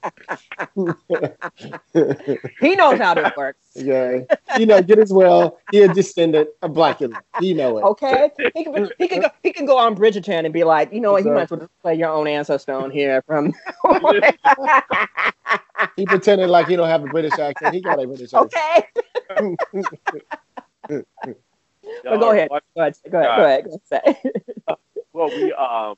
he 2.60 2.76
knows 2.76 3.00
how 3.00 3.16
this 3.16 3.32
works. 3.36 3.60
Yeah, 3.74 4.20
you 4.60 4.68
know, 4.68 4.82
get 4.82 5.00
as 5.00 5.12
well. 5.12 5.58
He 5.72 5.82
a 5.82 5.92
descendant 5.92 6.50
of 6.62 6.72
Blacula. 6.72 7.20
You 7.42 7.56
know 7.56 7.80
it. 7.80 7.82
Okay, 7.84 8.30
he 8.54 8.64
can 8.64 8.90
he 9.00 9.08
can 9.08 9.22
go 9.22 9.30
he 9.42 9.52
can 9.52 9.66
go 9.66 9.78
on 9.78 9.96
Bridgerton 9.96 10.46
and 10.46 10.54
be 10.54 10.64
like, 10.64 10.94
you 10.94 11.00
know 11.02 11.14
what, 11.14 11.20
exactly. 11.20 11.32
you 11.32 11.36
might 11.36 11.44
as 11.44 11.52
well 11.52 11.70
play 11.82 11.96
your 11.96 12.10
own 12.10 12.28
ancestor 12.28 12.74
on 12.74 12.92
here 12.92 13.24
from. 13.24 13.54
he 15.96 16.06
pretended 16.06 16.50
like 16.50 16.68
he 16.68 16.76
don't 16.76 16.90
have 16.90 17.04
a 17.04 17.08
British 17.08 17.40
accent. 17.40 17.74
He 17.74 17.82
got 17.82 18.00
a 18.02 18.06
British 18.06 18.34
accent. 18.36 18.86
Okay. 19.30 19.56
well, 22.06 22.20
go 22.20 22.32
ahead. 22.32 22.50
Go 22.50 22.60
ahead. 22.78 22.98
Go 23.10 23.20
ahead. 23.20 23.38
Go 23.38 23.44
ahead. 23.44 23.66
Go 23.66 23.80
ahead. 23.98 24.18
well, 25.14 25.30
we 25.30 25.52
um 25.54 25.96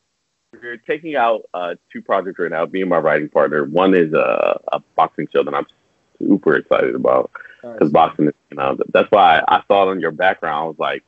we're 0.61 0.77
taking 0.77 1.15
out 1.15 1.43
uh, 1.53 1.75
two 1.91 2.01
projects 2.01 2.39
right 2.39 2.51
now. 2.51 2.65
Me 2.65 2.81
and 2.81 2.89
my 2.89 2.97
writing 2.97 3.29
partner. 3.29 3.65
One 3.65 3.93
is 3.93 4.13
a, 4.13 4.59
a 4.71 4.79
boxing 4.95 5.27
show 5.31 5.43
that 5.43 5.53
I'm 5.53 5.65
super 6.19 6.55
excited 6.55 6.95
about 6.95 7.31
because 7.61 7.81
nice. 7.81 7.91
boxing 7.91 8.27
is 8.27 8.33
you 8.51 8.57
know 8.57 8.77
that's 8.93 9.09
why 9.11 9.41
I 9.47 9.63
saw 9.67 9.87
it 9.87 9.91
on 9.91 9.99
your 9.99 10.11
background. 10.11 10.63
I 10.63 10.67
was 10.67 10.79
like, 10.79 11.03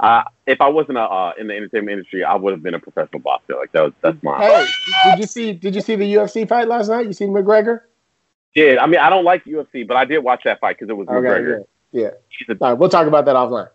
uh, 0.00 0.24
if 0.46 0.60
I 0.60 0.68
wasn't 0.68 0.98
uh, 0.98 1.32
in 1.38 1.48
the 1.48 1.54
entertainment 1.54 1.98
industry, 1.98 2.24
I 2.24 2.34
would 2.34 2.52
have 2.52 2.62
been 2.62 2.74
a 2.74 2.78
professional 2.78 3.20
boxer. 3.20 3.54
Like 3.54 3.72
that 3.72 3.82
was 3.82 3.92
that's 4.02 4.22
my. 4.22 4.38
Hey, 4.38 4.66
did 5.10 5.18
you 5.20 5.26
see? 5.26 5.52
Did 5.52 5.74
you 5.74 5.80
see 5.80 5.96
the 5.96 6.14
UFC 6.14 6.48
fight 6.48 6.68
last 6.68 6.88
night? 6.88 7.06
You 7.06 7.12
see 7.12 7.26
McGregor? 7.26 7.82
Yeah, 8.54 8.76
I 8.80 8.86
mean, 8.86 9.00
I 9.00 9.10
don't 9.10 9.24
like 9.24 9.44
UFC, 9.44 9.86
but 9.86 9.96
I 9.98 10.06
did 10.06 10.18
watch 10.20 10.42
that 10.44 10.60
fight 10.60 10.78
because 10.78 10.88
it 10.88 10.96
was 10.96 11.08
okay, 11.08 11.16
McGregor. 11.16 11.64
Yeah. 11.92 12.10
yeah. 12.48 12.54
A, 12.54 12.58
All 12.58 12.70
right, 12.70 12.78
we'll 12.78 12.88
talk 12.88 13.06
about 13.06 13.26
that 13.26 13.36
offline. 13.36 13.68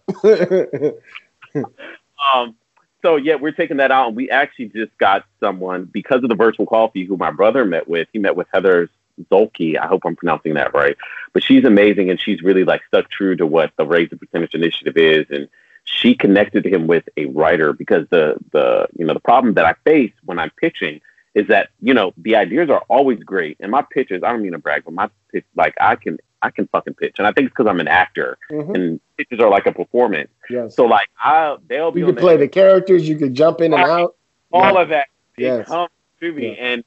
um, 2.36 2.56
so 3.02 3.16
yeah, 3.16 3.36
we're 3.36 3.52
taking 3.52 3.78
that 3.78 3.92
out, 3.92 4.08
and 4.08 4.16
we 4.16 4.30
actually 4.30 4.70
just 4.70 4.96
got 4.98 5.26
someone 5.40 5.86
because 5.86 6.24
of 6.24 6.30
the 6.30 6.36
virtual 6.36 6.66
coffee 6.66 7.06
who 7.06 7.18
my 7.18 7.32
brother 7.32 7.66
met 7.66 7.88
with. 7.88 8.08
He 8.14 8.20
met 8.20 8.36
with 8.36 8.48
Heather 8.54 8.90
Zolke. 9.32 9.78
I 9.78 9.88
hope 9.88 10.02
I'm 10.06 10.16
pronouncing 10.16 10.54
that 10.56 10.74
right, 10.74 10.96
but 11.34 11.44
she's 11.44 11.66
amazing, 11.66 12.10
and 12.10 12.20
she's 12.20 12.42
really 12.42 12.64
like 12.64 12.82
stuck 12.88 13.10
true 13.10 13.36
to 13.36 13.46
what 13.46 13.72
the 13.78 13.86
Raise 13.86 14.10
the 14.10 14.18
Percentage 14.18 14.54
Initiative 14.54 14.98
is, 14.98 15.26
and 15.30 15.48
she 15.84 16.16
connected 16.16 16.66
him 16.66 16.88
with 16.88 17.04
a 17.18 17.26
writer 17.26 17.74
because 17.74 18.08
the 18.10 18.36
the 18.52 18.88
you 18.98 19.06
know 19.06 19.14
the 19.14 19.20
problem 19.20 19.56
that 19.56 19.66
I 19.66 19.74
face 19.84 20.14
when 20.26 20.40
I'm 20.40 20.52
pitching 20.52 21.02
is 21.34 21.48
that 21.48 21.70
you 21.82 21.94
know 21.94 22.14
the 22.18 22.36
ideas 22.36 22.70
are 22.70 22.84
always 22.90 23.20
great, 23.20 23.58
and 23.60 23.72
my 23.72 23.82
pitches. 23.82 24.24
I 24.24 24.32
don't 24.32 24.44
mean 24.44 24.52
to 24.52 24.60
brag, 24.60 24.84
but 24.86 24.94
my 24.94 25.10
pitch, 25.32 25.46
like 25.56 25.76
I 25.80 25.96
can 25.96 26.18
I 26.42 26.50
can 26.50 26.68
fucking 26.68 26.96
pitch, 26.96 27.16
and 27.18 27.28
I 27.28 27.32
think 27.32 27.48
it's 27.48 27.54
because 27.56 27.70
I'm 27.70 27.80
an 27.80 27.88
actor, 27.88 28.38
mm-hmm. 28.52 28.76
and 28.76 29.00
pitches 29.18 29.40
are 29.40 29.50
like 29.50 29.66
a 29.68 29.72
performance. 29.72 30.30
Yes. 30.50 30.76
So 30.76 30.86
like 30.86 31.10
I, 31.20 31.58
they'll 31.68 31.92
be. 31.92 32.00
You 32.00 32.08
can 32.08 32.16
play 32.16 32.38
the 32.38 32.48
characters. 32.48 33.08
You 33.08 33.18
can 33.18 33.36
jump 33.36 33.62
in 33.62 33.74
and 33.74 33.84
out. 33.84 34.16
All 34.52 34.74
yeah. 34.74 34.82
of 34.82 34.90
that. 34.90 35.08
Yes. 35.38 35.68
comes 35.68 35.90
to 36.20 36.32
me, 36.32 36.50
yeah. 36.50 36.64
and 36.64 36.84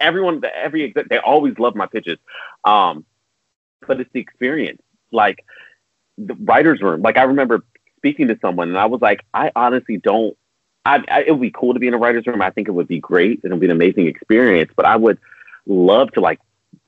everyone, 0.00 0.42
every 0.54 0.92
they 1.08 1.18
always 1.18 1.58
love 1.58 1.74
my 1.74 1.86
pitches. 1.86 2.18
Um, 2.64 3.04
but 3.86 4.00
it's 4.00 4.10
the 4.12 4.20
experience. 4.20 4.80
Like 5.12 5.44
the 6.18 6.34
writers' 6.34 6.80
room. 6.80 7.02
Like 7.02 7.16
I 7.16 7.24
remember 7.24 7.64
speaking 7.98 8.28
to 8.28 8.38
someone, 8.40 8.68
and 8.68 8.78
I 8.78 8.86
was 8.86 9.00
like, 9.00 9.24
I 9.32 9.52
honestly 9.54 9.98
don't. 9.98 10.36
I, 10.86 11.02
I, 11.08 11.22
it 11.22 11.30
would 11.30 11.40
be 11.40 11.50
cool 11.50 11.72
to 11.72 11.80
be 11.80 11.88
in 11.88 11.94
a 11.94 11.98
writer's 11.98 12.26
room. 12.26 12.42
I 12.42 12.50
think 12.50 12.68
it 12.68 12.72
would 12.72 12.88
be 12.88 13.00
great. 13.00 13.40
It 13.42 13.50
would 13.50 13.60
be 13.60 13.66
an 13.66 13.72
amazing 13.72 14.06
experience. 14.06 14.70
But 14.76 14.84
I 14.84 14.96
would 14.96 15.18
love 15.66 16.12
to 16.12 16.20
like 16.20 16.40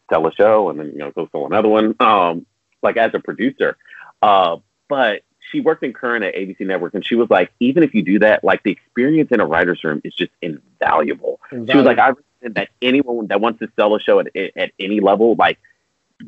tell 0.08 0.26
a 0.26 0.32
show 0.32 0.70
and 0.70 0.78
then 0.78 0.90
you 0.92 0.98
know 0.98 1.10
go 1.10 1.28
sell 1.32 1.46
another 1.46 1.68
one. 1.68 1.94
Um, 2.00 2.46
like 2.82 2.96
as 2.96 3.12
a 3.14 3.20
producer, 3.20 3.76
uh, 4.22 4.56
but 4.88 5.22
she 5.50 5.60
worked 5.60 5.82
in 5.82 5.92
current 5.92 6.24
at 6.24 6.34
ABC 6.34 6.60
Network, 6.60 6.94
and 6.94 7.04
she 7.04 7.14
was 7.14 7.30
like, 7.30 7.52
even 7.60 7.82
if 7.82 7.94
you 7.94 8.02
do 8.02 8.18
that, 8.18 8.42
like 8.44 8.62
the 8.62 8.72
experience 8.72 9.30
in 9.30 9.40
a 9.40 9.46
writer's 9.46 9.82
room 9.84 10.00
is 10.04 10.14
just 10.14 10.32
invaluable. 10.42 11.40
invaluable. 11.50 11.72
She 11.72 11.76
was 11.76 11.86
like, 11.86 11.98
I 11.98 12.08
recommend 12.08 12.54
that 12.56 12.68
anyone 12.82 13.26
that 13.28 13.40
wants 13.40 13.60
to 13.60 13.68
sell 13.76 13.94
a 13.94 14.00
show 14.00 14.20
at 14.20 14.28
at 14.56 14.72
any 14.78 15.00
level, 15.00 15.34
like 15.36 15.58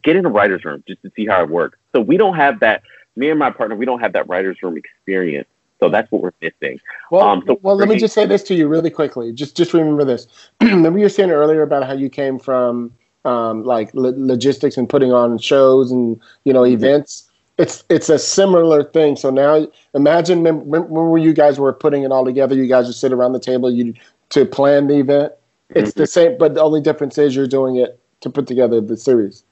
get 0.03 0.17
in 0.17 0.27
a 0.27 0.29
writer's 0.29 0.65
room 0.65 0.83
just 0.87 1.03
to 1.03 1.13
see 1.17 1.27
how 1.27 1.43
it 1.43 1.49
works. 1.49 1.79
So 1.95 2.01
we 2.01 2.17
don't 2.17 2.37
have 2.37 2.61
that. 2.61 2.83
Me 3.17 3.31
and 3.31 3.39
my 3.39 3.51
partner, 3.51 3.75
we 3.75 3.85
don't 3.85 4.01
have 4.01 4.13
that 4.13 4.29
writer's 4.29 4.63
room 4.63 4.77
experience. 4.77 5.49
So 5.81 5.89
that's 5.89 6.11
what 6.11 6.23
we're 6.23 6.33
missing. 6.41 6.81
Well, 7.11 7.27
um, 7.27 7.45
so 7.47 7.59
well, 7.63 7.77
let 7.77 7.89
me 7.89 7.99
just 7.99 8.15
say 8.15 8.27
this 8.27 8.43
to 8.45 8.55
you 8.55 8.67
really 8.69 8.91
quickly. 8.91 9.33
Just 9.33 9.57
just 9.57 9.75
remember 9.75 10.05
this. 10.05 10.27
remember 10.61 10.99
you 10.99 11.05
were 11.05 11.11
saying 11.11 11.31
earlier 11.31 11.63
about 11.63 11.87
how 11.87 11.93
you 11.93 12.09
came 12.09 12.39
from 12.39 12.93
um, 13.25 13.65
like 13.65 13.91
lo- 13.95 14.15
logistics 14.17 14.77
and 14.77 14.89
putting 14.89 15.13
on 15.13 15.39
shows 15.39 15.91
and 15.91 16.21
you 16.45 16.53
know 16.53 16.63
mm-hmm. 16.63 16.75
events. 16.75 17.25
It's 17.59 17.85
it's 17.91 18.09
a 18.09 18.19
similar 18.19 18.85
thing. 18.85 19.17
So 19.17 19.31
now 19.31 19.67
imagine 19.95 20.45
when 20.45 21.23
you 21.23 21.33
guys 21.33 21.59
were 21.59 21.73
putting 21.73 22.05
it 22.05 22.13
all 22.13 22.25
together. 22.25 22.55
You 22.55 22.69
guys 22.69 22.87
just 22.87 23.01
sit 23.01 23.13
around 23.13 23.33
the 23.33 23.41
table 23.41 23.71
you 23.71 23.95
to 24.31 24.45
plan 24.45 24.87
the 24.87 24.99
event. 24.99 25.33
It's 25.71 25.91
mm-hmm. 25.91 26.01
the 26.01 26.07
same, 26.07 26.39
but 26.39 26.55
the 26.55 26.63
only 26.63 26.81
difference 26.81 27.19
is 27.19 27.35
you're 27.35 27.47
doing 27.47 27.77
it 27.77 27.99
to 28.21 28.31
put 28.31 28.47
together 28.47 28.81
the 28.81 28.97
series. 28.97 29.43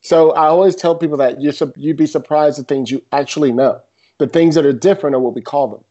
So 0.00 0.32
I 0.32 0.46
always 0.46 0.74
tell 0.74 0.96
people 0.96 1.16
that 1.18 1.40
you 1.40 1.52
you'd 1.76 1.96
be 1.96 2.06
surprised 2.06 2.58
at 2.58 2.66
things 2.66 2.90
you 2.90 3.04
actually 3.12 3.52
know. 3.52 3.80
The 4.18 4.26
things 4.26 4.54
that 4.56 4.66
are 4.66 4.72
different 4.72 5.16
are 5.16 5.20
what 5.20 5.34
we 5.34 5.40
call 5.40 5.68
them. 5.68 5.84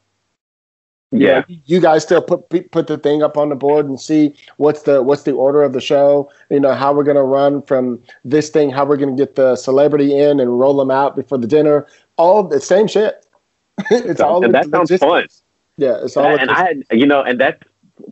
Yeah, 1.13 1.43
you 1.47 1.81
guys 1.81 2.03
still 2.03 2.21
put 2.21 2.49
put 2.71 2.87
the 2.87 2.97
thing 2.97 3.21
up 3.21 3.35
on 3.35 3.49
the 3.49 3.55
board 3.55 3.85
and 3.85 3.99
see 3.99 4.33
what's 4.55 4.83
the 4.83 5.03
what's 5.03 5.23
the 5.23 5.33
order 5.33 5.61
of 5.61 5.73
the 5.73 5.81
show. 5.81 6.31
You 6.49 6.61
know 6.61 6.73
how 6.73 6.93
we're 6.93 7.03
gonna 7.03 7.23
run 7.23 7.61
from 7.63 8.01
this 8.23 8.49
thing, 8.49 8.69
how 8.69 8.85
we're 8.85 8.95
gonna 8.95 9.17
get 9.17 9.35
the 9.35 9.57
celebrity 9.57 10.17
in 10.17 10.39
and 10.39 10.57
roll 10.57 10.77
them 10.77 10.89
out 10.89 11.17
before 11.17 11.37
the 11.37 11.47
dinner. 11.47 11.85
All 12.15 12.43
the 12.43 12.61
same 12.61 12.87
shit. 12.87 13.25
it's 13.91 14.21
all 14.21 14.43
and 14.43 14.53
that 14.55 14.69
sounds 14.69 14.95
fun. 14.97 15.27
Yeah, 15.77 15.97
it's 16.01 16.15
all. 16.15 16.25
And 16.25 16.49
I 16.49 16.65
had 16.65 16.83
you 16.91 17.05
know, 17.05 17.21
and 17.21 17.39
that's 17.39 17.61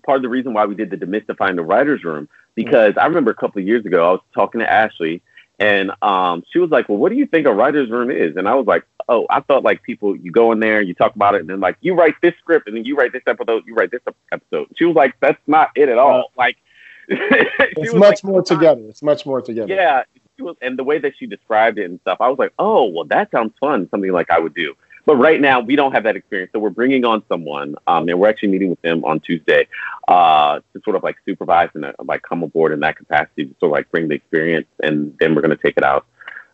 part 0.05 0.17
of 0.17 0.21
the 0.21 0.29
reason 0.29 0.53
why 0.53 0.65
we 0.65 0.75
did 0.75 0.89
the 0.89 0.97
demystifying 0.97 1.55
the 1.55 1.63
writers' 1.63 2.03
room 2.03 2.27
because 2.53 2.91
mm-hmm. 2.91 2.99
I 2.99 3.05
remember 3.05 3.31
a 3.31 3.35
couple 3.35 3.61
of 3.61 3.67
years 3.67 3.85
ago 3.85 4.09
I 4.09 4.11
was 4.11 4.21
talking 4.33 4.59
to 4.59 4.69
Ashley 4.69 5.21
and 5.59 5.91
um, 6.01 6.43
she 6.51 6.59
was 6.59 6.69
like, 6.69 6.87
"Well, 6.89 6.97
what 6.97 7.11
do 7.11 7.17
you 7.17 7.25
think 7.25 7.45
a 7.45 7.53
writer's 7.53 7.89
room 7.89 8.09
is?" 8.09 8.37
And 8.37 8.47
I 8.47 8.55
was 8.55 8.65
like, 8.65 8.85
"Oh, 9.09 9.25
I 9.29 9.41
thought 9.41 9.63
like 9.63 9.83
people 9.83 10.15
you 10.15 10.31
go 10.31 10.51
in 10.51 10.59
there, 10.59 10.81
you 10.81 10.93
talk 10.93 11.15
about 11.15 11.35
it, 11.35 11.41
and 11.41 11.49
then 11.49 11.59
like 11.59 11.77
you 11.81 11.93
write 11.93 12.15
this 12.21 12.33
script, 12.39 12.67
and 12.67 12.77
then 12.77 12.85
you 12.85 12.95
write 12.95 13.11
this 13.11 13.23
episode, 13.27 13.63
you 13.65 13.73
write 13.73 13.91
this 13.91 14.01
episode." 14.31 14.67
She 14.77 14.85
was 14.85 14.95
like, 14.95 15.15
"That's 15.19 15.41
not 15.47 15.71
it 15.75 15.89
at 15.89 15.97
all." 15.97 16.31
Like, 16.37 16.57
it's 17.07 17.93
much 17.93 18.23
like, 18.23 18.23
more 18.23 18.41
together. 18.41 18.81
It's 18.87 19.03
much 19.03 19.25
more 19.25 19.41
together. 19.41 19.73
Yeah, 19.73 20.03
she 20.37 20.43
was, 20.43 20.55
and 20.61 20.79
the 20.79 20.83
way 20.83 20.99
that 20.99 21.13
she 21.17 21.25
described 21.25 21.77
it 21.79 21.85
and 21.85 21.99
stuff, 22.01 22.19
I 22.21 22.29
was 22.29 22.39
like, 22.39 22.53
"Oh, 22.59 22.85
well, 22.85 23.05
that 23.05 23.31
sounds 23.31 23.53
fun. 23.59 23.89
Something 23.89 24.11
like 24.11 24.31
I 24.31 24.39
would 24.39 24.53
do." 24.53 24.75
But 25.05 25.15
right 25.15 25.41
now, 25.41 25.59
we 25.59 25.75
don't 25.75 25.91
have 25.93 26.03
that 26.03 26.15
experience. 26.15 26.51
So 26.53 26.59
we're 26.59 26.69
bringing 26.69 27.03
on 27.03 27.23
someone, 27.27 27.75
um, 27.87 28.07
and 28.07 28.19
we're 28.19 28.29
actually 28.29 28.49
meeting 28.49 28.69
with 28.69 28.81
them 28.83 29.03
on 29.05 29.19
Tuesday 29.19 29.67
uh, 30.07 30.59
to 30.73 30.81
sort 30.83 30.95
of 30.95 31.03
like 31.03 31.15
supervise 31.25 31.69
and 31.73 31.85
uh, 31.85 31.93
like 32.03 32.21
come 32.21 32.43
aboard 32.43 32.73
in 32.73 32.79
that 32.81 32.95
capacity 32.95 33.45
to 33.45 33.55
sort 33.59 33.71
of 33.71 33.73
like 33.73 33.89
bring 33.91 34.07
the 34.07 34.15
experience, 34.15 34.67
and 34.83 35.15
then 35.19 35.33
we're 35.33 35.41
going 35.41 35.55
to 35.55 35.61
take 35.63 35.77
it 35.77 35.83
out 35.83 36.05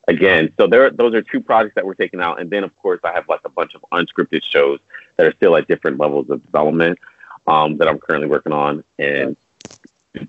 again. 0.07 0.53
So 0.57 0.68
there, 0.68 0.90
those 0.90 1.14
are 1.14 1.22
two 1.22 1.41
projects 1.41 1.76
that 1.76 1.86
we're 1.86 1.95
taking 1.95 2.22
out, 2.22 2.40
and 2.40 2.49
then 2.49 2.64
of 2.64 2.76
course 2.77 2.99
I 3.03 3.11
have 3.14 3.27
like 3.27 3.41
a 3.45 3.49
bunch 3.49 3.76
of 3.76 3.86
unscripted 3.91 4.44
shows 4.44 4.80
that 5.18 5.26
are 5.26 5.34
still 5.34 5.56
at 5.56 5.68
different 5.68 5.99
levels 5.99 6.30
of 6.30 6.44
development 6.44 6.99
um, 7.48 7.77
that 7.77 7.88
I'm 7.88 7.99
currently 7.99 8.27
working 8.27 8.53
on, 8.53 8.84
and 8.99 9.36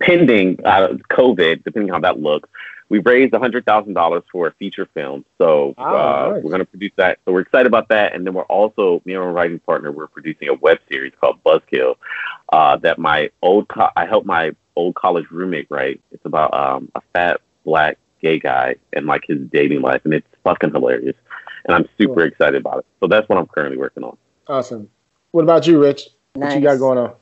pending 0.00 0.58
uh, 0.64 0.88
COVID, 1.10 1.64
depending 1.64 1.92
how 1.92 2.00
that 2.00 2.18
looks, 2.20 2.48
we 2.88 3.00
raised 3.00 3.32
$100,000 3.32 4.22
for 4.30 4.46
a 4.46 4.52
feature 4.52 4.86
film. 4.94 5.24
So 5.38 5.74
oh, 5.76 5.82
uh, 5.82 6.30
nice. 6.32 6.42
we're 6.42 6.50
going 6.50 6.60
to 6.60 6.66
produce 6.66 6.92
that. 6.96 7.18
So 7.24 7.32
we're 7.32 7.40
excited 7.40 7.66
about 7.66 7.88
that. 7.88 8.14
And 8.14 8.24
then 8.24 8.34
we're 8.34 8.44
also, 8.44 9.02
me 9.04 9.14
and 9.14 9.24
my 9.24 9.30
writing 9.30 9.58
partner, 9.58 9.90
we're 9.90 10.06
producing 10.06 10.48
a 10.48 10.54
web 10.54 10.78
series 10.88 11.12
called 11.20 11.42
Buzzkill 11.44 11.96
uh, 12.52 12.76
that 12.78 12.98
my 12.98 13.30
old, 13.42 13.68
co- 13.68 13.90
I 13.96 14.06
helped 14.06 14.26
my 14.26 14.52
old 14.76 14.94
college 14.94 15.26
roommate 15.30 15.66
write. 15.68 16.00
It's 16.12 16.24
about 16.24 16.54
um, 16.54 16.90
a 16.94 17.00
fat 17.12 17.40
black 17.64 17.98
gay 18.20 18.38
guy 18.38 18.76
and 18.92 19.06
like 19.06 19.24
his 19.26 19.38
dating 19.50 19.82
life. 19.82 20.00
And 20.04 20.14
it's 20.14 20.26
fucking 20.44 20.72
hilarious. 20.72 21.16
And 21.64 21.74
I'm 21.74 21.88
super 21.98 22.14
cool. 22.14 22.24
excited 22.24 22.60
about 22.60 22.78
it. 22.78 22.86
So 23.00 23.08
that's 23.08 23.28
what 23.28 23.38
I'm 23.38 23.46
currently 23.46 23.76
working 23.76 24.04
on. 24.04 24.16
Awesome. 24.48 24.88
What 25.32 25.42
about 25.42 25.66
you, 25.66 25.80
Rich? 25.82 26.08
Nice. 26.34 26.52
What 26.52 26.56
you 26.56 26.62
got 26.62 26.78
going 26.78 26.98
on? 26.98 27.14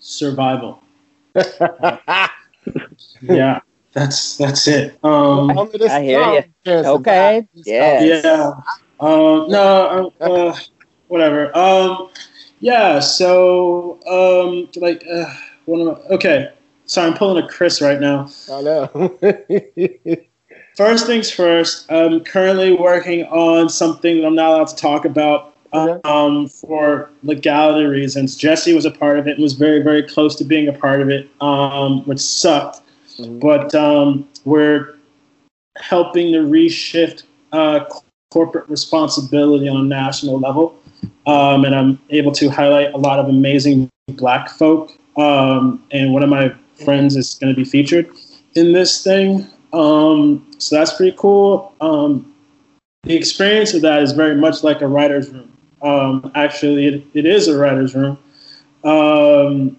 Survival. 0.00 0.82
yeah. 3.22 3.60
That's 3.92 4.36
that's 4.36 4.66
it. 4.66 4.98
Um, 5.04 5.56
I 5.56 6.02
hear 6.02 6.44
you. 6.66 6.72
Okay. 6.72 7.46
Yeah. 7.54 8.02
Yeah. 8.02 8.52
Um, 8.98 9.48
no. 9.48 10.12
Uh, 10.20 10.24
uh, 10.24 10.56
whatever. 11.06 11.56
Um, 11.56 12.10
yeah. 12.58 12.98
So, 12.98 14.00
um, 14.08 14.68
like, 14.80 15.04
uh, 15.10 15.32
one 15.66 15.80
of 15.82 15.86
my, 15.86 16.14
okay. 16.16 16.52
Sorry, 16.86 17.08
I'm 17.10 17.16
pulling 17.16 17.42
a 17.42 17.48
Chris 17.48 17.80
right 17.80 18.00
now. 18.00 18.28
I 18.50 18.60
know. 18.62 19.18
First 20.76 21.06
things 21.06 21.30
first, 21.30 21.90
I'm 21.90 22.20
currently 22.24 22.72
working 22.72 23.24
on 23.26 23.68
something 23.68 24.20
that 24.20 24.26
I'm 24.26 24.34
not 24.34 24.50
allowed 24.50 24.68
to 24.68 24.76
talk 24.76 25.04
about 25.04 25.54
Okay. 25.72 26.00
um, 26.08 26.46
for 26.48 27.10
legality 27.24 27.84
reasons. 27.84 28.36
Jesse 28.36 28.74
was 28.74 28.84
a 28.84 28.90
part 28.92 29.18
of 29.18 29.26
it 29.26 29.32
and 29.32 29.42
was 29.42 29.54
very, 29.54 29.82
very 29.82 30.02
close 30.04 30.36
to 30.36 30.44
being 30.44 30.68
a 30.68 30.72
part 30.72 31.00
of 31.00 31.10
it, 31.10 31.28
um, 31.40 32.04
which 32.04 32.20
sucked. 32.20 32.80
Mhm. 33.18 33.40
But 33.40 33.74
um, 33.74 34.28
we're 34.44 34.94
helping 35.76 36.32
to 36.32 36.38
reshift 36.40 37.24
uh, 37.52 37.84
corporate 38.30 38.68
responsibility 38.68 39.68
on 39.68 39.76
a 39.76 39.82
national 39.82 40.38
level. 40.38 40.76
Um, 41.26 41.64
and 41.64 41.74
I'm 41.74 41.98
able 42.10 42.32
to 42.32 42.48
highlight 42.48 42.92
a 42.92 42.96
lot 42.96 43.18
of 43.18 43.28
amazing 43.28 43.88
black 44.10 44.48
folk. 44.50 44.92
Um, 45.16 45.82
and 45.90 46.12
one 46.12 46.22
of 46.22 46.28
my 46.28 46.54
friends 46.76 47.16
is 47.16 47.34
going 47.34 47.52
to 47.52 47.56
be 47.56 47.64
featured 47.64 48.10
in 48.54 48.72
this 48.72 49.02
thing. 49.02 49.46
Um, 49.72 50.50
so 50.58 50.76
that's 50.76 50.94
pretty 50.94 51.16
cool. 51.18 51.74
Um, 51.80 52.34
the 53.02 53.16
experience 53.16 53.74
of 53.74 53.82
that 53.82 54.02
is 54.02 54.12
very 54.12 54.36
much 54.36 54.62
like 54.62 54.80
a 54.80 54.88
writer's 54.88 55.30
room. 55.30 55.52
Um, 55.82 56.30
actually, 56.34 56.86
it, 56.86 57.04
it 57.14 57.26
is 57.26 57.48
a 57.48 57.58
writer's 57.58 57.94
room. 57.94 58.18
Um, 58.84 59.76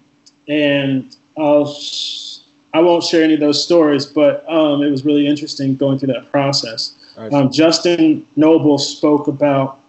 and 0.47 1.15
I'll 1.37 1.65
sh- 1.65 2.39
I 2.73 2.81
won't 2.81 3.03
share 3.03 3.23
any 3.23 3.35
of 3.35 3.39
those 3.39 3.63
stories, 3.63 4.05
but 4.05 4.43
um, 4.51 4.83
it 4.83 4.91
was 4.91 5.05
really 5.05 5.27
interesting 5.27 5.75
going 5.75 5.97
through 5.97 6.13
that 6.13 6.29
process. 6.29 6.93
Um, 7.33 7.49
Justin 7.49 8.27
Noble 8.35 8.77
spoke 8.77 9.27
about 9.27 9.79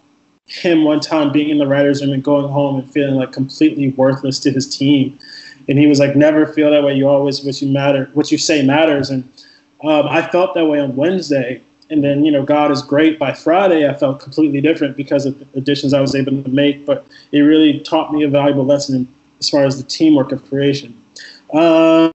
him 0.45 0.85
one 0.85 1.01
time 1.01 1.31
being 1.33 1.49
in 1.49 1.57
the 1.57 1.67
writers' 1.67 2.01
room 2.01 2.13
and 2.13 2.23
going 2.23 2.47
home 2.47 2.79
and 2.79 2.89
feeling 2.89 3.15
like 3.15 3.33
completely 3.33 3.89
worthless 3.89 4.39
to 4.39 4.51
his 4.51 4.77
team. 4.77 5.19
And 5.67 5.77
he 5.77 5.87
was 5.87 5.99
like, 5.99 6.15
"Never 6.15 6.45
feel 6.45 6.71
that 6.71 6.83
way. 6.83 6.95
You 6.95 7.07
always 7.07 7.43
what 7.43 7.61
you 7.61 7.69
matter, 7.69 8.09
what 8.13 8.31
you 8.31 8.37
say 8.37 8.63
matters." 8.63 9.09
And 9.09 9.23
um, 9.83 10.07
I 10.07 10.27
felt 10.27 10.53
that 10.53 10.65
way 10.65 10.79
on 10.79 10.95
Wednesday, 10.95 11.61
and 11.89 12.03
then 12.03 12.25
you 12.25 12.31
know, 12.31 12.43
God 12.43 12.71
is 12.71 12.81
great. 12.81 13.19
By 13.19 13.33
Friday, 13.33 13.87
I 13.87 13.93
felt 13.93 14.19
completely 14.19 14.61
different 14.61 14.95
because 14.95 15.25
of 15.25 15.37
the 15.39 15.47
additions 15.55 15.93
I 15.93 16.01
was 16.01 16.15
able 16.15 16.43
to 16.43 16.49
make. 16.49 16.85
But 16.85 17.05
it 17.31 17.41
really 17.41 17.79
taught 17.81 18.13
me 18.13 18.23
a 18.23 18.29
valuable 18.29 18.65
lesson 18.65 18.95
in, 18.95 19.07
as 19.39 19.49
far 19.49 19.65
as 19.65 19.77
the 19.77 19.87
teamwork 19.87 20.31
of 20.31 20.47
creation. 20.47 20.99
Um, 21.53 22.11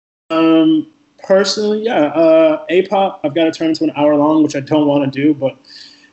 personally, 1.22 1.84
yeah, 1.84 2.06
uh, 2.06 2.66
APOP, 2.70 3.20
I've 3.24 3.34
got 3.34 3.44
to 3.44 3.52
turn 3.52 3.68
into 3.68 3.84
an 3.84 3.92
hour 3.96 4.16
long, 4.16 4.42
which 4.42 4.56
I 4.56 4.60
don't 4.60 4.86
want 4.86 5.04
to 5.04 5.10
do, 5.10 5.34
but 5.34 5.56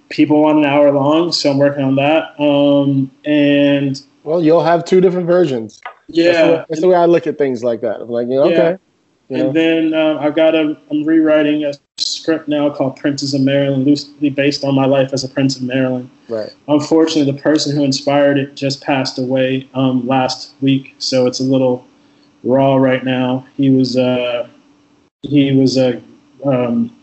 people 0.09 0.41
want 0.41 0.59
an 0.59 0.65
hour 0.65 0.91
long, 0.91 1.31
so 1.31 1.51
I'm 1.51 1.57
working 1.57 1.83
on 1.83 1.95
that. 1.95 2.39
Um, 2.39 3.11
and 3.25 4.01
well, 4.23 4.43
you'll 4.43 4.63
have 4.63 4.85
two 4.85 5.01
different 5.01 5.27
versions. 5.27 5.81
That's 6.09 6.17
the, 6.17 6.23
yeah, 6.23 6.51
way, 6.51 6.65
that's 6.69 6.81
the 6.81 6.87
way 6.87 6.95
I 6.95 7.05
look 7.05 7.27
at 7.27 7.37
things 7.37 7.63
like 7.63 7.81
that. 7.81 8.01
I'm 8.01 8.09
like, 8.09 8.27
yeah, 8.29 8.39
okay. 8.39 8.55
Yeah. 8.55 8.77
You 9.29 9.37
know? 9.37 9.47
and 9.47 9.55
then 9.55 9.93
um, 9.93 10.17
I've 10.17 10.35
got 10.35 10.55
a, 10.55 10.75
I'm 10.89 11.03
rewriting 11.03 11.63
a 11.63 11.73
script 11.97 12.47
now 12.47 12.69
called 12.69 12.95
Princes 12.95 13.33
of 13.33 13.41
Maryland, 13.41 13.85
loosely 13.85 14.29
based 14.29 14.63
on 14.63 14.73
my 14.73 14.85
life 14.85 15.13
as 15.13 15.23
a 15.23 15.29
Prince 15.29 15.55
of 15.55 15.61
Maryland. 15.61 16.09
right. 16.27 16.53
Unfortunately, 16.67 17.31
the 17.31 17.39
person 17.39 17.75
who 17.75 17.83
inspired 17.83 18.39
it 18.39 18.55
just 18.55 18.81
passed 18.81 19.19
away 19.19 19.69
um, 19.75 20.07
last 20.07 20.53
week, 20.61 20.95
so 20.97 21.27
it's 21.27 21.39
a 21.39 21.43
little 21.43 21.85
raw 22.43 22.75
right 22.75 23.03
now. 23.03 23.45
He 23.55 23.69
was 23.69 23.97
uh, 23.97 24.47
he 25.21 25.55
was 25.55 25.77
a 25.77 26.01
um, 26.43 26.95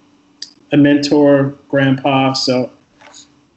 a 0.72 0.76
mentor, 0.76 1.54
grandpa, 1.68 2.32
so 2.32 2.72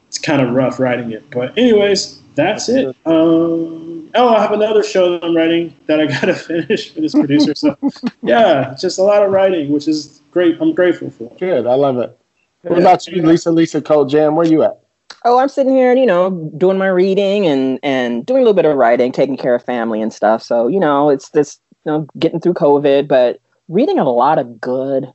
it's 0.07 0.19
kind 0.19 0.41
of 0.41 0.53
rough 0.53 0.79
writing 0.79 1.11
it. 1.11 1.29
But 1.31 1.57
anyways, 1.57 2.19
that's 2.35 2.69
it. 2.69 2.95
Um, 3.05 3.88
oh, 4.15 4.29
I 4.29 4.41
have 4.41 4.51
another 4.51 4.83
show 4.83 5.11
that 5.11 5.23
I'm 5.23 5.35
writing 5.35 5.75
that 5.87 5.99
I 5.99 6.05
gotta 6.19 6.33
finish 6.33 6.93
for 6.93 7.01
this 7.01 7.13
producer. 7.13 7.55
So 7.55 7.77
yeah, 8.21 8.75
just 8.79 8.99
a 8.99 9.03
lot 9.03 9.23
of 9.23 9.31
writing, 9.31 9.71
which 9.71 9.87
is 9.87 10.21
great. 10.31 10.57
I'm 10.61 10.73
grateful 10.73 11.09
for. 11.09 11.33
Good. 11.37 11.67
I 11.67 11.75
love 11.75 11.97
it. 11.97 12.17
What 12.63 12.79
about 12.79 13.07
you, 13.07 13.21
Lisa? 13.21 13.51
Lisa 13.51 13.81
Cult 13.81 14.09
Jam, 14.09 14.35
where 14.35 14.45
you 14.45 14.63
at? 14.63 14.79
Oh, 15.25 15.37
I'm 15.37 15.49
sitting 15.49 15.73
here, 15.73 15.91
and 15.91 15.99
you 15.99 16.05
know, 16.05 16.51
doing 16.57 16.77
my 16.77 16.87
reading 16.87 17.45
and 17.45 17.79
and 17.83 18.25
doing 18.25 18.39
a 18.39 18.43
little 18.43 18.53
bit 18.53 18.65
of 18.65 18.75
writing, 18.75 19.11
taking 19.11 19.37
care 19.37 19.55
of 19.55 19.63
family 19.63 20.01
and 20.01 20.13
stuff. 20.13 20.43
So, 20.43 20.67
you 20.67 20.79
know, 20.79 21.09
it's 21.09 21.29
this, 21.29 21.59
you 21.85 21.91
know, 21.91 22.07
getting 22.17 22.39
through 22.39 22.53
COVID, 22.53 23.07
but 23.07 23.39
reading 23.67 23.99
a 23.99 24.09
lot 24.09 24.39
of 24.39 24.59
good. 24.59 25.11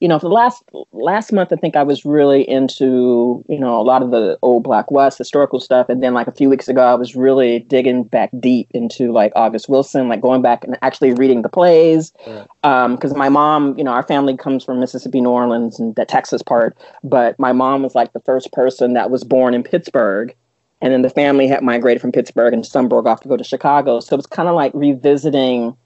You 0.00 0.08
know, 0.08 0.18
for 0.18 0.28
the 0.28 0.34
last 0.34 0.62
last 0.92 1.32
month, 1.32 1.52
I 1.52 1.56
think 1.56 1.74
I 1.74 1.82
was 1.82 2.04
really 2.04 2.48
into, 2.48 3.44
you 3.48 3.58
know, 3.58 3.80
a 3.80 3.82
lot 3.82 4.02
of 4.02 4.10
the 4.10 4.38
old 4.42 4.62
Black 4.62 4.90
West 4.90 5.18
historical 5.18 5.58
stuff, 5.58 5.88
and 5.88 6.02
then 6.02 6.14
like 6.14 6.28
a 6.28 6.32
few 6.32 6.48
weeks 6.48 6.68
ago, 6.68 6.82
I 6.82 6.94
was 6.94 7.16
really 7.16 7.60
digging 7.60 8.04
back 8.04 8.30
deep 8.38 8.68
into 8.72 9.12
like 9.12 9.32
August 9.34 9.68
Wilson, 9.68 10.08
like 10.08 10.20
going 10.20 10.40
back 10.40 10.62
and 10.62 10.78
actually 10.82 11.14
reading 11.14 11.42
the 11.42 11.48
plays. 11.48 12.12
Right. 12.26 12.46
Um, 12.62 12.94
because 12.94 13.14
my 13.14 13.28
mom, 13.28 13.76
you 13.76 13.84
know, 13.84 13.90
our 13.90 14.04
family 14.04 14.36
comes 14.36 14.64
from 14.64 14.78
Mississippi, 14.78 15.20
New 15.20 15.30
Orleans, 15.30 15.80
and 15.80 15.94
the 15.96 16.04
Texas 16.04 16.42
part 16.42 16.76
but 17.04 17.38
my 17.38 17.52
mom 17.52 17.82
was 17.82 17.94
like 17.94 18.12
the 18.12 18.20
first 18.20 18.52
person 18.52 18.94
that 18.94 19.10
was 19.10 19.24
born 19.24 19.54
in 19.54 19.62
Pittsburgh. 19.62 20.34
And 20.80 20.92
then 20.92 21.02
the 21.02 21.10
family 21.10 21.48
had 21.48 21.62
migrated 21.62 22.00
from 22.00 22.12
Pittsburgh 22.12 22.54
and 22.54 22.64
some 22.64 22.88
broke 22.88 23.06
off 23.06 23.20
to 23.22 23.28
go 23.28 23.36
to 23.36 23.42
Chicago. 23.42 23.98
So 24.00 24.14
it 24.14 24.18
was 24.18 24.26
kind 24.26 24.48
of 24.48 24.54
like 24.54 24.72
revisiting, 24.74 25.76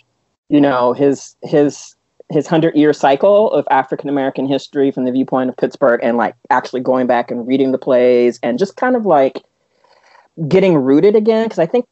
you 0.48 0.60
know, 0.60 0.92
his 0.92 1.34
his 1.42 1.94
his 2.32 2.46
hundred 2.46 2.74
year 2.74 2.92
cycle 2.92 3.52
of 3.52 3.66
African 3.70 4.08
American 4.08 4.46
history 4.46 4.90
from 4.90 5.04
the 5.04 5.12
viewpoint 5.12 5.50
of 5.50 5.56
Pittsburgh 5.56 6.00
and 6.02 6.16
like 6.16 6.34
actually 6.50 6.80
going 6.80 7.06
back 7.06 7.30
and 7.30 7.46
reading 7.46 7.72
the 7.72 7.78
plays 7.78 8.38
and 8.42 8.58
just 8.58 8.76
kind 8.76 8.96
of 8.96 9.06
like 9.06 9.42
getting 10.48 10.74
rooted 10.76 11.14
again 11.14 11.44
because 11.44 11.58
I 11.58 11.66
think 11.66 11.86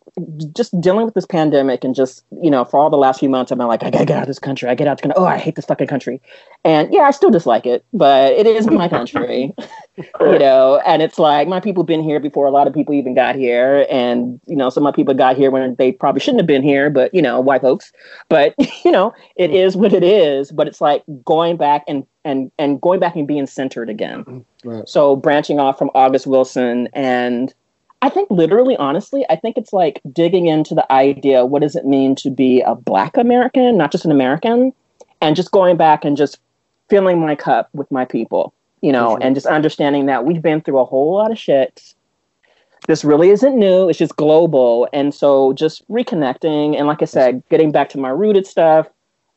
just 0.55 0.79
dealing 0.81 1.05
with 1.05 1.15
this 1.15 1.27
pandemic 1.27 1.85
and 1.85 1.95
just 1.95 2.25
you 2.43 2.51
know 2.51 2.65
for 2.65 2.81
all 2.81 2.89
the 2.89 2.97
last 2.97 3.21
few 3.21 3.29
months 3.29 3.53
I've 3.53 3.59
been 3.59 3.67
like 3.67 3.83
I 3.83 3.91
gotta 3.91 4.07
get 4.07 4.17
out 4.17 4.23
of 4.23 4.29
this 4.29 4.39
country. 4.39 4.69
I 4.69 4.75
get 4.75 4.89
out 4.89 4.93
of 4.93 4.97
this 4.99 5.03
country. 5.03 5.23
Oh 5.23 5.27
I 5.27 5.37
hate 5.37 5.57
this 5.57 5.67
fucking 5.67 5.87
country. 5.87 6.23
And 6.65 6.93
yeah 6.93 7.03
I 7.03 7.11
still 7.11 7.31
dislike 7.31 7.67
it 7.67 7.85
but 7.93 8.33
it 8.33 8.47
is 8.47 8.67
my 8.67 8.89
country 8.89 9.55
you 10.21 10.39
know 10.39 10.81
and 10.87 11.03
it's 11.03 11.19
like 11.19 11.49
my 11.49 11.61
people 11.61 11.85
been 11.85 12.03
here 12.03 12.19
before 12.19 12.47
a 12.47 12.51
lot 12.51 12.67
of 12.67 12.73
people 12.73 12.95
even 12.95 13.15
got 13.15 13.35
here 13.35 13.87
and 13.91 14.41
you 14.47 14.57
know 14.57 14.71
some 14.71 14.87
of 14.87 14.91
my 14.91 14.97
people 14.97 15.13
got 15.13 15.37
here 15.37 15.51
when 15.51 15.75
they 15.75 15.93
probably 15.93 16.21
shouldn't 16.21 16.41
have 16.41 16.47
been 16.47 16.63
here 16.63 16.89
but 16.89 17.13
you 17.13 17.21
know 17.21 17.41
white 17.41 17.61
folks. 17.61 17.93
But 18.31 18.55
you 18.85 18.91
know 18.91 19.13
it 19.37 19.51
is 19.51 19.77
what 19.77 19.93
it 19.93 20.03
is 20.03 20.51
but 20.51 20.67
it's 20.67 20.81
like 20.81 21.05
going 21.25 21.59
back 21.59 21.85
and 21.87 22.07
and 22.25 22.51
and 22.59 22.81
going 22.81 23.01
back 23.01 23.17
and 23.17 23.27
being 23.27 23.47
centered 23.47 23.91
again. 23.91 24.45
Right. 24.65 24.87
so 24.89 25.17
branching 25.17 25.59
off 25.59 25.79
from 25.79 25.91
August 25.95 26.27
Wilson 26.27 26.89
and 26.93 27.55
I 28.03 28.09
think 28.09 28.31
literally, 28.31 28.77
honestly, 28.77 29.27
I 29.29 29.37
think 29.37 29.59
it's 29.59 29.73
like 29.73 30.01
digging 30.13 30.47
into 30.47 30.75
the 30.75 30.91
idea 30.91 31.45
what 31.45 31.63
does 31.63 31.77
it 31.77 31.85
mean 31.85 32.15
to 32.17 32.31
be 32.31 32.63
a 32.63 32.75
Black 32.75 33.17
American, 33.17 33.77
not 33.77 33.93
just 33.93 34.05
an 34.05 34.11
American, 34.11 34.73
and 35.21 35.37
just 35.37 35.51
going 35.51 35.77
back 35.77 36.05
and 36.05 36.17
just 36.17 36.39
filling 36.89 37.21
my 37.21 37.35
cup 37.35 37.69
with 37.75 37.91
my 37.91 38.05
people, 38.05 38.55
you 38.81 38.91
know, 38.91 39.11
sure. 39.11 39.19
and 39.21 39.35
just 39.35 39.47
understanding 39.47 40.07
that 40.07 40.25
we've 40.25 40.43
been 40.43 40.61
through 40.61 40.79
a 40.79 40.85
whole 40.85 41.15
lot 41.15 41.31
of 41.31 41.39
shit. 41.39 41.95
This 42.89 43.05
really 43.05 43.29
isn't 43.29 43.59
new, 43.59 43.91
it's 43.91 43.99
just 43.99 44.17
global. 44.17 44.89
And 44.95 45.15
so 45.15 45.53
just 45.53 45.87
reconnecting 45.89 46.79
and, 46.79 46.87
like 46.87 47.03
I 47.03 47.05
said, 47.05 47.43
getting 47.51 47.71
back 47.71 47.91
to 47.91 47.99
my 47.99 48.09
rooted 48.09 48.47
stuff 48.47 48.89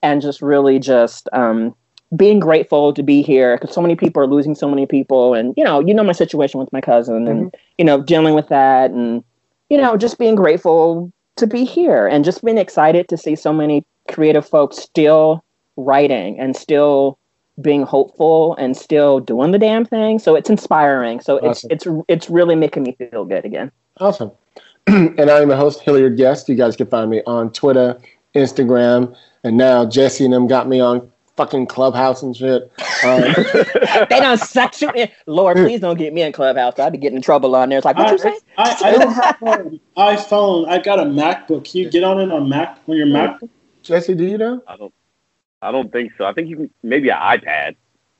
and 0.01 0.21
just 0.21 0.41
really 0.41 0.79
just 0.79 1.27
um, 1.33 1.75
being 2.15 2.39
grateful 2.39 2.93
to 2.93 3.03
be 3.03 3.21
here 3.21 3.57
because 3.57 3.73
so 3.73 3.81
many 3.81 3.95
people 3.95 4.21
are 4.21 4.27
losing 4.27 4.55
so 4.55 4.69
many 4.69 4.85
people 4.85 5.33
and 5.33 5.53
you 5.57 5.63
know 5.63 5.79
you 5.79 5.93
know 5.93 6.03
my 6.03 6.11
situation 6.11 6.59
with 6.59 6.71
my 6.71 6.81
cousin 6.81 7.27
and 7.27 7.45
mm-hmm. 7.45 7.57
you 7.77 7.85
know 7.85 8.01
dealing 8.01 8.35
with 8.35 8.47
that 8.49 8.91
and 8.91 9.23
you 9.69 9.77
know 9.77 9.97
just 9.97 10.19
being 10.19 10.35
grateful 10.35 11.11
to 11.35 11.47
be 11.47 11.63
here 11.63 12.07
and 12.07 12.23
just 12.23 12.43
being 12.43 12.57
excited 12.57 13.07
to 13.07 13.17
see 13.17 13.35
so 13.35 13.51
many 13.51 13.83
creative 14.09 14.47
folks 14.47 14.77
still 14.77 15.43
writing 15.77 16.39
and 16.39 16.55
still 16.55 17.17
being 17.61 17.83
hopeful 17.83 18.55
and 18.57 18.75
still 18.77 19.19
doing 19.19 19.51
the 19.51 19.59
damn 19.59 19.85
thing 19.85 20.19
so 20.19 20.35
it's 20.35 20.49
inspiring 20.49 21.19
so 21.19 21.37
Awesome. 21.39 21.71
it's 21.71 21.85
it's 21.85 21.97
it's 22.07 22.29
really 22.29 22.55
making 22.55 22.83
me 22.83 22.95
feel 22.99 23.25
good 23.25 23.45
again 23.45 23.71
Awesome. 23.99 24.31
and 24.87 25.29
I'm 25.29 25.49
the 25.49 25.55
host, 25.55 25.81
Hilliard 25.81 26.17
Guest. 26.17 26.49
You 26.49 26.55
guys 26.55 26.75
can 26.75 26.87
find 26.87 27.09
me 27.09 27.21
on 27.25 27.51
Twitter, 27.51 27.99
Instagram, 28.35 29.15
and 29.43 29.55
now 29.57 29.85
Jesse 29.85 30.25
and 30.25 30.33
them 30.33 30.47
got 30.47 30.67
me 30.67 30.79
on 30.79 31.09
fucking 31.35 31.67
Clubhouse 31.67 32.21
and 32.21 32.35
shit. 32.35 32.71
Um, 33.03 33.21
they 34.09 34.19
don't 34.19 34.39
suck 34.39 34.79
you 34.81 34.89
in. 34.91 35.09
Lord, 35.27 35.57
please 35.57 35.79
don't 35.79 35.97
get 35.97 36.13
me 36.13 36.21
in 36.21 36.31
Clubhouse. 36.31 36.79
I'd 36.79 36.91
be 36.91 36.97
getting 36.97 37.17
in 37.17 37.21
trouble 37.21 37.55
on 37.55 37.69
there. 37.69 37.77
It's 37.77 37.85
like, 37.85 37.97
what 37.97 38.07
I, 38.07 38.11
you 38.11 38.17
say? 38.17 38.39
I, 38.57 38.77
I 38.83 38.91
don't 38.91 39.13
have 39.13 39.37
an 39.41 39.79
iPhone. 39.97 40.67
I 40.67 40.79
got 40.79 40.99
a 40.99 41.03
MacBook. 41.03 41.69
Can 41.69 41.81
you 41.81 41.89
get 41.89 42.03
on 42.03 42.19
it 42.19 42.31
on 42.31 42.49
Mac 42.49 42.79
on 42.87 42.97
your 42.97 43.07
Mac? 43.07 43.39
Jesse, 43.81 44.15
do 44.15 44.25
you 44.25 44.37
know? 44.37 44.61
I 44.67 44.77
don't. 44.77 44.93
I 45.61 45.71
don't 45.71 45.91
think 45.91 46.11
so. 46.17 46.25
I 46.25 46.33
think 46.33 46.49
you 46.49 46.57
can 46.57 46.69
maybe 46.83 47.09
an 47.09 47.17
iPad. 47.17 47.75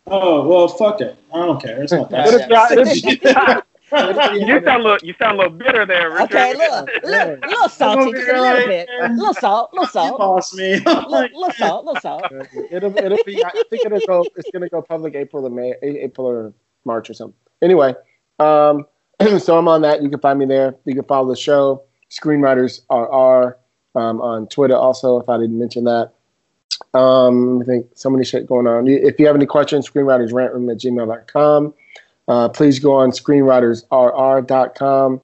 Oh 0.08 0.48
well, 0.48 0.68
fuck 0.68 1.02
it. 1.02 1.18
I 1.34 1.40
don't 1.46 1.62
care. 1.62 1.82
It's 1.84 1.92
not 1.92 2.10
that. 2.12 3.66
What 3.94 4.10
if 4.10 4.16
y'all- 4.18 4.36
if- 4.36 4.48
you 4.48 4.66
sound 4.66 4.82
a 4.82 4.84
little. 4.84 5.08
You 5.08 5.14
sound 5.20 5.36
a 5.36 5.44
little 5.44 5.58
bitter 5.58 5.86
there, 5.86 6.10
Richard. 6.12 6.24
Okay, 6.24 6.54
look, 6.56 6.90
look, 7.04 7.40
a 7.44 7.48
little 7.48 7.70
salty, 7.70 8.12
just 8.12 8.28
a 8.30 8.42
little 8.42 8.68
bit, 8.68 8.90
a 9.02 9.10
little 9.14 9.34
salt, 9.34 9.74
little 9.74 9.86
You 9.86 9.90
salt, 9.92 10.20
lost 10.20 10.56
me. 10.56 10.76
little, 10.86 11.10
little 11.10 11.52
salt, 11.52 11.86
little 11.86 12.02
salt. 12.02 12.24
it'll, 12.72 12.98
it'll 12.98 13.18
be. 13.26 13.44
I 13.44 13.52
think 13.70 13.86
it'll 13.86 14.00
go. 14.08 14.26
It's 14.36 14.50
gonna 14.52 14.70
go 14.70 14.82
public 14.82 15.16
April 15.16 15.46
or 15.46 15.50
May, 15.50 15.74
April 15.82 16.28
or 16.28 16.54
March 16.86 17.10
or 17.10 17.14
something. 17.14 17.36
Anyway, 17.62 17.94
um, 18.40 18.86
so 19.40 19.58
I'm 19.58 19.68
on 19.68 19.82
that. 19.84 20.02
You 20.02 20.10
can 20.10 20.20
find 20.20 20.40
me 20.40 20.46
there. 20.46 20.76
You 20.86 20.96
can 20.96 21.04
follow 21.06 21.30
the 21.30 21.36
show. 21.36 21.84
Screenwriters 22.12 22.82
RR 22.92 23.58
um, 24.00 24.22
on 24.22 24.48
Twitter. 24.48 24.76
Also, 24.76 25.20
if 25.20 25.30
I 25.30 25.38
didn't 25.38 25.58
mention 25.60 25.84
that. 25.86 26.12
Um, 26.94 27.62
I 27.62 27.66
think 27.66 27.88
so 27.96 28.10
many 28.10 28.24
shit 28.26 28.46
going 28.46 28.68
on. 28.68 28.88
If 28.88 29.20
you 29.20 29.26
have 29.28 29.36
any 29.36 29.46
questions, 29.46 29.90
screenwritersrantroom 29.90 30.72
at 30.72 30.80
gmail.com. 30.80 31.74
Uh, 32.28 32.50
please 32.50 32.80
go 32.80 32.94
on 32.94 33.12
screenwritersrr.com. 33.12 35.22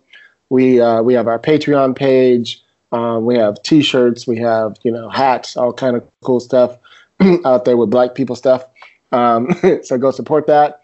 We 0.50 0.82
uh, 0.82 1.02
we 1.02 1.14
have 1.14 1.28
our 1.28 1.40
Patreon 1.40 1.96
page. 1.96 2.64
Um, 2.92 3.26
we 3.26 3.38
have 3.38 3.62
T-shirts. 3.62 4.28
We 4.28 4.38
have 4.38 4.78
you 4.84 4.92
know 4.92 5.10
hats, 5.10 5.56
all 5.56 5.74
kind 5.74 5.96
of 5.96 6.08
cool 6.22 6.40
stuff 6.40 6.78
out 7.46 7.66
there 7.66 7.78
with 7.78 7.90
Black 7.90 8.16
people 8.16 8.36
stuff. 8.36 8.66
Um, 9.12 9.56
so 9.84 9.98
go 9.98 10.12
support 10.12 10.48
that. 10.48 10.82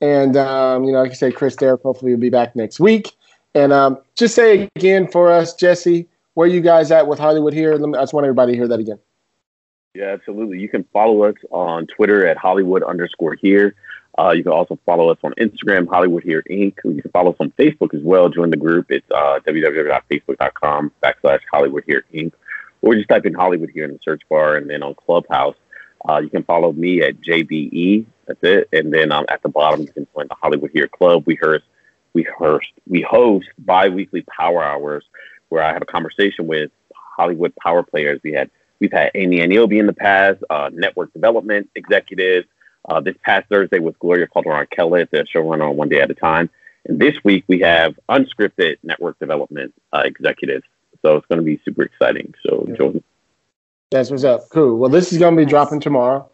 And 0.00 0.36
um, 0.36 0.84
you 0.84 0.92
know, 0.92 1.02
like 1.02 1.12
I 1.12 1.14
say, 1.14 1.32
Chris 1.32 1.56
Derrick 1.56 1.82
hopefully 1.82 2.12
will 2.12 2.20
be 2.20 2.30
back 2.30 2.56
next 2.56 2.80
week. 2.80 3.12
And 3.54 3.72
um, 3.72 3.98
just 4.16 4.34
say 4.34 4.68
again 4.76 5.08
for 5.08 5.32
us, 5.32 5.54
Jesse, 5.54 6.08
where 6.34 6.46
you 6.46 6.60
guys 6.60 6.90
at 6.90 7.06
with 7.06 7.18
Hollywood 7.18 7.52
here? 7.52 7.76
Me, 7.78 7.98
I 7.98 8.02
just 8.02 8.14
want 8.14 8.24
everybody 8.24 8.52
to 8.52 8.58
hear 8.58 8.68
that 8.68 8.80
again. 8.80 8.98
Yeah, 9.94 10.06
absolutely. 10.06 10.60
You 10.60 10.68
can 10.68 10.84
follow 10.92 11.24
us 11.24 11.34
on 11.50 11.86
Twitter 11.88 12.26
at 12.26 12.36
Hollywood 12.36 12.84
underscore 12.84 13.34
here. 13.34 13.74
Uh, 14.20 14.32
you 14.32 14.42
can 14.42 14.52
also 14.52 14.78
follow 14.84 15.08
us 15.08 15.16
on 15.24 15.32
Instagram, 15.38 15.88
Hollywood 15.88 16.22
Here 16.22 16.42
Inc. 16.50 16.74
You 16.84 17.00
can 17.00 17.10
follow 17.10 17.30
us 17.30 17.38
on 17.40 17.52
Facebook 17.52 17.94
as 17.94 18.02
well. 18.02 18.28
Join 18.28 18.50
the 18.50 18.56
group. 18.56 18.90
It's 18.90 19.10
uh, 19.10 19.40
www.facebook.com 19.46 20.92
backslash 21.02 21.40
Hollywood 21.50 21.84
Here 21.86 22.04
Inc. 22.12 22.32
Or 22.82 22.94
just 22.94 23.08
type 23.08 23.24
in 23.24 23.32
Hollywood 23.32 23.70
Here 23.70 23.84
in 23.84 23.92
the 23.92 23.98
search 24.02 24.20
bar. 24.28 24.56
And 24.56 24.68
then 24.68 24.82
on 24.82 24.94
Clubhouse, 24.94 25.56
uh, 26.06 26.18
you 26.18 26.28
can 26.28 26.42
follow 26.42 26.70
me 26.72 27.00
at 27.00 27.18
JBE. 27.22 28.04
That's 28.26 28.40
it. 28.42 28.68
And 28.74 28.92
then 28.92 29.10
um, 29.10 29.24
at 29.30 29.42
the 29.42 29.48
bottom, 29.48 29.80
you 29.80 29.88
can 29.88 30.06
join 30.14 30.28
the 30.28 30.34
Hollywood 30.34 30.70
Here 30.74 30.88
Club. 30.88 31.22
We 31.26 31.36
host, 31.40 31.64
we 32.12 32.26
host, 32.38 32.66
we 32.86 33.00
host 33.00 33.48
bi-weekly 33.58 34.22
power 34.22 34.62
hours 34.62 35.04
where 35.48 35.62
I 35.62 35.72
have 35.72 35.82
a 35.82 35.86
conversation 35.86 36.46
with 36.46 36.70
Hollywood 36.94 37.54
power 37.56 37.82
players. 37.82 38.20
We 38.22 38.32
had 38.32 38.50
we've 38.80 38.92
had 38.92 39.12
Amy 39.14 39.38
Aniobi 39.38 39.80
in 39.80 39.86
the 39.86 39.94
past, 39.94 40.42
uh, 40.50 40.68
network 40.72 41.10
development 41.14 41.70
executives. 41.74 42.46
Uh, 42.88 43.00
this 43.00 43.16
past 43.24 43.48
Thursday 43.48 43.78
was 43.78 43.94
Gloria 43.98 44.26
Calderon-Kellett, 44.26 45.10
the 45.10 45.26
showrunner 45.34 45.68
on 45.68 45.76
One 45.76 45.88
Day 45.88 46.00
at 46.00 46.10
a 46.10 46.14
Time. 46.14 46.50
And 46.86 46.98
this 46.98 47.14
week 47.24 47.44
we 47.46 47.60
have 47.60 47.98
unscripted 48.08 48.78
network 48.82 49.18
development 49.18 49.74
uh, 49.92 50.02
executives. 50.04 50.64
So 51.02 51.16
it's 51.16 51.26
going 51.26 51.38
to 51.38 51.44
be 51.44 51.60
super 51.64 51.82
exciting. 51.82 52.34
So 52.42 52.66
join. 52.76 53.02
That's 53.90 54.10
what's 54.10 54.24
up. 54.24 54.48
Cool. 54.50 54.78
Well, 54.78 54.90
this 54.90 55.12
is 55.12 55.18
going 55.18 55.36
to 55.36 55.42
be 55.42 55.48
dropping 55.48 55.80
tomorrow. 55.80 56.28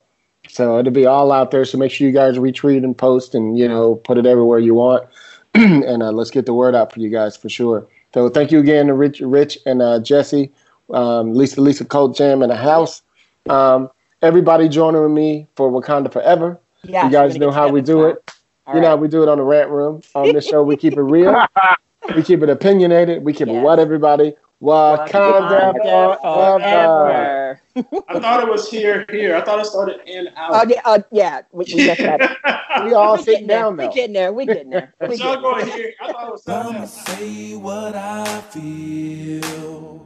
So 0.49 0.79
it'll 0.79 0.93
be 0.93 1.07
all 1.07 1.33
out 1.33 1.51
there. 1.51 1.65
So 1.65 1.79
make 1.79 1.91
sure 1.91 2.07
you 2.07 2.13
guys 2.13 2.37
retweet 2.37 2.85
and 2.85 2.97
post 2.97 3.35
and, 3.35 3.59
you 3.59 3.67
know, 3.67 3.97
put 3.97 4.19
it 4.19 4.27
everywhere 4.27 4.59
you 4.59 4.75
want. 4.75 5.09
and 5.55 6.03
uh, 6.03 6.13
let's 6.13 6.31
get 6.31 6.47
the 6.47 6.55
word 6.55 6.75
out 6.75 6.93
for 6.93 7.01
you 7.01 7.09
guys 7.09 7.37
for 7.37 7.49
sure. 7.49 7.87
So 8.15 8.29
thank 8.29 8.53
you 8.53 8.61
again 8.61 8.87
to 8.87 8.95
Rich, 8.95 9.21
Rich 9.21 9.59
and 9.67 9.83
uh, 9.83 10.01
Jesse, 10.01 10.53
um, 10.93 11.35
Lisa 11.35 11.61
Lisa 11.61 11.85
Cult 11.85 12.17
Jam 12.17 12.43
in 12.43 12.49
the 12.49 12.57
house. 12.57 13.03
Um, 13.49 13.91
everybody 14.23 14.69
joining 14.69 15.03
with 15.03 15.13
me 15.13 15.47
for 15.57 15.71
Wakanda 15.71 16.13
Forever. 16.13 16.61
Yeah, 16.85 17.07
you 17.07 17.13
guys 17.13 17.37
know 17.37 17.51
how 17.51 17.69
we 17.69 17.81
do 17.81 18.07
it. 18.07 18.33
All 18.67 18.75
you 18.75 18.81
right. 18.81 18.83
know 18.83 18.89
how 18.91 18.97
we 18.97 19.09
do 19.09 19.23
it 19.23 19.29
on 19.29 19.39
the 19.39 19.45
rant 19.45 19.71
room. 19.71 20.03
On 20.15 20.33
this 20.33 20.47
show, 20.47 20.63
we 20.63 20.77
keep 20.77 20.95
it 20.95 21.03
real. 21.03 21.47
we 22.17 22.23
keep 22.23 22.43
it 22.43 22.49
opinionated. 22.49 23.23
We 23.23 23.33
keep 23.33 23.49
yes. 23.49 23.57
it 23.57 23.61
what 23.61 23.79
everybody. 23.79 24.35
Wakanda, 24.63 25.75
forever. 26.23 27.61
I 27.77 28.21
thought 28.21 28.43
it 28.43 28.49
was 28.49 28.71
here, 28.71 29.05
here. 29.11 29.37
I 29.37 29.43
thought 29.43 29.61
it 29.61 29.67
started 29.67 30.01
in 30.07 30.29
out. 30.35 30.51
Oh 30.51 30.65
yeah, 30.67 30.81
uh, 30.85 30.99
yeah. 31.13 31.43
We, 31.53 31.67
we, 31.75 31.87
we 32.85 32.95
all 32.95 33.19
sitting 33.19 33.47
down 33.47 33.77
though. 33.77 33.89
We 33.89 33.95
getting 33.95 34.15
there. 34.15 34.33
We 34.33 34.47
getting 34.47 34.71
there. 34.71 34.95
We 35.01 35.19
getting 35.19 35.43
going 35.43 35.67
here. 35.67 35.93
I 36.01 36.11
thought 36.11 36.29
it 36.29 36.33
was. 36.33 36.49
I'ma 36.49 36.87
say 36.87 37.55
what 37.57 37.95
I 37.95 38.41
feel. 38.51 40.06